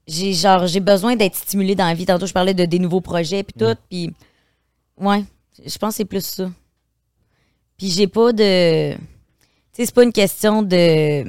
j'ai, 0.07 0.33
genre, 0.33 0.65
j'ai 0.65 0.79
besoin 0.79 1.15
d'être 1.15 1.35
stimulée 1.35 1.75
dans 1.75 1.85
la 1.85 1.93
vie, 1.93 2.05
tantôt, 2.05 2.25
je 2.25 2.33
parlais 2.33 2.53
de 2.53 2.65
des 2.65 2.79
nouveaux 2.79 3.01
projets, 3.01 3.43
puis 3.43 3.53
tout, 3.57 3.75
puis, 3.89 4.11
ouais, 4.97 5.23
je 5.63 5.77
pense 5.77 5.91
que 5.93 5.97
c'est 5.97 6.05
plus 6.05 6.25
ça. 6.25 6.49
Puis 7.77 7.89
j'ai 7.89 8.07
pas 8.07 8.31
de, 8.33 8.93
tu 8.93 8.99
sais, 9.73 9.85
c'est 9.85 9.93
pas 9.93 10.03
une 10.03 10.13
question 10.13 10.63
de, 10.63 11.25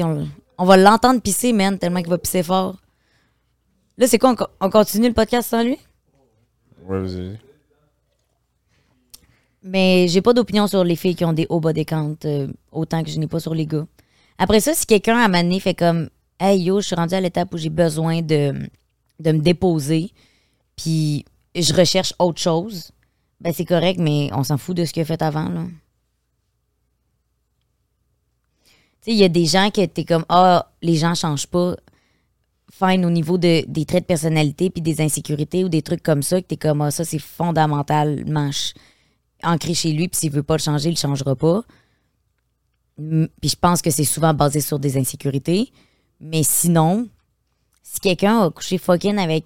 on, 0.00 0.28
on 0.58 0.64
va 0.64 0.76
l'entendre 0.76 1.20
pisser, 1.20 1.52
man, 1.52 1.78
tellement 1.78 2.00
qu'il 2.00 2.10
va 2.10 2.18
pisser 2.18 2.42
fort. 2.42 2.76
Là, 3.98 4.08
c'est 4.08 4.18
quoi, 4.18 4.34
on 4.60 4.70
continue 4.70 5.08
le 5.08 5.14
podcast 5.14 5.50
sans 5.50 5.62
lui? 5.62 5.78
Ouais, 6.86 7.00
vas-y. 7.00 7.38
Mais 9.66 10.06
j'ai 10.08 10.22
pas 10.22 10.32
d'opinion 10.32 10.66
sur 10.68 10.84
les 10.84 10.94
filles 10.96 11.16
qui 11.16 11.24
ont 11.24 11.32
des 11.32 11.46
hauts 11.48 11.58
body 11.60 11.84
count, 11.84 12.16
euh, 12.24 12.46
autant 12.70 13.02
que 13.02 13.10
je 13.10 13.18
n'ai 13.18 13.26
pas 13.26 13.40
sur 13.40 13.52
les 13.54 13.66
gars. 13.66 13.86
Après 14.38 14.60
ça, 14.60 14.74
si 14.74 14.86
quelqu'un 14.86 15.18
à 15.18 15.28
mané 15.28 15.58
fait 15.60 15.74
comme 15.74 16.08
Hey 16.38 16.62
yo, 16.62 16.80
je 16.80 16.86
suis 16.86 16.94
rendu 16.94 17.14
à 17.14 17.20
l'étape 17.20 17.52
où 17.52 17.56
j'ai 17.56 17.70
besoin 17.70 18.22
de, 18.22 18.52
me 19.24 19.38
déposer, 19.38 20.12
puis 20.76 21.24
je 21.54 21.72
recherche 21.74 22.14
autre 22.18 22.40
chose, 22.40 22.92
ben 23.40 23.52
c'est 23.52 23.64
correct, 23.64 23.98
mais 23.98 24.30
on 24.32 24.44
s'en 24.44 24.58
fout 24.58 24.76
de 24.76 24.84
ce 24.84 24.92
qu'il 24.92 25.02
a 25.02 25.06
fait 25.06 25.22
avant, 25.22 25.48
là. 25.48 25.64
Tu 29.02 29.12
sais, 29.12 29.12
il 29.12 29.18
y 29.18 29.24
a 29.24 29.28
des 29.28 29.46
gens 29.46 29.70
que 29.70 29.84
t'es 29.86 30.04
comme 30.04 30.24
Ah, 30.28 30.70
les 30.82 30.96
gens 30.96 31.14
changent 31.14 31.46
pas. 31.46 31.76
Fine 32.72 33.04
au 33.06 33.10
niveau 33.10 33.38
de, 33.38 33.64
des 33.66 33.84
traits 33.86 34.02
de 34.02 34.06
personnalité 34.06 34.68
puis 34.70 34.82
des 34.82 35.00
insécurités 35.00 35.64
ou 35.64 35.68
des 35.68 35.82
trucs 35.82 36.02
comme 36.02 36.22
ça, 36.22 36.40
que 36.40 36.46
t'es 36.46 36.56
comme 36.56 36.82
Ah, 36.82 36.90
ça 36.90 37.04
c'est 37.04 37.18
fondamentalement 37.18 38.52
ch- 38.52 38.74
ancré 39.42 39.74
chez 39.74 39.92
lui, 39.92 40.08
puis 40.08 40.18
s'il 40.18 40.30
veut 40.32 40.42
pas 40.42 40.54
le 40.56 40.62
changer, 40.62 40.88
il 40.88 40.92
le 40.92 40.98
changera 40.98 41.34
pas. 41.36 41.62
Puis 42.96 43.50
je 43.50 43.56
pense 43.56 43.82
que 43.82 43.90
c'est 43.90 44.04
souvent 44.04 44.32
basé 44.34 44.60
sur 44.60 44.78
des 44.78 44.96
insécurités. 44.96 45.70
Mais 46.20 46.42
sinon, 46.42 47.08
si 47.82 48.00
quelqu'un 48.00 48.42
a 48.46 48.50
couché 48.50 48.78
fucking 48.78 49.18
avec 49.18 49.44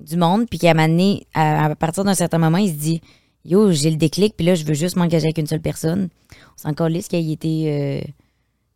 du 0.00 0.16
monde, 0.16 0.46
puis 0.48 0.58
qu'à 0.58 0.72
donné, 0.74 1.26
à, 1.34 1.64
à 1.66 1.74
partir 1.74 2.04
d'un 2.04 2.14
certain 2.14 2.38
moment, 2.38 2.58
il 2.58 2.68
se 2.70 2.74
dit 2.78 3.00
Yo, 3.44 3.70
j'ai 3.72 3.90
le 3.90 3.96
déclic, 3.96 4.36
puis 4.36 4.44
là, 4.46 4.54
je 4.54 4.64
veux 4.64 4.74
juste 4.74 4.96
m'engager 4.96 5.26
avec 5.26 5.38
une 5.38 5.46
seule 5.46 5.60
personne. 5.60 6.08
On 6.58 6.62
s'en 6.62 6.74
calisse 6.74 7.08
qu'il 7.08 7.18
ait 7.28 7.32
été, 7.32 7.72
euh, 7.72 8.00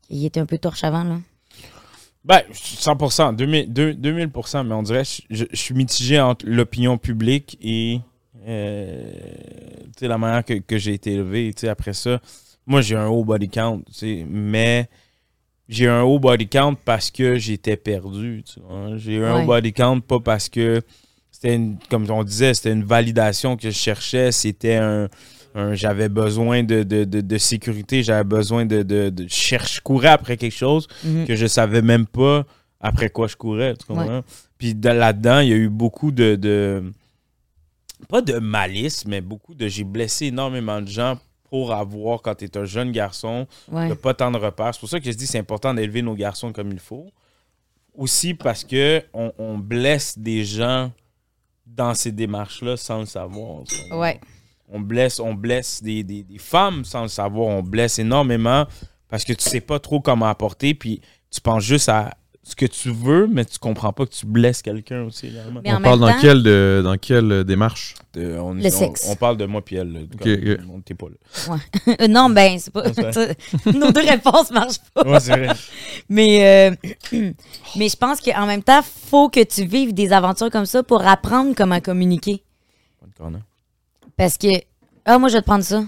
qu'il 0.08 0.22
ait 0.22 0.26
été 0.26 0.40
un 0.40 0.46
peu 0.46 0.58
torche 0.58 0.84
avant, 0.84 1.04
là. 1.04 1.18
Ben, 2.24 2.42
100%, 2.52 3.32
2000, 3.32 3.72
deux- 3.72 3.94
2000%, 3.94 4.62
mais 4.64 4.74
on 4.74 4.82
dirait, 4.82 5.04
je- 5.04 5.44
je 5.50 5.56
suis 5.56 5.74
mitigé 5.74 6.20
entre 6.20 6.44
l'opinion 6.46 6.98
publique 6.98 7.56
et 7.62 8.00
euh, 8.46 9.12
la 10.00 10.18
manière 10.18 10.44
que, 10.44 10.54
que 10.54 10.78
j'ai 10.78 10.94
été 10.94 11.12
élevé. 11.12 11.52
Après 11.68 11.92
ça, 11.92 12.20
moi, 12.66 12.80
j'ai 12.80 12.96
un 12.96 13.06
haut 13.08 13.24
body 13.24 13.48
count, 13.48 13.82
mais 14.28 14.88
j'ai 15.68 15.88
un 15.88 16.02
haut 16.02 16.18
body 16.18 16.48
count 16.48 16.74
parce 16.84 17.10
que 17.10 17.36
j'étais 17.36 17.76
perdu. 17.76 18.42
J'ai 18.96 19.14
eu 19.16 19.24
un 19.24 19.36
Ouais. 19.36 19.42
haut 19.42 19.46
body 19.46 19.72
count 19.72 20.00
pas 20.00 20.20
parce 20.20 20.48
que 20.48 20.80
c'était, 21.30 21.54
une- 21.54 21.78
comme 21.88 22.08
on 22.10 22.24
disait, 22.24 22.54
c'était 22.54 22.72
une 22.72 22.84
validation 22.84 23.56
que 23.56 23.70
je 23.70 23.76
cherchais, 23.76 24.32
c'était 24.32 24.76
un... 24.76 25.08
un- 25.54 25.74
j'avais 25.74 26.08
besoin 26.08 26.62
de, 26.62 26.82
de, 26.82 27.04
de, 27.04 27.20
de 27.20 27.38
sécurité, 27.38 28.02
j'avais 28.02 28.24
besoin 28.24 28.64
de, 28.66 28.82
de, 28.82 29.10
de 29.10 29.26
cherche, 29.28 29.76
je 29.76 29.80
courais 29.80 30.08
après 30.08 30.36
quelque 30.36 30.54
chose 30.56 30.86
Mhm. 31.04 31.26
que 31.26 31.34
je 31.36 31.46
savais 31.46 31.82
même 31.82 32.06
pas 32.06 32.44
après 32.80 33.10
quoi 33.10 33.26
je 33.26 33.36
courais. 33.36 33.74
Tu 33.76 33.84
comprends? 33.86 34.22
Puis 34.58 34.74
de- 34.74 34.88
là-dedans, 34.90 35.40
il 35.40 35.48
y 35.48 35.52
a 35.52 35.56
eu 35.56 35.68
beaucoup 35.68 36.10
de- 36.12 36.92
Pas 38.08 38.22
de 38.22 38.38
malice, 38.38 39.04
mais 39.06 39.20
beaucoup 39.20 39.54
de. 39.54 39.68
J'ai 39.68 39.84
blessé 39.84 40.26
énormément 40.26 40.80
de 40.80 40.88
gens 40.88 41.18
pour 41.48 41.72
avoir, 41.72 42.22
quand 42.22 42.34
tu 42.36 42.44
es 42.44 42.56
un 42.58 42.64
jeune 42.64 42.92
garçon, 42.92 43.46
Ouais. 43.70 43.88
de 43.88 43.94
pas 43.94 44.14
tant 44.14 44.30
de 44.30 44.38
repères. 44.38 44.72
C'est 44.74 44.80
pour 44.80 44.88
ça 44.88 45.00
que 45.00 45.06
je 45.06 45.16
dis 45.16 45.24
que 45.24 45.30
c'est 45.30 45.38
important 45.38 45.74
d'élever 45.74 46.00
nos 46.02 46.14
garçons 46.14 46.52
comme 46.52 46.70
il 46.72 46.78
faut. 46.78 47.06
Aussi 47.94 48.34
parce 48.34 48.64
que 48.64 49.02
on, 49.12 49.32
on 49.38 49.58
blesse 49.58 50.16
des 50.18 50.44
gens 50.44 50.92
dans 51.66 51.92
ces 51.94 52.12
démarches-là 52.12 52.76
sans 52.76 53.00
le 53.00 53.06
savoir. 53.06 53.62
Ouais. 53.92 54.20
on 54.68 54.78
blesse, 54.80 55.18
on 55.18 55.34
blesse 55.34 55.82
des, 55.82 56.04
des- 56.04 56.22
des 56.22 56.38
femmes 56.38 56.84
sans 56.84 57.02
le 57.02 57.08
savoir. 57.08 57.48
On 57.48 57.62
blesse 57.62 57.98
énormément 57.98 58.66
parce 59.08 59.24
que 59.24 59.32
tu 59.32 59.42
sais 59.48 59.60
pas 59.60 59.80
trop 59.80 60.00
comment 60.00 60.26
apporter, 60.26 60.74
puis 60.74 61.00
tu 61.32 61.40
penses 61.40 61.64
juste 61.64 61.88
à 61.88 62.14
ce 62.42 62.56
que 62.56 62.64
tu 62.64 62.90
veux, 62.90 63.26
mais 63.26 63.44
tu 63.44 63.58
comprends 63.58 63.92
pas 63.92 64.06
que 64.06 64.12
tu 64.12 64.24
blesses 64.26 64.62
quelqu'un 64.62 65.02
aussi 65.04 65.26
également. 65.28 65.60
On 65.64 65.80
parle 65.82 66.00
dans 66.00 66.08
temps- 66.08 66.20
quelle, 66.20 66.42
de, 66.42 66.80
dans 66.82 66.96
quelle 66.96 67.30
euh, 67.30 67.44
démarche? 67.44 67.94
Euh, 68.16 68.38
on, 68.38 68.54
Le 68.54 68.66
on- 68.66 68.70
sexe. 68.70 69.06
On, 69.08 69.14
parle 69.14 69.36
de 69.36 69.44
moi 69.44 69.62
puis 69.62 69.76
elle. 69.76 69.92
là. 69.92 70.00
Ok, 70.00 70.22
Comme- 70.22 70.32
ok. 70.32 70.60
On 70.74 70.80
t'es 70.80 70.94
pas 70.94 71.06
là. 71.08 72.06
Non, 72.08 72.30
ben, 72.30 72.58
c'est 72.58 72.72
pas. 72.72 72.84
Nos 73.72 73.92
deux 73.92 74.00
réponses 74.08 74.50
marchent 74.52 74.78
pas. 74.94 75.06
Ouais, 75.06 75.20
c'est 75.20 75.36
vrai. 75.36 75.54
Mais, 76.08 76.72
euh, 76.82 76.90
mais 77.76 77.88
je 77.88 77.96
pense 77.96 78.20
qu'en 78.20 78.46
même 78.46 78.62
temps, 78.62 78.80
faut 78.82 79.28
que 79.28 79.44
tu 79.44 79.64
vives 79.64 79.92
des 79.94 80.12
aventures 80.12 80.50
comme 80.50 80.66
ça 80.66 80.82
pour 80.82 81.06
apprendre 81.06 81.54
comment 81.56 81.80
communiquer. 81.80 82.42
Parce 84.16 84.38
que. 84.38 84.48
Ah, 85.04 85.18
moi, 85.18 85.28
je 85.28 85.34
vais 85.34 85.40
te 85.40 85.46
prendre 85.46 85.64
ça. 85.64 85.84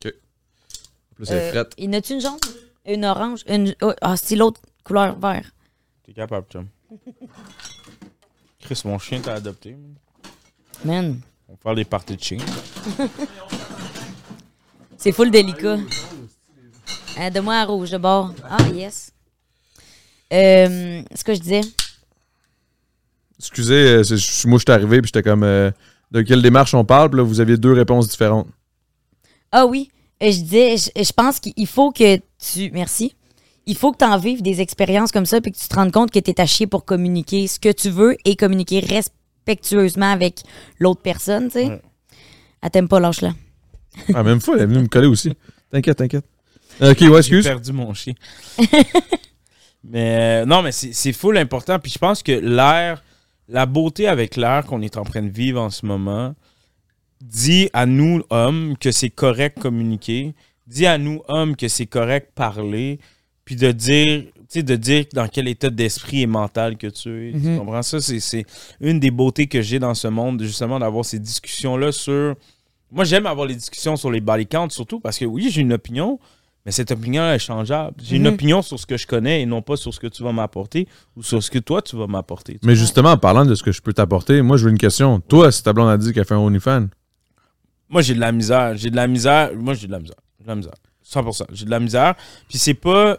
Plus 0.00 1.26
c'est 1.26 1.34
Euh, 1.34 1.50
frette. 1.50 1.72
Il 1.76 1.84
y 1.84 1.88
en 1.88 1.92
a-tu 1.92 2.14
une 2.14 2.20
jaune? 2.20 2.38
Une 2.86 3.04
orange? 3.04 3.40
Une... 3.48 3.74
oh, 3.82 3.92
ah, 4.00 4.16
c'est 4.16 4.34
l'autre 4.36 4.60
couleur 4.84 5.18
vert. 5.18 5.50
T'es 6.04 6.12
capable, 6.12 6.46
chum. 6.50 6.66
Chris, 8.60 8.82
mon 8.84 8.98
chien 8.98 9.20
t'a 9.20 9.34
adopté. 9.34 9.76
Man, 10.84 11.20
On 11.48 11.52
va 11.52 11.58
faire 11.62 11.74
des 11.74 11.84
parties 11.84 12.16
de 12.16 12.22
chien. 12.22 12.38
c'est 14.96 15.12
full 15.12 15.30
délicat. 15.30 15.78
Euh, 17.18 17.30
Donne-moi 17.30 17.54
à 17.54 17.64
rouge 17.64 17.90
de 17.90 17.98
bord. 17.98 18.32
Ah, 18.48 18.58
yes. 18.74 19.12
Euh, 20.32 21.02
ce 21.14 21.24
que 21.24 21.34
je 21.34 21.40
disais. 21.40 21.60
Excusez, 23.38 23.74
euh, 23.74 24.02
c'est- 24.04 24.16
je- 24.16 24.46
moi, 24.48 24.58
je 24.58 24.62
suis 24.66 24.72
arrivé, 24.72 25.00
puis 25.02 25.08
j'étais 25.08 25.22
comme. 25.28 25.42
euh, 25.42 25.70
de 26.10 26.20
quelle 26.22 26.42
démarche 26.42 26.74
on 26.74 26.84
parle, 26.84 27.08
puis 27.10 27.16
là, 27.18 27.22
vous 27.24 27.40
aviez 27.40 27.56
deux 27.56 27.72
réponses 27.72 28.06
différentes. 28.08 28.46
Ah 29.50 29.64
oui, 29.66 29.90
euh, 30.22 30.30
je 30.30 30.40
disais, 30.40 30.76
je, 30.76 31.02
je 31.02 31.12
pense 31.12 31.40
qu'il 31.40 31.66
faut 31.66 31.90
que 31.90 32.16
tu. 32.38 32.70
Merci. 32.72 33.14
Il 33.66 33.76
faut 33.76 33.92
que 33.92 33.98
tu 33.98 34.04
en 34.04 34.18
vives 34.18 34.42
des 34.42 34.60
expériences 34.60 35.12
comme 35.12 35.26
ça, 35.26 35.40
puis 35.40 35.52
que 35.52 35.58
tu 35.58 35.68
te 35.68 35.74
rendes 35.74 35.92
compte 35.92 36.10
que 36.10 36.18
tu 36.18 36.30
es 36.30 36.40
à 36.40 36.46
chier 36.46 36.66
pour 36.66 36.84
communiquer 36.84 37.46
ce 37.46 37.60
que 37.60 37.70
tu 37.70 37.90
veux 37.90 38.16
et 38.24 38.36
communiquer 38.36 38.80
respectueusement 38.80 40.10
avec 40.10 40.40
l'autre 40.78 41.00
personne, 41.02 41.46
tu 41.46 41.52
sais. 41.52 41.66
Ouais. 41.66 41.82
Elle 42.62 42.70
t'aime 42.70 42.88
pas, 42.88 43.00
lâche-la. 43.00 43.34
Ah, 44.14 44.22
même 44.22 44.40
fois, 44.40 44.56
elle 44.56 44.62
est 44.62 44.66
venue 44.66 44.82
me 44.82 44.88
coller 44.88 45.06
aussi. 45.06 45.32
T'inquiète, 45.70 45.98
t'inquiète. 45.98 46.24
Ok, 46.80 47.00
ouais, 47.00 47.22
J'ai 47.22 47.42
perdu 47.42 47.72
mon 47.72 47.92
chien. 47.92 48.14
mais 49.84 50.42
euh, 50.42 50.46
non, 50.46 50.62
mais 50.62 50.72
c'est 50.72 50.92
c'est 50.92 51.12
full 51.12 51.36
important. 51.36 51.78
Puis 51.78 51.92
je 51.92 51.98
pense 51.98 52.22
que 52.22 52.32
l'air, 52.32 53.02
la 53.48 53.66
beauté 53.66 54.08
avec 54.08 54.36
l'air 54.36 54.64
qu'on 54.66 54.80
est 54.80 54.96
en 54.96 55.04
train 55.04 55.22
de 55.22 55.30
vivre 55.30 55.60
en 55.60 55.70
ce 55.70 55.84
moment, 55.84 56.34
dit 57.20 57.68
à 57.72 57.86
nous, 57.86 58.22
hommes, 58.30 58.76
que 58.78 58.90
c'est 58.90 59.10
correct 59.10 59.60
communiquer. 59.60 60.34
Dit 60.66 60.86
à 60.86 60.98
nous, 60.98 61.22
hommes, 61.28 61.56
que 61.56 61.68
c'est 61.68 61.86
correct 61.86 62.32
parler. 62.34 62.98
Puis 63.44 63.56
de 63.56 63.72
dire, 63.72 64.22
tu 64.34 64.42
sais, 64.48 64.62
de 64.62 64.76
dire 64.76 65.04
dans 65.12 65.26
quel 65.28 65.48
état 65.48 65.68
d'esprit 65.70 66.22
et 66.22 66.26
mental 66.26 66.76
que 66.76 66.86
tu 66.86 67.28
es. 67.28 67.32
Tu 67.32 67.38
Mhm. 67.38 67.58
comprends 67.58 67.82
ça? 67.82 68.00
C'est- 68.00 68.20
C'est 68.20 68.46
une 68.80 69.00
des 69.00 69.10
beautés 69.10 69.46
que 69.48 69.60
j'ai 69.62 69.78
dans 69.78 69.94
ce 69.94 70.08
monde, 70.08 70.42
justement, 70.42 70.78
d'avoir 70.78 71.04
ces 71.04 71.18
discussions-là 71.18 71.90
sur. 71.92 72.34
Moi, 72.90 73.04
j'aime 73.04 73.26
avoir 73.26 73.46
les 73.46 73.54
discussions 73.56 73.96
sur 73.96 74.10
les 74.10 74.20
body 74.20 74.46
counts, 74.46 74.70
surtout 74.70 75.00
parce 75.00 75.18
que 75.18 75.24
oui, 75.24 75.48
j'ai 75.50 75.62
une 75.62 75.72
opinion, 75.72 76.20
mais 76.64 76.70
cette 76.72 76.90
opinion 76.92 77.24
est 77.32 77.38
changeable. 77.40 77.96
J'ai 78.02 78.16
une 78.16 78.28
Mhm. 78.28 78.34
opinion 78.34 78.62
sur 78.62 78.78
ce 78.78 78.86
que 78.86 78.96
je 78.96 79.06
connais 79.06 79.42
et 79.42 79.46
non 79.46 79.62
pas 79.62 79.76
sur 79.76 79.92
ce 79.92 79.98
que 79.98 80.06
tu 80.06 80.22
vas 80.22 80.32
m'apporter 80.32 80.86
ou 81.16 81.22
sur 81.22 81.42
ce 81.42 81.50
que 81.50 81.58
toi, 81.58 81.82
tu 81.82 81.96
vas 81.96 82.06
m'apporter. 82.06 82.58
Mais 82.62 82.76
justement, 82.76 83.10
en 83.12 83.16
parlant 83.16 83.44
de 83.46 83.54
ce 83.56 83.62
que 83.64 83.72
je 83.72 83.80
peux 83.82 83.92
t'apporter, 83.94 84.40
moi, 84.42 84.56
je 84.58 84.66
veux 84.66 84.70
une 84.70 84.78
question. 84.78 85.18
Toi, 85.20 85.50
si 85.50 85.62
ta 85.64 85.72
blonde 85.72 85.88
a 85.88 85.96
dit 85.96 86.12
qu'elle 86.12 86.24
fait 86.26 86.34
un 86.34 86.38
OnlyFans, 86.38 86.86
Moi, 87.88 88.00
j'ai 88.00 88.14
de 88.14 88.20
la 88.20 88.32
misère. 88.32 88.74
J'ai 88.76 88.88
de 88.90 88.96
la 88.96 89.06
misère. 89.06 89.50
Moi, 89.54 89.74
j'ai 89.74 89.86
de 89.86 89.92
la 89.92 89.98
misère. 89.98 90.16
J'ai 90.38 90.44
de 90.44 90.48
la 90.48 90.54
misère. 90.54 90.72
100%. 91.02 91.44
J'ai 91.52 91.66
de 91.66 91.70
la 91.70 91.80
misère. 91.80 92.14
Puis 92.48 92.56
c'est 92.56 92.72
pas. 92.74 93.18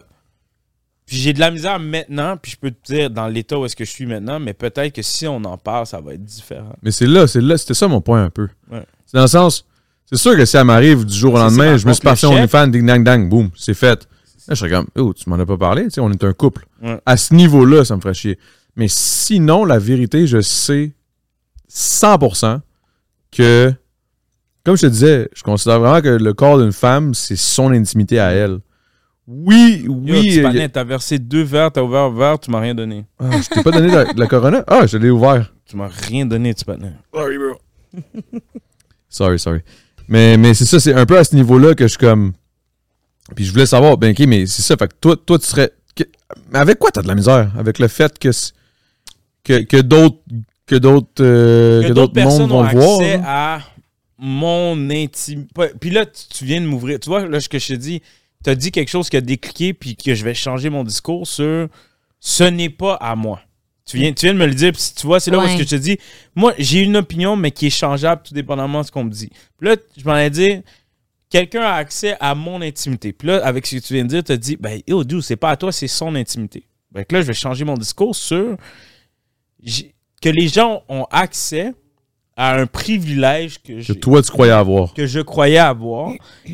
Puis 1.06 1.18
j'ai 1.18 1.34
de 1.34 1.40
la 1.40 1.52
misère 1.52 1.80
maintenant. 1.80 2.38
Puis 2.38 2.54
je 2.54 2.58
peux 2.58 2.72
te 2.72 2.92
dire 2.92 3.10
dans 3.10 3.28
l'état 3.28 3.60
où 3.60 3.66
est-ce 3.66 3.76
que 3.76 3.86
je 3.86 3.92
suis 3.92 4.06
maintenant. 4.06 4.40
Mais 4.40 4.54
peut-être 4.54 4.94
que 4.94 5.02
si 5.02 5.28
on 5.28 5.44
en 5.44 5.58
parle, 5.58 5.86
ça 5.86 6.00
va 6.00 6.14
être 6.14 6.24
différent. 6.24 6.76
mais 6.82 6.92
c'est 6.92 7.08
là, 7.08 7.28
c'est 7.28 7.42
là, 7.42 7.58
c'était 7.58 7.74
ça 7.74 7.88
mon 7.88 8.02
point 8.02 8.24
un 8.24 8.30
peu. 8.30 8.48
Ouais. 8.72 8.86
C'est 9.06 9.18
dans 9.18 9.24
le 9.24 9.28
sens, 9.28 9.66
c'est 10.06 10.18
sûr 10.18 10.36
que 10.36 10.46
si 10.46 10.58
elle 10.58 10.66
m'arrive 10.66 11.06
du 11.06 11.14
jour 11.14 11.34
au 11.34 11.38
lendemain, 11.38 11.78
je 11.78 11.88
me 11.88 11.94
suis 11.94 12.02
le 12.04 12.10
passé 12.10 12.28
chèque. 12.28 12.36
OnlyFans, 12.36 12.68
ding 12.68 12.86
dang 12.86 13.04
dang, 13.04 13.30
boum, 13.30 13.50
c'est 13.56 13.74
fait. 13.74 14.08
Là, 14.48 14.56
je 14.56 14.56
serais 14.56 14.70
comme, 14.70 14.88
oh, 14.98 15.14
tu 15.14 15.30
m'en 15.30 15.40
as 15.40 15.46
pas 15.46 15.58
parlé, 15.58 15.84
tu 15.86 15.92
sais, 15.92 16.02
on 16.02 16.12
est 16.12 16.24
un 16.24 16.34
couple. 16.34 16.66
Ouais. 16.82 17.00
À 17.06 17.16
ce 17.16 17.34
niveau-là, 17.34 17.86
ça 17.86 17.96
me 17.96 18.02
ferait 18.02 18.14
chier. 18.14 18.38
Mais 18.76 18.88
sinon, 18.90 19.66
la 19.66 19.80
vérité, 19.80 20.28
je 20.28 20.42
sais 20.42 20.92
100% 21.72 22.60
que, 23.32 23.74
comme 24.64 24.76
je 24.76 24.82
te 24.82 24.88
disais, 24.88 25.30
je 25.34 25.44
considère 25.44 25.80
vraiment 25.80 26.02
que 26.02 26.10
le 26.10 26.34
corps 26.34 26.60
d'une 26.60 26.74
femme, 26.74 27.14
c'est 27.14 27.36
son 27.36 27.72
intimité 27.72 28.20
à 28.20 28.32
elle. 28.32 28.60
Oui, 29.28 29.84
Yo, 29.86 29.94
oui. 29.94 30.34
tu 30.34 30.46
euh, 30.46 30.68
t'as 30.68 30.84
versé 30.84 31.18
deux 31.18 31.44
verres, 31.44 31.72
t'as 31.72 31.82
ouvert 31.82 32.02
un 32.04 32.14
verre, 32.14 32.40
tu 32.40 32.52
m'as 32.52 32.60
rien 32.60 32.76
donné. 32.76 33.06
ah, 33.20 33.30
je 33.42 33.48
t'ai 33.50 33.64
pas 33.64 33.72
donné 33.72 33.90
de 33.90 33.96
la, 33.96 34.14
de 34.14 34.20
la 34.20 34.28
Corona? 34.28 34.64
Ah, 34.68 34.86
je 34.86 34.98
l'ai 34.98 35.10
ouvert. 35.10 35.54
Tu 35.66 35.78
m'as 35.78 35.88
rien 35.88 36.26
donné, 36.26 36.54
tu 36.54 36.66
panais. 36.66 36.92
Sorry, 37.14 37.38
bro. 37.38 38.02
sorry, 39.10 39.40
sorry. 39.40 39.62
Mais, 40.10 40.36
mais 40.38 40.54
c'est 40.54 40.66
ça, 40.66 40.80
c'est 40.80 40.94
un 40.94 41.06
peu 41.06 41.18
à 41.18 41.24
ce 41.24 41.36
niveau-là 41.36 41.74
que 41.74 41.86
je 41.86 41.90
suis 41.90 41.98
comme. 41.98 42.34
Puis 43.36 43.46
je 43.46 43.52
voulais 43.54 43.66
savoir, 43.66 43.98
ben 43.98 44.12
ok, 44.12 44.26
mais 44.28 44.46
c'est 44.46 44.62
ça, 44.62 44.76
fait 44.76 44.88
que 44.90 44.96
toi, 45.00 45.16
toi 45.16 45.40
tu 45.40 45.46
serais. 45.46 45.72
Mais 46.52 46.60
avec 46.60 46.78
quoi 46.80 46.92
t'as 46.92 47.02
de 47.02 47.08
la 47.08 47.16
misère? 47.16 47.52
Avec 47.58 47.80
le 47.80 47.88
fait 47.88 48.20
que 48.20 48.30
que, 49.44 49.64
que 49.64 49.78
d'autres 49.82 50.18
que 50.66 50.76
d'autres 50.76 51.22
euh, 51.24 51.84
que 51.84 51.88
que 51.90 51.94
d'autres 51.94 52.14
personnes 52.14 52.52
ont 52.52 52.62
vont 52.62 52.64
le 52.64 52.70
voir. 52.78 53.00
accès 53.00 53.18
là? 53.18 53.54
à 53.56 53.62
mon 54.18 54.90
intimité. 54.90 55.72
Puis 55.80 55.92
là, 55.92 56.06
tu, 56.06 56.24
tu 56.30 56.46
viens 56.46 56.60
de 56.60 56.66
m'ouvrir. 56.66 57.00
Tu 57.00 57.10
vois, 57.10 57.26
là, 57.28 57.40
ce 57.40 57.48
que 57.50 57.60
je 57.60 57.68
te 57.70 57.74
dis, 57.74 58.02
tu 58.44 58.50
as 58.50 58.56
dit 58.56 58.72
quelque 58.72 58.90
chose 58.90 59.10
qui 59.10 59.18
a 59.18 59.22
décliqué, 59.22 59.74
puis 59.74 59.96
que 59.96 60.14
je 60.16 60.24
vais 60.24 60.34
changer 60.34 60.70
mon 60.70 60.84
discours 60.84 61.28
sur 61.28 61.68
ce 62.20 62.44
n'est 62.44 62.70
pas 62.70 62.96
à 62.96 63.16
moi. 63.16 63.42
Tu 63.86 63.98
viens, 63.98 64.14
tu 64.14 64.26
viens 64.26 64.34
de 64.34 64.40
me 64.40 64.46
le 64.48 64.54
dire, 64.54 64.72
puis 64.72 64.82
tu 64.96 65.06
vois, 65.06 65.20
c'est 65.20 65.30
là 65.30 65.38
où 65.38 65.42
Ouais. 65.42 65.48
est-ce 65.50 65.58
que 65.58 65.64
je 65.64 65.70
te 65.70 65.76
dis, 65.76 65.98
moi, 66.36 66.54
j'ai 66.58 66.80
une 66.82 66.96
opinion, 66.96 67.36
mais 67.36 67.52
qui 67.52 67.68
est 67.68 67.70
changeable 67.70 68.22
tout 68.26 68.34
dépendamment 68.34 68.82
de 68.82 68.86
ce 68.88 68.92
qu'on 68.92 69.04
me 69.04 69.10
dit. 69.12 69.30
Puis 69.58 69.68
là, 69.68 69.76
je 69.98 70.06
m'en 70.06 70.16
ai 70.18 70.30
dit, 70.30 70.62
quelqu'un 71.30 71.64
a 71.64 71.74
accès 71.74 72.16
à 72.22 72.34
mon 72.34 72.62
intimité. 72.62 73.12
Puis 73.12 73.28
là, 73.28 73.46
avec 73.46 73.68
ce 73.68 73.76
que 73.76 73.82
tu 73.82 73.94
viens 73.96 74.04
de 74.04 74.10
dire, 74.10 74.24
tu 74.24 74.32
as 74.32 74.38
dit, 74.38 74.56
ben, 74.56 74.80
yo, 74.88 75.04
dude, 75.04 75.22
c'est 75.22 75.36
pas 75.36 75.50
à 75.50 75.58
toi, 75.58 75.72
c'est 75.74 75.88
son 75.90 76.16
intimité. 76.16 76.66
Donc 76.94 77.12
là, 77.12 77.22
je 77.22 77.28
vais 77.28 77.34
changer 77.34 77.66
mon 77.66 77.74
discours 77.76 78.16
sur 78.16 78.56
que 80.22 80.30
les 80.30 80.48
gens 80.48 80.84
ont 80.90 81.06
accès 81.12 81.74
à 82.36 82.56
un 82.56 82.66
privilège 82.66 83.62
que, 83.62 83.86
Que 83.86 83.94
toi, 83.94 84.22
tu 84.22 84.32
croyais 84.32 84.52
avoir. 84.54 84.94
que 84.94 85.06
je 85.06 85.20
croyais 85.20 85.58
avoir 85.58 86.12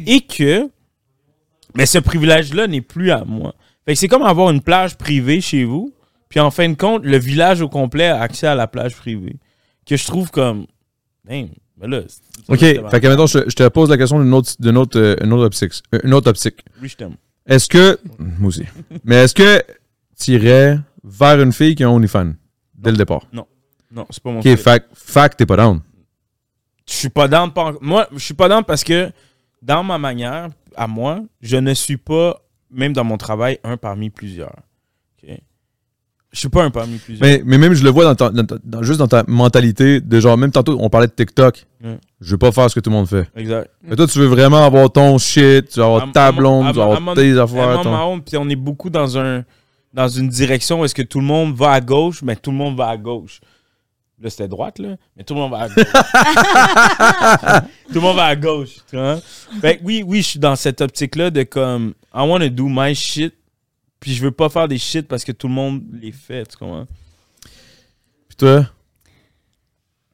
et 0.07 0.21
que 0.21 0.69
mais 1.75 1.85
ce 1.85 1.97
privilège-là 1.99 2.67
n'est 2.67 2.81
plus 2.81 3.11
à 3.11 3.23
moi. 3.25 3.53
Fait 3.85 3.93
que 3.93 3.99
c'est 3.99 4.07
comme 4.07 4.23
avoir 4.23 4.49
une 4.51 4.61
plage 4.61 4.97
privée 4.97 5.41
chez 5.41 5.63
vous, 5.63 5.93
puis 6.29 6.39
en 6.39 6.51
fin 6.51 6.69
de 6.69 6.75
compte, 6.75 7.03
le 7.03 7.17
village 7.17 7.61
au 7.61 7.69
complet 7.69 8.07
a 8.07 8.21
accès 8.21 8.47
à 8.47 8.55
la 8.55 8.67
plage 8.67 8.95
privée. 8.95 9.37
Que 9.85 9.97
je 9.97 10.05
trouve 10.05 10.29
comme. 10.29 10.67
Damn, 11.25 11.49
mais 11.77 11.87
là. 11.87 12.01
Ok, 12.47 12.59
fait 12.59 12.99
que 13.01 13.07
maintenant, 13.07 13.25
je, 13.27 13.39
je 13.47 13.55
te 13.55 13.67
pose 13.69 13.89
la 13.89 13.97
question 13.97 14.19
d'une 14.21 14.33
autre, 14.33 14.51
d'une 14.59 14.77
autre, 14.77 14.99
euh, 14.99 15.15
une 15.23 15.33
autre 15.33 15.45
optique. 15.45 15.73
euh, 15.95 15.99
Une 16.03 16.13
autre 16.13 16.29
optique. 16.29 16.63
Oui, 16.81 16.89
je 16.89 16.95
t'aime. 16.97 17.15
Est-ce 17.47 17.67
que. 17.67 17.99
Moi 18.19 18.49
aussi. 18.49 18.63
Mais 19.03 19.15
est-ce 19.23 19.33
que 19.33 19.63
tu 20.19 20.31
irais 20.31 20.79
vers 21.03 21.41
une 21.41 21.51
fille 21.53 21.73
qui 21.75 21.83
a 21.83 21.87
un 21.87 21.91
OnlyFans 21.91 22.33
dès 22.75 22.91
le 22.91 22.97
départ? 22.97 23.23
Non, 23.33 23.47
c'est 24.11 24.21
pas 24.21 24.29
mon 24.31 24.39
Ok, 24.39 24.55
fait, 24.55 24.85
fait 24.93 25.31
que 25.31 25.35
t'es 25.37 25.45
pas 25.47 25.57
down. 25.57 25.81
Je 26.87 26.93
suis 26.93 27.09
pas 27.09 27.27
down. 27.27 27.51
Moi, 27.81 28.07
je 28.13 28.19
suis 28.19 28.33
pas 28.35 28.47
down 28.49 28.63
parce 28.63 28.83
que 28.83 29.11
dans 29.61 29.83
ma 29.83 29.97
manière, 29.97 30.49
à 30.79 30.87
moi, 30.87 31.19
je 31.41 31.57
ne 31.57 31.73
suis 31.73 31.97
pas, 31.97 32.41
même 32.71 32.93
dans 32.93 33.03
mon 33.03 33.17
travail, 33.17 33.59
un 33.63 33.77
parmi 33.77 34.09
plusieurs. 34.09 34.55
Ok? 35.23 35.29
Je 36.31 36.39
suis 36.39 36.49
pas 36.49 36.63
un 36.63 36.69
parmi 36.69 36.97
plusieurs. 36.99 37.27
Mais, 37.27 37.41
mais 37.45 37.57
même, 37.57 37.73
je 37.73 37.83
le 37.83 37.89
vois 37.89 38.03
dans 38.05 38.13
ta- 38.15 38.29
dans 38.29 38.45
ta- 38.45 38.57
dans- 38.63 38.83
juste 38.83 38.99
dans 38.99 39.07
ta 39.07 39.23
mentalité. 39.27 39.99
De 39.99 40.19
genre, 40.19 40.37
même 40.37 40.51
tantôt, 40.51 40.77
on 40.79 40.89
parlait 40.89 41.07
de 41.07 41.11
TikTok. 41.13 41.65
Ouais. 41.83 41.97
Je 42.21 42.31
veux 42.31 42.37
pas 42.37 42.51
faire 42.51 42.69
ce 42.69 42.75
que 42.75 42.79
tout 42.79 42.89
le 42.91 42.95
monde 42.95 43.07
fait. 43.07 43.27
Exact. 43.35 43.69
Mais 43.83 43.95
toi, 43.95 44.05
tu 44.07 44.19
veux 44.19 44.27
vraiment 44.27 44.63
avoir 44.63 44.91
ton 44.91 45.17
shit, 45.17 45.69
tu 45.69 45.79
veux 45.79 45.85
avoir 45.85 46.03
I'm- 46.03 46.11
ta 46.11 46.31
blonde, 46.31 46.67
tu 46.69 46.75
veux 46.75 46.81
avoir 46.83 47.15
tes 47.15 47.37
affaires. 47.37 47.79
on 47.79 47.83
ton- 47.83 48.19
puis 48.21 48.37
on 48.37 48.47
est 48.49 48.55
beaucoup 48.55 48.89
dans 48.89 49.17
un 49.17 49.43
dans 49.91 50.07
une 50.07 50.29
direction 50.29 50.81
où 50.81 50.85
est-ce 50.85 50.93
que 50.93 51.01
tout 51.01 51.19
le 51.19 51.25
monde 51.25 51.55
va 51.55 51.71
à 51.71 51.81
gauche, 51.81 52.21
mais 52.21 52.35
tout 52.35 52.51
le 52.51 52.57
monde 52.57 52.77
va 52.77 52.89
à 52.89 52.97
gauche. 52.97 53.41
Là, 54.21 54.29
c'était 54.29 54.49
droite, 54.49 54.79
là, 54.79 54.97
mais 55.15 55.23
tout 55.23 55.33
le 55.33 55.39
monde 55.39 55.51
va 55.51 55.59
à 55.59 55.69
gauche. 55.69 55.85
tout 57.87 57.93
le 57.95 58.01
monde 58.01 58.17
va 58.17 58.25
à 58.25 58.35
gauche, 58.35 58.75
tu 58.89 58.97
vois? 58.97 59.19
Fait 59.61 59.77
que 59.77 59.83
oui, 59.83 60.03
oui, 60.05 60.17
je 60.21 60.27
suis 60.27 60.39
dans 60.39 60.57
cette 60.57 60.81
optique-là 60.81 61.29
de 61.31 61.43
comme, 61.43 61.93
I 62.13 62.19
want 62.27 62.39
to 62.39 62.49
do 62.49 62.67
my 62.67 62.93
shit, 62.93 63.33
puis 63.99 64.13
je 64.13 64.21
veux 64.21 64.31
pas 64.31 64.49
faire 64.49 64.67
des 64.67 64.77
shit 64.77 65.07
parce 65.07 65.23
que 65.23 65.31
tout 65.31 65.47
le 65.47 65.53
monde 65.53 65.81
les 66.01 66.11
fait, 66.11 66.45
tu 66.47 66.57
comprends? 66.57 66.85
Puis 68.27 68.35
toi, 68.37 68.65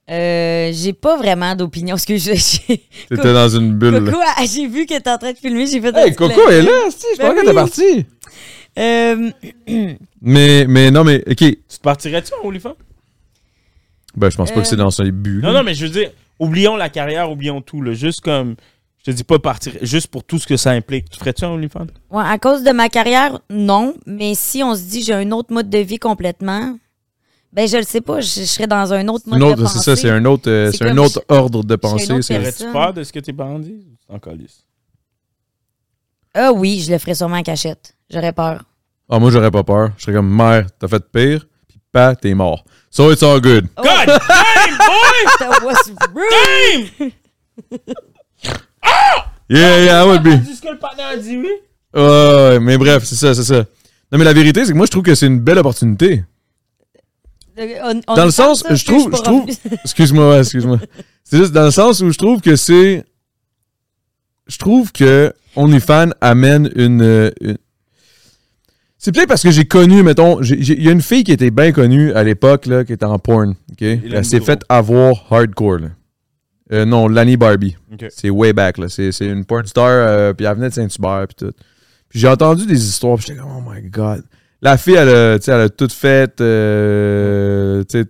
Euh, 0.08 0.70
j'ai 0.72 0.94
pas 0.94 1.18
vraiment 1.18 1.56
d'opinion. 1.56 1.96
Parce 1.96 2.06
que 2.06 2.14
t'étais 3.10 3.34
dans 3.34 3.50
une 3.50 3.74
bulle. 3.74 4.06
Coco, 4.06 4.20
j'ai 4.54 4.68
vu 4.68 4.86
que 4.86 5.00
t'es 5.00 5.10
en 5.10 5.18
train 5.18 5.32
de 5.34 5.38
filmer. 5.38 5.66
J'ai 5.66 5.82
fait 5.82 5.96
Hey, 5.98 6.14
Coco 6.14 6.48
est 6.48 6.62
là, 6.62 6.92
si, 6.92 7.08
je 7.14 7.18
Ben 7.18 7.34
pensais 7.34 7.34
qu'elle 7.34 7.40
était 7.40 7.50
oui. 7.50 7.56
partie. 7.56 8.06
Euh, 8.78 9.32
Mais, 10.22 10.66
mais 10.68 10.92
non, 10.92 11.04
mais, 11.04 11.24
ok. 11.28 11.36
Tu 11.38 11.56
te 11.68 11.80
partirais-tu 11.82 12.34
en 12.34 12.48
OnlyFans? 12.48 12.76
Ben, 14.18 14.30
je 14.30 14.38
pense 14.38 14.52
pas 14.52 14.60
Euh, 14.60 14.62
que 14.62 14.68
c'est 14.68 14.76
dans 14.76 14.92
son 14.92 15.04
but. 15.08 15.42
Non, 15.42 15.52
non, 15.54 15.64
mais 15.64 15.74
je 15.74 15.86
veux 15.86 15.92
dire, 15.92 16.12
oublions 16.40 16.76
la 16.76 16.90
carrière, 16.90 17.32
oublions 17.32 17.62
tout, 17.62 17.82
là, 17.82 17.94
juste 17.94 18.22
comme, 18.22 18.56
je 19.00 19.12
te 19.12 19.16
dis 19.16 19.24
pas 19.24 19.40
partir, 19.40 19.74
juste 19.82 20.08
pour 20.08 20.24
tout 20.24 20.40
ce 20.40 20.48
que 20.48 20.58
ça 20.58 20.72
implique. 20.72 21.10
Tu 21.10 21.20
ferais-tu 21.20 21.44
un 21.46 21.50
OnlyFans? 21.50 21.88
ouais, 22.12 22.24
à 22.24 22.38
cause 22.40 22.64
de 22.64 22.72
ma 22.72 22.90
carrière, 22.90 23.40
non. 23.50 23.94
Mais 24.06 24.34
si 24.36 24.64
on 24.64 24.76
se 24.76 24.84
dit 24.84 25.04
j'ai 25.04 25.14
un 25.14 25.32
autre 25.32 25.54
mode 25.54 25.70
de 25.70 25.78
vie 25.80 26.00
complètement, 26.00 26.78
ben 27.54 27.68
je 27.68 27.78
le 27.78 27.84
sais 27.84 28.02
pas. 28.02 28.20
Je, 28.22 28.28
je 28.42 28.46
serais 28.46 28.68
dans 28.68 28.92
un 28.94 29.08
autre 29.08 29.30
mode 29.30 29.40
de 29.40 29.62
pensée. 29.62 29.78
c'est 29.80 29.84
ça, 29.84 29.96
c'est 29.96 30.10
un 30.10 30.26
autre, 30.26 30.50
euh, 30.50 30.72
C'est 30.72 30.78
c'est 30.80 30.90
un 30.90 30.98
autre 30.98 31.24
ordre 31.30 31.64
de 31.64 31.76
pensée. 31.76 32.12
Aurais-tu 32.12 32.72
peur 32.72 32.94
de 32.94 33.04
ce 33.04 33.14
que 33.14 33.20
tes 33.20 33.32
parents 33.34 33.60
disent? 33.60 33.86
C'est 34.08 34.14
encore 34.14 34.34
lisse. 34.34 34.66
Ah 36.34 36.52
oui, 36.52 36.82
je 36.86 36.92
le 36.92 36.98
ferais 36.98 37.16
sûrement 37.16 37.38
en 37.38 37.44
cachette. 37.44 37.96
J'aurais 38.10 38.34
peur. 38.34 38.64
Ah, 39.10 39.20
moi, 39.20 39.32
j'aurais 39.32 39.52
pas 39.52 39.64
peur. 39.64 39.92
Je 39.98 40.04
serais 40.04 40.14
comme, 40.18 40.30
mère, 40.36 40.68
t'as 40.80 40.88
fait 40.88 41.04
pire, 41.12 41.46
puis 41.68 41.80
pas, 41.92 42.16
t'es 42.16 42.34
mort. 42.34 42.66
So 42.96 43.10
it's 43.12 43.22
all 43.24 43.42
good. 43.42 43.68
Oh, 43.76 43.84
God 43.84 44.08
damn, 44.08 44.78
boy! 44.78 45.20
that 45.40 45.60
was 45.62 45.92
rude! 46.14 46.92
Damn! 47.70 47.82
Ah! 48.82 49.34
Yeah, 49.50 49.84
yeah, 49.84 50.02
I 50.02 50.06
would 50.06 50.24
be. 50.24 50.32
ce 50.46 50.62
que 50.62 50.70
le 50.72 50.78
partenaire 50.78 51.08
a 51.10 51.18
dit 51.18 51.36
oui? 51.36 51.50
Ouais, 51.94 52.02
ouais, 52.02 52.60
mais 52.62 52.78
bref, 52.78 53.04
c'est 53.04 53.16
ça, 53.16 53.34
c'est 53.36 53.44
ça. 53.44 53.66
Non, 54.12 54.18
mais 54.18 54.24
la 54.24 54.32
vérité, 54.32 54.64
c'est 54.64 54.72
que 54.72 54.78
moi, 54.78 54.86
je 54.86 54.92
trouve 54.92 55.04
que 55.04 55.14
c'est 55.14 55.28
une 55.28 55.40
belle 55.42 55.58
opportunité. 55.58 56.24
On- 57.58 58.02
on 58.08 58.16
Dans 58.16 58.24
le 58.26 58.32
sens, 58.32 58.62
ça, 58.62 58.74
je 58.76 58.86
trouve, 58.86 59.14
je 59.14 59.22
trouve, 59.22 59.46
excuse-moi, 59.84 60.30
ouais, 60.30 60.40
excuse-moi. 60.40 60.80
C'est 61.26 61.38
juste 61.38 61.52
dans 61.52 61.66
le 61.66 61.72
sens 61.72 62.00
où 62.00 62.10
je 62.12 62.18
trouve 62.18 62.40
que 62.40 62.56
c'est, 62.56 63.04
je 64.48 64.58
trouve 64.58 64.94
que 64.94 65.34
OnlyFans 65.58 66.12
amène 66.22 66.72
une, 66.76 67.32
une- 67.42 67.58
c'est 69.06 69.12
peut-être 69.12 69.28
parce 69.28 69.44
que 69.44 69.52
j'ai 69.52 69.66
connu, 69.66 70.02
mettons, 70.02 70.42
il 70.42 70.84
y 70.84 70.90
a 70.90 70.92
une 70.92 71.04
fille 71.04 71.24
qui 71.24 71.32
était 71.32 71.52
bien 71.52 71.72
connue 71.72 72.12
à 72.14 72.24
l'époque, 72.24 72.66
là, 72.66 72.84
qui 72.84 72.92
était 72.92 73.06
en 73.06 73.20
porn, 73.20 73.52
ok? 73.72 73.82
Elle 73.82 74.26
s'est 74.26 74.40
faite 74.40 74.64
avoir 74.68 75.28
hardcore, 75.30 75.78
là. 75.78 75.88
Euh, 76.74 76.86
non, 76.86 77.08
Lani 77.08 77.38
Barbie. 77.38 77.78
C'est 78.10 78.32
way 78.32 78.52
back, 78.52 78.80
là. 78.80 78.88
C'est 78.90 79.12
une 79.22 79.46
porn 79.46 79.64
star, 79.68 79.86
euh, 79.88 80.34
puis 80.34 80.48
elle 80.48 80.56
venait 80.56 80.70
de 80.70 80.74
Saint-Hubert, 80.74 81.28
puis 81.28 81.36
tout. 81.46 81.54
Puis 82.10 82.20
j'ai 82.20 82.28
entendu 82.28 82.66
des 82.66 82.84
histoires, 82.84 83.18
puis 83.18 83.28
j'étais 83.28 83.40
comme, 83.40 83.52
oh 83.56 83.72
my 83.72 83.88
god. 83.88 84.24
La 84.64 84.76
fille, 84.76 84.96
elle 84.96 85.10
a, 85.10 85.36
elle 85.36 85.54
a 85.54 85.70
tout 85.70 85.90
fait, 85.92 86.42
euh, 86.42 87.84
tu 87.84 88.00
sais, 88.00 88.00
elle 88.00 88.08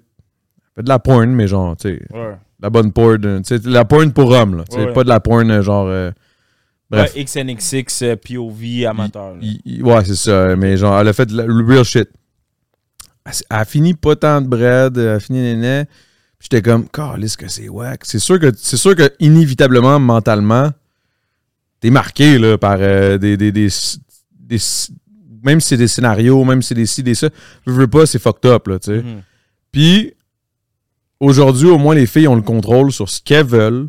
fait 0.78 0.84
de 0.84 0.88
la 0.90 1.00
porn, 1.00 1.30
mais 1.30 1.48
genre, 1.50 1.76
tu 1.76 1.90
sais, 1.90 2.02
Ouais. 2.14 2.36
la 2.62 2.70
bonne 2.70 2.94
porn, 2.94 3.20
tu 3.44 3.58
sais, 3.58 3.60
la 3.66 3.84
porn 3.84 4.14
pour 4.14 4.32
hommes, 4.32 4.56
là. 4.56 4.64
Ouais, 4.72 4.86
ouais. 4.86 4.94
Pas 4.94 5.04
de 5.04 5.10
la 5.10 5.20
porn, 5.20 5.52
euh, 5.52 5.62
genre, 5.62 5.88
euh, 5.90 6.12
bref. 6.90 7.14
Ouais, 7.16 7.24
XNXX 7.24 8.02
euh, 8.04 8.16
POV 8.16 8.86
amateur. 8.88 9.32
là. 9.34 9.40
Il- 9.42 9.62
il- 9.66 9.84
ouais, 9.84 10.04
c'est 10.06 10.16
ça, 10.16 10.56
mais 10.56 10.78
genre, 10.78 11.00
elle 11.00 11.08
a 11.08 11.14
fait 11.14 11.32
le 11.32 11.66
real 11.66 11.84
shit. 11.84 12.10
Elle, 13.26 13.34
a 13.50 13.66
fini 13.66 13.94
pas 13.96 14.16
tant 14.16 14.42
de 14.42 14.48
bread, 14.48 14.98
elle 14.98 15.08
a 15.10 15.20
fini 15.20 15.40
néné. 15.42 15.86
Puis 16.38 16.50
j'étais 16.52 16.62
comme, 16.62 16.88
calisse 16.90 17.36
que 17.38 17.48
c'est 17.48 17.70
wack. 17.70 18.02
C'est 18.06 18.20
sûr 18.20 18.40
que, 18.40 18.52
c'est 18.56 18.78
sûr 18.78 18.96
que, 18.96 19.12
inévitablement, 19.20 20.00
mentalement, 20.00 20.70
t'es 21.80 21.90
marqué, 21.90 22.38
là, 22.38 22.58
par 22.58 22.78
euh, 22.80 23.18
des, 23.18 23.36
des, 23.38 23.52
des, 23.52 23.70
des- 24.40 24.60
Même 25.44 25.60
si 25.62 25.70
c'est 25.70 25.78
des 25.78 25.88
scénarios, 25.88 26.44
même 26.44 26.62
si 26.62 26.70
c'est 26.70 26.76
des 26.76 26.86
ci, 26.86 27.02
des 27.04 27.16
ça. 27.16 27.30
Je 27.66 27.72
veux 27.72 27.88
pas, 27.88 28.06
c'est 28.06 28.20
fucked 28.20 28.46
up, 28.50 28.68
là, 28.68 28.78
tu 28.80 28.92
sais. 28.92 29.02
Mhm. 29.02 29.22
Puis, 29.72 30.14
aujourd'hui, 31.20 31.68
au 31.70 31.78
moins, 31.78 31.96
les 31.96 32.06
filles 32.06 32.28
ont 32.28 32.36
le 32.36 32.42
contrôle 32.42 32.92
sur 32.92 33.10
ce 33.10 33.22
qu'elles 33.22 33.46
veulent, 33.46 33.88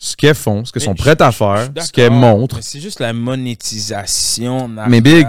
ce 0.00 0.16
qu'elles 0.16 0.34
font, 0.36 0.64
ce 0.64 0.70
qu'elles 0.72 0.82
sont 0.82 0.94
prêtes 0.94 1.20
à 1.20 1.32
faire, 1.32 1.68
ce 1.80 1.90
qu'elles 1.90 2.12
montrent. 2.12 2.56
mais 2.56 2.62
C'est 2.62 2.80
juste 2.80 3.00
la 3.00 3.12
monétisation. 3.12 4.68
Mais 4.88 5.00
Big- 5.00 5.26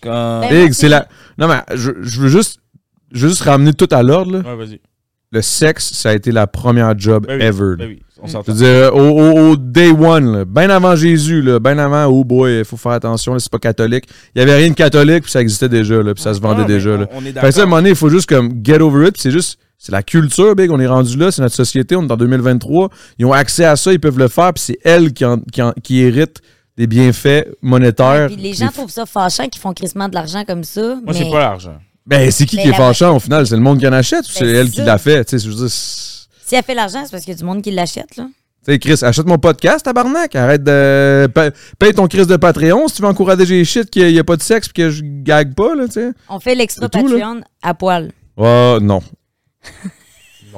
comme- 0.00 0.12
Ben, 0.12 0.48
Big, 0.64 0.72
c'est 0.72 0.88
la. 0.88 1.06
Non, 1.38 1.48
mais 1.48 1.60
je, 1.74 1.90
je 2.02 2.20
veux 2.20 2.28
juste. 2.28 2.58
Je 3.12 3.24
veux 3.24 3.28
juste 3.28 3.42
ramener 3.42 3.74
tout 3.74 3.88
à 3.90 4.02
l'ordre. 4.02 4.32
là. 4.32 4.38
Ouais, 4.38 4.56
vas-y. 4.56 4.80
Le 5.32 5.42
sexe, 5.42 5.92
ça 5.92 6.10
a 6.10 6.14
été 6.14 6.30
la 6.30 6.46
première 6.46 6.98
job 6.98 7.26
Ben 7.26 7.38
oui, 7.38 7.44
ever. 7.46 7.64
là. 7.70 7.76
ben 7.76 7.88
oui, 7.88 8.02
on 8.22 8.26
Je 8.26 8.32
s'entend. 8.32 8.52
veux 8.52 8.58
dire, 8.58 8.94
au, 8.94 9.00
au- 9.00 9.50
au 9.50 9.56
day 9.56 9.90
one, 9.90 10.30
là, 10.38 10.44
bien 10.44 10.68
avant 10.70 10.94
Jésus, 10.94 11.40
là, 11.42 11.58
bien 11.58 11.78
avant, 11.78 12.04
oh 12.06 12.22
boy, 12.24 12.58
il 12.60 12.64
faut 12.66 12.76
faire 12.76 12.92
attention, 12.92 13.32
là, 13.34 13.38
c'est 13.38 13.50
pas 13.52 13.58
catholique. 13.58 14.04
Il 14.34 14.40
y 14.40 14.42
avait 14.42 14.54
rien 14.56 14.68
de 14.70 14.74
catholique, 14.74 15.22
puis 15.24 15.32
ça 15.32 15.40
existait 15.40 15.70
déjà, 15.70 16.02
là, 16.02 16.12
puis 16.14 16.22
ça 16.22 16.34
se 16.34 16.40
vendait 16.40 16.62
Ah, 16.64 16.68
mais 16.68 16.74
déjà. 16.74 16.96
Là. 16.98 17.06
On, 17.12 17.18
on 17.18 17.20
est 17.24 17.32
Fait 17.32 17.32
que 17.32 17.40
ça, 17.40 17.40
à 17.40 17.46
un 17.46 17.50
d'accord. 17.50 17.66
moment 17.68 17.76
donné, 17.76 17.90
il 17.90 17.96
faut 17.96 18.10
juste 18.10 18.28
comme 18.28 18.60
get 18.62 18.80
over 18.80 19.06
it, 19.08 19.12
puis 19.14 19.22
c'est 19.22 19.30
juste, 19.30 19.58
c'est 19.82 19.90
la 19.92 20.02
culture, 20.04 20.54
big, 20.54 20.70
on 20.70 20.78
est 20.78 20.86
rendu 20.86 21.16
là, 21.16 21.32
c'est 21.32 21.42
notre 21.42 21.56
société, 21.56 21.96
on 21.96 22.06
est 22.06 22.12
en 22.12 22.16
2023, 22.16 22.88
ils 23.18 23.26
ont 23.26 23.32
accès 23.32 23.64
à 23.64 23.74
ça, 23.74 23.92
ils 23.92 23.98
peuvent 23.98 24.18
le 24.18 24.28
faire, 24.28 24.52
puis 24.54 24.62
c'est 24.64 24.78
elle 24.84 25.12
qui, 25.12 25.24
en- 25.24 25.38
qui, 25.40 25.60
en- 25.60 25.72
qui 25.82 25.98
hérite 26.00 26.38
des 26.76 26.86
bienfaits 26.86 27.48
monétaires. 27.62 28.28
Puis 28.28 28.36
les 28.36 28.54
gens 28.54 28.66
Des- 28.68 28.72
trouvent 28.72 28.90
ça 28.90 29.06
fâchant 29.06 29.48
qu'ils 29.48 29.60
font 29.60 29.72
crissement 29.72 30.08
de 30.08 30.14
l'argent 30.14 30.44
comme 30.44 30.62
ça. 30.64 30.80
Moi, 30.82 31.00
mais 31.08 31.14
c'est 31.14 31.30
pas 31.30 31.40
l'argent. 31.40 31.76
Ben, 32.06 32.30
c'est 32.30 32.46
qui 32.46 32.56
qui 32.56 32.66
est 32.66 32.70
la- 32.70 32.76
fâchant 32.76 33.16
au 33.16 33.20
final? 33.20 33.46
C'est 33.46 33.56
le 33.56 33.60
monde 33.62 33.78
qui 33.78 33.86
en 33.86 33.92
achète 33.92 34.24
ou 34.24 34.30
c'est 34.32 34.44
Ben, 34.44 34.54
elle 34.56 34.70
qui 34.70 34.80
l'a 34.82 34.98
fait? 34.98 35.24
Tu 35.24 35.38
sais, 35.38 35.44
je 35.44 35.50
veux 35.50 35.56
dire, 35.56 35.68
si 35.70 36.26
elle 36.54 36.62
fait 36.62 36.74
l'argent, 36.74 37.00
c'est 37.04 37.10
parce 37.10 37.24
qu'il 37.24 37.32
y 37.32 37.36
a 37.36 37.38
du 37.38 37.44
monde 37.44 37.60
qui 37.62 37.70
l'achète. 37.72 38.16
là. 38.16 38.26
Tu 38.64 38.72
sais, 38.72 38.78
Chris, 38.78 38.98
achète 39.02 39.26
mon 39.26 39.38
podcast, 39.38 39.84
tabarnak. 39.84 40.34
Arrête 40.36 40.62
de. 40.62 41.26
pa- 41.34 41.50
Paye 41.78 41.92
ton 41.94 42.06
Chris 42.06 42.26
de 42.26 42.36
Patreon 42.36 42.86
si 42.88 42.94
tu 42.96 43.02
veux 43.02 43.08
encourager 43.08 43.44
les 43.44 43.64
shit 43.64 43.90
qu'il 43.90 44.06
n'y 44.06 44.18
a 44.20 44.24
pas 44.24 44.36
de 44.36 44.42
sexe 44.42 44.68
puis 44.68 44.82
que 44.84 44.90
je 44.90 45.02
gague 45.04 45.54
pas, 45.54 45.74
là, 45.74 45.86
tu 45.86 45.94
sais. 45.94 46.12
On 46.28 46.38
fait 46.40 46.54
l'extra 46.54 46.88
tout. 46.88 47.02
Patreon 47.02 47.40
à 47.60 47.74
poil. 47.74 48.12
Oh, 48.36 48.78
non. 48.80 49.00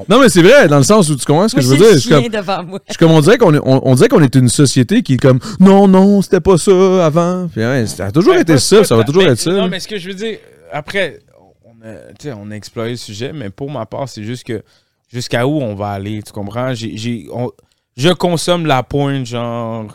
Non, 0.08 0.18
mais 0.20 0.28
c'est 0.28 0.42
vrai, 0.42 0.66
dans 0.66 0.78
le 0.78 0.82
sens 0.82 1.08
où 1.08 1.14
tu 1.16 1.24
comprends 1.24 1.46
ce 1.48 1.54
que 1.54 1.60
je 1.62 1.68
veux 1.68 1.76
dire. 1.76 1.92
Je 1.92 1.98
suis 1.98 2.10
comme, 2.10 2.28
devant 2.28 2.62
moi. 2.64 2.80
je 2.88 2.92
suis 2.94 2.98
comme 2.98 3.12
on 3.12 3.20
dirait 3.20 3.38
qu'on 3.38 3.54
est, 3.54 3.60
on, 3.62 3.86
on 3.88 3.94
dirait 3.94 4.08
qu'on 4.08 4.22
est 4.22 4.34
une 4.34 4.48
société 4.48 5.02
qui 5.02 5.14
est 5.14 5.18
comme 5.18 5.38
non, 5.60 5.86
non, 5.86 6.20
c'était 6.20 6.40
pas 6.40 6.58
ça 6.58 7.06
avant. 7.06 7.48
Puis, 7.52 7.60
ouais, 7.64 7.86
ça 7.86 8.06
a 8.06 8.10
toujours 8.10 8.34
Ouais, 8.34 8.40
été 8.42 8.54
pas- 8.54 8.58
ça, 8.58 8.78
pas- 8.78 8.84
ça 8.84 8.96
va 8.96 9.04
toujours 9.04 9.22
mais- 9.22 9.30
être 9.30 9.38
ça. 9.38 9.52
Non, 9.52 9.68
mais 9.68 9.78
ce 9.80 9.86
que 9.86 9.98
je 9.98 10.08
veux 10.08 10.14
dire, 10.14 10.38
après, 10.72 11.20
on 11.64 11.86
a, 11.86 11.94
tu 12.18 12.28
sais, 12.28 12.32
on 12.32 12.50
a 12.50 12.54
exploré 12.54 12.90
le 12.90 12.96
sujet, 12.96 13.32
mais 13.32 13.50
pour 13.50 13.70
ma 13.70 13.86
part, 13.86 14.08
c'est 14.08 14.24
juste 14.24 14.44
que 14.44 14.62
jusqu'à 15.12 15.46
où 15.46 15.60
on 15.60 15.74
va 15.76 15.90
aller, 15.90 16.22
tu 16.22 16.32
comprends? 16.32 16.74
J'ai, 16.74 16.96
j'ai- 16.96 17.28
on- 17.32 17.52
je 17.96 18.08
consomme 18.08 18.66
la 18.66 18.82
pointe, 18.82 19.26
genre, 19.26 19.86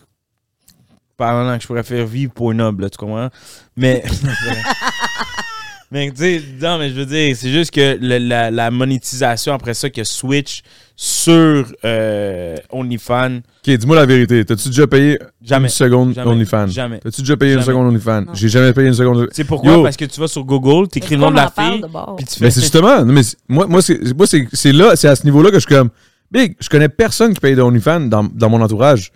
pendant 1.18 1.58
que 1.58 1.62
je 1.64 1.68
pourrais 1.68 1.84
faire 1.84 2.06
vivre 2.06 2.32
Pornhub, 2.32 2.80
là, 2.80 2.90
tu 2.90 2.98
comprends? 2.98 3.28
Mais. 3.76 4.02
mais, 5.92 6.10
tu 6.12 6.18
sais, 6.18 6.42
non, 6.62 6.78
mais 6.78 6.90
je 6.90 6.96
veux 6.96 7.06
dire, 7.06 7.36
c'est 7.36 7.50
juste 7.52 7.72
que 7.72 7.98
le- 8.00 8.18
la, 8.20 8.52
la 8.52 8.70
monétisation 8.72 9.54
après 9.54 9.74
ça, 9.74 9.90
que 9.90 10.04
Switch 10.04 10.62
sur 10.96 11.66
euh, 11.86 12.56
OnlyFans, 12.72 13.38
Ok, 13.66 13.76
dis-moi 13.78 13.96
la 13.96 14.06
vérité. 14.06 14.44
T'as-tu 14.46 14.70
déjà 14.70 14.88
payé 14.88 15.18
jamais. 15.44 15.68
une 15.68 15.70
seconde 15.74 16.14
Jamais. 16.14 16.32
OnlyFans? 16.32 16.68
Jamais. 16.68 17.00
T'as-tu 17.00 17.22
déjà 17.22 17.38
payé 17.38 17.54
une 17.54 17.62
seconde 17.62 17.88
OnlyFans? 17.88 18.22
Non. 18.22 18.34
J'ai 18.34 18.50
jamais 18.50 18.74
payé 18.74 18.88
une 18.88 18.94
seconde. 18.94 19.28
C'est 19.32 19.44
pourquoi? 19.46 19.72
Yo. 19.74 19.84
Parce 19.84 19.98
que 19.98 20.06
tu 20.06 20.20
vas 20.20 20.28
sur 20.28 20.44
Google, 20.44 20.88
t'écris 20.88 21.16
le 21.16 21.22
nom 21.22 21.32
de 21.32 21.36
la 21.38 21.50
fille, 21.52 21.82
puis 22.18 22.26
tu 22.26 22.36
fais. 22.40 22.46
Mais 22.46 22.52
c'est 22.52 22.62
justement, 22.62 23.04
non, 23.06 23.14
mais 23.14 23.24
c'est- 23.24 23.38
moi, 23.48 23.66
moi 23.68 23.82
c'est 23.82 24.14
moi, 24.16 24.28
c'est- 24.28 24.48
c'est 24.54 24.72
là, 24.72 24.96
c'est 24.96 25.08
à 25.08 25.16
ce 25.16 25.24
niveau-là 25.26 25.50
que 25.50 25.56
je 25.60 25.66
suis 25.66 25.76
comme, 25.76 25.90
Big, 26.32 26.56
je 26.60 26.70
connais 26.70 26.90
personne 26.90 27.34
qui 27.34 27.40
paye 27.40 27.56
de 27.56 27.62
OnlyFans 27.62 28.02
dans, 28.02 28.24
dans 28.24 28.50
mon 28.50 28.62
entourage. 28.62 29.12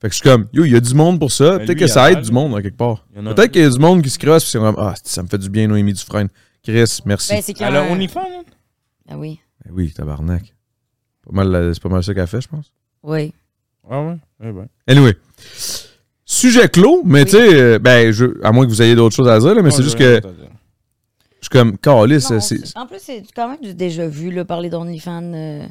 Fait 0.00 0.08
que 0.08 0.14
je 0.14 0.18
suis 0.20 0.22
comme, 0.28 0.46
yo, 0.52 0.64
il 0.64 0.72
y 0.72 0.76
a 0.76 0.80
du 0.80 0.94
monde 0.94 1.18
pour 1.18 1.32
ça. 1.32 1.56
Ben, 1.58 1.64
Peut-être 1.66 1.78
que 1.78 1.86
ça 1.86 2.10
aide 2.12 2.20
du 2.20 2.28
là. 2.28 2.34
monde, 2.34 2.62
quelque 2.62 2.76
part. 2.76 3.06
Peut-être 3.14 3.50
qu'il 3.52 3.62
y 3.62 3.64
a 3.64 3.70
du 3.70 3.78
monde 3.78 4.02
qui 4.02 4.10
se 4.10 4.18
crosse, 4.18 4.42
puis 4.44 4.50
c'est 4.52 4.58
comme, 4.58 4.74
ah, 4.78 4.94
ça 5.02 5.22
me 5.22 5.28
fait 5.28 5.38
du 5.38 5.48
bien, 5.48 5.66
Noémie 5.68 5.94
Dufresne. 5.94 6.28
Chris, 6.62 6.98
merci. 7.06 7.32
Ben, 7.32 7.42
c'est 7.42 7.54
qu'il 7.54 7.62
y 7.62 7.64
hein? 8.20 8.42
Ah 9.08 9.16
oui. 9.16 9.40
Ben 9.64 9.70
oui, 9.74 9.92
tabarnak. 9.92 10.54
Pas 11.24 11.32
mal, 11.32 11.48
la- 11.50 11.72
c'est 11.74 11.82
pas 11.82 11.88
mal 11.88 12.02
ça 12.04 12.12
qu'elle 12.12 12.26
fait, 12.26 12.40
je 12.40 12.48
pense. 12.48 12.72
Oui. 13.02 13.32
Ah 13.88 14.02
ouais? 14.02 14.16
Eh 14.44 14.52
ben. 14.52 14.66
Anyway. 14.86 15.14
Sujet 16.24 16.68
clos, 16.68 17.02
mais 17.04 17.20
Oui. 17.20 17.24
tu 17.24 17.30
sais, 17.32 17.54
euh, 17.54 17.78
ben, 17.78 18.10
je, 18.12 18.26
à 18.44 18.50
moins 18.52 18.64
que 18.66 18.70
vous 18.70 18.82
ayez 18.82 18.96
d'autres 18.96 19.14
choses 19.14 19.28
à 19.28 19.38
dire, 19.38 19.54
là, 19.54 19.62
mais 19.62 19.70
c'est 19.70 19.82
juste 19.84 19.96
que 19.96 20.20
je 21.40 21.42
suis 21.42 21.48
comme, 21.50 21.76
c'est- 22.40 22.76
En 22.76 22.86
plus, 22.86 22.98
c'est 23.00 23.22
quand 23.34 23.48
même 23.48 23.60
du 23.62 23.74
déjà 23.74 24.06
vu, 24.08 24.32
là, 24.32 24.44
parler 24.44 24.68
d'OnlyFans. 24.68 25.32
euh, 25.34 25.66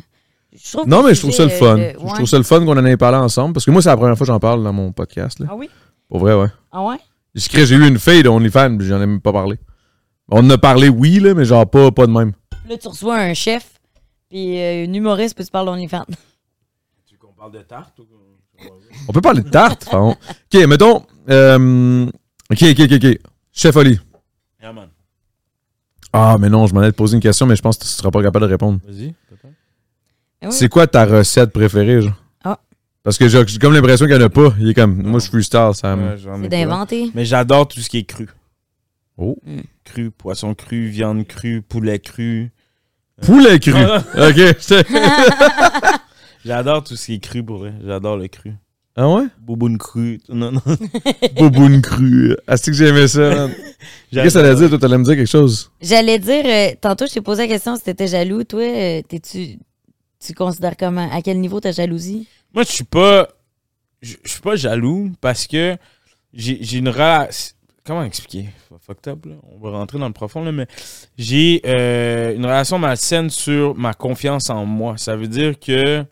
je 0.58 0.72
trouve 0.72 0.88
Non, 0.88 1.02
que 1.02 1.08
mais 1.08 1.16
je 1.16 1.20
trouve 1.22 1.32
ça 1.34 1.44
le 1.44 1.50
fun. 1.50 1.78
Je 1.78 2.14
trouve 2.16 2.26
ça 2.26 2.38
le 2.38 2.44
fun 2.44 2.60
qu'on 2.66 2.78
en 2.78 2.86
ait 2.86 2.98
parlé 2.98 3.18
ensemble. 3.18 3.54
Parce 3.54 3.66
que 3.66 3.72
moi, 3.72 3.82
c'est 3.82 3.90
la 3.90 3.98
première 3.98 4.18
fois 4.18 4.26
que 4.26 4.32
j'en 4.34 4.40
parle 4.40 4.64
dans 4.64 4.74
mon 4.74 4.92
podcast. 4.92 5.40
Là. 5.40 5.48
Ah 5.50 5.56
oui? 5.56 5.70
Pour 6.10 6.20
vrai, 6.20 6.34
ouais. 6.36 6.48
Ah 6.72 6.84
ouais? 6.84 6.98
J'ai 7.34 7.76
eu 7.76 7.88
une 7.88 8.00
fille 8.00 8.24
de 8.24 8.30
OnlyFans, 8.30 8.78
puis 8.78 8.88
j'en 8.88 8.98
ai 9.02 9.06
même 9.06 9.22
pas 9.22 9.34
parlé. 9.34 9.58
On 10.30 10.40
en 10.40 10.50
a 10.50 10.58
parlé, 10.58 10.90
oui, 10.90 11.20
là, 11.20 11.34
mais 11.34 11.46
genre 11.46 11.70
pas, 11.70 11.92
pas 11.92 12.08
de 12.08 12.12
même. 12.12 12.32
Là, 12.70 12.78
tu 12.78 12.88
reçois 12.88 13.18
un 13.18 13.34
chef, 13.34 13.74
puis 14.30 14.60
euh, 14.60 14.86
une 14.86 14.96
humoriste, 14.96 15.36
puis 15.36 15.44
tu 15.46 15.52
parles 15.52 15.66
d'OnlyFans. 15.68 16.06
Tu 17.06 17.14
veux 17.14 17.20
qu'on 17.20 17.34
parle 17.34 17.52
de 17.52 17.60
tarte 17.60 18.00
ou 18.00 18.06
On 19.08 19.12
peut 19.12 19.22
parler 19.22 19.42
de 19.42 19.50
tarte, 19.50 19.86
pardon. 19.92 20.12
Ok, 20.54 20.68
mettons. 20.68 21.04
euh, 21.30 22.06
ok, 22.52 22.64
ok, 22.72 22.80
ok, 22.80 22.92
ok. 23.04 23.18
Chef 23.52 23.76
Oli. 23.76 24.00
Yeah, 24.62 24.74
man. 24.74 24.90
Ah, 26.14 26.38
mais 26.40 26.50
non, 26.50 26.66
je 26.66 26.74
m'en 26.74 26.80
allais 26.80 26.92
te 26.94 26.98
poser 26.98 27.16
une 27.16 27.22
question, 27.22 27.46
mais 27.46 27.56
je 27.58 27.62
pense 27.62 27.78
que 27.78 27.84
tu 27.84 27.90
seras 27.90 28.10
pas 28.10 28.24
capable 28.24 28.46
de 28.46 28.52
répondre. 28.52 28.80
Vas-y, 28.88 29.14
oui? 30.44 30.50
C'est 30.52 30.70
quoi 30.70 30.88
ta 30.88 31.06
recette 31.06 31.52
préférée, 31.52 32.02
genre? 32.02 32.14
Ah. 32.44 32.60
Parce 33.04 33.18
que 33.18 33.28
j'ai 33.28 33.44
comme 33.60 33.74
l'impression 33.74 34.06
qu'il 34.06 34.16
n'y 34.16 34.24
en 34.24 34.26
a 34.26 34.30
pas. 34.30 34.54
Il 34.60 34.70
est 34.70 34.74
comme, 34.74 35.02
moi, 35.04 35.20
je 35.20 35.28
freestyle, 35.28 35.72
ça 35.74 35.96
me. 35.96 36.12
Ouais, 36.16 36.18
C'est 36.44 36.50
d'inventer. 36.50 37.12
Mais 37.14 37.26
j'adore 37.26 37.68
tout 37.68 37.80
ce 37.80 37.90
qui 37.90 38.00
est 38.00 38.04
cru. 38.04 38.28
Oh. 39.18 39.38
Cru, 39.86 40.12
poisson 40.12 40.54
cru, 40.54 40.88
viande 40.88 41.26
crue, 41.26 41.62
poulet 41.62 42.00
cru. 42.00 42.52
Poulet 43.22 43.60
cru. 43.60 43.74
Ah, 43.76 44.04
ok. 44.30 44.56
J'adore 46.46 46.84
tout 46.84 46.96
ce 46.96 47.06
qui 47.08 47.14
est 47.16 47.20
cru 47.20 47.44
pour 47.44 47.60
vrai. 47.60 47.74
J'adore 47.84 48.18
le 48.18 48.28
cru. 48.28 48.52
ah 48.96 49.10
ouais? 49.10 49.24
Bouboune 49.40 49.78
cru. 49.78 50.20
Non, 50.30 50.52
non. 50.52 50.62
Boboune 51.40 51.82
cru. 51.82 52.36
Ah, 52.46 52.58
c'est 52.58 52.72
que 52.72 52.78
j'aimais 52.78 53.08
ça. 53.08 53.48
Qu'est-ce 54.12 54.24
que 54.24 54.30
ça 54.30 54.40
allait 54.42 54.56
dire? 54.56 54.70
Toi, 54.70 54.78
t'allais 54.80 54.98
me 54.98 55.04
dire 55.06 55.16
quelque 55.16 55.30
chose? 55.30 55.72
J'allais 55.82 56.20
dire, 56.20 56.44
euh, 56.46 56.76
tantôt, 56.80 57.08
je 57.08 57.14
t'ai 57.14 57.22
posé 57.22 57.44
la 57.44 57.48
question 57.48 57.76
si 57.78 57.84
t'étais 57.84 58.08
jaloux. 58.08 58.44
Toi, 58.44 58.62
euh, 58.62 59.02
t'es-tu. 59.08 59.58
Tu 60.26 60.34
considères 60.34 60.78
comment? 60.78 61.10
À 61.12 61.22
quel 61.22 61.40
niveau 61.40 61.60
ta 61.60 61.72
jalousie? 61.72 62.28
Moi, 62.54 62.64
je 62.64 62.72
suis 62.72 62.84
pas. 62.84 63.28
Je 64.02 64.16
suis 64.26 64.42
pas 64.42 64.56
jaloux 64.56 65.12
parce 65.22 65.48
que 65.48 65.78
j'ai 66.34 66.58
j'ai 66.62 66.80
une 66.80 66.90
relation. 66.90 67.54
Comment 67.86 68.04
expliquer? 68.04 68.50
Fucked 68.82 69.08
up, 69.08 69.26
là. 69.26 69.36
On 69.44 69.60
va 69.60 69.78
rentrer 69.78 70.00
dans 70.00 70.08
le 70.08 70.14
profond, 70.14 70.44
là, 70.44 70.52
mais 70.52 70.66
j'ai 71.18 71.62
euh, 71.66 72.36
une 72.36 72.44
relation 72.44 72.80
malsaine 72.80 73.30
sur 73.30 73.76
ma 73.76 73.94
confiance 73.94 74.50
en 74.50 74.66
moi. 74.66 74.98
Ça 74.98 75.16
veut 75.16 75.28
dire 75.28 75.60
que 75.60 76.04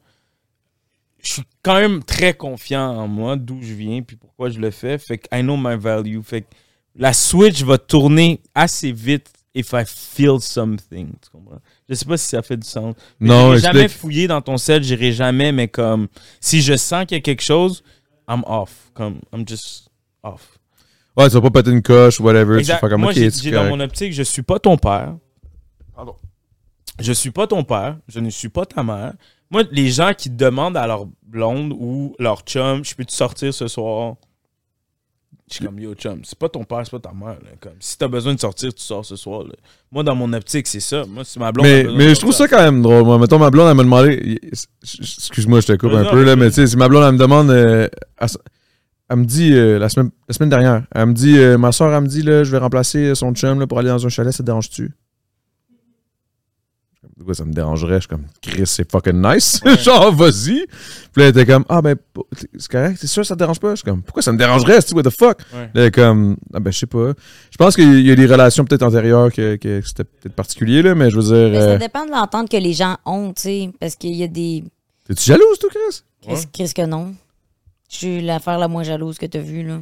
je 1.24 1.34
suis 1.34 1.44
quand 1.64 1.76
même 1.76 2.04
très 2.04 2.36
confiant 2.36 2.96
en 2.96 3.08
moi, 3.08 3.36
d'où 3.38 3.60
je 3.62 3.74
viens, 3.74 4.04
puis 4.04 4.16
pourquoi 4.16 4.50
je 4.50 4.60
le 4.60 4.70
fais. 4.70 5.00
Fait 5.00 5.18
que 5.18 5.36
I 5.36 5.42
know 5.42 5.58
my 5.58 5.76
value. 5.76 6.22
Fait 6.22 6.42
que 6.42 6.48
la 6.96 7.14
switch 7.14 7.64
va 7.64 7.80
tourner 7.80 8.40
assez 8.54 8.92
vite 8.92 9.32
if 9.56 9.74
I 9.74 9.84
feel 9.86 10.40
something. 10.40 11.14
Tu 11.22 11.30
comprends? 11.32 11.60
Je 11.90 11.96
sais 11.96 12.06
pas 12.06 12.18
si 12.18 12.28
ça 12.28 12.42
fait 12.42 12.58
du 12.58 12.68
sens. 12.68 12.96
Mais 13.20 13.30
Non, 13.30 13.56
j'irai 13.56 13.74
jamais 13.74 13.88
fouiller 13.88 14.28
dans 14.28 14.42
ton 14.42 14.58
sel, 14.58 14.84
j'irai 14.84 15.12
jamais, 15.12 15.52
mais 15.52 15.68
comme 15.68 16.08
si 16.40 16.62
je 16.62 16.76
sens 16.76 17.06
qu'il 17.06 17.18
y 17.18 17.20
a 17.20 17.22
quelque 17.22 17.44
chose, 17.44 17.84
I'm 18.28 18.44
off. 18.48 18.92
Comme, 18.94 19.20
I'm 19.34 19.48
just 19.48 19.90
off. 20.24 20.60
Ouais, 21.16 21.28
tu 21.28 21.34
vas 21.34 21.42
pas 21.42 21.52
péter 21.52 21.72
une 21.72 21.82
coche, 21.82 22.20
whatever. 22.20 22.58
Exact. 22.58 22.76
Tu 22.76 22.80
faire 22.80 22.90
comme, 22.90 23.02
Moi, 23.02 23.12
ok, 23.12 23.32
j'ai 23.42 23.52
dans 23.52 23.66
mon 23.66 23.80
optique, 23.80 24.14
je 24.14 24.24
suis 24.24 24.42
pas 24.42 24.60
ton 24.60 24.78
père. 24.78 25.16
Pardon. 25.96 26.16
Je 27.00 27.12
suis 27.12 27.32
pas 27.32 27.48
ton 27.48 27.64
père. 27.64 27.98
Je 28.08 28.20
ne 28.20 28.30
suis 28.30 28.50
pas 28.50 28.66
ta 28.66 28.84
mère. 28.84 29.14
Moi, 29.52 29.64
les 29.72 29.90
gens 29.90 30.14
qui 30.18 30.30
demandent 30.30 30.78
à 30.78 30.88
leur 30.88 31.06
blonde 31.22 31.74
ou 31.78 32.16
leur 32.18 32.42
chum, 32.42 32.84
je 32.84 32.96
peux-tu 32.96 33.16
sortir 33.16 33.54
ce 33.54 33.68
soir? 33.68 34.16
Je 35.54 35.58
suis 35.58 35.66
comme, 35.68 35.80
yo, 35.80 35.94
chum, 35.94 36.20
c'est 36.24 36.38
pas 36.40 36.50
ton 36.50 36.64
père, 36.64 36.82
c'est 36.84 36.90
pas 36.90 36.98
ta 36.98 37.14
mère. 37.14 37.38
là. 37.44 37.52
Comme, 37.60 37.74
si 37.80 37.96
t'as 37.96 38.08
besoin 38.08 38.34
de 38.34 38.40
sortir, 38.40 38.74
tu 38.74 38.82
sors 38.82 39.06
ce 39.06 39.16
soir. 39.16 39.44
là. 39.44 39.54
Moi, 39.92 40.02
dans 40.02 40.16
mon 40.16 40.34
optique, 40.34 40.66
c'est 40.66 40.80
ça. 40.80 41.04
Moi, 41.08 41.24
si 41.24 41.38
ma 41.38 41.52
blonde. 41.52 41.68
Mais, 41.68 41.86
mais 41.96 42.16
je 42.16 42.20
trouve 42.20 42.34
ça 42.34 42.48
quand 42.48 42.58
même 42.58 42.82
drôle. 42.82 43.04
Moi, 43.04 43.20
mettons, 43.20 43.38
ma 43.38 43.52
blonde, 43.52 43.70
elle 43.70 43.76
m'a 43.78 43.84
demandé. 43.84 44.40
Excuse-moi, 44.82 45.60
je 45.62 45.68
te 45.68 45.74
coupe 45.74 45.92
un 45.92 46.02
non, 46.06 46.10
peu, 46.10 46.24
là, 46.24 46.34
vas-y. 46.34 46.40
mais 46.44 46.50
tu 46.50 46.56
sais, 46.56 46.66
si 46.66 46.76
ma 46.76 46.88
blonde, 46.90 47.04
elle 47.04 47.12
me 47.14 47.20
demande. 47.20 47.52
euh, 47.52 47.88
elle, 49.10 49.18
me 49.18 49.26
dit, 49.26 49.54
euh, 49.54 49.78
la, 49.78 49.90
semaine, 49.90 50.10
la 50.28 50.34
semaine 50.34 50.50
dernière, 50.50 50.88
elle 50.96 51.06
me 51.06 51.14
dit, 51.14 51.38
euh, 51.38 51.60
ma 51.60 51.72
soeur, 51.72 51.94
elle 51.94 52.02
me 52.02 52.08
dit, 52.08 52.24
là, 52.24 52.44
je 52.44 52.50
vais 52.52 52.58
remplacer 52.58 53.14
son 53.14 53.32
chum 53.36 53.60
là, 53.60 53.68
pour 53.68 53.78
aller 53.78 53.90
dans 53.90 54.04
un 54.04 54.10
chalet, 54.10 54.32
ça 54.34 54.40
te 54.40 54.44
dérange-tu? 54.48 54.92
De 57.24 57.26
quoi 57.26 57.36
ça 57.36 57.46
me 57.46 57.54
dérangerait? 57.54 57.94
Je 57.96 58.00
suis 58.00 58.08
comme, 58.10 58.26
Chris, 58.42 58.64
c'est 58.68 58.92
fucking 58.92 59.22
nice. 59.22 59.62
Ouais. 59.64 59.78
Genre, 59.82 60.14
vas-y. 60.14 60.66
Puis 60.68 61.22
là, 61.22 61.24
elle 61.24 61.28
était 61.30 61.46
comme, 61.46 61.64
ah, 61.70 61.82
ben, 61.82 61.96
c'est 62.58 62.70
correct, 62.70 62.98
c'est 63.00 63.08
sûr, 63.08 63.26
ça 63.26 63.34
te 63.36 63.40
dérange 63.40 63.62
pas? 63.62 63.70
Je 63.70 63.76
suis 63.78 63.86
comme, 63.86 64.02
pourquoi 64.02 64.22
ça 64.22 64.34
me 64.34 64.38
dérangerait? 64.38 64.82
C'est 64.82 64.94
what 64.94 65.04
the 65.04 65.10
fuck? 65.10 65.40
Ouais. 65.54 65.62
Là, 65.62 65.70
elle 65.76 65.84
est 65.84 65.92
comme, 65.92 66.36
ah, 66.54 66.60
ben, 66.60 66.70
je 66.74 66.80
sais 66.80 66.86
pas. 66.86 67.14
Je 67.50 67.56
pense 67.58 67.76
qu'il 67.76 68.02
y 68.02 68.12
a 68.12 68.16
des 68.16 68.26
relations 68.26 68.66
peut-être 68.66 68.84
antérieures 68.84 69.32
que, 69.32 69.56
que 69.56 69.80
c'était 69.86 70.04
peut-être 70.04 70.36
particulier, 70.36 70.82
là, 70.82 70.96
mais 70.96 71.10
je 71.10 71.16
veux 71.16 71.24
dire. 71.24 71.50
Mais 71.50 71.58
euh, 71.60 71.74
ça 71.74 71.78
dépend 71.78 72.06
de 72.06 72.12
l'entente 72.12 72.50
que 72.50 72.58
les 72.58 72.74
gens 72.74 72.98
ont, 73.06 73.32
tu 73.32 73.42
sais. 73.44 73.70
Parce 73.80 73.96
qu'il 73.96 74.16
y 74.16 74.24
a 74.24 74.28
des. 74.28 74.66
T'es-tu 75.08 75.24
jalouse, 75.24 75.60
toi, 75.62 75.70
Chris? 75.70 76.02
Qu'est-ce 76.22 76.48
qu'est-ce 76.48 76.76
que 76.76 76.86
non? 76.86 77.16
Je 77.90 77.96
suis 77.96 78.22
l'affaire 78.22 78.60
la 78.60 78.68
moins 78.68 78.84
jalouse 78.84 79.18
que 79.18 79.28
t'as 79.28 79.40
vue, 79.40 79.64
là. 79.66 79.80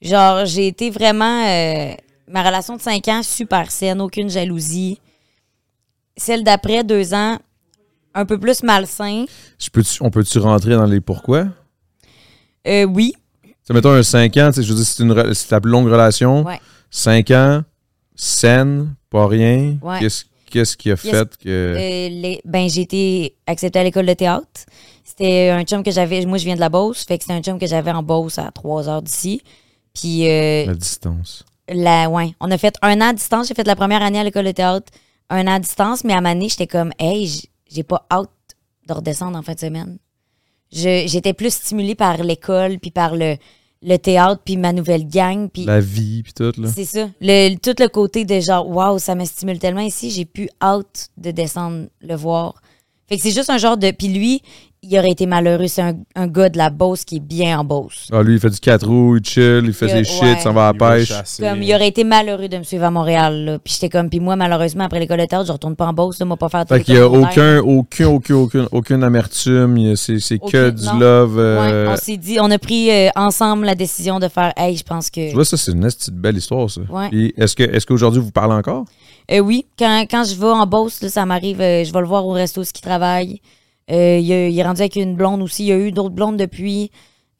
Genre, 0.00 0.46
j'ai 0.46 0.68
été 0.68 0.88
vraiment. 0.88 1.44
euh, 1.46 1.92
ma 2.28 2.42
relation 2.42 2.76
de 2.76 2.80
5 2.80 3.06
ans, 3.08 3.22
super 3.22 3.70
saine, 3.70 4.00
aucune 4.00 4.30
jalousie. 4.30 5.00
Celle 6.16 6.44
d'après, 6.44 6.84
deux 6.84 7.14
ans, 7.14 7.38
un 8.14 8.24
peu 8.26 8.38
plus 8.38 8.62
malsain. 8.62 9.24
Je 9.58 9.70
peux 9.70 9.82
on 10.00 10.10
peut-tu 10.10 10.38
rentrer 10.38 10.74
dans 10.74 10.84
les 10.86 11.00
pourquoi? 11.00 11.46
Euh, 12.66 12.84
oui. 12.84 13.14
Tu 13.66 13.72
mettons 13.72 13.92
un 13.92 14.02
5 14.02 14.36
ans, 14.38 14.50
je 14.54 14.60
veux 14.62 14.74
dire, 14.74 14.84
c'est 14.84 15.02
une 15.02 15.14
ta 15.48 15.60
plus 15.60 15.70
longue 15.70 15.86
relation. 15.88 16.42
Ouais. 16.44 16.60
5 16.90 17.30
ans, 17.30 17.62
saine, 18.14 18.94
pas 19.10 19.26
rien. 19.26 19.76
Ouais. 19.82 20.00
Qu'est-ce 20.00 20.24
qu'est-ce 20.50 20.76
qui 20.76 20.90
a 20.90 20.94
Yes. 20.94 21.00
fait 21.00 21.36
que. 21.38 21.48
Euh, 21.48 22.08
les- 22.08 22.40
ben, 22.44 22.68
j'ai 22.68 22.80
été 22.82 23.36
acceptée 23.46 23.78
à 23.78 23.84
l'école 23.84 24.06
de 24.06 24.14
théâtre. 24.14 24.46
C'était 25.04 25.50
un 25.50 25.62
chum 25.64 25.82
que 25.84 25.90
j'avais. 25.92 26.24
Moi, 26.26 26.38
je 26.38 26.44
viens 26.44 26.56
de 26.56 26.60
la 26.60 26.68
Beauce. 26.68 27.04
Fait 27.04 27.16
que 27.18 27.24
c'était 27.24 27.34
un 27.34 27.42
chum 27.42 27.58
que 27.58 27.66
j'avais 27.66 27.90
en 27.92 28.02
Beauce 28.02 28.38
à 28.38 28.50
3 28.50 28.88
heures 28.88 29.02
d'ici. 29.02 29.42
Puis, 29.94 30.28
euh, 30.28 30.66
La 30.66 30.74
distance. 30.74 31.44
la, 31.68 32.08
ouais, 32.10 32.34
on 32.40 32.50
a 32.50 32.58
fait 32.58 32.74
un 32.82 32.96
an 33.00 33.10
à 33.10 33.12
distance. 33.12 33.48
J'ai 33.48 33.54
fait 33.54 33.66
la 33.66 33.76
première 33.76 34.02
année 34.02 34.18
à 34.18 34.24
l'école 34.24 34.46
de 34.46 34.50
théâtre, 34.52 34.90
un 35.30 35.46
an 35.46 35.54
à 35.54 35.58
distance. 35.58 36.04
Mais 36.04 36.12
à 36.12 36.20
ma 36.20 36.38
j'étais 36.38 36.66
comme, 36.66 36.92
hey, 36.98 37.42
j'ai 37.70 37.82
pas 37.82 38.06
hâte 38.10 38.30
de 38.86 38.92
redescendre 38.92 39.38
en 39.38 39.42
fin 39.42 39.54
de 39.54 39.60
semaine. 39.60 39.98
J'étais 40.70 41.32
plus 41.32 41.52
stimulée 41.52 41.94
par 41.94 42.22
l'école, 42.22 42.78
puis 42.78 42.90
par 42.90 43.16
le, 43.16 43.36
le 43.82 43.96
théâtre, 43.96 44.42
puis 44.44 44.56
ma 44.56 44.72
nouvelle 44.72 45.06
gang. 45.08 45.48
Puis 45.48 45.64
La 45.64 45.80
vie, 45.80 46.22
puis 46.22 46.32
tout, 46.32 46.52
là. 46.60 46.68
c'est 46.72 46.84
ça. 46.84 47.08
Le, 47.20 47.56
tout 47.56 47.74
le 47.78 47.88
côté 47.88 48.24
de 48.24 48.40
genre, 48.40 48.68
waouh, 48.68 48.98
ça 48.98 49.14
me 49.14 49.24
stimule 49.24 49.58
tellement 49.58 49.80
ici, 49.80 50.10
j'ai 50.10 50.24
plus 50.24 50.48
hâte 50.62 51.08
de 51.16 51.30
descendre 51.30 51.86
le 52.00 52.14
voir. 52.14 52.60
Fait 53.08 53.16
que 53.16 53.22
c'est 53.22 53.32
juste 53.32 53.50
un 53.50 53.58
genre 53.58 53.76
de. 53.76 53.90
Puis 53.90 54.08
lui, 54.08 54.42
il 54.82 54.98
aurait 54.98 55.10
été 55.10 55.26
malheureux. 55.26 55.66
C'est 55.66 55.82
un, 55.82 55.94
un 56.14 56.26
gars 56.26 56.48
de 56.48 56.56
la 56.58 56.70
Beauce 56.70 57.04
qui 57.04 57.16
est 57.16 57.20
bien 57.20 57.58
en 57.58 57.64
Beauce. 57.64 58.08
Ah, 58.12 58.22
lui, 58.22 58.34
il 58.34 58.40
fait 58.40 58.48
du 58.50 58.58
4 58.58 58.86
roues, 58.86 59.16
il 59.18 59.24
chill, 59.24 59.62
il 59.66 59.72
fait 59.74 59.86
Il- 59.86 60.04
ses 60.06 60.12
shit, 60.12 60.22
ouais. 60.22 60.40
s'en 60.40 60.52
va 60.52 60.68
à 60.68 60.72
la 60.72 60.78
pêche. 60.78 61.12
Comme, 61.38 61.62
il 61.62 61.74
aurait 61.74 61.88
été 61.88 62.02
malheureux 62.04 62.48
de 62.48 62.56
me 62.58 62.62
suivre 62.62 62.84
à 62.84 62.90
Montréal. 62.90 63.44
Là. 63.44 63.58
Puis 63.58 63.74
j'étais 63.74 63.88
comme, 63.90 64.08
puis 64.08 64.20
moi, 64.20 64.36
malheureusement, 64.36 64.84
après 64.84 64.98
l'école 65.00 65.18
de 65.20 65.26
théâtre, 65.26 65.46
je 65.46 65.52
retourne 65.52 65.76
pas 65.76 65.86
en 65.86 65.92
Beauce. 65.92 66.18
Là, 66.18 66.24
moi, 66.26 66.36
pas 66.36 66.48
faire 66.48 66.64
Fait 66.68 66.82
qu'il 66.82 66.94
y 66.94 66.98
a 66.98 67.06
aucun, 67.08 67.58
aucun, 67.60 68.06
aucun, 68.08 68.34
aucun, 68.36 68.66
aucune 68.72 69.04
amertume. 69.04 69.76
il 69.76 69.88
y 69.88 69.90
a- 69.92 69.96
C'est 69.96 70.18
c'est 70.18 70.38
que 70.38 70.70
du 70.70 70.84
non. 70.86 70.98
love. 70.98 71.36
Ouais, 71.36 71.42
euh, 71.42 71.90
on 71.92 71.96
s'est 71.96 72.16
dit, 72.16 72.38
on 72.40 72.50
a 72.50 72.58
pris 72.58 72.90
euh, 72.90 73.08
ensemble 73.16 73.66
la 73.66 73.74
décision 73.74 74.18
de 74.18 74.28
faire, 74.28 74.52
hey, 74.56 74.76
je 74.76 74.84
pense 74.84 75.10
que. 75.10 75.28
Tu 75.28 75.34
vois, 75.34 75.44
ça, 75.44 75.56
c'est 75.56 75.72
une 75.72 75.80
petite 75.82 76.14
belle 76.14 76.36
histoire, 76.38 76.70
ça. 76.70 76.80
Ouais. 76.90 77.08
Puis 77.10 77.34
Est-ce 77.36 77.54
que- 77.54 77.62
est-ce 77.64 77.84
qu'aujourd'hui, 77.86 78.20
vous 78.20 78.30
parlez 78.30 78.54
encore? 78.54 78.84
Euh, 79.30 79.38
oui, 79.40 79.66
quand, 79.78 80.06
quand 80.10 80.24
je 80.24 80.34
vais 80.34 80.46
en 80.46 80.66
Beauce, 80.66 81.02
là, 81.02 81.08
ça 81.08 81.24
m'arrive, 81.26 81.60
euh, 81.60 81.84
je 81.84 81.92
vais 81.92 82.00
le 82.00 82.06
voir 82.06 82.26
au 82.26 82.32
resto 82.32 82.64
ce 82.64 82.72
qu'il 82.72 82.82
travaille. 82.82 83.40
Euh, 83.90 84.18
il, 84.18 84.32
a- 84.32 84.48
il 84.48 84.58
est 84.58 84.62
rendu 84.62 84.80
avec 84.82 84.96
une 84.96 85.16
blonde 85.16 85.42
aussi. 85.42 85.64
Il 85.64 85.68
y 85.68 85.72
a 85.72 85.78
eu 85.78 85.90
d'autres 85.92 86.14
blondes 86.14 86.36
depuis. 86.36 86.90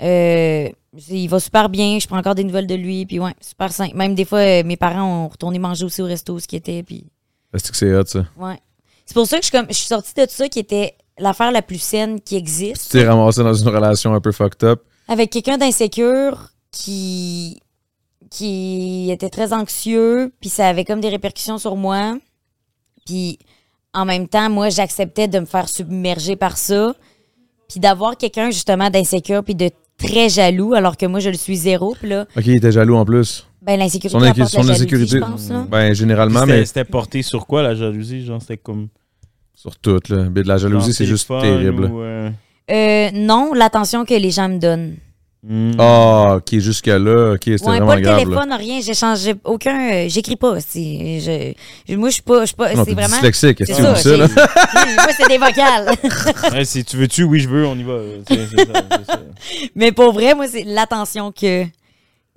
Euh, 0.03 0.69
il 1.09 1.29
va 1.29 1.39
super 1.41 1.69
bien. 1.69 1.99
Je 1.99 2.07
prends 2.07 2.19
encore 2.19 2.35
des 2.35 2.45
nouvelles 2.45 2.67
de 2.67 2.75
lui. 2.75 3.07
Puis 3.07 3.21
ouais, 3.21 3.35
super 3.41 3.73
simple. 3.73 3.97
Même 3.97 4.15
des 4.15 4.25
fois, 4.25 4.41
euh, 4.41 4.63
mes 4.65 4.77
parents 4.77 5.25
ont 5.25 5.29
retourné 5.29 5.59
manger 5.59 5.85
aussi 5.85 6.03
au 6.03 6.07
resto 6.07 6.39
ce 6.39 6.49
qui 6.49 6.57
était. 6.57 6.83
Puis 6.83 7.05
Est-ce 7.55 7.71
que 7.71 7.77
c'est 7.77 7.95
hot, 7.95 8.05
ça? 8.07 8.25
ouais. 8.39 8.59
C'est 9.07 9.15
pour 9.15 9.27
ça 9.27 9.39
que 9.39 9.43
je, 9.45 9.49
suis 9.51 9.57
comme, 9.59 9.67
je 9.69 9.75
suis 9.75 9.87
sortie 9.89 10.15
de 10.15 10.23
tout 10.25 10.31
ça 10.33 10.49
qui 10.49 10.61
était 10.61 10.95
l'affaire 11.19 11.51
la 11.51 11.63
plus 11.63 11.81
saine 11.83 12.21
qui 12.21 12.35
Tu 12.35 12.41
existe. 12.41 12.93
t'es 12.93 13.05
ramassé 13.07 13.43
dans 13.43 13.53
une 13.55 13.69
relation 13.69 14.15
un 14.15 14.21
peu 14.21 14.31
fucked 14.33 14.63
up. 14.63 14.83
Avec 15.09 15.31
quelqu'un 15.31 15.59
d'insécure 15.59 16.51
qui 16.71 17.61
qui 18.31 19.11
était 19.11 19.29
très 19.31 19.53
anxieux, 19.53 20.33
puis 20.41 20.49
ça 20.49 20.69
avait 20.69 20.85
comme 20.85 21.01
des 21.01 21.09
répercussions 21.09 21.59
sur 21.59 21.75
moi. 21.75 22.17
Puis 23.05 23.39
en 23.95 24.05
même 24.05 24.29
temps, 24.29 24.49
moi, 24.51 24.69
j'acceptais 24.69 25.29
de 25.29 25.39
me 25.41 25.45
faire 25.47 25.69
submerger 25.69 26.37
par 26.37 26.57
ça, 26.57 26.95
puis 27.69 27.81
d'avoir 27.81 28.17
quelqu'un 28.17 28.51
justement 28.51 28.91
d'insécure 28.91 29.43
puis 29.45 29.55
de 29.55 29.71
très 29.99 30.29
jaloux, 30.29 30.75
alors 30.75 30.97
que 30.97 31.07
moi, 31.07 31.21
je 31.21 31.31
le 31.31 31.37
suis 31.37 31.57
zéro. 31.57 31.95
Puis 31.99 32.09
là, 32.09 32.27
Ok, 32.37 32.45
il 32.47 32.57
était 32.57 32.73
jaloux 32.73 32.97
en 32.97 33.05
plus. 33.05 33.47
ben 33.63 33.79
l'insécurité 33.79 34.19
Son, 34.19 34.23
apporte 34.25 34.39
la 34.39 34.47
son 34.47 34.57
jalousie, 34.63 34.73
insécurité. 34.83 35.17
je 35.19 35.25
pense. 35.25 35.49
Là. 35.51 35.67
Ben, 35.71 35.95
généralement, 35.95 36.41
C'était 36.41 36.53
mais 36.53 36.65
c'était 36.65 36.85
porté 36.85 37.23
sur 37.23 37.47
quoi 37.47 37.63
la 37.63 37.75
jalousie? 37.75 38.25
Genre, 38.25 38.41
c'était 38.41 38.57
comme. 38.57 38.89
sur 39.55 39.77
tout, 39.77 40.01
là. 40.09 40.29
Mais 40.31 40.43
de 40.43 40.49
la 40.49 40.57
jalousie, 40.57 40.87
genre 40.87 40.95
c'est 40.95 41.07
juste 41.07 41.29
terrible. 41.29 41.85
ou, 41.85 42.01
euh, 42.01 42.31
Euh, 42.71 43.11
non, 43.13 43.53
l'attention 43.53 44.05
que 44.05 44.15
les 44.15 44.31
gens 44.31 44.49
me 44.49 44.59
donnent. 44.59 44.97
Hmm. 45.47 45.73
Ah, 45.79 46.35
ok, 46.37 46.59
jusqu'à 46.59 46.99
là, 46.99 47.33
ok, 47.35 47.41
c'était 47.45 47.63
Ouais, 47.65 47.71
vraiment 47.79 47.87
pas 47.87 47.97
le 47.97 48.01
grave. 48.03 48.17
là. 48.19 48.25
téléphone, 48.25 48.53
rien. 48.53 48.81
J'ai 48.81 48.95
changé 48.95 49.35
aucun. 49.45 49.93
euh, 49.93 50.07
J'écris 50.09 50.37
pas. 50.37 50.61
c'est- 50.61 51.21
Je, 51.21 51.53
je- 51.93 51.97
moi, 51.97 52.09
je 52.09 52.15
suis 52.15 52.23
pas. 52.23 52.41
je 52.41 52.47
suis 52.47 52.57
pas 52.57 52.75
Non, 52.75 52.85
c'est 52.85 52.91
t'es 52.91 52.95
vraiment. 52.95 53.15
dyslexique, 53.17 53.57
C'est 53.59 53.65
qu'est-ce 53.67 53.83
que 53.83 53.87
tu 53.87 53.95
ça. 53.95 53.97
ça, 53.97 54.17
là? 54.17 54.29
moi, 54.97 55.13
c'est 55.17 55.29
des 55.29 55.39
vocales. 55.39 55.91
Ouais, 56.53 56.65
si 56.65 56.85
tu 56.85 56.97
veux-tu, 56.97 57.25
oui, 57.25 57.41
je 57.41 57.49
veux, 57.49 57.67
on 57.67 57.77
y 57.77 57.83
va. 57.83 57.99
Ça. 59.07 59.21
Mais 59.75 59.93
pour 59.93 60.13
vrai, 60.13 60.35
moi, 60.35 60.47
c'est 60.49 60.65
l'attention 60.65 61.33
que 61.33 61.65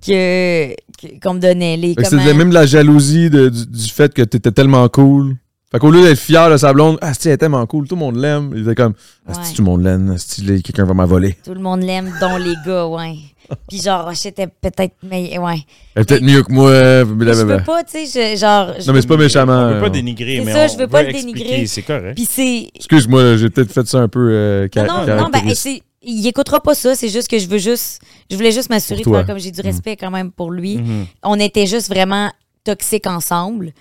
que 0.06 0.74
qu'on 1.22 1.34
me 1.34 1.40
donnait. 1.40 1.76
Les 1.76 1.94
c'était 2.04 2.34
même 2.34 2.50
de 2.50 2.54
la 2.54 2.66
jalousie 2.66 3.30
de- 3.30 3.48
du, 3.48 3.66
du 3.66 3.88
fait 3.90 4.12
que 4.12 4.22
t'étais 4.22 4.52
tellement 4.52 4.86
cool. 4.88 5.36
Fait 5.74 5.80
qu'au 5.80 5.90
lieu 5.90 6.02
d'être 6.02 6.20
fier 6.20 6.48
de 6.50 6.56
sa 6.56 6.72
blonde, 6.72 6.98
ah, 7.00 7.12
si 7.14 7.26
elle 7.26 7.34
est 7.34 7.36
tellement 7.36 7.66
cool, 7.66 7.88
tout 7.88 7.96
le 7.96 7.98
monde 7.98 8.14
l'aime. 8.14 8.52
Il 8.54 8.62
était 8.62 8.76
comme, 8.76 8.94
ah, 9.26 9.32
Ouais. 9.32 9.38
si 9.42 9.54
tout 9.54 9.62
le 9.62 9.66
monde 9.66 9.82
l'aime, 9.82 10.14
si 10.18 10.44
quelqu'un 10.62 10.84
va 10.84 10.94
m'avoler. 10.94 11.36
Tout 11.44 11.52
le 11.52 11.58
monde 11.60 11.82
l'aime, 11.82 12.12
dont 12.20 12.36
les 12.36 12.54
gars, 12.64 12.86
ouais. 12.86 13.16
Puis 13.68 13.82
genre, 13.82 14.12
j'étais 14.14 14.46
peut-être, 14.46 14.94
mais 15.02 15.36
ouais. 15.36 15.56
Elle 15.96 16.02
est 16.02 16.04
peut-être 16.08 16.22
mieux 16.22 16.44
que 16.44 16.52
moi. 16.52 16.70
Mais 16.70 17.00
je 17.00 17.12
blablabla. 17.12 17.58
peux 17.58 17.64
pas, 17.64 17.82
tu 17.82 18.06
sais, 18.06 18.34
je- 18.36 18.38
genre. 18.38 18.74
je- 18.78 18.86
Non, 18.86 18.92
mais 18.92 19.00
c'est 19.02 19.08
pas 19.08 19.16
méchamment. 19.16 19.68
On 19.68 19.72
peut 19.74 19.80
pas 19.80 19.90
dénigrer, 19.90 20.36
C'est 20.38 20.44
mais 20.44 20.52
ça, 20.52 20.64
on 20.64 20.68
je 20.68 20.78
veux 20.78 20.86
pas 20.86 21.02
le 21.02 21.08
expliquer, 21.10 21.38
dénigrer. 21.42 21.66
C'est 21.66 21.82
correct. 21.82 22.14
Puis 22.14 22.28
c'est. 22.30 22.68
Excuse-moi, 22.76 23.36
j'ai 23.36 23.50
peut-être 23.50 23.72
fait 23.72 23.86
ça 23.88 23.98
un 23.98 24.08
peu 24.08 24.28
euh, 24.30 24.68
Non, 24.76 25.04
non, 25.06 25.16
non, 25.24 25.28
ben, 25.28 25.52
c'est- 25.56 25.82
il 26.02 26.24
écoutera 26.26 26.60
pas 26.60 26.74
ça. 26.76 26.94
C'est 26.94 27.08
juste 27.08 27.26
que 27.28 27.38
je 27.40 27.48
veux 27.48 27.58
juste. 27.58 28.00
Je 28.30 28.36
voulais 28.36 28.52
juste 28.52 28.70
m'assurer 28.70 29.02
comme 29.02 29.38
j'ai 29.38 29.50
du 29.50 29.60
respect 29.60 29.96
quand 29.96 30.12
même 30.12 30.30
pour 30.30 30.52
lui. 30.52 30.76
Mhm. 30.76 31.06
On 31.24 31.38
était 31.40 31.66
juste 31.66 31.88
vraiment 31.88 32.30
toxiques 32.62 33.08
ensemble. 33.08 33.72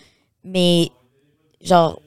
Mais, 0.44 0.90
genre, 1.64 2.00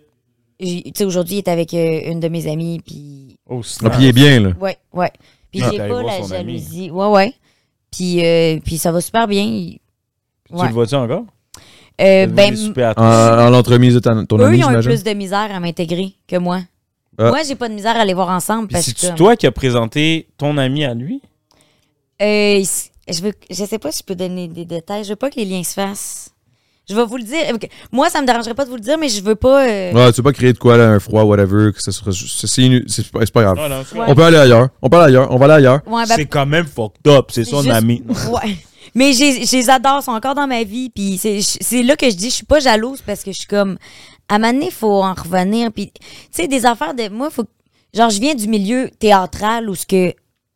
tu 0.61 0.83
sais, 0.95 1.05
aujourd'hui, 1.05 1.37
il 1.37 1.39
est 1.39 1.49
avec 1.49 1.75
euh, 1.75 2.01
une 2.11 2.21
de 2.21 2.29
mes 2.29 2.49
amies, 2.51 2.81
puis. 2.85 3.37
Oh, 3.49 3.61
Ah, 3.85 3.91
puis 3.91 4.05
il 4.05 4.07
est 4.09 4.13
bien, 4.13 4.41
là. 4.41 4.51
Ouais, 4.61 4.77
ouais. 4.93 5.11
Puis 5.51 5.63
j'ai 5.71 5.79
pas 5.79 6.03
la 6.03 6.23
son 6.23 6.33
ami. 6.33 6.59
jalousie. 6.59 6.91
Ouais, 6.91 7.07
ouais. 7.09 7.35
Puis, 7.91 8.25
euh, 8.25 8.59
puis 8.65 8.79
ça 8.79 8.93
va 8.93 9.01
super 9.01 9.27
bien. 9.27 9.43
Il- 9.43 9.79
Tu 10.49 10.55
le 10.67 10.73
vois-tu 10.73 10.95
encore? 10.95 11.25
Euh, 12.01 12.27
ben, 12.27 12.55
En, 12.99 13.49
l'entremise 13.51 13.95
de 13.95 14.01
ta- 14.01 14.25
ton 14.27 14.39
eux, 14.39 14.45
ami, 14.45 14.59
ils 14.59 14.65
ont 14.65 14.81
eu 14.81 14.83
plus 14.83 15.03
de 15.03 15.11
misère 15.13 15.49
à 15.55 15.59
m'intégrer 15.61 16.13
que 16.27 16.37
moi. 16.37 16.61
Ah. 17.19 17.31
Moi, 17.31 17.43
j'ai 17.45 17.55
pas 17.55 17.69
de 17.71 17.75
misère 17.75 17.97
à 17.97 18.05
les 18.05 18.13
voir 18.13 18.29
ensemble. 18.29 18.69
Puis 18.69 18.75
Parce 18.75 18.85
c'est-tu 18.87 19.07
que, 19.11 19.17
toi 19.17 19.35
qui 19.37 19.47
as 19.47 19.53
présenté 19.53 20.29
ton 20.37 20.59
ami 20.59 20.85
à 20.85 20.93
lui? 20.93 21.23
Euh, 22.21 22.63
je, 23.09 23.23
veux, 23.23 23.33
je 23.51 23.65
sais 23.65 23.79
pas 23.79 23.91
si 23.93 24.01
je 24.01 24.05
peux 24.05 24.15
donner 24.15 24.49
des 24.49 24.67
détails. 24.67 25.05
Je 25.05 25.11
veux 25.11 25.17
pas 25.17 25.31
que 25.31 25.37
les 25.37 25.47
liens 25.47 25.63
se 25.65 25.73
fassent. 25.73 26.31
Je 26.89 26.95
vais 26.95 27.05
vous 27.05 27.17
le 27.17 27.25
dire. 27.25 27.39
Moi, 27.91 28.09
ça 28.11 28.21
me 28.21 28.27
dérangerait 28.27 28.55
pas 28.55 28.65
de 28.65 28.71
vous 28.71 28.77
le 28.77 28.81
dire, 28.83 28.97
mais 28.97 29.09
je 29.09 29.21
veux 29.23 29.35
pas. 29.35 29.67
euh, 29.67 29.93
Ouais, 29.93 30.13
tu 30.13 30.19
veux 30.19 30.23
pas 30.23 30.33
créer 30.33 30.53
de 30.53 30.59
quoi, 30.59 30.77
là, 30.77 30.89
un 30.91 31.01
froid, 31.01 31.25
whatever, 31.25 31.73
que 31.73 31.83
ça 31.83 31.91
sera 31.91 32.13
juste- 32.13 32.39
c'est- 32.39 32.47
C'est 32.47 32.63
inu- 32.63 32.85
c'est 32.87 33.09
pas, 33.11 33.21
c'est 33.21 33.33
pas 33.33 33.43
grave. 33.43 33.57
Non, 33.57 33.69
non, 33.69 33.83
c'est 33.89 33.99
Ouais. 33.99 34.05
On 34.09 34.15
peut 34.15 34.23
aller 34.23 34.37
ailleurs. 34.37 34.69
On 34.81 34.89
peut 34.89 34.97
aller 34.99 35.07
ailleurs. 35.17 35.29
On 35.33 35.37
va 35.37 35.45
aller 35.47 35.55
ailleurs. 35.55 35.81
ouais, 35.87 36.07
ben, 36.07 36.15
C'est 36.17 36.27
quand 36.27 36.47
même 36.47 36.65
fucked 36.67 37.07
up, 37.09 37.31
c'est 37.33 37.45
son 37.45 37.63
juste- 37.63 37.75
ami. 37.75 38.03
Ouais. 38.31 38.57
Mais 38.95 39.13
j'ai- 39.13 39.45
je 39.45 39.57
les 39.57 39.69
adore, 39.69 39.99
ils 40.01 40.05
sont 40.05 40.13
encore 40.13 40.37
dans 40.37 40.47
ma 40.47 40.63
vie. 40.63 40.89
Puis 40.91 41.19
c'est 41.19 41.41
c'est 41.43 41.83
là 41.83 41.97
que 41.97 42.09
je 42.09 42.15
dis, 42.15 42.31
je 42.31 42.35
suis 42.37 42.47
pas 42.47 42.61
jalouse 42.61 43.03
parce 43.05 43.25
que 43.25 43.33
je 43.33 43.39
suis 43.39 43.47
comme. 43.49 43.79
À 44.29 44.37
un 44.37 44.39
moment 44.39 44.53
donné, 44.53 44.67
il 44.67 44.73
faut 44.73 45.03
en 45.03 45.13
revenir. 45.15 45.71
Puis, 45.73 45.93
tu 45.93 46.01
sais, 46.31 46.47
des 46.49 46.65
affaires 46.67 46.95
de. 46.95 47.09
Moi, 47.09 47.31
faut. 47.31 47.45
Genre, 47.95 48.11
je 48.11 48.21
viens 48.21 48.35
du 48.35 48.47
milieu 48.47 48.91
théâtral 48.99 49.69
où 49.69 49.75
ce 49.75 49.87
que 49.87 50.15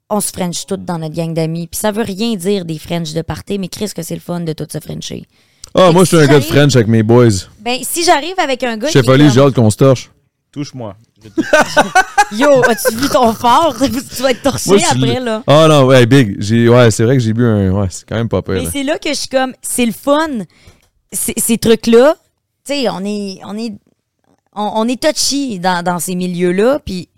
on 0.09 0.21
se 0.21 0.31
French 0.33 0.65
toutes 0.67 0.85
dans 0.85 0.99
notre 0.99 1.15
gang 1.15 1.35
d'amis. 1.35 1.67
Puis 1.67 1.79
ça 1.81 1.91
veut 1.91 2.03
rien 2.03 2.35
dire 2.37 2.65
des 2.65 2.79
French 2.79 3.13
de 3.15 3.23
party, 3.23 3.59
mais 3.59 3.69
Chris, 3.69 3.91
que 3.95 4.03
c'est 4.03 4.15
le 4.15 4.21
fun 4.21 4.41
de 4.41 4.53
tout 4.53 4.67
se 4.73 4.79
Frencher. 4.79 5.25
Ah, 5.75 5.93
moi, 5.93 6.03
je 6.05 6.09
suis 6.09 6.17
un 6.17 6.27
gars 6.27 6.41
de 6.41 6.45
French 6.45 6.75
avec 6.75 6.89
mes 6.89 7.03
boys. 7.03 7.29
Ben, 7.61 7.79
si 7.83 8.03
j'arrive 8.05 8.35
avec 8.39 8.63
un 8.65 8.77
gars 8.77 8.89
Chef 8.89 9.03
qui 9.05 9.11
est 9.11 9.13
Oli, 9.15 9.31
j'ai 9.31 9.41
hâte 9.41 9.55
qu'on 9.55 9.71
se 9.71 9.77
torche. 9.77 10.11
Touche-moi. 10.53 10.97
Yo, 12.33 12.49
as-tu 12.69 12.97
vu 12.97 13.09
ton 13.09 13.33
fort? 13.35 13.75
tu 14.17 14.23
vas 14.23 14.31
être 14.33 14.43
torché 14.43 14.71
Moi, 14.71 14.79
après, 14.91 15.19
le- 15.21 15.25
là. 15.25 15.43
Ah 15.47 15.67
non, 15.69 15.85
ouais, 15.85 16.07
big. 16.07 16.37
J'ai, 16.41 16.69
ouais, 16.69 16.91
c'est 16.91 17.05
vrai 17.05 17.17
que 17.17 17.23
j'ai 17.23 17.33
bu 17.33 17.45
un. 17.47 17.71
Ouais, 17.71 17.87
c'est 17.91 18.09
quand 18.09 18.17
même 18.17 18.29
pas 18.29 18.43
peur. 18.43 18.61
Mais 18.61 18.69
c'est 18.71 18.83
là 18.83 18.99
que 18.99 19.11
je 19.11 19.15
suis 19.15 19.29
comme, 19.29 19.53
c'est 19.63 19.87
le 19.87 19.93
fun. 19.93 20.29
Ces 21.13 21.59
trucs-là, 21.59 22.15
tu 22.65 22.73
sais, 22.75 22.89
on 22.89 23.05
est, 23.05 23.39
on 23.45 23.57
est, 23.57 23.73
on, 24.55 24.71
on 24.77 24.89
est 24.89 25.01
touchy 25.03 25.59
dans, 25.61 25.85
dans 25.85 25.99
ces 25.99 26.15
milieux-là, 26.15 26.81
puis 26.85 27.09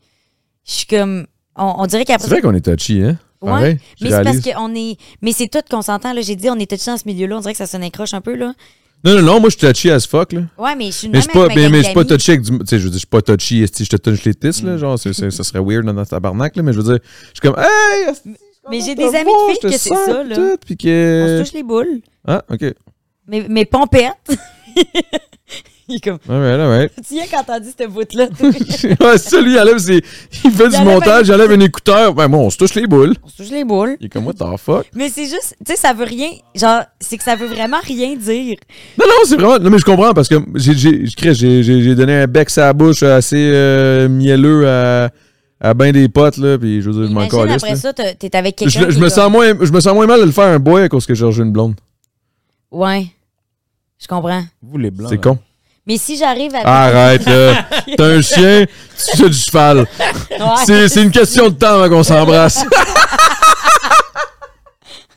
je 0.66 0.72
suis 0.72 0.86
comme, 0.86 1.26
on, 1.56 1.74
on 1.78 1.86
dirait 1.86 2.04
qu'après 2.04 2.24
C'est 2.24 2.30
vrai 2.30 2.40
qu'on 2.40 2.54
est 2.54 2.64
touchy, 2.64 3.02
hein? 3.02 3.18
Ouais, 3.42 3.50
Pareil, 3.50 3.78
je 4.00 4.04
mais 4.04 4.10
c'est 4.10 4.22
parce 4.22 4.40
qu'on 4.40 4.74
est. 4.74 4.96
Mais 5.20 5.32
c'est 5.32 5.48
tout 5.48 5.58
qu'on 5.68 5.82
s'entend, 5.82 6.12
là. 6.12 6.20
J'ai 6.22 6.36
dit, 6.36 6.48
on 6.48 6.58
est 6.58 6.70
touché 6.70 6.90
dans 6.90 6.96
ce 6.96 7.02
milieu-là. 7.06 7.36
On 7.36 7.40
dirait 7.40 7.52
que 7.52 7.58
ça 7.58 7.66
sonne 7.66 7.88
croche 7.90 8.14
un 8.14 8.20
peu, 8.20 8.34
là. 8.36 8.54
Non, 9.04 9.16
non, 9.16 9.22
non, 9.22 9.40
moi, 9.40 9.50
je 9.50 9.56
suis 9.58 9.66
touchy 9.66 9.90
as 9.90 10.06
fuck, 10.06 10.32
là. 10.32 10.42
Ouais, 10.56 10.76
mais 10.76 10.86
je 10.86 10.90
suis 10.92 11.08
Mais 11.08 11.18
je 11.18 11.22
suis 11.22 11.32
pas, 11.32 11.48
mais, 11.48 11.92
pas 11.92 12.04
touchy 12.04 12.30
avec 12.30 12.42
du. 12.42 12.56
Tu 12.60 12.66
sais, 12.66 12.78
je 12.78 12.84
veux 12.84 12.90
dire, 12.90 12.92
je 12.92 12.98
suis 12.98 13.06
pas 13.06 13.20
touchy, 13.20 13.62
esti, 13.62 13.84
je 13.84 13.90
te 13.90 13.96
touche 13.96 14.22
les 14.24 14.34
tisses, 14.34 14.62
Mm. 14.62 14.66
là. 14.68 14.76
Genre, 14.78 14.98
c'est- 14.98 15.12
c'est- 15.12 15.30
ça 15.32 15.42
serait 15.42 15.58
weird 15.58 15.84
dans 15.84 15.92
notre 15.92 16.10
tabarnak, 16.10 16.54
là. 16.54 16.62
Mais 16.62 16.72
je 16.72 16.78
veux 16.80 16.84
dire, 16.84 16.98
je 17.02 17.40
suis 17.40 17.40
comme, 17.40 17.56
hey, 17.58 18.36
Mais 18.70 18.80
j'ai 18.80 18.94
des 18.94 19.06
amis 19.16 19.32
de 19.32 19.50
filles 19.52 19.60
que 19.60 19.76
c'est 19.76 19.88
ça, 19.88 20.22
là. 20.22 20.34
tout, 20.36 20.56
On 20.60 20.76
se 20.76 21.42
touche 21.42 21.52
les 21.52 21.64
boules. 21.64 22.00
Ah, 22.24 22.44
ok. 22.48 22.74
Mais, 23.26 23.44
mais 23.48 23.64
pompettes. 23.64 24.12
Il 25.88 25.94
est 25.96 26.00
comme. 26.00 26.18
Alright, 26.28 26.60
alright. 26.60 26.92
Tu 27.08 27.14
quand 27.30 27.42
t'as 27.46 27.60
dit 27.60 27.70
cette 27.76 27.90
bout-là. 27.90 28.28
ouais, 28.40 29.18
ça, 29.18 29.40
lui, 29.40 29.52
il 29.54 29.58
enlève 29.58 29.78
ses- 29.78 30.02
Il 30.44 30.50
fait 30.50 30.64
Il 30.66 30.78
du 30.78 30.84
montage, 30.84 31.28
il 31.28 31.34
enlève 31.34 31.50
un 31.52 31.60
écouteur. 31.60 32.14
Ben, 32.14 32.28
bon, 32.28 32.46
on 32.46 32.50
se 32.50 32.56
touche 32.58 32.74
les 32.74 32.86
boules. 32.86 33.14
On 33.22 33.28
se 33.28 33.36
touche 33.38 33.50
les 33.50 33.64
boules. 33.64 33.96
Il 34.00 34.06
est 34.06 34.08
comme, 34.08 34.26
what 34.26 34.34
the 34.34 34.44
fuck? 34.58 34.86
Mais 34.94 35.08
c'est 35.08 35.24
juste. 35.26 35.56
Tu 35.64 35.72
sais, 35.72 35.76
ça 35.76 35.92
veut 35.92 36.04
rien. 36.04 36.30
Genre, 36.54 36.82
c'est 37.00 37.16
que 37.18 37.24
ça 37.24 37.36
veut 37.36 37.46
vraiment 37.46 37.78
rien 37.82 38.14
dire. 38.16 38.56
Non, 38.98 39.04
non, 39.06 39.14
c'est 39.24 39.36
vraiment. 39.36 39.58
Non, 39.58 39.70
mais 39.70 39.78
je 39.78 39.84
comprends 39.84 40.12
parce 40.14 40.28
que 40.28 40.36
j'ai, 40.54 41.94
donné 41.94 42.14
un 42.22 42.26
bec 42.26 42.48
à 42.58 42.60
la 42.62 42.72
bouche 42.72 43.02
assez 43.02 43.50
euh, 43.52 44.08
mielleux 44.08 44.68
à, 44.68 45.10
à 45.60 45.74
ben 45.74 45.92
des 45.92 46.08
potes, 46.08 46.36
là. 46.36 46.58
Puis 46.58 46.82
je 46.82 46.90
veux 46.90 47.00
dire, 47.00 47.08
je 47.08 47.14
m'en 47.14 47.28
calisse, 47.28 47.54
après 47.56 47.70
là. 47.70 47.76
ça, 47.76 47.92
t'es 47.92 48.36
avec 48.36 48.56
quelqu'un. 48.56 48.90
je 48.90 48.98
me 48.98 49.08
sens 49.08 49.24
comme- 49.24 49.32
moins, 49.32 49.52
je 49.60 49.72
me 49.72 49.80
sens 49.80 49.94
moins 49.94 50.06
mal 50.06 50.20
de 50.20 50.26
le 50.26 50.32
faire 50.32 50.44
un 50.44 50.58
boy 50.58 50.82
à 50.82 50.88
cause 50.88 51.06
que 51.06 51.14
j'ai 51.14 51.24
rejoint 51.24 51.44
une 51.44 51.52
blonde. 51.52 51.74
Ouais. 52.70 53.06
Je 53.98 54.06
comprends. 54.08 54.42
Vous, 54.62 54.78
les 54.78 54.90
blancs. 54.90 55.10
C'est 55.10 55.20
con. 55.20 55.38
Mais 55.86 55.96
si 55.96 56.16
j'arrive 56.16 56.54
avec. 56.54 56.66
Arrête, 56.66 57.24
là. 57.26 57.66
T'as 57.96 58.06
un 58.06 58.22
chien, 58.22 58.66
tu 59.14 59.24
as 59.24 59.28
du 59.28 59.36
cheval. 59.36 59.78
Ouais. 59.78 59.86
C'est, 60.64 60.88
c'est 60.88 61.02
une 61.02 61.10
question 61.10 61.48
de 61.48 61.54
temps 61.54 61.80
avant 61.80 61.88
qu'on 61.88 62.02
s'embrasse. 62.02 62.64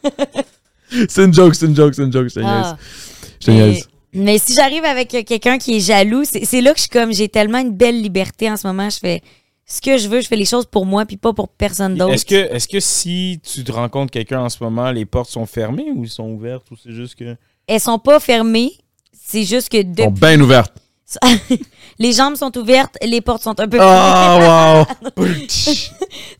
c'est 1.09 1.23
une 1.23 1.33
joke, 1.33 1.55
c'est 1.55 1.65
une 1.67 1.75
joke, 1.75 1.93
c'est 1.93 2.03
une 2.03 2.11
joke. 2.11 2.29
Je 2.29 2.35
te. 2.35 2.39
Ah. 2.43 2.77
Je 3.39 3.45
te 3.45 3.87
Mais, 4.13 4.37
si 4.39 4.53
j'arrive 4.55 4.85
avec 4.85 5.09
quelqu'un 5.09 5.57
qui 5.57 5.77
est 5.77 5.79
jaloux, 5.79 6.23
c'est 6.25 6.45
c'est 6.45 6.61
là 6.61 6.71
que 6.71 6.77
je 6.77 6.83
suis 6.83 6.89
comme, 6.89 7.13
j'ai 7.13 7.29
tellement 7.29 7.59
une 7.59 7.73
belle 7.75 8.01
liberté 8.01 8.49
en 8.49 8.57
ce 8.57 8.65
moment. 8.65 8.89
Je 8.89 8.97
fais 8.97 9.21
ce 9.67 9.81
que 9.81 9.97
je 9.97 10.07
veux, 10.07 10.21
je 10.21 10.27
fais 10.27 10.35
les 10.35 10.45
choses 10.45 10.65
pour 10.65 10.85
moi, 10.85 11.05
puis 11.05 11.17
pas 11.17 11.33
pour 11.33 11.49
personne 11.49 11.95
d'autre. 11.95 12.13
Est-ce 12.13 12.25
que, 12.25 12.35
est 12.35 12.71
que 12.71 12.79
si 12.79 13.39
tu 13.43 13.63
te 13.63 13.71
rencontres 13.71 14.11
quelqu'un 14.11 14.41
en 14.41 14.49
ce 14.49 14.63
moment, 14.63 14.91
les 14.91 15.05
portes 15.05 15.29
sont 15.29 15.45
fermées 15.45 15.91
ou 15.93 16.05
sont 16.05 16.29
ouvertes 16.29 16.69
ou 16.71 16.75
c'est 16.75 16.91
juste 16.91 17.15
que. 17.15 17.35
Elles 17.67 17.79
sont 17.79 17.99
pas 17.99 18.19
fermées. 18.19 18.73
C'est 19.27 19.43
juste 19.43 19.69
que 19.69 19.77
Ils 19.77 19.85
sont 19.85 20.09
depuis- 20.11 20.19
bien 20.19 20.39
ouvertes. 20.41 20.73
les 21.99 22.13
jambes 22.13 22.35
sont 22.35 22.55
ouvertes, 22.57 22.95
les 23.03 23.21
portes 23.21 23.43
sont 23.43 23.59
un 23.59 23.67
peu 23.67 23.77
Ah, 23.79 24.85
wow. 25.17 25.25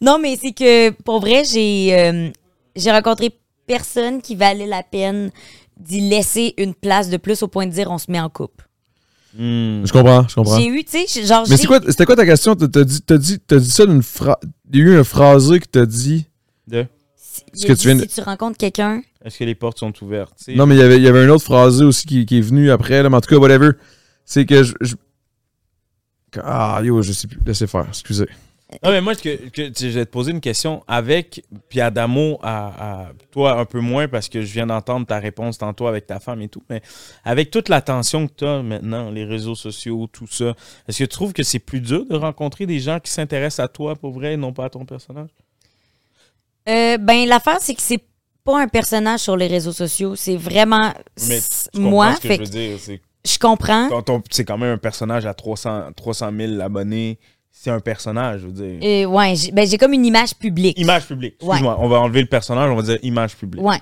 Non, 0.02 0.20
mais 0.20 0.38
c'est 0.41 0.52
que 0.52 0.90
pour 1.03 1.20
vrai, 1.20 1.44
j'ai 1.45 1.98
euh, 1.98 2.30
j'ai 2.76 2.91
rencontré 2.91 3.32
personne 3.68 4.22
qui 4.22 4.36
valait 4.36 4.66
la 4.68 4.84
peine 4.84 5.32
d'y 5.80 6.02
laisser 6.02 6.53
une 6.57 6.74
place 6.74 7.10
de 7.10 7.18
plus 7.18 7.41
au 7.44 7.48
point 7.48 7.66
de 7.68 7.72
dire 7.72 7.90
on 7.91 7.98
se 7.98 8.10
met 8.12 8.20
en 8.20 8.30
couple. 8.30 8.68
Hmm. 9.34 9.86
Je 9.86 9.91
comprends, 9.91 10.28
je 10.28 10.36
comprends. 10.36 10.57
J'ai 10.57 10.68
eu, 10.68 10.84
tu 10.84 11.06
sais, 11.07 11.26
genre. 11.26 11.45
Mais 11.49 11.57
c'est 11.57 11.68
quoi, 11.68 11.80
c'était 11.88 12.06
quoi 12.06 12.16
ta 12.16 12.26
question? 12.26 12.56
T'as 12.56 12.68
t'as 12.68 12.84
dit, 12.84 13.02
t'as 13.02 13.18
dit, 13.18 13.40
t'as 13.40 13.57
dit 13.57 13.70
ça 13.70 13.86
d'une 13.86 14.03
phrase. 14.03 14.38
Il 14.72 14.80
y 14.80 14.82
a 14.82 14.86
eu 14.86 14.98
un 14.98 15.03
phrasé 15.03 15.60
qui 15.60 15.68
t'a 15.68 15.86
dit. 15.86 16.26
De- 16.68 16.86
ce 17.53 17.66
que 17.66 17.74
dit, 17.74 17.80
tu 17.82 17.88
viens 17.88 17.95
de- 17.98 18.02
Si 18.02 18.07
tu 18.16 18.22
rencontres 18.22 18.57
quelqu'un, 18.57 19.02
Est-ce 19.26 19.39
que 19.39 19.43
les 19.43 19.56
portes 19.56 19.80
sont 19.80 19.91
ouvertes? 20.03 20.34
Non, 20.49 20.65
mais 20.68 20.76
il 20.76 20.80
y 20.80 20.84
avait, 20.84 20.97
il 20.97 21.03
y 21.03 21.07
avait 21.07 21.23
un 21.26 21.30
autre 21.30 21.43
phrasé 21.43 21.84
aussi 21.84 22.06
qui, 22.06 22.26
qui 22.26 22.38
est 22.38 22.41
venu 22.41 22.69
après, 22.72 23.02
là, 23.03 23.10
mais 23.10 23.18
en 23.18 23.22
tout 23.22 23.30
cas, 23.30 23.38
whatever. 23.38 23.72
C'est 24.23 24.45
que 24.45 24.64
je. 24.64 24.73
je- 24.81 24.95
Ah, 26.43 26.80
yo, 26.84 27.02
je 27.02 27.11
sais 27.11 27.27
plus. 27.27 27.39
Laissez 27.45 27.65
faire, 27.68 27.85
excusez. 27.88 28.27
Non, 28.84 28.89
mais 28.91 28.99
moi, 28.99 29.15
que, 29.15 29.30
je 29.56 29.88
vais 29.88 30.06
te 30.06 30.11
poser 30.11 30.31
une 30.31 30.41
question. 30.41 30.84
Avec, 30.88 31.43
puis 31.69 31.80
Adamo, 31.81 32.39
à, 32.43 33.03
à 33.07 33.11
toi 33.31 33.60
un 33.60 33.65
peu 33.65 33.80
moins, 33.80 34.07
parce 34.07 34.27
que 34.27 34.41
je 34.41 34.52
viens 34.52 34.68
d'entendre 34.68 35.06
ta 35.06 35.19
réponse 35.19 35.57
tantôt 35.60 35.88
avec 35.88 36.07
ta 36.07 36.19
femme 36.19 36.41
et 36.41 36.49
tout, 36.49 36.64
mais 36.69 36.81
avec 37.23 37.52
toute 37.52 37.69
l'attention 37.69 38.27
que 38.27 38.34
tu 38.35 38.43
as 38.45 38.64
maintenant, 38.64 39.11
les 39.11 39.23
réseaux 39.23 39.56
sociaux, 39.56 40.07
tout 40.11 40.27
ça, 40.27 40.56
est-ce 40.88 40.97
que 40.99 41.03
tu 41.03 41.07
trouves 41.10 41.31
que 41.34 41.43
c'est 41.43 41.60
plus 41.60 41.80
dur 41.80 42.06
de 42.06 42.15
rencontrer 42.15 42.65
des 42.65 42.80
gens 42.80 42.99
qui 42.99 43.11
s'intéressent 43.11 43.64
à 43.64 43.68
toi 43.69 43.95
pour 43.95 44.11
vrai 44.11 44.34
et 44.34 44.38
non 44.38 44.52
pas 44.52 44.65
à 44.65 44.69
ton 44.69 44.84
personnage? 44.85 45.30
euh, 46.68 46.97
ben 46.97 47.27
l'affaire, 47.27 47.60
c'est 47.61 47.76
que 47.76 47.81
c'est 47.81 48.03
pas 48.46 48.62
un 48.62 48.68
personnage 48.70 49.20
sur 49.22 49.36
les 49.36 49.48
réseaux 49.48 49.74
sociaux. 49.74 50.16
C'est 50.16 50.38
vraiment 50.38 50.94
Mais 51.28 51.40
tu 51.74 51.80
moi. 51.82 52.16
ce 52.16 52.22
que 52.22 52.28
Fait 52.30 52.36
je 52.36 52.40
veux 52.42 52.46
que 52.46 52.52
dire. 52.52 52.78
C'est 52.80 53.02
je 53.26 53.40
comprends. 53.40 53.90
quand 53.90 54.10
on- 54.12 54.22
c'est 54.30 54.46
quand 54.46 54.58
même 54.58 54.74
un 54.76 54.78
personnage 54.78 55.26
à 55.26 55.34
300, 55.34 55.92
300 55.96 56.30
000 56.38 56.62
abonnés. 56.62 57.18
C'est 57.52 57.72
un 57.72 57.80
personnage, 57.80 58.42
je 58.42 58.46
veux 58.48 58.52
dire. 58.52 58.80
Euh, 58.84 59.06
ouais, 59.10 59.36
j'ai 59.36 59.52
ben, 59.52 59.68
j'ai 59.68 59.78
comme 59.78 59.94
une 59.94 60.06
image 60.06 60.36
publique. 60.36 60.78
Image 60.80 61.08
publique. 61.08 61.36
Excuse-moi, 61.42 61.76
on 61.80 61.88
va 61.88 62.00
enlever 62.02 62.22
le 62.22 62.28
personnage, 62.28 62.70
on 62.70 62.76
va 62.76 62.82
dire 62.84 63.00
image 63.02 63.36
publique. 63.36 63.64
Ouais. 63.66 63.80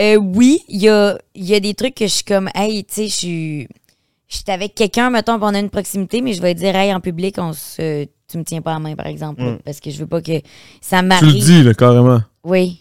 Euh, 0.00 0.16
oui, 0.16 0.60
il 0.68 0.80
y 0.82 0.88
a, 0.88 1.18
il 1.34 1.44
y 1.44 1.54
a 1.54 1.60
des 1.60 1.74
trucs 1.74 1.94
que 1.94 2.06
je 2.06 2.12
suis 2.12 2.24
comme, 2.24 2.50
hey, 2.54 2.84
tu 2.84 2.94
sais, 2.94 3.08
je 3.08 3.14
suis. 3.14 3.68
Je 4.30 4.36
suis 4.36 4.44
avec 4.48 4.74
quelqu'un, 4.74 5.08
mettons, 5.08 5.38
on 5.40 5.54
a 5.54 5.58
une 5.58 5.70
proximité, 5.70 6.20
mais 6.20 6.34
je 6.34 6.42
vais 6.42 6.52
dire, 6.54 6.76
hey, 6.76 6.92
en 6.92 7.00
public, 7.00 7.36
on 7.38 7.54
se, 7.54 8.04
tu 8.30 8.36
me 8.36 8.44
tiens 8.44 8.60
pas 8.60 8.74
la 8.74 8.78
main, 8.78 8.94
par 8.94 9.06
exemple, 9.06 9.42
là, 9.42 9.52
Mm. 9.52 9.58
parce 9.64 9.80
que 9.80 9.90
je 9.90 9.96
veux 9.98 10.06
pas 10.06 10.20
que 10.20 10.42
ça 10.82 10.98
Tu 10.98 11.02
le 11.04 11.08
m'arrive. 11.08 11.44
dis, 11.44 11.62
là, 11.62 11.72
carrément. 11.72 12.20
Oui. 12.44 12.78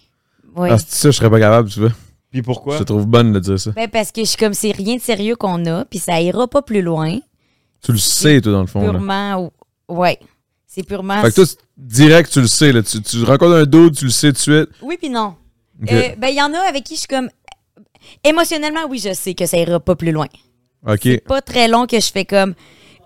Oui. 0.58 0.70
Ah, 0.72 0.78
ça, 0.78 1.12
je 1.12 1.16
serais 1.18 1.30
pas 1.30 1.40
capable, 1.40 1.70
tu 1.70 1.80
vois. 1.80 1.92
Puis 2.32 2.42
pourquoi? 2.42 2.74
Je 2.76 2.80
te 2.80 2.84
trouve 2.84 3.06
bonne 3.06 3.32
de 3.32 3.40
dire 3.40 3.60
ça. 3.60 3.72
Ben, 3.72 3.88
parce 3.88 4.12
que 4.12 4.22
je 4.22 4.26
suis 4.26 4.38
comme, 4.38 4.54
c'est 4.54 4.72
rien 4.72 4.96
de 4.98 5.02
sérieux 5.02 5.36
qu'on 5.36 5.66
a, 5.66 5.86
puis 5.86 6.00
ça 6.00 6.20
ira 6.20 6.48
pas 6.48 6.62
plus 6.62 6.82
loin. 6.82 7.18
Tu 7.84 7.92
le 7.92 7.98
sais, 7.98 8.42
toi, 8.42 8.52
dans 8.52 8.62
le 8.62 8.68
fond. 8.68 8.82
là. 8.82 8.90
Purement. 8.92 9.52
Ouais. 9.88 10.20
C'est 10.66 10.84
purement. 10.84 11.22
Fait 11.22 11.30
que 11.30 11.36
toi, 11.36 11.46
direct, 11.78 12.32
tu 12.32 12.42
le 12.42 12.48
sais. 12.48 12.72
Là. 12.72 12.84
Tu, 12.84 13.02
tu 13.02 13.24
rencontres 13.24 13.56
un 13.56 13.66
dude, 13.66 13.96
tu 13.96 14.06
le 14.06 14.12
sais 14.12 14.28
tout 14.30 14.34
de 14.34 14.38
suite. 14.40 14.70
Oui, 14.82 14.98
puis 15.00 15.10
non. 15.10 15.36
Euh, 15.92 16.10
ben, 16.18 16.28
il 16.30 16.36
y 16.36 16.42
en 16.42 16.54
a 16.54 16.60
avec 16.68 16.84
qui 16.84 16.96
je 16.96 17.00
suis 17.02 17.08
comme. 17.08 17.30
Émotionnellement, 18.24 18.82
oui, 18.90 19.00
je 19.00 19.14
sais 19.14 19.34
que 19.34 19.46
ça 19.46 19.58
ira 19.58 19.80
pas 19.80 19.96
plus 19.96 20.12
loin. 20.12 20.28
ok. 20.88 21.00
C'est 21.04 21.24
pas 21.24 21.42
très 21.42 21.68
long 21.68 21.86
que 21.86 22.00
je 22.00 22.12
fais 22.12 22.26
comme. 22.26 22.54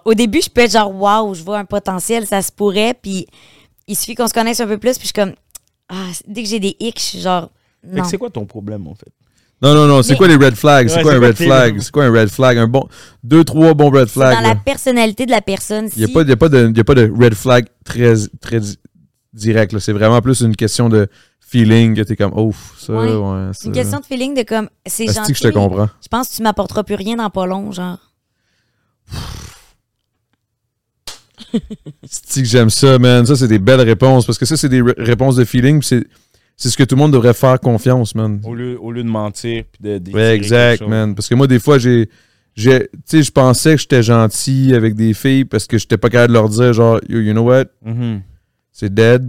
Au 0.06 0.14
début, 0.14 0.42
je 0.42 0.50
peux 0.50 0.62
être 0.62 0.72
genre, 0.72 0.94
waouh, 0.96 1.34
je 1.36 1.44
vois 1.44 1.60
un 1.60 1.66
potentiel, 1.66 2.26
ça 2.26 2.42
se 2.42 2.52
pourrait, 2.52 2.96
puis 3.00 3.28
il 3.88 3.96
suffit 3.96 4.16
qu'on 4.16 4.28
se 4.28 4.34
connaisse 4.34 4.60
un 4.60 4.66
peu 4.68 4.80
plus, 4.80 4.94
puis 4.98 5.02
je 5.02 5.08
suis 5.08 5.14
comme, 5.14 5.34
ah, 5.92 6.08
dès 6.28 6.42
que 6.44 6.50
j'ai 6.50 6.60
des 6.60 6.76
je 6.80 7.00
suis 7.00 7.20
genre, 7.20 7.50
non. 7.88 8.02
que 8.02 8.08
c'est 8.08 8.18
quoi 8.18 8.30
ton 8.30 8.46
problème, 8.46 8.88
en 8.88 8.96
fait? 8.96 9.12
Non, 9.62 9.76
non, 9.76 9.86
non. 9.86 10.02
C'est 10.02 10.14
Mais- 10.14 10.18
quoi 10.18 10.28
les 10.28 10.36
red 10.38 10.56
flags? 10.56 10.88
C'est 10.88 10.96
Ouais, 10.98 11.02
quoi 11.04 11.14
un 11.14 11.20
quoi 11.20 11.28
red 11.28 11.36
flag? 11.36 11.80
C'est 11.82 11.92
quoi 11.92 12.06
un 12.06 12.12
red 12.12 12.30
flag? 12.30 12.58
Un 12.58 12.68
bon. 12.68 12.88
Deux, 13.24 13.44
trois 13.44 13.76
bons 13.76 13.92
red 13.92 14.08
C'est 14.08 14.14
flags. 14.14 14.42
dans 14.42 14.48
la 14.50 14.56
personnalité 14.56 15.28
de 15.28 15.32
la 15.32 15.42
personne. 15.42 15.88
Il 15.96 16.00
n'y 16.00 16.04
a, 16.06 16.08
si- 16.08 16.12
a, 16.14 16.16
pas 16.36 16.50
de- 16.50 16.74
y 16.76 16.80
a 16.80 16.84
pas 16.84 16.96
de 16.96 17.14
red 17.16 17.36
flag 17.36 17.68
très, 17.86 18.16
très 18.40 18.60
di- 18.60 18.80
direct. 19.34 19.78
C'est 19.78 19.94
vraiment 19.94 20.20
plus 20.22 20.42
une 20.42 20.56
question 20.56 20.90
de 20.90 21.08
feeling 21.42 21.96
que 21.96 22.02
t'es 22.02 22.16
comme, 22.16 22.32
oh, 22.36 22.52
ça, 22.80 22.94
Ouais. 22.94 23.52
une 23.66 23.72
question 23.72 24.00
de 24.00 24.06
feeling 24.06 24.34
de 24.34 24.42
comme, 24.44 24.68
c'est 24.88 25.06
gentil. 25.14 25.34
que 25.34 25.38
je 25.38 25.44
te 25.44 25.50
comprends? 25.50 25.90
Je 26.02 26.08
pense 26.08 26.30
que 26.30 26.36
tu 26.38 26.42
m'apporteras 26.42 26.84
plus 26.84 26.96
rien 26.96 27.18
dans 27.18 27.30
pas 27.30 27.46
long, 27.46 27.72
genre. 27.72 28.00
C'est 32.04 32.42
que 32.42 32.48
j'aime 32.48 32.70
ça, 32.70 32.98
man? 33.00 33.26
Ça, 33.26 33.36
c'est 33.36 33.48
des 33.48 33.60
belles 33.60 33.82
réponses. 33.82 34.26
Parce 34.26 34.38
que 34.38 34.46
ça, 34.46 34.58
c'est 34.58 34.70
des 34.70 34.82
ré- 34.82 34.94
réponses 34.98 35.36
de 35.36 35.44
feeling. 35.46 35.82
C'est 35.82 36.04
c'est 36.58 36.70
ce 36.70 36.78
que 36.78 36.84
tout 36.84 36.96
le 36.96 37.00
monde 37.02 37.14
devrait 37.14 37.34
faire 37.34 37.60
confiance, 37.60 38.14
man. 38.14 38.40
Au 38.44 38.54
lieu, 38.54 38.78
au 38.80 38.92
lieu 38.92 39.04
de 39.04 39.10
mentir 39.10 39.64
puis 39.72 39.82
de 39.82 39.98
d'étirer 39.98 40.24
Ouais, 40.24 40.36
exact, 40.36 40.82
man. 40.88 41.16
Parce 41.16 41.28
que 41.28 41.36
moi, 41.36 41.48
des 41.48 41.60
fois, 41.60 41.78
j'ai. 41.80 42.10
j'ai- 42.56 42.88
Tu 42.92 43.00
sais, 43.06 43.24
je 43.24 43.32
pensais 43.32 43.76
que 43.76 43.82
j'étais 43.82 44.04
gentil 44.04 44.74
avec 44.76 44.96
des 44.96 45.14
filles 45.14 45.46
parce 45.46 45.66
que 45.68 45.78
j'étais 45.78 45.98
pas 45.98 46.10
capable 46.10 46.30
de 46.30 46.34
leur 46.34 46.50
dire, 46.50 46.74
genre, 46.74 47.00
Yo, 47.10 47.20
you 47.20 47.32
know 47.34 47.44
what? 47.44 47.66
Mhm. 47.84 48.22
C'est 48.72 48.94
dead. 48.94 49.24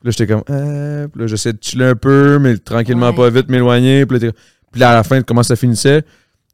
Puis 0.00 0.08
là, 0.08 0.10
j'étais 0.10 0.26
comme, 0.26 0.42
ah. 0.48 1.06
Puis 1.12 1.20
là, 1.20 1.26
j'essaie 1.28 1.52
de 1.52 1.58
chiller 1.60 1.84
un 1.84 1.94
peu, 1.94 2.38
mais 2.40 2.56
tranquillement, 2.58 3.10
Ouais. 3.10 3.16
pas 3.16 3.30
vite, 3.30 3.48
m'éloigner. 3.48 4.04
Puis 4.06 4.18
là, 4.18 4.32
puis 4.72 4.80
là, 4.80 4.90
à 4.90 4.94
la 4.94 5.02
fin, 5.04 5.22
comment 5.22 5.42
ça 5.44 5.54
finissait? 5.54 6.02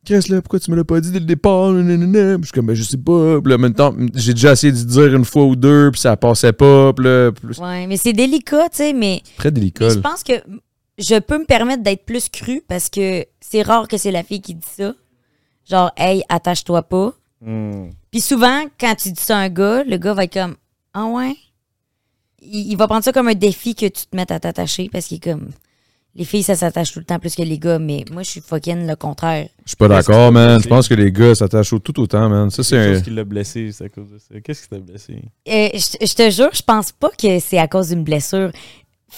Qu'est-ce 0.05 0.33
là? 0.33 0.41
Pourquoi 0.41 0.59
tu 0.61 0.71
me 0.71 0.77
l'as 0.77 0.85
pas 0.85 1.01
dit 1.01 1.11
dès 1.11 1.19
le 1.19 1.27
départ? 1.27 1.71
Nanana. 1.73 2.37
Puis 2.37 2.43
je 2.43 2.47
suis 2.47 2.53
comme, 2.53 2.67
ben, 2.67 2.75
je 2.75 2.83
sais 2.83 2.97
pas. 2.97 3.41
Puis 3.43 3.51
là, 3.51 3.57
en 3.57 3.59
même 3.59 3.75
temps, 3.75 3.95
j'ai 4.15 4.33
déjà 4.33 4.53
essayé 4.53 4.73
de 4.73 4.79
dire 4.79 5.15
une 5.15 5.25
fois 5.25 5.45
ou 5.45 5.55
deux, 5.57 5.91
puis 5.91 6.01
ça 6.01 6.17
passait 6.17 6.53
pas. 6.53 6.93
Puis 6.95 7.05
là, 7.05 7.31
plus- 7.33 7.59
Ouais, 7.59 7.87
mais 7.87 7.97
c'est 7.97 8.13
délicat, 8.15 8.69
tu 8.71 8.77
sais, 8.79 8.93
mais, 8.93 9.23
très 9.37 9.51
délicat. 9.51 9.91
je 9.91 9.99
pense 9.99 10.23
que 10.23 10.33
je 10.99 11.19
peux 11.21 11.39
me 11.39 11.45
permettre 11.45 11.83
d'être 11.83 12.05
plus 12.07 12.29
cru 12.29 12.63
parce 12.67 12.89
que 12.89 13.25
c'est 13.41 13.63
rare 13.63 13.87
que 13.87 13.99
c'est 13.99 14.11
la 14.11 14.23
fille 14.23 14.41
qui 14.41 14.55
dit 14.55 14.67
ça. 14.77 14.95
Genre, 15.69 15.91
hey, 15.97 16.23
attache-toi 16.29 16.83
pas. 16.85 17.13
Hmm. 17.43 17.91
Puis 18.11 18.21
souvent, 18.23 18.65
quand 18.81 18.95
tu 18.95 19.13
dis 19.13 19.21
ça 19.23 19.37
à 19.37 19.41
un 19.43 19.49
gars, 19.51 19.85
le 19.85 19.97
gars 19.99 20.15
va 20.15 20.25
être 20.25 20.33
comme, 20.33 20.57
ah 20.95 21.05
ouais? 21.07 21.35
il, 22.41 22.73
il 22.73 22.77
va 22.77 22.87
prendre 22.89 23.05
ça 23.05 23.13
comme 23.13 23.29
un 23.29 23.35
défi 23.35 23.75
que 23.75 23.87
tu 23.87 24.07
te 24.07 24.17
mettes 24.17 24.31
à 24.31 24.41
t'attacher 24.41 24.89
parce 24.91 25.07
qu'il 25.07 25.19
est 25.19 25.21
comme. 25.33 25.51
Les 26.19 26.25
filles, 26.25 26.43
ça 26.43 26.57
s'attache 26.57 26.93
tout 26.93 26.99
le 26.99 27.05
temps 27.05 27.21
plus 27.21 27.37
que 27.37 27.43
les 27.43 27.59
gars, 27.61 27.79
mais 27.79 28.05
moi, 28.11 28.25
je 28.25 28.31
suis 28.31 28.41
fucking 28.41 28.89
le 28.89 28.97
contraire. 28.97 29.47
Je 29.65 29.69
suis 29.71 29.77
pas 29.77 29.87
d'accord, 29.87 30.33
man. 30.33 30.61
Je 30.61 30.67
pense 30.69 30.89
que 30.89 30.95
les 30.95 31.13
gars 31.13 31.33
s'attachent 31.37 31.73
au- 31.73 31.79
tout 31.79 31.99
autant, 32.01 32.29
man. 32.29 32.51
Ça, 32.51 32.65
c'est 32.65 32.77
un. 32.77 33.01
qui 33.01 33.11
l'a 33.11 33.23
blessé, 33.23 33.71
c'est 33.73 33.85
à 33.85 33.89
cause 33.89 34.11
de 34.11 34.19
ça. 34.19 34.41
Qu'est-ce 34.41 34.63
qui 34.65 34.69
t'a 34.69 34.79
blessé? 34.79 35.15
Euh, 35.49 35.69
je, 35.75 36.15
te 36.15 36.29
jure, 36.29 36.51
je 36.53 36.63
pense 36.63 36.91
pas 36.91 37.11
que 37.11 37.39
c'est 37.39 37.59
à 37.59 37.69
cause 37.69 37.91
d'une 37.91 38.03
blessure. 38.03 38.51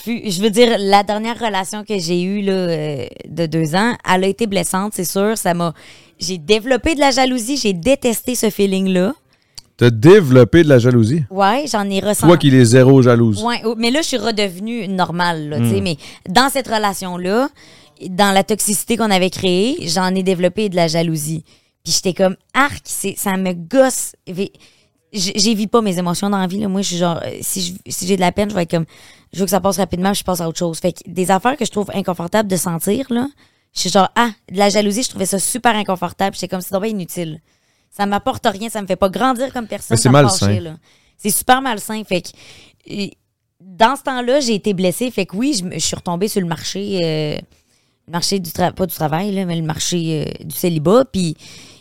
Je 0.06 0.42
veux 0.42 0.50
dire, 0.50 0.76
la 0.78 1.02
dernière 1.02 1.38
relation 1.38 1.84
que 1.84 1.98
j'ai 1.98 2.22
eue 2.22 2.42
là, 2.42 2.52
euh, 2.52 3.06
de 3.26 3.46
deux 3.46 3.74
ans, 3.74 3.96
elle 4.06 4.24
a 4.24 4.26
été 4.28 4.46
blessante, 4.46 4.92
c'est 4.94 5.04
sûr. 5.04 5.38
Ça 5.38 5.54
m'a. 5.54 5.72
J'ai 6.18 6.36
développé 6.36 6.94
de 6.94 7.00
la 7.00 7.12
jalousie, 7.12 7.56
j'ai 7.56 7.72
détesté 7.72 8.34
ce 8.34 8.50
feeling-là. 8.50 9.14
T'as 9.80 9.88
développé 9.88 10.62
de 10.62 10.68
la 10.68 10.78
jalousie? 10.78 11.22
Ouais, 11.30 11.64
j'en 11.66 11.88
ai 11.88 12.00
ressenti. 12.00 12.26
Toi 12.26 12.36
qui 12.36 12.54
est 12.54 12.64
zéro 12.66 13.00
jalouse. 13.00 13.42
Ouais, 13.42 13.62
oh, 13.64 13.74
mais 13.78 13.90
là, 13.90 14.02
je 14.02 14.08
suis 14.08 14.18
redevenue 14.18 14.86
normale, 14.88 15.48
là, 15.48 15.56
tu 15.56 15.62
Hmm. 15.62 15.70
sais. 15.74 15.80
Mais 15.80 15.96
dans 16.28 16.50
cette 16.50 16.68
relation-là, 16.68 17.48
dans 18.10 18.32
la 18.32 18.44
toxicité 18.44 18.98
qu'on 18.98 19.10
avait 19.10 19.30
créée, 19.30 19.78
j'en 19.88 20.14
ai 20.14 20.22
développé 20.22 20.68
de 20.68 20.76
la 20.76 20.86
jalousie. 20.86 21.44
Puis 21.82 21.94
j'étais 21.94 22.12
comme, 22.12 22.36
arc, 22.52 22.82
c'est- 22.84 23.16
ça 23.16 23.38
me 23.38 23.54
gosse. 23.54 24.12
Vé- 24.28 24.52
j- 25.14 25.32
J'évite 25.34 25.70
pas 25.70 25.80
mes 25.80 25.96
émotions 25.98 26.28
dans 26.28 26.36
la 26.38 26.46
vie. 26.46 26.60
Là. 26.60 26.68
Moi, 26.68 26.82
je 26.82 26.88
suis 26.88 26.96
genre, 26.98 27.18
euh, 27.24 27.30
si 27.40 27.78
j'ai 27.86 28.16
de 28.16 28.20
la 28.20 28.32
peine, 28.32 28.50
je 28.50 28.54
vais 28.54 28.64
être 28.64 28.70
comme, 28.70 28.84
je 29.32 29.38
veux 29.38 29.46
que 29.46 29.50
ça 29.50 29.60
passe 29.60 29.78
rapidement, 29.78 30.10
puis 30.12 30.18
je 30.20 30.24
passe 30.24 30.42
à 30.42 30.48
autre 30.48 30.58
chose. 30.58 30.78
Fait 30.78 30.92
que 30.92 30.98
des 31.06 31.30
affaires 31.30 31.56
que 31.56 31.64
je 31.64 31.70
trouve 31.70 31.90
inconfortables 31.94 32.50
de 32.50 32.56
sentir, 32.56 33.06
là, 33.08 33.28
je 33.74 33.80
suis 33.80 33.90
genre, 33.90 34.10
ah, 34.14 34.28
de 34.52 34.58
la 34.58 34.68
jalousie, 34.68 35.04
je 35.04 35.08
trouvais 35.08 35.24
ça 35.24 35.38
super 35.38 35.74
inconfortable. 35.74 36.34
J'étais 36.36 36.48
comme, 36.48 36.60
c'est 36.60 36.78
bien 36.78 36.90
inutile. 36.90 37.40
Ça 37.90 38.06
m'apporte 38.06 38.46
rien, 38.46 38.68
ça 38.68 38.80
me 38.80 38.86
fait 38.86 38.96
pas 38.96 39.08
grandir 39.08 39.52
comme 39.52 39.66
personne. 39.66 39.96
Mais 39.96 40.00
c'est 40.00 40.10
malsain. 40.10 40.76
C'est 41.18 41.30
super 41.30 41.60
malsain. 41.60 42.02
Fait 42.04 42.22
que, 42.22 42.28
euh, 42.90 43.08
dans 43.60 43.96
ce 43.96 44.02
temps-là, 44.04 44.40
j'ai 44.40 44.54
été 44.54 44.72
blessée. 44.72 45.10
Fait 45.10 45.26
que 45.26 45.36
oui, 45.36 45.60
je, 45.72 45.78
suis 45.78 45.96
retombée 45.96 46.28
sur 46.28 46.40
le 46.40 46.46
marché, 46.46 47.00
euh, 47.02 47.36
le 48.06 48.12
marché 48.12 48.38
du 48.38 48.50
travail, 48.52 48.72
pas 48.74 48.86
du 48.86 48.94
travail, 48.94 49.34
là, 49.34 49.44
mais 49.44 49.56
le 49.56 49.62
marché 49.62 50.24
euh, 50.24 50.44
du 50.44 50.54
célibat. 50.54 51.04
Puis 51.04 51.36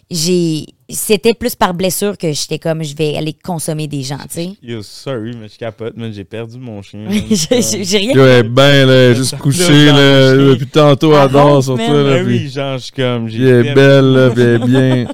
j'ai, 0.10 0.66
c'était 0.90 1.36
plus 1.36 1.56
par 1.56 1.76
blessure 1.76 2.18
que 2.18 2.34
j'étais 2.34 2.58
comme, 2.58 2.84
je 2.84 2.96
vais 2.96 3.16
aller 3.16 3.34
consommer 3.34 3.88
des 3.88 4.02
gens, 4.02 4.18
tu 4.18 4.28
sais. 4.30 4.50
Yo, 4.64 4.82
sorry, 4.82 5.38
mais 5.40 5.48
je 5.48 5.58
capote, 5.58 5.96
man. 5.96 6.12
J'ai 6.12 6.26
perdu 6.26 6.58
mon 6.58 6.82
chien. 6.82 7.08
J'ai 7.30 7.98
rien. 7.98 8.14
Yo, 8.14 8.26
elle 8.26 8.46
est 8.46 8.50
ben, 8.50 8.88
là, 8.88 9.14
juste 9.14 9.38
couchée, 9.38 9.86
là, 9.86 10.36
depuis 10.36 10.68
tantôt, 10.68 11.14
elle 11.16 11.30
dort 11.30 11.48
Arrête, 11.50 11.64
sur 11.64 11.78
man. 11.78 11.86
toi, 11.86 12.04
là. 12.04 12.16
Ben 12.16 12.26
puis- 12.26 12.38
oui, 12.40 12.50
genre, 12.50 12.78
je 12.80 12.84
suis 12.84 12.94
comme. 12.94 13.28
Elle 13.28 13.68
est 13.68 13.74
belle, 13.76 14.12
là, 14.12 14.30
bien. 14.32 15.08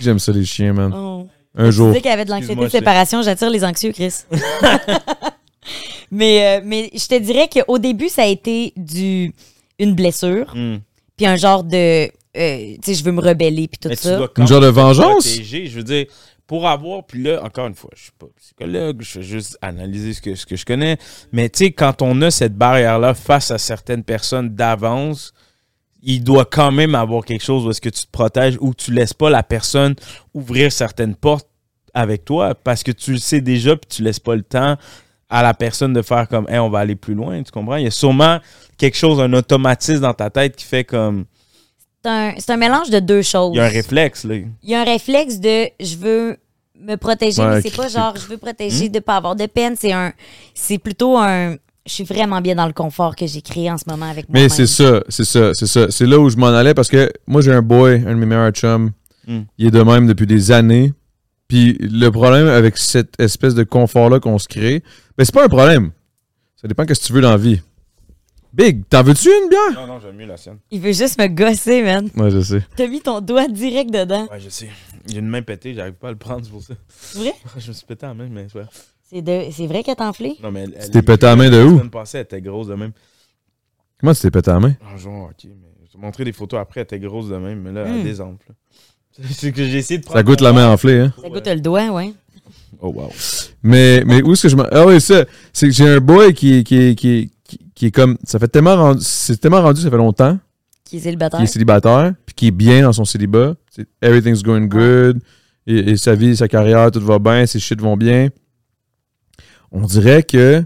J'aime 0.00 0.18
ça, 0.18 0.32
les 0.32 0.44
chiens, 0.44 0.72
man. 0.72 0.92
Oh. 0.94 1.26
Un 1.56 1.66
Tu 1.66 1.72
jour. 1.72 1.88
disais 1.88 2.00
qu'il 2.00 2.10
y 2.10 2.14
avait 2.14 2.24
de 2.24 2.30
l'anxiété 2.30 2.60
de 2.62 2.68
séparation. 2.68 3.22
J'attire 3.22 3.50
les 3.50 3.64
anxieux, 3.64 3.92
Chris. 3.92 4.14
mais, 6.10 6.58
euh, 6.58 6.60
mais 6.64 6.90
je 6.94 7.06
te 7.06 7.18
dirais 7.18 7.48
qu'au 7.48 7.78
début, 7.78 8.08
ça 8.08 8.22
a 8.22 8.26
été 8.26 8.72
du, 8.76 9.32
une 9.78 9.94
blessure, 9.94 10.52
Hmm. 10.54 10.78
puis 11.16 11.26
un 11.26 11.36
genre 11.36 11.64
de. 11.64 12.04
euh, 12.06 12.08
tu 12.36 12.78
sais, 12.84 12.94
je 12.94 13.04
veux 13.04 13.12
me 13.12 13.20
rebeller, 13.20 13.68
puis 13.68 13.78
tout 13.78 13.88
Mais 13.88 13.96
tu 13.96 14.02
ça. 14.04 14.28
Une 14.36 14.46
genre 14.46 14.60
de 14.60 14.68
vengeance? 14.68 15.26
protéger. 15.26 15.66
Je 15.66 15.76
veux 15.76 15.82
dire, 15.84 16.06
pour 16.46 16.66
avoir, 16.68 17.04
puis 17.04 17.22
là, 17.22 17.42
encore 17.44 17.66
une 17.66 17.74
fois, 17.74 17.90
je 17.96 18.02
suis 18.04 18.12
pas 18.18 18.26
psychologue, 18.40 18.98
je 19.02 19.10
fais 19.10 19.22
juste 19.22 19.58
analyser 19.60 20.14
ce 20.14 20.22
que, 20.22 20.34
ce 20.34 20.46
que 20.46 20.56
je 20.56 20.64
connais. 20.64 20.96
Mais 21.32 21.48
tu 21.50 21.64
sais, 21.64 21.72
quand 21.72 22.00
on 22.02 22.22
a 22.22 22.30
cette 22.30 22.54
barrière-là 22.56 23.14
face 23.14 23.50
à 23.50 23.58
certaines 23.58 24.04
personnes 24.04 24.50
d'avance, 24.54 25.32
il 26.02 26.22
doit 26.22 26.44
quand 26.44 26.70
même 26.70 26.94
avoir 26.94 27.24
quelque 27.24 27.44
chose 27.44 27.66
où 27.66 27.70
est-ce 27.70 27.80
que 27.80 27.88
tu 27.88 28.02
te 28.06 28.10
protèges 28.10 28.56
ou 28.60 28.72
tu 28.74 28.92
laisses 28.92 29.14
pas 29.14 29.30
la 29.30 29.42
personne 29.42 29.94
ouvrir 30.34 30.70
certaines 30.72 31.14
portes 31.14 31.48
avec 31.94 32.24
toi 32.24 32.54
parce 32.54 32.82
que 32.82 32.92
tu 32.92 33.12
le 33.12 33.18
sais 33.18 33.40
déjà 33.40 33.74
puis 33.76 33.88
tu 33.88 34.02
laisses 34.02 34.20
pas 34.20 34.36
le 34.36 34.42
temps 34.42 34.76
à 35.28 35.42
la 35.42 35.52
personne 35.54 35.92
de 35.92 36.00
faire 36.02 36.28
comme 36.28 36.48
hey, 36.48 36.58
on 36.58 36.70
va 36.70 36.78
aller 36.80 36.96
plus 36.96 37.14
loin, 37.14 37.42
tu 37.42 37.50
comprends? 37.50 37.76
Il 37.76 37.84
y 37.84 37.88
a 37.88 37.90
sûrement 37.90 38.38
quelque 38.78 38.96
chose, 38.96 39.20
un 39.20 39.32
automatisme 39.32 40.00
dans 40.00 40.14
ta 40.14 40.30
tête 40.30 40.56
qui 40.56 40.64
fait 40.64 40.84
comme 40.84 41.24
C'est 42.02 42.50
un, 42.50 42.56
mélange 42.56 42.90
de 42.90 43.00
deux 43.00 43.22
choses. 43.22 43.50
il 43.54 43.58
y 43.58 43.60
a 43.60 43.64
un 43.64 43.68
réflexe 43.68 44.24
là. 44.24 44.36
Il 44.36 44.70
y 44.70 44.74
a 44.74 44.80
un 44.80 44.84
réflexe 44.84 45.38
de 45.40 45.68
je 45.80 45.96
veux 45.96 46.36
me 46.80 46.94
protéger, 46.96 47.42
Ouais, 47.42 47.56
mais 47.56 47.60
c'est 47.60 47.76
pas 47.76 47.88
genre 47.88 48.14
je 48.16 48.26
veux 48.26 48.38
protéger 48.38 48.88
Hmm? 48.88 48.92
de 48.92 49.00
pas 49.00 49.16
avoir 49.16 49.34
de 49.34 49.46
peine. 49.46 49.74
C'est 49.76 49.92
un. 49.92 50.12
C'est 50.54 50.78
plutôt 50.78 51.18
un. 51.18 51.56
Je 51.88 51.94
suis 51.94 52.04
vraiment 52.04 52.42
bien 52.42 52.54
dans 52.54 52.66
le 52.66 52.74
confort 52.74 53.16
que 53.16 53.26
j'ai 53.26 53.40
créé 53.40 53.70
en 53.70 53.78
ce 53.78 53.84
moment 53.88 54.10
avec 54.10 54.28
moi. 54.28 54.40
Mais 54.40 54.48
c'est 54.50 54.66
ça, 54.66 55.02
c'est 55.08 55.24
ça, 55.24 55.54
c'est 55.54 55.66
ça. 55.66 55.90
C'est 55.90 56.06
là 56.06 56.18
où 56.18 56.28
je 56.28 56.36
m'en 56.36 56.48
allais 56.48 56.74
parce 56.74 56.88
que 56.88 57.10
moi, 57.26 57.40
j'ai 57.40 57.52
un 57.52 57.62
boy, 57.62 58.04
un 58.06 58.10
de 58.10 58.20
mes 58.20 58.26
meilleurs 58.26 58.50
chums. 58.50 58.90
Mm. 59.26 59.40
Il 59.56 59.66
est 59.68 59.70
de 59.70 59.82
même 59.82 60.06
depuis 60.06 60.26
des 60.26 60.52
années. 60.52 60.92
Puis 61.48 61.78
le 61.80 62.10
problème 62.10 62.46
avec 62.46 62.76
cette 62.76 63.18
espèce 63.18 63.54
de 63.54 63.62
confort-là 63.62 64.20
qu'on 64.20 64.38
se 64.38 64.46
crée, 64.46 64.82
ben 65.16 65.24
c'est 65.24 65.34
pas 65.34 65.44
un 65.44 65.48
problème. 65.48 65.92
Ça 66.56 66.68
dépend 66.68 66.84
de 66.84 66.92
ce 66.92 67.00
que 67.00 67.06
tu 67.06 67.12
veux 67.14 67.22
dans 67.22 67.30
la 67.30 67.38
vie. 67.38 67.62
Big, 68.52 68.82
t'en 68.88 69.02
veux-tu 69.02 69.28
une 69.28 69.48
bière? 69.48 69.80
Non, 69.80 69.86
non, 69.86 70.00
j'aime 70.00 70.16
mieux 70.16 70.26
la 70.26 70.36
sienne. 70.36 70.58
Il 70.70 70.80
veut 70.80 70.92
juste 70.92 71.18
me 71.18 71.26
gosser, 71.26 71.82
man. 71.82 72.10
Ouais, 72.16 72.30
je 72.30 72.40
sais. 72.40 72.62
T'as 72.76 72.86
mis 72.86 73.00
ton 73.00 73.20
doigt 73.22 73.48
direct 73.48 73.90
dedans. 73.90 74.26
Ouais, 74.30 74.40
je 74.40 74.50
sais. 74.50 74.68
A 75.10 75.18
une 75.18 75.28
main 75.28 75.40
pétée, 75.40 75.72
j'arrive 75.72 75.94
pas 75.94 76.08
à 76.08 76.10
le 76.10 76.18
prendre, 76.18 76.44
c'est 76.44 76.50
pour 76.50 76.62
ça. 76.62 76.74
C'est 76.88 77.18
vrai? 77.18 77.32
je 77.56 77.68
me 77.68 77.72
suis 77.72 77.86
pété 77.86 78.04
la 78.04 78.12
main, 78.12 78.28
mais 78.30 78.46
c'est. 78.52 78.60
C'est 79.10 79.22
de... 79.22 79.44
c'est 79.52 79.66
vrai 79.66 79.82
qu'elle 79.82 79.96
t'a 79.96 80.08
enflé? 80.08 80.36
Non, 80.42 80.50
mais 80.50 80.64
elle. 80.64 80.84
Tu 80.84 80.90
t'es 80.90 81.02
pété 81.02 81.26
la 81.26 81.36
main 81.36 81.48
de 81.50 81.62
où? 81.62 81.70
La 81.70 81.76
semaine 81.78 81.90
passée, 81.90 82.18
elle 82.18 82.24
était 82.24 82.40
grosse 82.40 82.66
de 82.66 82.74
même. 82.74 82.92
Comment 84.00 84.12
tu 84.14 84.20
t'es 84.20 84.30
pété 84.30 84.50
la 84.50 84.60
main? 84.60 84.74
Ah, 84.82 84.96
genre, 84.96 85.24
ok, 85.30 85.44
mais 85.44 85.50
je 85.78 85.82
vais 85.82 85.88
te 85.92 85.96
montrer 85.98 86.24
des 86.24 86.32
photos 86.32 86.60
après, 86.60 86.80
elle 86.80 86.84
était 86.84 86.98
grosse 87.00 87.28
de 87.28 87.36
même, 87.36 87.60
mais 87.62 87.72
là, 87.72 87.84
Hmm. 87.84 87.94
elle 87.96 88.02
désemble. 88.04 88.38
là. 88.48 88.54
C'est 89.30 89.50
que 89.52 89.64
j'ai 89.64 89.78
essayé 89.78 89.98
de 89.98 90.04
Ça 90.04 90.10
prendre 90.10 90.24
goûte 90.26 90.40
mon 90.40 90.46
la 90.46 90.52
main 90.52 90.68
enflée, 90.72 90.98
hein? 91.00 91.12
Ça 91.20 91.28
goûte 91.28 91.46
le 91.48 91.60
doigt, 91.60 91.88
ouais. 91.90 92.12
Oh, 92.80 92.92
wow. 92.92 93.10
Mais, 93.62 94.04
mais 94.06 94.22
où 94.22 94.32
est-ce 94.32 94.42
que 94.42 94.48
je 94.50 94.56
m'en. 94.56 94.66
Ah 94.70 94.86
oui, 94.86 95.00
ça. 95.00 95.24
C'est 95.52 95.66
que 95.66 95.72
j'ai 95.72 95.88
un 95.88 95.98
boy 95.98 96.32
qui, 96.34 96.62
qui, 96.62 96.94
qui, 96.94 97.32
qui, 97.44 97.58
qui 97.74 97.86
est 97.86 97.90
comme. 97.90 98.16
Ça 98.24 98.38
fait 98.38 98.46
tellement 98.46 98.76
rendu. 98.76 99.00
C'est 99.02 99.36
tellement 99.40 99.62
rendu, 99.62 99.80
ça 99.80 99.90
fait 99.90 99.96
longtemps. 99.96 100.38
Qui 100.84 100.98
est 100.98 101.00
célibataire. 101.00 101.38
qui 101.40 101.44
est 101.44 101.48
célibataire, 101.48 102.12
puis 102.24 102.34
qui 102.34 102.46
est 102.46 102.52
bien 102.52 102.82
dans 102.82 102.92
son 102.92 103.04
célibat. 103.04 103.54
C'est- 103.70 103.88
Everything's 104.00 104.42
going 104.42 104.66
good. 104.66 105.18
Et, 105.66 105.90
et 105.90 105.96
sa 105.96 106.14
vie, 106.14 106.36
sa 106.36 106.46
carrière, 106.46 106.90
tout 106.92 107.00
va 107.00 107.18
bien, 107.18 107.44
ses 107.46 107.58
shit 107.58 107.80
vont 107.80 107.96
bien. 107.96 108.28
On 109.72 109.82
dirait 109.82 110.22
que 110.22 110.64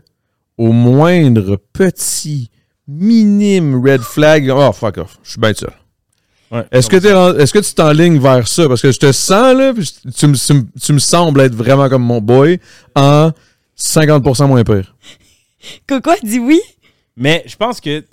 au 0.59 0.73
moindre 0.73 1.57
petit, 1.73 2.51
minime 2.87 3.83
red 3.85 4.01
flag, 4.03 4.51
oh 4.55 4.73
fuck 4.73 4.99
off, 4.99 5.19
je 5.23 5.31
suis 5.33 5.41
bien 5.41 5.55
seul. 5.55 5.73
Ouais, 6.51 6.65
Est-ce 6.70 6.89
que, 6.91 6.97
en- 7.15 7.39
est-ce 7.39 7.53
que 7.53 7.59
tu 7.61 7.73
t'enlignes 7.73 8.19
vers 8.20 8.47
ça? 8.47 8.69
Parce 8.69 8.83
que 8.83 8.93
je 8.93 8.99
te 8.99 9.11
sens, 9.11 9.57
là, 9.57 9.73
puis 9.73 9.91
tu, 10.15 10.27
me- 10.27 10.35
tu 10.37 10.53
me- 10.53 10.66
tu 10.81 10.93
me 10.93 10.99
sembles 10.99 11.41
être 11.41 11.55
vraiment 11.55 11.89
comme 11.89 12.03
mon 12.03 12.20
boy 12.20 12.61
en 12.95 13.31
50% 13.77 14.47
moins 14.47 14.62
pire. 14.62 14.95
Coco 15.89 16.11
dit 16.23 16.39
oui. 16.39 16.61
Mais 17.16 17.43
je 17.47 17.57
pense 17.57 17.81
que. 17.81 18.05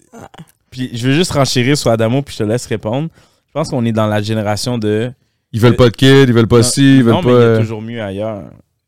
Puis 0.72 0.92
je 0.94 1.08
veux 1.08 1.14
juste 1.14 1.32
renchérir 1.32 1.78
sur 1.78 1.92
Adamo, 1.92 2.22
puis 2.22 2.34
je 2.34 2.44
te 2.44 2.44
laisse 2.48 2.66
répondre. 2.68 3.10
Je 3.48 3.52
pense 3.54 3.70
qu'on 3.70 3.84
est 3.86 3.92
dans 3.92 4.08
la 4.08 4.22
génération 4.22 4.78
de. 4.78 5.12
Ils 5.52 5.60
veulent 5.60 5.76
pas 5.76 5.90
de 5.90 5.96
kid, 5.96 6.30
ils 6.30 6.34
veulent 6.34 6.48
pas 6.48 6.62
ci, 6.64 6.98
ils 6.98 7.04
veulent 7.04 7.16
non, 7.16 7.24
pas. 7.24 7.30
mais 7.30 7.36
il 7.36 7.42
y 7.42 7.56
a 7.56 7.60
toujours 7.60 7.82
mieux 7.82 8.02
ailleurs. 8.02 8.44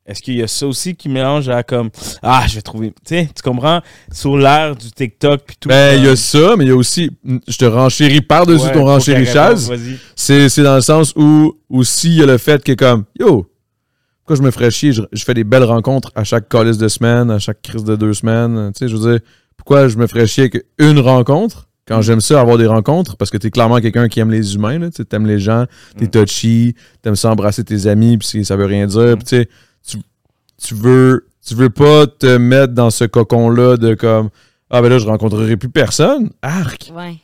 Est-ce 0.05 0.21
qu'il 0.21 0.35
y 0.35 0.41
a 0.41 0.47
ça 0.47 0.65
aussi 0.65 0.95
qui 0.95 1.09
mélange 1.09 1.47
à 1.47 1.61
comme. 1.63 1.89
Ah, 2.23 2.43
je 2.47 2.55
vais 2.55 2.61
trouver. 2.61 2.89
Tu 3.05 3.15
sais, 3.15 3.29
tu 3.35 3.41
comprends? 3.43 3.81
Sur 4.11 4.35
l'ère 4.35 4.75
du 4.75 4.91
TikTok, 4.91 5.41
puis 5.45 5.55
tout. 5.59 5.69
Ben, 5.69 5.97
il 5.99 6.05
y 6.05 6.09
a 6.09 6.15
ça, 6.15 6.55
mais 6.57 6.65
il 6.65 6.69
y 6.69 6.71
a 6.71 6.75
aussi. 6.75 7.11
Je 7.47 7.57
te 7.57 7.65
renchéris 7.65 8.21
par-dessus 8.21 8.65
ouais, 8.65 8.71
ton 8.73 8.85
renchérichage. 8.85 9.59
C'est, 10.15 10.49
c'est 10.49 10.63
dans 10.63 10.75
le 10.75 10.81
sens 10.81 11.13
où 11.15 11.53
aussi 11.69 12.07
il 12.09 12.15
y 12.15 12.23
a 12.23 12.25
le 12.25 12.37
fait 12.39 12.63
que 12.63 12.71
comme 12.73 13.05
yo, 13.19 13.47
pourquoi 14.23 14.35
je 14.37 14.41
me 14.41 14.51
ferais 14.51 14.71
chier, 14.71 14.91
je, 14.91 15.03
je 15.11 15.23
fais 15.23 15.33
des 15.35 15.43
belles 15.43 15.63
rencontres 15.63 16.11
à 16.15 16.23
chaque 16.23 16.49
calice 16.49 16.77
de 16.79 16.87
semaine, 16.87 17.29
à 17.31 17.37
chaque 17.39 17.61
crise 17.61 17.83
de 17.83 17.95
deux 17.95 18.13
semaines. 18.13 18.71
Tu 18.75 18.79
sais, 18.79 18.91
je 18.91 18.95
veux 18.97 19.11
dire, 19.11 19.19
pourquoi 19.55 19.87
je 19.87 19.97
me 19.97 20.07
ferais 20.07 20.25
chier 20.25 20.43
avec 20.45 20.65
une 20.79 20.99
rencontre 20.99 21.67
quand 21.87 22.01
j'aime 22.01 22.21
ça 22.21 22.41
avoir 22.41 22.57
des 22.57 22.65
rencontres? 22.67 23.17
Parce 23.17 23.29
que 23.29 23.37
t'es 23.37 23.51
clairement 23.51 23.79
quelqu'un 23.79 24.07
qui 24.09 24.19
aime 24.19 24.31
les 24.31 24.55
humains, 24.55 24.79
tu 24.79 24.97
sais, 24.97 25.05
t'aimes 25.05 25.27
les 25.27 25.39
gens, 25.39 25.65
t'es 25.97 26.05
Mm. 26.05 26.09
touchy, 26.09 26.75
t'aimes 27.03 27.15
ça 27.15 27.31
embrasser 27.31 27.63
tes 27.63 27.85
amis, 27.87 28.17
puis 28.17 28.43
ça 28.43 28.55
veut 28.55 28.65
rien 28.65 28.87
dire, 28.87 28.99
Mm. 29.15 29.15
puis 29.17 29.23
tu 29.25 29.35
sais, 29.37 29.49
tu, 29.87 29.97
tu 30.63 30.75
veux 30.75 31.27
tu 31.45 31.55
veux 31.55 31.69
pas 31.69 32.05
te 32.07 32.37
mettre 32.37 32.73
dans 32.73 32.89
ce 32.91 33.05
cocon 33.05 33.49
là 33.49 33.77
de 33.77 33.93
comme 33.95 34.29
ah 34.69 34.81
ben 34.81 34.89
là 34.89 34.99
je 34.99 35.05
rencontrerai 35.07 35.57
plus 35.57 35.69
personne, 35.69 36.29
arc. 36.41 36.91
Ouais. 36.95 37.15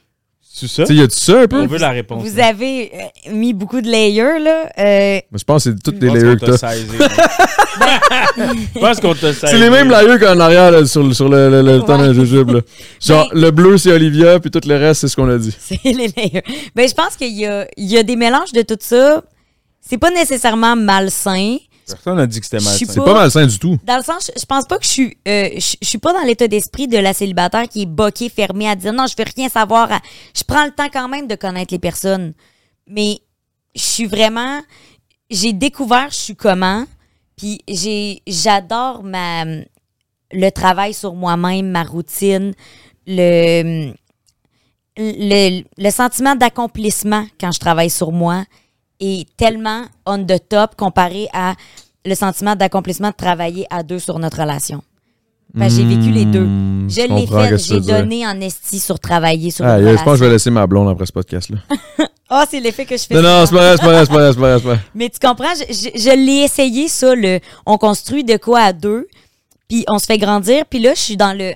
C'est 0.59 0.67
ça? 0.67 0.85
Tu 0.85 0.88
sais, 0.88 0.95
y 0.95 1.03
a-tu 1.03 1.15
ça 1.15 1.41
un 1.41 1.47
peu? 1.47 1.61
On 1.61 1.67
veut 1.67 1.77
la 1.77 1.91
réponse. 1.91 2.23
Vous 2.23 2.39
avez 2.39 2.89
euh, 2.91 3.31
mis 3.31 3.53
beaucoup 3.53 3.79
de 3.79 3.88
layers, 3.88 4.39
là. 4.39 4.67
Euh, 4.79 5.19
je 5.31 5.43
pense 5.43 5.65
que 5.65 5.69
c'est 5.69 5.84
toutes 5.84 6.01
les 6.01 6.09
layers 6.09 6.35
qu'on 6.35 6.47
que 6.47 6.51
t'a 6.51 6.57
t'as. 6.57 6.73
Je 8.73 8.79
pense 8.79 8.99
qu'on 8.99 9.13
t'a. 9.13 9.34
C'est 9.34 9.57
les 9.57 9.69
mêmes 9.69 9.89
layers 9.89 10.17
qu'en 10.19 10.39
arrière 10.39 10.71
là, 10.71 10.84
sur, 10.85 11.03
le- 11.03 11.13
sur 11.13 11.29
le, 11.29 11.49
le, 11.49 11.61
le 11.61 11.79
temps 11.81 11.99
d'un 11.99 12.11
jujube. 12.13 12.49
là. 12.49 12.61
Genre, 12.99 13.29
le 13.34 13.51
bleu, 13.51 13.77
c'est 13.77 13.91
Olivia, 13.91 14.39
puis 14.39 14.49
tout 14.49 14.61
le 14.67 14.75
reste, 14.75 15.01
c'est 15.01 15.07
ce 15.07 15.15
qu'on 15.15 15.29
a 15.29 15.38
dit. 15.38 15.55
c'est 15.59 15.79
les 15.84 16.07
layers. 16.15 16.43
Ben, 16.75 16.88
je 16.89 16.93
pense 16.95 17.15
qu'il 17.17 17.34
y 17.38 17.45
a, 17.45 17.67
il 17.77 17.85
y 17.85 17.97
a 17.97 18.01
des 18.03 18.15
mélanges 18.15 18.51
de 18.51 18.63
tout 18.63 18.77
ça. 18.79 19.21
C'est 19.81 19.97
pas 19.99 20.09
nécessairement 20.09 20.75
malsain. 20.75 21.57
Personne 21.88 22.18
n'a 22.18 22.27
dit 22.27 22.39
que 22.39 22.45
c'était 22.45 22.59
Je 22.59 22.65
mal. 22.65 22.76
suis 22.76 22.85
C'est 22.85 22.99
pas 23.03 23.14
malsain 23.14 23.45
du 23.47 23.57
tout. 23.59 23.77
Dans 23.84 23.97
le 23.97 24.03
sens, 24.03 24.31
je, 24.38 24.45
pense 24.45 24.65
pas 24.65 24.77
que 24.77 24.84
je 24.85 24.89
suis, 24.89 25.18
euh, 25.27 25.49
je, 25.55 25.76
je 25.81 25.88
suis 25.88 25.97
pas 25.97 26.14
dans 26.14 26.23
l'état 26.26 26.47
d'esprit 26.47 26.88
de 26.88 26.97
la 26.97 27.14
célibataire 27.14 27.68
qui 27.69 27.84
est 27.84 27.85
boquée, 27.85 28.30
fermée, 28.30 28.68
à 28.69 28.76
dire 28.76 28.93
non, 28.93 29.05
je 29.07 29.15
veux 29.18 29.26
rien 29.35 29.49
savoir. 29.49 29.91
à- 29.91 30.01
Je 30.35 30.43
prends 30.43 30.65
le 30.65 30.72
temps 30.72 30.89
quand 30.91 31.07
même 31.07 31.27
de 31.27 31.35
connaître 31.35 31.73
les 31.73 31.80
personnes. 31.80 32.34
Mais 32.88 33.19
je 33.76 33.81
suis 33.84 34.05
vraiment, 34.05 34.61
j'ai 35.30 35.53
découvert 35.53 36.09
je 36.11 36.15
suis 36.18 36.35
comment, 36.35 36.85
puis 37.35 37.61
j'ai, 37.68 38.22
j'adore 38.27 39.03
ma, 39.03 39.45
le 39.45 40.49
travail 40.49 40.93
sur 40.93 41.14
moi-même, 41.14 41.69
ma 41.69 41.84
routine, 41.84 42.53
le, 43.05 43.91
le, 44.97 45.64
le 45.77 45.89
sentiment 45.91 46.35
d'accomplissement 46.35 47.26
quand 47.39 47.51
je 47.51 47.59
travaille 47.59 47.89
sur 47.89 48.11
moi 48.11 48.43
est 48.99 49.28
tellement 49.38 49.84
on 50.06 50.24
the 50.24 50.41
top 50.49 50.76
comparé 50.76 51.28
à 51.34 51.53
le 52.06 52.15
sentiment 52.15 52.56
d'accomplissement 52.56 53.10
de 53.10 53.15
travailler 53.15 53.65
à 53.69 53.84
deux 53.84 53.99
sur 53.99 54.18
notre 54.19 54.40
relation. 54.41 54.82
J'ai 55.56 55.86
vécu 55.86 56.11
les 56.11 56.26
deux. 56.26 56.45
Hmm, 56.45 56.88
Je 56.90 57.02
l'ai 57.02 57.26
fait, 57.26 57.57
j'ai 57.57 57.80
dire. 57.80 57.98
donné 57.99 58.28
en 58.28 58.40
esti 58.41 58.80
sur 58.80 58.99
travailler 58.99 59.49
sur 59.49 59.65
Ah, 59.65 59.80
une 59.80 59.90
je 59.98 60.03
pense 60.03 60.14
que 60.14 60.15
je 60.19 60.24
vais 60.26 60.30
laisser 60.32 60.52
ma 60.52 60.68
blonde 60.68 60.90
après 60.90 61.06
ce 61.06 61.11
podcast-là. 61.14 61.57
Ah, 62.30 62.44
c'est 62.49 62.60
l'effet 62.60 62.86
que 62.86 62.98
je 62.98 63.03
fais. 63.06 63.15
Non, 63.15 63.22
non, 63.22 63.45
c'est 63.45 63.56
pas 63.56 63.76
vrai, 63.76 63.78
c'est 63.78 63.84
pas 63.84 63.88
vrai, 63.94 64.06
c'est 64.06 64.11
pas 64.11 64.18
vrai, 64.18 64.32
c'est 64.34 64.40
pas 64.41 64.57
vrai. 64.60 64.80
Mais 64.95 65.10
tu 65.10 65.18
comprends, 65.18 65.53
je, 65.56 65.74
je- 65.74 65.98
je 65.98 66.10
l'ai 66.14 66.44
essayé, 66.44 66.90
ça, 66.90 67.15
le 67.15 67.40
on 67.65 67.78
construit 67.78 68.26
de 68.26 68.36
quoi 68.36 68.60
à 68.60 68.74
deux, 68.74 69.07
puis 69.69 69.86
on 69.88 69.98
se 69.98 70.06
fait 70.06 70.18
grandir, 70.18 70.65
puis 70.65 70.80
là, 70.80 70.94
je 70.94 70.99
suis 70.99 71.15
dans 71.15 71.32
le... 71.32 71.53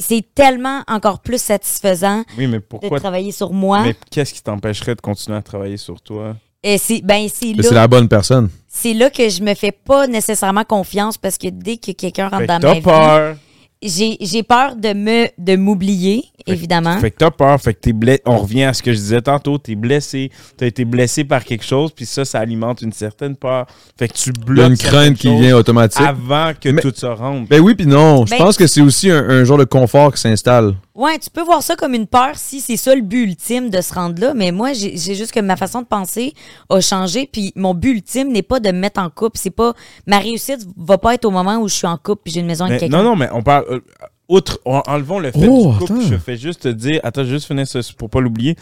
C'est 0.00 0.26
tellement 0.34 0.82
encore 0.88 1.20
plus 1.20 1.40
satisfaisant 1.40 2.24
Oui, 2.36 2.48
mais 2.48 2.56
de 2.58 2.64
pourquoi 2.64 2.98
travailler 2.98 3.30
sur 3.30 3.52
moi. 3.52 3.82
Mais 3.82 3.94
qu'est-ce 4.10 4.34
qui 4.34 4.42
t'empêcherait 4.42 4.96
de 4.96 5.00
continuer 5.00 5.38
à 5.38 5.42
travailler 5.42 5.76
sur 5.76 6.00
toi? 6.00 6.34
Et 6.66 6.78
c'est 6.78 7.02
ben, 7.02 7.28
c'est 7.32 7.52
Mais 7.54 7.62
c'est 7.62 7.74
là, 7.74 7.82
la 7.82 7.88
bonne 7.88 8.08
personne. 8.08 8.48
c'est 8.68 8.94
là 8.94 9.10
que 9.10 9.28
je 9.28 9.42
me 9.42 9.54
fais 9.54 9.70
pas 9.72 10.06
nécessairement 10.06 10.64
confiance 10.64 11.18
parce 11.18 11.36
que 11.36 11.48
dès 11.48 11.76
que 11.76 11.92
quelqu'un 11.92 12.28
rentre 12.28 12.38
Fait 12.38 12.46
dans 12.46 12.54
ma 12.54 12.60
t'as 12.60 12.74
vie, 12.74 12.80
peur. 12.80 13.36
j'ai 13.82 14.16
j'ai 14.20 14.42
peur 14.42 14.74
de 14.74 14.94
me 14.94 15.26
de 15.36 15.56
m'oublier, 15.56 16.24
évidemment. 16.52 16.98
Fait 16.98 17.10
que 17.10 17.16
t'as 17.18 17.30
peur, 17.30 17.60
fait 17.60 17.74
que 17.74 17.80
t'es 17.80 17.92
blessé. 17.92 18.22
On 18.26 18.38
revient 18.38 18.64
à 18.64 18.72
ce 18.74 18.82
que 18.82 18.92
je 18.92 18.98
disais 18.98 19.22
tantôt, 19.22 19.58
t'es 19.58 19.74
blessé, 19.74 20.30
t'as 20.56 20.66
été 20.66 20.84
blessé 20.84 21.24
par 21.24 21.44
quelque 21.44 21.64
chose, 21.64 21.90
puis 21.94 22.06
ça, 22.06 22.24
ça 22.24 22.40
alimente 22.40 22.82
une 22.82 22.92
certaine 22.92 23.36
peur. 23.36 23.66
Fait 23.98 24.08
que 24.08 24.14
tu 24.14 24.32
bloques 24.32 24.70
une 24.70 24.76
crainte 24.76 25.16
qui 25.16 25.34
vient 25.34 25.56
automatique. 25.56 26.00
avant 26.00 26.52
que 26.60 26.68
Mais- 26.68 26.82
tout 26.82 26.92
se 26.94 27.06
rentre. 27.06 27.48
Ben 27.48 27.60
oui, 27.60 27.74
puis 27.74 27.86
non. 27.86 28.26
Je 28.26 28.30
Ben- 28.32 28.38
pense 28.38 28.56
que 28.56 28.66
c'est 28.66 28.80
aussi 28.80 29.10
un, 29.10 29.28
un 29.28 29.44
genre 29.44 29.58
de 29.58 29.64
confort 29.64 30.12
qui 30.12 30.20
s'installe. 30.20 30.74
Ouais, 30.94 31.18
tu 31.18 31.28
peux 31.28 31.42
voir 31.42 31.60
ça 31.62 31.74
comme 31.74 31.92
une 31.94 32.06
peur 32.06 32.32
si 32.34 32.60
c'est 32.60 32.76
ça 32.76 32.94
le 32.94 33.00
but 33.02 33.24
ultime 33.24 33.68
de 33.68 33.80
se 33.80 33.92
rendre 33.92 34.20
là, 34.20 34.32
mais 34.34 34.52
moi, 34.52 34.72
j'ai 34.74 34.96
juste 34.96 35.32
que 35.32 35.40
ma 35.40 35.56
façon 35.56 35.80
de 35.82 35.86
penser 35.86 36.34
a 36.70 36.80
changé, 36.80 37.28
puis 37.30 37.52
mon 37.56 37.74
but 37.74 37.90
ultime 37.94 38.30
n'est 38.30 38.42
pas 38.42 38.60
de 38.60 38.68
me 38.70 38.78
mettre 38.78 39.00
en 39.00 39.10
couple. 39.10 39.38
C'est 39.40 39.50
pas. 39.50 39.74
Ma 40.06 40.18
réussite 40.18 40.60
va 40.76 40.98
pas 40.98 41.14
être 41.14 41.24
au 41.24 41.30
moment 41.32 41.56
où 41.58 41.68
je 41.68 41.74
suis 41.74 41.86
en 41.86 41.96
couple 41.96 42.22
puis 42.24 42.32
j'ai 42.34 42.40
une 42.40 42.46
maison 42.46 42.66
avec 42.66 42.78
quelqu'un. 42.80 42.96
non, 42.98 43.02
non, 43.02 43.16
mais 43.16 43.28
on 43.32 43.42
parle. 43.42 43.64
euh, 43.70 43.80
outre, 44.28 44.60
en- 44.64 44.82
enlevons 44.86 45.18
le 45.18 45.30
fait 45.32 45.46
Oh, 45.48 45.72
du 45.72 45.78
couple, 45.78 45.92
attends. 45.92 46.08
je 46.10 46.16
fais 46.16 46.36
juste 46.36 46.62
te 46.62 46.68
dire. 46.68 47.00
Attends, 47.02 47.22
je 47.24 47.28
vais 47.28 47.34
juste 47.34 47.46
finir 47.46 47.66
ça 47.66 47.80
pour 47.98 48.10
pas 48.10 48.20
l'oublier. 48.20 48.56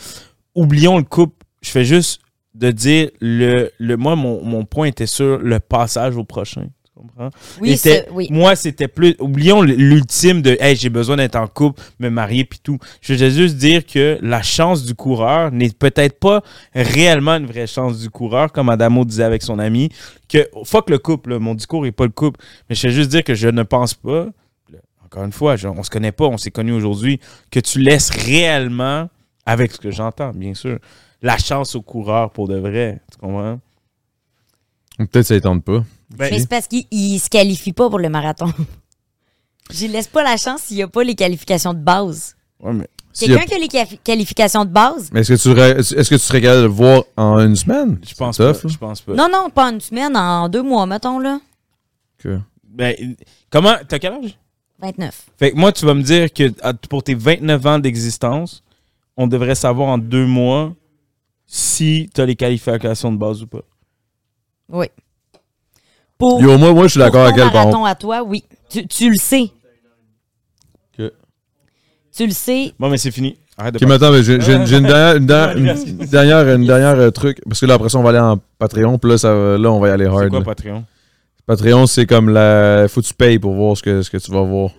Oublions 0.54 0.98
le 0.98 1.04
couple. 1.04 1.34
Je 1.62 1.70
fais 1.70 1.84
juste 1.84 2.20
de 2.54 2.70
dire 2.70 3.10
le. 3.20 3.70
le 3.78 3.96
moi, 3.96 4.16
mon, 4.16 4.42
mon 4.44 4.64
point 4.64 4.86
était 4.88 5.06
sur 5.06 5.38
le 5.38 5.60
passage 5.60 6.16
au 6.16 6.24
prochain. 6.24 6.66
Tu 6.84 7.00
comprends? 7.00 7.30
oui, 7.60 7.72
était- 7.72 8.00
ça- 8.00 8.12
oui. 8.12 8.26
Moi, 8.30 8.54
c'était 8.56 8.88
plus. 8.88 9.16
Oublions 9.18 9.62
l'ultime 9.62 10.42
de 10.42 10.58
Hey, 10.60 10.76
j'ai 10.76 10.90
besoin 10.90 11.16
d'être 11.16 11.36
en 11.36 11.46
couple, 11.46 11.80
me 12.00 12.10
marier, 12.10 12.44
puis 12.44 12.58
tout. 12.62 12.78
Je 13.00 13.14
veux 13.14 13.30
juste 13.30 13.56
dire 13.56 13.86
que 13.86 14.18
la 14.20 14.42
chance 14.42 14.84
du 14.84 14.94
coureur 14.94 15.50
n'est 15.52 15.70
peut-être 15.70 16.18
pas 16.18 16.42
réellement 16.74 17.36
une 17.36 17.46
vraie 17.46 17.66
chance 17.66 17.98
du 18.00 18.10
coureur, 18.10 18.52
comme 18.52 18.68
Adamo 18.68 19.04
disait 19.06 19.24
avec 19.24 19.42
son 19.42 19.58
ami. 19.58 19.88
Que 20.28 20.48
fuck 20.64 20.90
le 20.90 20.98
couple, 20.98 21.30
là, 21.30 21.38
mon 21.38 21.54
discours 21.54 21.82
n'est 21.84 21.92
pas 21.92 22.04
le 22.04 22.10
couple. 22.10 22.40
Mais 22.68 22.74
je 22.74 22.88
veux 22.88 22.92
juste 22.92 23.10
dire 23.10 23.24
que 23.24 23.34
je 23.34 23.48
ne 23.48 23.62
pense 23.62 23.94
pas, 23.94 24.26
encore 25.12 25.24
une 25.24 25.32
fois, 25.32 25.56
je- 25.56 25.68
on 25.68 25.82
se 25.82 25.90
connaît 25.90 26.12
pas, 26.12 26.24
on 26.26 26.38
s'est 26.38 26.50
connus 26.50 26.72
aujourd'hui, 26.72 27.20
que 27.50 27.60
tu 27.60 27.78
laisses 27.80 28.08
réellement, 28.10 29.08
avec 29.44 29.72
ce 29.72 29.78
que 29.78 29.90
j'entends, 29.90 30.30
bien 30.32 30.54
sûr, 30.54 30.78
la 31.20 31.36
chance 31.36 31.74
au 31.74 31.82
coureur 31.82 32.30
pour 32.30 32.48
de 32.48 32.56
vrai. 32.56 33.00
Tu 33.12 33.18
comprends? 33.18 33.60
Peut-être 34.98 35.26
ça 35.26 35.34
ne 35.34 35.40
tente 35.40 35.64
pas. 35.64 35.84
Ben, 36.16 36.28
Mais 36.30 36.38
c'est 36.40 36.48
parce 36.48 36.66
qu'il 36.66 36.84
il 36.90 37.18
se 37.18 37.28
qualifie 37.28 37.72
pas 37.72 37.88
pour 37.88 37.98
le 37.98 38.08
marathon. 38.08 38.46
Je 39.70 39.86
laisse 39.86 40.08
pas 40.08 40.22
la 40.22 40.36
chance 40.36 40.62
s'il 40.62 40.76
y 40.78 40.82
a 40.82 40.88
pas 40.88 41.02
les 41.04 41.14
qualifications 41.14 41.72
de 41.72 41.78
base. 41.78 42.36
ouais, 42.60 42.72
mais 42.72 42.88
Quelqu'un 43.18 43.44
qui 43.44 43.54
a 43.54 43.58
les 43.58 43.68
quali- 43.68 43.98
qualifications 44.02 44.64
de 44.64 44.70
base, 44.70 45.10
Mais 45.12 45.20
est-ce 45.20 45.32
que, 45.34 45.38
tu 45.38 45.42
serais- 45.42 45.78
est-ce 45.78 46.08
que 46.10 46.14
tu 46.14 46.18
serais 46.20 46.40
capable 46.40 46.62
de 46.62 46.66
le 46.66 46.72
voir 46.72 47.02
en 47.16 47.38
une 47.40 47.56
semaine? 47.56 47.98
je 48.06 48.14
pense 48.14 48.38
pas. 48.38 48.52
tough, 48.54 48.64
là. 48.64 48.70
Je 48.70 48.78
pense 48.78 49.00
pas. 49.02 49.12
non, 49.14 49.28
non, 49.30 49.50
pas 49.50 49.68
en 49.70 49.74
une 49.74 49.80
semaine, 49.82 50.16
en 50.16 50.48
deux 50.48 50.62
mois, 50.62 50.86
mettons, 50.86 51.18
là. 51.18 51.38
Que- 52.18 52.38
Ben, 52.64 52.94
comment. 53.50 53.74
T'as 53.86 53.98
quel 53.98 54.14
âge? 54.14 54.38
29. 54.82 55.26
Fait 55.38 55.52
que 55.52 55.56
moi, 55.56 55.72
tu 55.72 55.86
vas 55.86 55.94
me 55.94 56.02
dire 56.02 56.32
que 56.32 56.52
à- 56.60 56.74
pour 56.74 57.02
tes 57.04 57.14
29 57.14 57.64
ans 57.66 57.78
d'existence, 57.78 58.62
on 59.16 59.26
devrait 59.26 59.54
savoir 59.54 59.88
en 59.88 59.98
deux 59.98 60.26
mois 60.26 60.72
si 61.46 62.10
tu 62.14 62.20
as 62.20 62.26
les 62.26 62.34
qualifications 62.36 63.12
de 63.12 63.16
base 63.18 63.42
ou 63.42 63.46
pas. 63.46 63.60
Oui. 64.68 64.86
Pour, 66.18 66.40
Yo, 66.40 66.56
moi, 66.58 66.72
moi, 66.72 66.84
je 66.84 66.88
suis 66.92 66.98
pour 67.00 67.06
d'accord 67.06 67.26
ton 67.26 67.32
avec 67.32 67.36
elle, 67.44 67.52
par 67.52 67.54
marathon 67.66 67.78
contre. 67.78 67.88
à 67.90 67.94
toi, 67.94 68.22
oui. 68.22 68.44
Tu, 68.68 68.86
tu 68.86 69.10
le 69.10 69.16
sais. 69.16 69.50
Que- 70.96 71.12
Tu 72.16 72.26
le 72.26 72.32
sais. 72.32 72.72
Bon, 72.78 72.88
mais 72.90 72.96
c'est 72.98 73.10
fini. 73.10 73.36
Arrête 73.58 73.74
de 73.74 73.78
Ok, 73.78 73.82
mais 73.82 73.98
parler. 73.98 74.04
attends, 74.04 74.12
mais 74.16 74.22
j'ai 74.22 74.40
j'ai- 74.40 74.66
j'ai 74.66 74.76
une 74.78 74.84
dernière, 74.84 75.16
une 75.16 75.26
dernière, 75.26 75.56
une 75.56 76.06
dernière, 76.06 76.48
une 76.54 76.66
dernière, 76.66 76.98
euh, 76.98 77.10
truc. 77.10 77.40
Parce 77.46 77.60
que 77.60 77.66
là, 77.66 77.74
après 77.74 77.88
ça, 77.90 77.98
on 77.98 78.02
va 78.02 78.10
aller 78.10 78.18
en 78.18 78.38
Patreon. 78.58 78.98
Puis 78.98 79.10
là, 79.10 79.18
ça, 79.18 79.34
va- 79.34 79.58
là 79.58 79.70
on 79.70 79.78
va 79.80 79.88
y 79.88 79.90
aller 79.90 80.04
C'est 80.06 80.10
hard. 80.10 80.28
quoi 80.30 80.38
là. 80.38 80.44
Patreon? 80.44 80.84
Patreon, 81.46 81.86
c'est 81.86 82.06
comme 82.06 82.28
la. 82.28 82.86
Faut 82.88 83.00
que 83.00 83.06
tu 83.06 83.14
payes 83.14 83.38
pour 83.38 83.54
voir 83.54 83.76
ce 83.76 83.82
que, 83.82 84.02
ce 84.02 84.10
que 84.10 84.16
tu 84.18 84.30
vas 84.30 84.42
voir. 84.42 84.70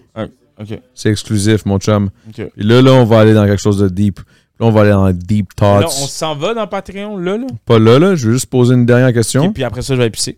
Ok, 0.59 0.79
C'est 0.93 1.09
exclusif, 1.09 1.65
mon 1.65 1.79
chum. 1.79 2.11
ok. 2.29 2.39
Et 2.39 2.51
là, 2.63 2.79
là, 2.81 2.91
on 2.91 3.05
va 3.05 3.19
aller 3.21 3.33
dans 3.33 3.45
quelque 3.47 3.61
chose 3.61 3.79
de 3.79 3.89
deep. 3.89 4.19
Là, 4.59 4.67
on 4.67 4.69
va 4.71 4.81
aller 4.81 4.91
dans 4.91 5.11
deep 5.11 5.47
Là, 5.59 5.79
thoughts. 5.81 5.93
on 6.03 6.05
s'en 6.07 6.35
va 6.35 6.53
dans 6.53 6.67
Patreon, 6.67 7.17
là, 7.17 7.37
là? 7.37 7.47
Pas 7.65 7.79
là, 7.79 7.97
là. 7.97 8.15
Je 8.15 8.27
vais 8.27 8.33
juste 8.33 8.45
poser 8.45 8.75
une 8.75 8.85
dernière 8.85 9.11
question. 9.13 9.45
Et 9.45 9.49
puis 9.49 9.63
après 9.63 9.81
ça, 9.81 9.95
je 9.95 9.99
vais 10.01 10.11
pisser. 10.11 10.37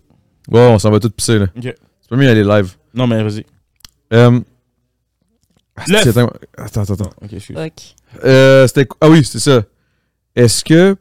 Ouais, 0.49 0.61
on 0.61 0.79
s'en 0.79 0.89
va 0.89 1.01
tout 1.01 1.09
pisser, 1.09 1.39
là. 1.39 1.47
Ok. 1.57 1.63
C'est 1.63 2.09
pas 2.09 2.15
mieux 2.15 2.29
aller 2.29 2.45
live. 2.45 2.75
Non, 2.93 3.07
mais 3.07 3.21
vas-y. 3.21 3.45
Euh... 4.13 4.39
Attends, 5.75 6.29
attends, 6.57 6.81
attends. 6.81 6.93
attends. 6.93 7.09
Ok, 7.21 7.33
excuse. 7.33 7.57
Ok. 7.57 7.71
Euh, 8.23 8.65
c'était... 8.67 8.87
Ah 9.01 9.09
oui, 9.09 9.25
c'est 9.25 9.39
ça. 9.39 9.63
Est-ce 10.33 10.63
que... 10.63 10.95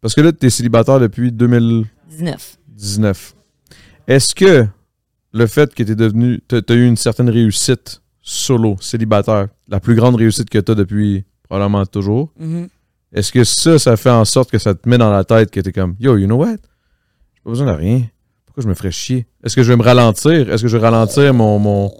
Parce 0.00 0.14
que 0.14 0.20
là, 0.20 0.30
t'es 0.30 0.50
célibataire 0.50 1.00
depuis 1.00 1.32
2019. 1.32 2.58
19. 2.68 3.34
Est-ce 4.06 4.34
que 4.34 4.66
le 5.32 5.46
fait 5.46 5.74
que 5.74 5.82
t'es 5.82 5.94
devenu... 5.94 6.40
T'as 6.46 6.62
t'as 6.62 6.74
eu 6.74 6.86
une 6.86 6.96
certaine 6.96 7.30
réussite 7.30 8.02
solo, 8.20 8.76
célibataire, 8.80 9.48
la 9.68 9.80
plus 9.80 9.94
grande 9.94 10.16
réussite 10.16 10.48
que 10.50 10.58
t'as 10.58 10.74
depuis 10.74 11.24
probablement 11.48 11.84
toujours, 11.86 12.32
Mhm. 12.38 12.68
est-ce 13.12 13.32
que 13.32 13.44
ça, 13.44 13.78
ça 13.78 13.96
fait 13.96 14.10
en 14.10 14.24
sorte 14.24 14.50
que 14.50 14.58
ça 14.58 14.74
te 14.74 14.88
met 14.88 14.96
dans 14.98 15.10
la 15.10 15.24
tête 15.24 15.50
que 15.50 15.60
t'es 15.60 15.72
comme 15.72 15.96
Yo, 16.00 16.16
you 16.16 16.26
know 16.26 16.36
what? 16.36 16.56
J'ai 17.34 17.42
pas 17.44 17.50
besoin 17.50 17.66
de 17.66 17.72
rien. 17.78 18.02
Pourquoi 18.46 18.62
je 18.62 18.68
me 18.68 18.74
ferais 18.74 18.90
chier? 18.92 19.26
Est-ce 19.42 19.56
que 19.56 19.62
je 19.62 19.68
vais 19.72 19.76
me 19.76 19.82
ralentir? 19.82 20.50
Est-ce 20.52 20.62
que 20.62 20.68
je 20.68 20.76
vais 20.76 20.82
ralentir 20.86 21.32
mon... 21.34 21.58
mon... 21.58 21.92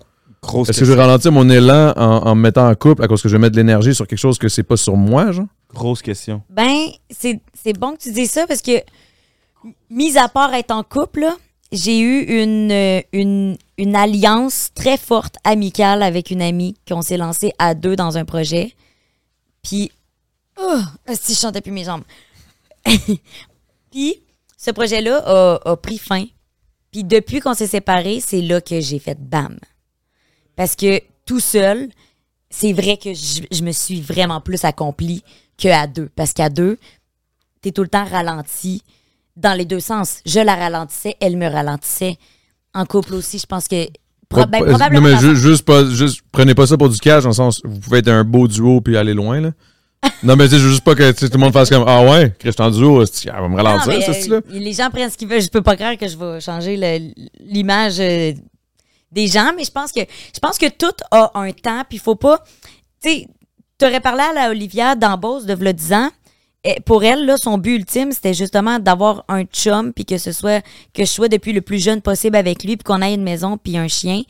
Est-ce 0.68 0.80
que 0.80 0.84
je 0.84 0.92
vais 0.92 1.00
ralentir 1.00 1.30
mon 1.32 1.48
élan 1.48 1.92
en, 1.96 2.02
en 2.28 2.34
me 2.34 2.40
mettant 2.42 2.68
en 2.68 2.74
couple 2.74 3.02
à 3.04 3.08
cause 3.08 3.22
que 3.22 3.28
je 3.28 3.36
vais 3.36 3.40
mettre 3.40 3.52
de 3.52 3.60
l'énergie 3.60 3.94
sur 3.94 4.06
quelque 4.08 4.18
chose 4.18 4.38
que 4.38 4.48
c'est 4.48 4.64
pas 4.64 4.76
sur 4.76 4.96
moi, 4.96 5.30
genre? 5.32 5.46
Grosse 5.72 6.02
question. 6.02 6.42
Ben, 6.50 6.88
c'est 7.10 7.40
c'est 7.62 7.78
bon 7.78 7.92
que 7.94 8.02
tu 8.02 8.12
dises 8.12 8.30
ça 8.32 8.46
parce 8.46 8.60
que, 8.60 8.72
mis 9.88 10.18
à 10.18 10.28
part 10.28 10.52
être 10.54 10.72
en 10.72 10.82
couple, 10.82 11.20
là, 11.20 11.36
j'ai 11.72 11.98
eu 12.00 12.42
une, 12.42 12.70
euh, 12.70 13.00
une, 13.12 13.56
une 13.78 13.96
alliance 13.96 14.70
très 14.74 14.98
forte, 14.98 15.36
amicale, 15.42 16.02
avec 16.02 16.30
une 16.30 16.42
amie 16.42 16.76
qu'on 16.86 17.02
s'est 17.02 17.16
lancé 17.16 17.52
à 17.58 17.74
deux 17.74 17.96
dans 17.96 18.18
un 18.18 18.26
projet. 18.26 18.74
Puis, 19.62 19.90
oh, 20.60 20.80
si 21.14 21.34
je 21.34 21.40
chantais 21.40 21.62
plus 21.62 21.72
mes 21.72 21.84
jambes. 21.84 22.04
Puis, 23.90 24.22
ce 24.58 24.70
projet-là 24.70 25.22
a, 25.24 25.70
a 25.70 25.76
pris 25.76 25.98
fin. 25.98 26.26
Puis, 26.90 27.04
depuis 27.04 27.40
qu'on 27.40 27.54
s'est 27.54 27.66
séparés, 27.66 28.20
c'est 28.20 28.42
là 28.42 28.60
que 28.60 28.80
j'ai 28.80 28.98
fait 28.98 29.18
bam. 29.18 29.58
Parce 30.56 30.76
que 30.76 31.00
tout 31.24 31.40
seul, 31.40 31.88
c'est 32.50 32.74
vrai 32.74 32.98
que 32.98 33.14
je, 33.14 33.42
je 33.50 33.62
me 33.62 33.72
suis 33.72 34.02
vraiment 34.02 34.42
plus 34.42 34.64
accomplie 34.64 35.24
qu'à 35.56 35.86
deux. 35.86 36.10
Parce 36.16 36.34
qu'à 36.34 36.50
deux, 36.50 36.78
t'es 37.62 37.72
tout 37.72 37.82
le 37.82 37.88
temps 37.88 38.04
ralenti 38.04 38.82
dans 39.36 39.54
les 39.56 39.64
deux 39.64 39.80
sens. 39.80 40.18
Je 40.26 40.40
la 40.40 40.54
ralentissais, 40.54 41.16
elle 41.20 41.36
me 41.36 41.46
ralentissait. 41.48 42.16
En 42.74 42.84
couple 42.86 43.14
aussi, 43.14 43.38
je 43.38 43.46
pense 43.46 43.68
que. 43.68 43.86
pro- 44.28 44.46
ben, 44.46 44.64
probablement 44.64 45.08
non, 45.08 45.14
mais 45.14 45.20
ju- 45.20 45.36
juste 45.36 45.64
pas, 45.64 45.84
juste, 45.86 46.20
prenez 46.32 46.54
pas 46.54 46.66
ça 46.66 46.76
pour 46.78 46.88
du 46.88 46.98
cash, 46.98 47.22
dans 47.24 47.30
le 47.30 47.34
sens, 47.34 47.60
vous 47.64 47.78
pouvez 47.80 47.98
être 47.98 48.08
un 48.08 48.24
beau 48.24 48.48
duo 48.48 48.80
puis 48.80 48.96
aller 48.96 49.14
loin, 49.14 49.40
là. 49.40 49.50
non, 50.24 50.34
mais 50.34 50.48
veux 50.48 50.58
juste 50.58 50.82
pas 50.82 50.94
que 50.96 51.12
tout 51.12 51.28
le 51.32 51.38
monde 51.38 51.52
fasse 51.52 51.68
comme, 51.70 51.84
ah 51.86 52.02
ouais, 52.02 52.34
Christian 52.38 52.70
Duo, 52.70 53.06
c'est- 53.06 53.28
elle 53.28 53.34
va 53.40 53.48
me 53.48 53.56
Non, 53.56 53.62
ralentir, 53.62 53.88
mais, 53.98 54.00
ça, 54.00 54.12
euh, 54.32 54.40
les 54.50 54.72
gens 54.72 54.90
prennent 54.90 55.10
ce 55.10 55.16
qu'ils 55.16 55.28
veulent. 55.28 55.40
Je 55.42 55.48
peux 55.48 55.62
pas 55.62 55.76
croire 55.76 55.96
que 55.96 56.08
je 56.08 56.16
vais 56.16 56.40
changer 56.40 56.76
l'image 57.38 58.00
euh, 58.00 58.32
des 59.12 59.28
gens, 59.28 59.52
mais 59.56 59.62
je 59.64 59.70
pense 59.70 59.92
que 59.92 60.00
je 60.00 60.40
pense 60.40 60.58
que 60.58 60.68
tout 60.70 60.94
a 61.12 61.30
un 61.34 61.52
temps, 61.52 61.82
puis 61.88 61.98
il 61.98 62.00
faut 62.00 62.16
pas. 62.16 62.42
Tu 63.02 63.10
sais, 63.10 63.26
t'aurais 63.78 64.00
parlé 64.00 64.22
à 64.22 64.32
la 64.32 64.50
Olivia 64.50 64.96
d'embauche 64.96 65.44
de 65.44 65.54
v'là 65.54 65.72
10 65.72 65.92
ans. 65.92 66.10
Et 66.64 66.80
pour 66.84 67.02
elle, 67.02 67.26
là, 67.26 67.36
son 67.36 67.58
but 67.58 67.74
ultime, 67.76 68.12
c'était 68.12 68.34
justement 68.34 68.78
d'avoir 68.78 69.24
un 69.28 69.42
chum, 69.44 69.92
puis 69.92 70.04
que 70.04 70.16
ce 70.18 70.30
soit 70.32 70.64
que 70.94 71.04
je 71.04 71.10
sois 71.10 71.28
depuis 71.28 71.52
le 71.52 71.60
plus 71.60 71.82
jeune 71.82 72.00
possible 72.00 72.36
avec 72.36 72.62
lui, 72.62 72.76
puis 72.76 72.84
qu'on 72.84 73.02
ait 73.02 73.14
une 73.14 73.24
maison, 73.24 73.58
puis 73.58 73.76
un 73.76 73.88
chien, 73.88 74.22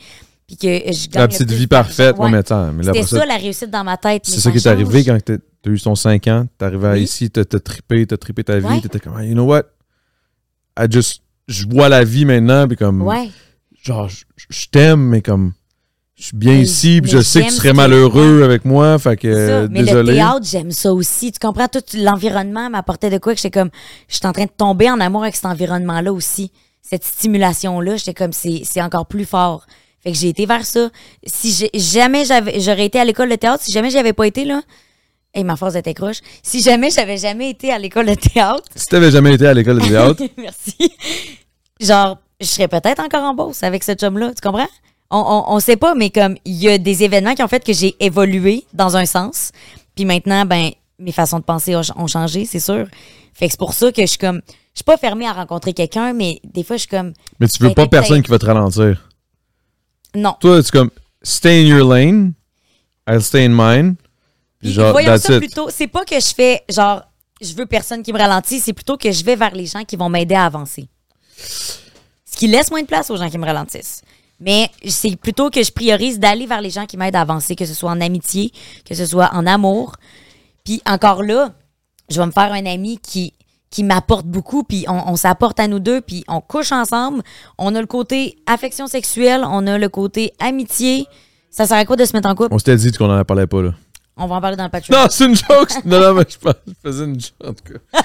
puis 0.47 0.57
que 0.57 0.67
je 0.67 1.09
La 1.15 1.29
petite 1.29 1.51
vie 1.51 1.67
parfaite, 1.67 2.17
ouais, 2.19 2.31
mais 2.31 2.39
attends, 2.39 2.73
mais 2.73 2.85
C'était 2.85 3.03
ça, 3.03 3.19
ça, 3.19 3.27
la 3.27 3.37
réussite 3.37 3.71
dans 3.71 3.85
ma 3.85 3.99
tête. 3.99 4.23
c'est 4.25 4.41
ça 4.41 4.51
qui 4.51 4.57
est 4.59 4.67
arrivé 4.67 5.05
quand 5.05 5.19
t'as 5.23 5.37
t'as 5.63 5.71
eu 5.71 5.79
ton 5.81 5.95
5 5.95 6.27
ans, 6.27 6.47
t'es 6.59 6.65
arrivé 6.65 6.89
Oui. 6.95 7.03
ici, 7.03 7.31
t'as 7.31 7.45
t'as 7.45 7.61
trippé, 7.61 8.05
t'as 8.07 8.17
trippé 8.17 8.43
ta 8.45 8.59
vie, 8.59 8.67
Ouais. 8.67 8.81
t'étais 8.81 8.99
comme, 8.99 9.15
Ah, 9.17 9.25
you 9.25 9.35
know 9.35 9.45
what? 9.45 9.63
I 10.79 10.87
just, 10.91 11.23
je 11.49 11.67
vois 11.69 11.89
la 11.89 12.03
vie 12.03 12.25
maintenant, 12.25 12.67
puis 12.67 12.77
comme, 12.77 13.03
Ouais. 13.03 13.29
genre, 13.83 14.09
je- 14.09 14.25
je 14.49 14.67
t'aime, 14.71 15.01
mais 15.03 15.21
comme, 15.23 15.53
je 16.23 16.29
suis 16.29 16.37
bien 16.37 16.53
Mais- 16.53 16.63
ici, 16.63 17.01
puis 17.03 17.11
je 17.11 17.21
sais 17.21 17.41
que 17.41 17.47
tu 17.49 17.55
serais 17.55 17.71
que- 17.73 17.77
malheureux 17.77 18.43
avec 18.45 18.65
moi, 18.65 18.97
fait 19.01 19.17
que 19.17 19.27
euh, 19.27 19.67
Mais 19.69 19.83
le 19.83 20.05
théâtre, 20.05 20.47
j'aime 20.49 20.71
ça 20.71 20.93
aussi. 20.95 21.33
Tu 21.33 21.41
comprends? 21.41 21.67
Tout 21.67 21.83
l'environnement 21.95 22.71
m'apportait 22.71 23.11
de 23.11 23.19
quoi 23.19 23.35
que 23.35 23.41
j'étais 23.41 23.59
comme, 23.59 23.71
j'étais 24.09 24.27
en 24.27 24.33
train 24.33 24.45
de 24.45 24.51
tomber 24.57 24.89
en 24.89 25.01
amour 25.01 25.25
avec 25.25 25.35
cet 25.35 25.47
environnement-là 25.47 26.13
aussi. 26.13 26.53
Cette 26.81 27.03
stimulation-là, 27.05 27.97
j'étais 27.97 28.15
comme, 28.15 28.33
c'est 28.33 28.63
c'est 28.65 28.81
encore 28.81 29.07
plus 29.07 29.25
fort. 29.25 29.67
Fait 30.05 30.13
que 30.13 30.19
j'ai 30.19 30.29
été 30.29 30.47
vers 30.47 30.65
ça. 30.65 30.91
Si 31.27 31.69
jamais 31.75 32.25
j'avais, 32.25 32.61
j'aurais 32.61 32.87
été 32.87 33.01
à 33.01 33.05
l'école 33.05 33.29
de 33.29 33.35
théâtre, 33.35 33.65
si 33.65 33.73
jamais 33.73 33.91
j'avais 33.91 34.13
pas 34.13 34.27
été 34.29 34.45
là, 34.45 34.63
et 35.35 35.43
ma 35.43 35.57
force 35.57 35.75
était 35.75 35.95
croche. 35.95 36.19
Si 36.45 36.61
jamais 36.63 36.91
j'avais 36.91 37.17
jamais 37.17 37.51
été 37.51 37.73
à 37.73 37.79
l'école 37.81 38.07
de 38.07 38.15
théâtre, 38.15 38.63
Si 38.77 38.87
t'avais 38.87 39.11
jamais 39.11 39.35
été 39.35 39.47
à 39.49 39.55
l'école 39.55 39.81
de 39.81 39.89
théâtre, 39.89 40.23
merci. 40.37 40.77
Genre, 41.81 42.19
je 42.41 42.47
serais 42.47 42.69
peut-être 42.69 43.01
encore 43.01 43.25
en 43.25 43.35
bourse 43.35 43.63
avec 43.65 43.83
ce 43.83 43.93
chum-là. 43.95 44.29
Tu 44.35 44.41
comprends? 44.49 44.69
On, 45.13 45.19
on, 45.19 45.55
on 45.55 45.61
sait 45.61 45.77
pas, 45.77 45.95
mais 45.95 46.11
comme 46.11 46.37
il 46.45 46.55
y 46.57 46.69
a 46.69 46.79
des 46.79 47.05
événements 47.05 47.35
qui 47.35 47.43
ont 47.43 47.49
fait 47.49 47.63
que 47.65 47.73
j'ai 47.73 47.95
évolué 48.01 48.65
dans 48.73 48.97
un 48.97 49.05
sens. 49.07 49.53
Puis 49.95 50.05
maintenant, 50.07 50.45
ben, 50.47 50.71
mes 50.99 51.13
façons 51.13 51.39
de 51.39 51.45
penser 51.45 51.77
ont, 51.77 51.83
ont 51.97 52.07
changé, 52.07 52.47
c'est 52.47 52.61
sûr. 52.61 52.87
Fait 53.35 53.47
que 53.47 53.53
c'est 53.53 53.59
pour 53.59 53.75
ça 53.75 53.93
que 53.93 54.01
je 54.03 54.07
suis 54.07 54.19
comme. 54.19 54.41
Je 54.75 54.79
suis 54.79 54.85
pas 54.85 54.97
fermée 54.97 55.27
à 55.27 55.33
rencontrer 55.35 55.75
quelqu'un, 55.75 56.15
mais 56.15 56.41
des 56.45 56.65
fois, 56.65 56.77
je 56.77 56.81
suis 56.81 56.89
comme. 56.89 57.13
mais 57.39 57.47
tu 57.47 57.63
veux 57.63 57.69
Ben, 57.69 57.75
pas 57.75 57.87
personne 57.89 58.23
qui 58.23 58.31
va 58.31 58.39
te 58.39 58.47
ralentir. 58.47 59.07
Non. 60.15 60.35
Toi, 60.41 60.63
c'est 60.63 60.71
comme 60.73 60.91
stay 61.23 61.61
in 61.63 61.67
your 61.77 61.89
lane, 61.93 62.33
I'll 63.09 63.23
stay 63.23 63.45
in 63.45 63.51
mine. 63.51 63.97
Genre, 64.63 64.93
Voyons 64.93 65.13
that's 65.13 65.27
ça 65.27 65.35
it. 65.35 65.41
plutôt. 65.41 65.69
C'est 65.71 65.89
pas 65.89 66.05
que 66.05 66.19
je 66.19 66.35
fais 66.35 66.63
genre. 66.71 67.03
Je 67.41 67.53
veux 67.55 67.67
personne 67.67 68.03
qui 68.03 68.13
me 68.13 68.19
ralentit, 68.19 68.61
c'est 68.61 68.73
plutôt 68.73 68.97
que 68.97 69.11
je 69.11 69.25
vais 69.25 69.35
vers 69.37 69.55
les 69.55 69.67
gens 69.67 69.85
qui 69.85 69.97
vont 69.97 70.09
m'aider 70.09 70.37
à 70.37 70.45
avancer. 70.47 70.89
Ce 71.37 72.37
qui 72.37 72.47
laisse 72.47 72.71
moins 72.71 72.83
de 72.83 72.87
place 72.87 73.11
aux 73.11 73.17
gens 73.17 73.29
qui 73.29 73.37
me 73.39 73.45
ralentissent. 73.45 74.03
Mais 74.43 74.69
c'est 74.87 75.17
plutôt 75.17 75.51
que 75.51 75.63
je 75.63 75.71
priorise 75.71 76.19
d'aller 76.19 76.47
vers 76.47 76.61
les 76.61 76.71
gens 76.71 76.87
qui 76.87 76.97
m'aident 76.97 77.17
à 77.17 77.21
avancer, 77.21 77.55
que 77.55 77.65
ce 77.65 77.75
soit 77.75 77.91
en 77.91 78.01
amitié, 78.01 78.53
que 78.85 78.95
ce 78.95 79.07
soit 79.07 79.31
en 79.33 79.47
amour. 79.47 79.95
Puis 80.65 80.83
encore 80.87 81.23
là, 81.23 81.53
je 82.11 82.21
vais 82.21 82.27
me 82.27 82.33
faire 82.33 82.53
un 82.53 82.67
ami 82.67 82.99
qui, 82.99 83.33
qui 83.71 83.85
m'apporte 83.85 84.27
beaucoup, 84.27 84.65
puis 84.65 84.85
on, 84.89 85.11
on 85.13 85.17
s'apporte 85.17 85.61
à 85.61 85.69
nous 85.69 85.79
deux, 85.79 86.01
puis 86.01 86.25
on 86.29 86.41
couche 86.41 86.73
ensemble. 86.73 87.23
On 87.59 87.75
a 87.75 87.81
le 87.81 87.87
côté 87.87 88.37
affection 88.47 88.87
sexuelle, 88.87 89.43
on 89.45 89.67
a 89.67 89.79
le 89.79 89.89
côté 89.89 90.33
amitié. 90.41 91.07
Ça 91.51 91.67
sert 91.67 91.77
à 91.77 91.85
quoi 91.85 91.97
de 91.97 92.05
se 92.05 92.15
mettre 92.15 92.29
en 92.29 92.35
couple? 92.35 92.55
On 92.55 92.59
s'était 92.59 92.77
dit 92.77 92.93
qu'on 92.93 93.11
en 93.11 93.25
parlait 93.25 93.47
pas, 93.47 93.63
là. 93.63 93.75
On 94.17 94.27
va 94.27 94.37
en 94.37 94.41
parler 94.43 94.57
dans 94.57 94.65
le 94.65 94.71
Patreon. 94.71 94.95
Non, 94.97 95.07
c'est 95.11 95.25
une 95.25 95.35
joke! 95.35 95.71
non, 95.87 95.99
non, 96.01 96.15
mais 96.15 96.25
je, 96.29 96.37
je 96.67 96.73
faisais 96.85 97.05
une 97.05 97.19
joke, 97.19 97.33
en 97.45 97.53
tout 97.55 97.73
cas. 97.73 98.01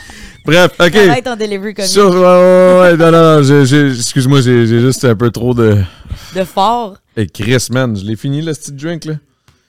Bref, 0.45 0.71
OK. 0.79 0.95
Être 0.95 1.23
ton 1.25 1.35
delivery 1.35 1.73
comique. 1.73 1.91
Sur, 1.91 2.09
ouais, 2.11 2.19
ouais, 2.21 2.79
ouais, 2.79 2.97
non, 2.97 3.11
non, 3.11 3.41
non, 3.41 3.93
excuse-moi, 3.93 4.41
j'ai 4.41 4.65
juste 4.67 5.03
un 5.03 5.15
peu 5.15 5.29
trop 5.31 5.53
de... 5.53 5.77
De 6.35 6.43
fort. 6.45 6.95
Hey, 7.15 7.27
Chris, 7.29 7.67
man, 7.71 7.95
je 7.97 8.05
l'ai 8.05 8.15
fini, 8.15 8.41
le 8.41 8.53
petit 8.53 8.71
drink, 8.71 9.05
là. 9.05 9.13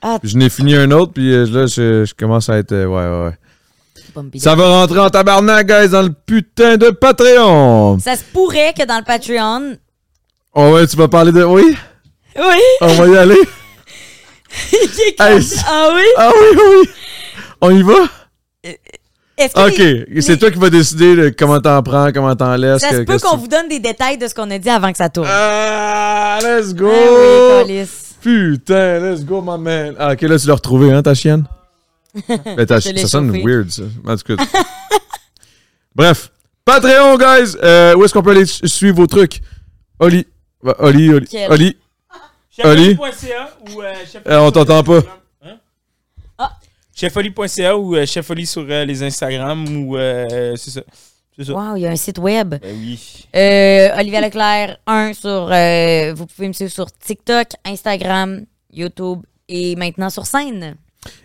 Ah. 0.01 0.19
Puis 0.21 0.31
je 0.31 0.37
n'ai 0.37 0.49
fini 0.49 0.77
un 0.77 0.91
autre, 0.93 1.13
puis 1.13 1.33
euh, 1.35 1.45
là, 1.47 1.67
je, 1.67 2.05
je 2.05 2.15
commence 2.15 2.49
à 2.49 2.59
être... 2.59 2.71
euh, 2.73 2.87
ouais, 2.87 3.03
ouais, 3.03 3.27
ouais. 3.31 4.39
Ça 4.39 4.55
va 4.55 4.69
rentrer 4.69 5.01
en 5.01 5.11
tabarnak, 5.11 5.67
guys, 5.67 5.89
dans 5.91 6.03
le 6.03 6.13
putain 6.13 6.77
de 6.77 6.91
Patreon! 6.91 7.99
Ça 7.99 8.15
se 8.17 8.23
pourrait 8.33 8.73
que 8.79 8.87
dans 8.87 8.99
le 8.99 9.05
Patreon. 9.05 9.77
Oh 10.55 10.71
ouais, 10.75 10.87
tu 10.87 10.97
vas 10.97 11.09
parler 11.09 11.33
de... 11.33 11.43
Oui? 11.43 11.77
Oui! 12.37 12.61
On 12.81 12.95
va 12.95 13.09
y 13.09 13.17
aller? 13.17 13.39
Est 14.73 15.17
comme- 15.17 15.27
Hey, 15.27 15.43
c'est- 15.43 15.61
ah 15.67 15.91
oui? 15.95 16.03
Ah 16.17 16.31
oui, 16.35 16.59
oui! 16.59 16.89
On 17.61 17.71
y 17.71 17.83
va? 17.83 17.95
Que 18.65 19.69
OK, 19.69 19.79
les- 20.09 20.21
c'est 20.21 20.37
toi 20.37 20.51
qui 20.51 20.59
vas 20.59 20.69
décider 20.71 21.15
de 21.15 21.29
comment 21.37 21.61
t'en 21.61 21.81
prends, 21.83 22.11
comment 22.13 22.35
t'en 22.35 22.57
laisses. 22.57 22.81
Ça 22.81 22.89
que- 22.89 22.95
se 22.97 23.01
peut 23.03 23.13
qu'est-ce 23.13 23.25
qu'on 23.25 23.37
que- 23.37 23.41
vous 23.41 23.47
donne 23.49 23.69
des 23.69 23.79
détails 23.79 24.19
de 24.19 24.27
ce 24.27 24.35
qu'on 24.35 24.51
a 24.51 24.59
dit 24.59 24.69
avant 24.71 24.91
que 24.91 24.99
ça 24.99 25.09
tourne. 25.09 25.29
Ah, 25.31 26.39
let's 26.43 26.75
go! 26.75 26.91
Ah 26.91 27.63
oui. 27.67 27.85
Putain, 28.21 28.99
let's 28.99 29.25
go, 29.25 29.41
my 29.41 29.57
man. 29.59 29.95
Ah, 29.99 30.13
ok, 30.15 30.23
là, 30.23 30.39
tu 30.39 30.47
l'as 30.49 30.55
retrouvé, 30.55 30.93
hein, 30.93 31.03
ta 31.03 31.15
chienne? 31.15 31.45
Ben, 32.29 32.67
ta- 32.67 32.81
ça 32.81 33.07
sonne 33.07 33.31
weird, 33.45 33.71
ça. 33.71 33.83
En 34.07 34.17
tout 34.17 34.37
cas. 34.37 34.43
Bref, 35.95 36.31
Patreon, 36.65 37.17
guys. 37.17 37.57
Euh, 37.63 37.95
où 37.95 38.05
est-ce 38.05 38.13
qu'on 38.13 38.23
peut 38.23 38.31
aller 38.33 38.47
su- 38.47 38.67
suivre 38.67 38.97
vos 38.97 39.07
trucs? 39.07 39.41
Oli. 40.01 40.27
Oli, 40.81 41.13
Oli. 41.15 41.27
Quel? 41.29 41.51
Oli. 41.53 41.77
Oli. 42.65 42.91
Chefoli.ca 42.97 43.51
ou 43.71 43.83
euh, 43.83 43.95
Chef 44.11 44.23
Euh, 44.27 44.39
on 44.41 44.51
t'entend 44.51 44.83
pas. 44.83 45.01
Hein? 45.45 45.57
Ah. 46.39 46.53
Chefoli.ca 46.95 47.77
ou 47.77 47.95
euh, 47.97 48.07
Chefoli 48.07 48.47
sur 48.47 48.67
euh, 48.69 48.85
les 48.85 49.03
Instagram 49.03 49.67
ou 49.87 49.97
euh, 49.97 50.55
c'est 50.57 50.71
ça. 50.71 50.81
Wow, 51.53 51.77
il 51.77 51.83
y 51.83 51.87
a 51.87 51.91
un 51.91 51.97
site 51.97 52.19
web. 52.19 52.57
Ben 52.61 52.75
oui. 52.77 53.27
Euh, 53.37 53.97
Olivia 53.97 54.21
Leclerc 54.21 54.77
1 54.89 55.13
sur. 55.13 55.49
euh, 55.53 56.13
vous 56.17 56.27
pouvez 56.27 56.49
me 56.49 56.53
suivre 56.53 56.73
sur 56.73 56.91
TikTok, 56.91 57.51
Instagram, 57.65 58.45
YouTube 58.73 59.21
et 59.49 59.77
maintenant 59.77 60.11
sur 60.11 60.27
scène. 60.27 60.75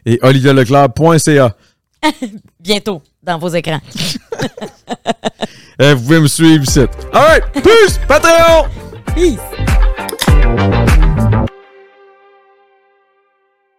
Et 0.06 0.20
olivialeclerc.ca. 0.22 1.56
Bientôt 2.60 3.02
dans 3.24 3.40
vos 3.40 3.50
écrans. 3.50 3.82
Euh, 5.82 5.96
vous 5.96 6.04
pouvez 6.04 6.20
me 6.20 6.28
suivre 6.28 6.64
ici. 6.64 6.82
Alright, 7.12 7.44
peace! 7.52 8.00
Patreon! 8.08 8.68
Peace! 9.16 9.40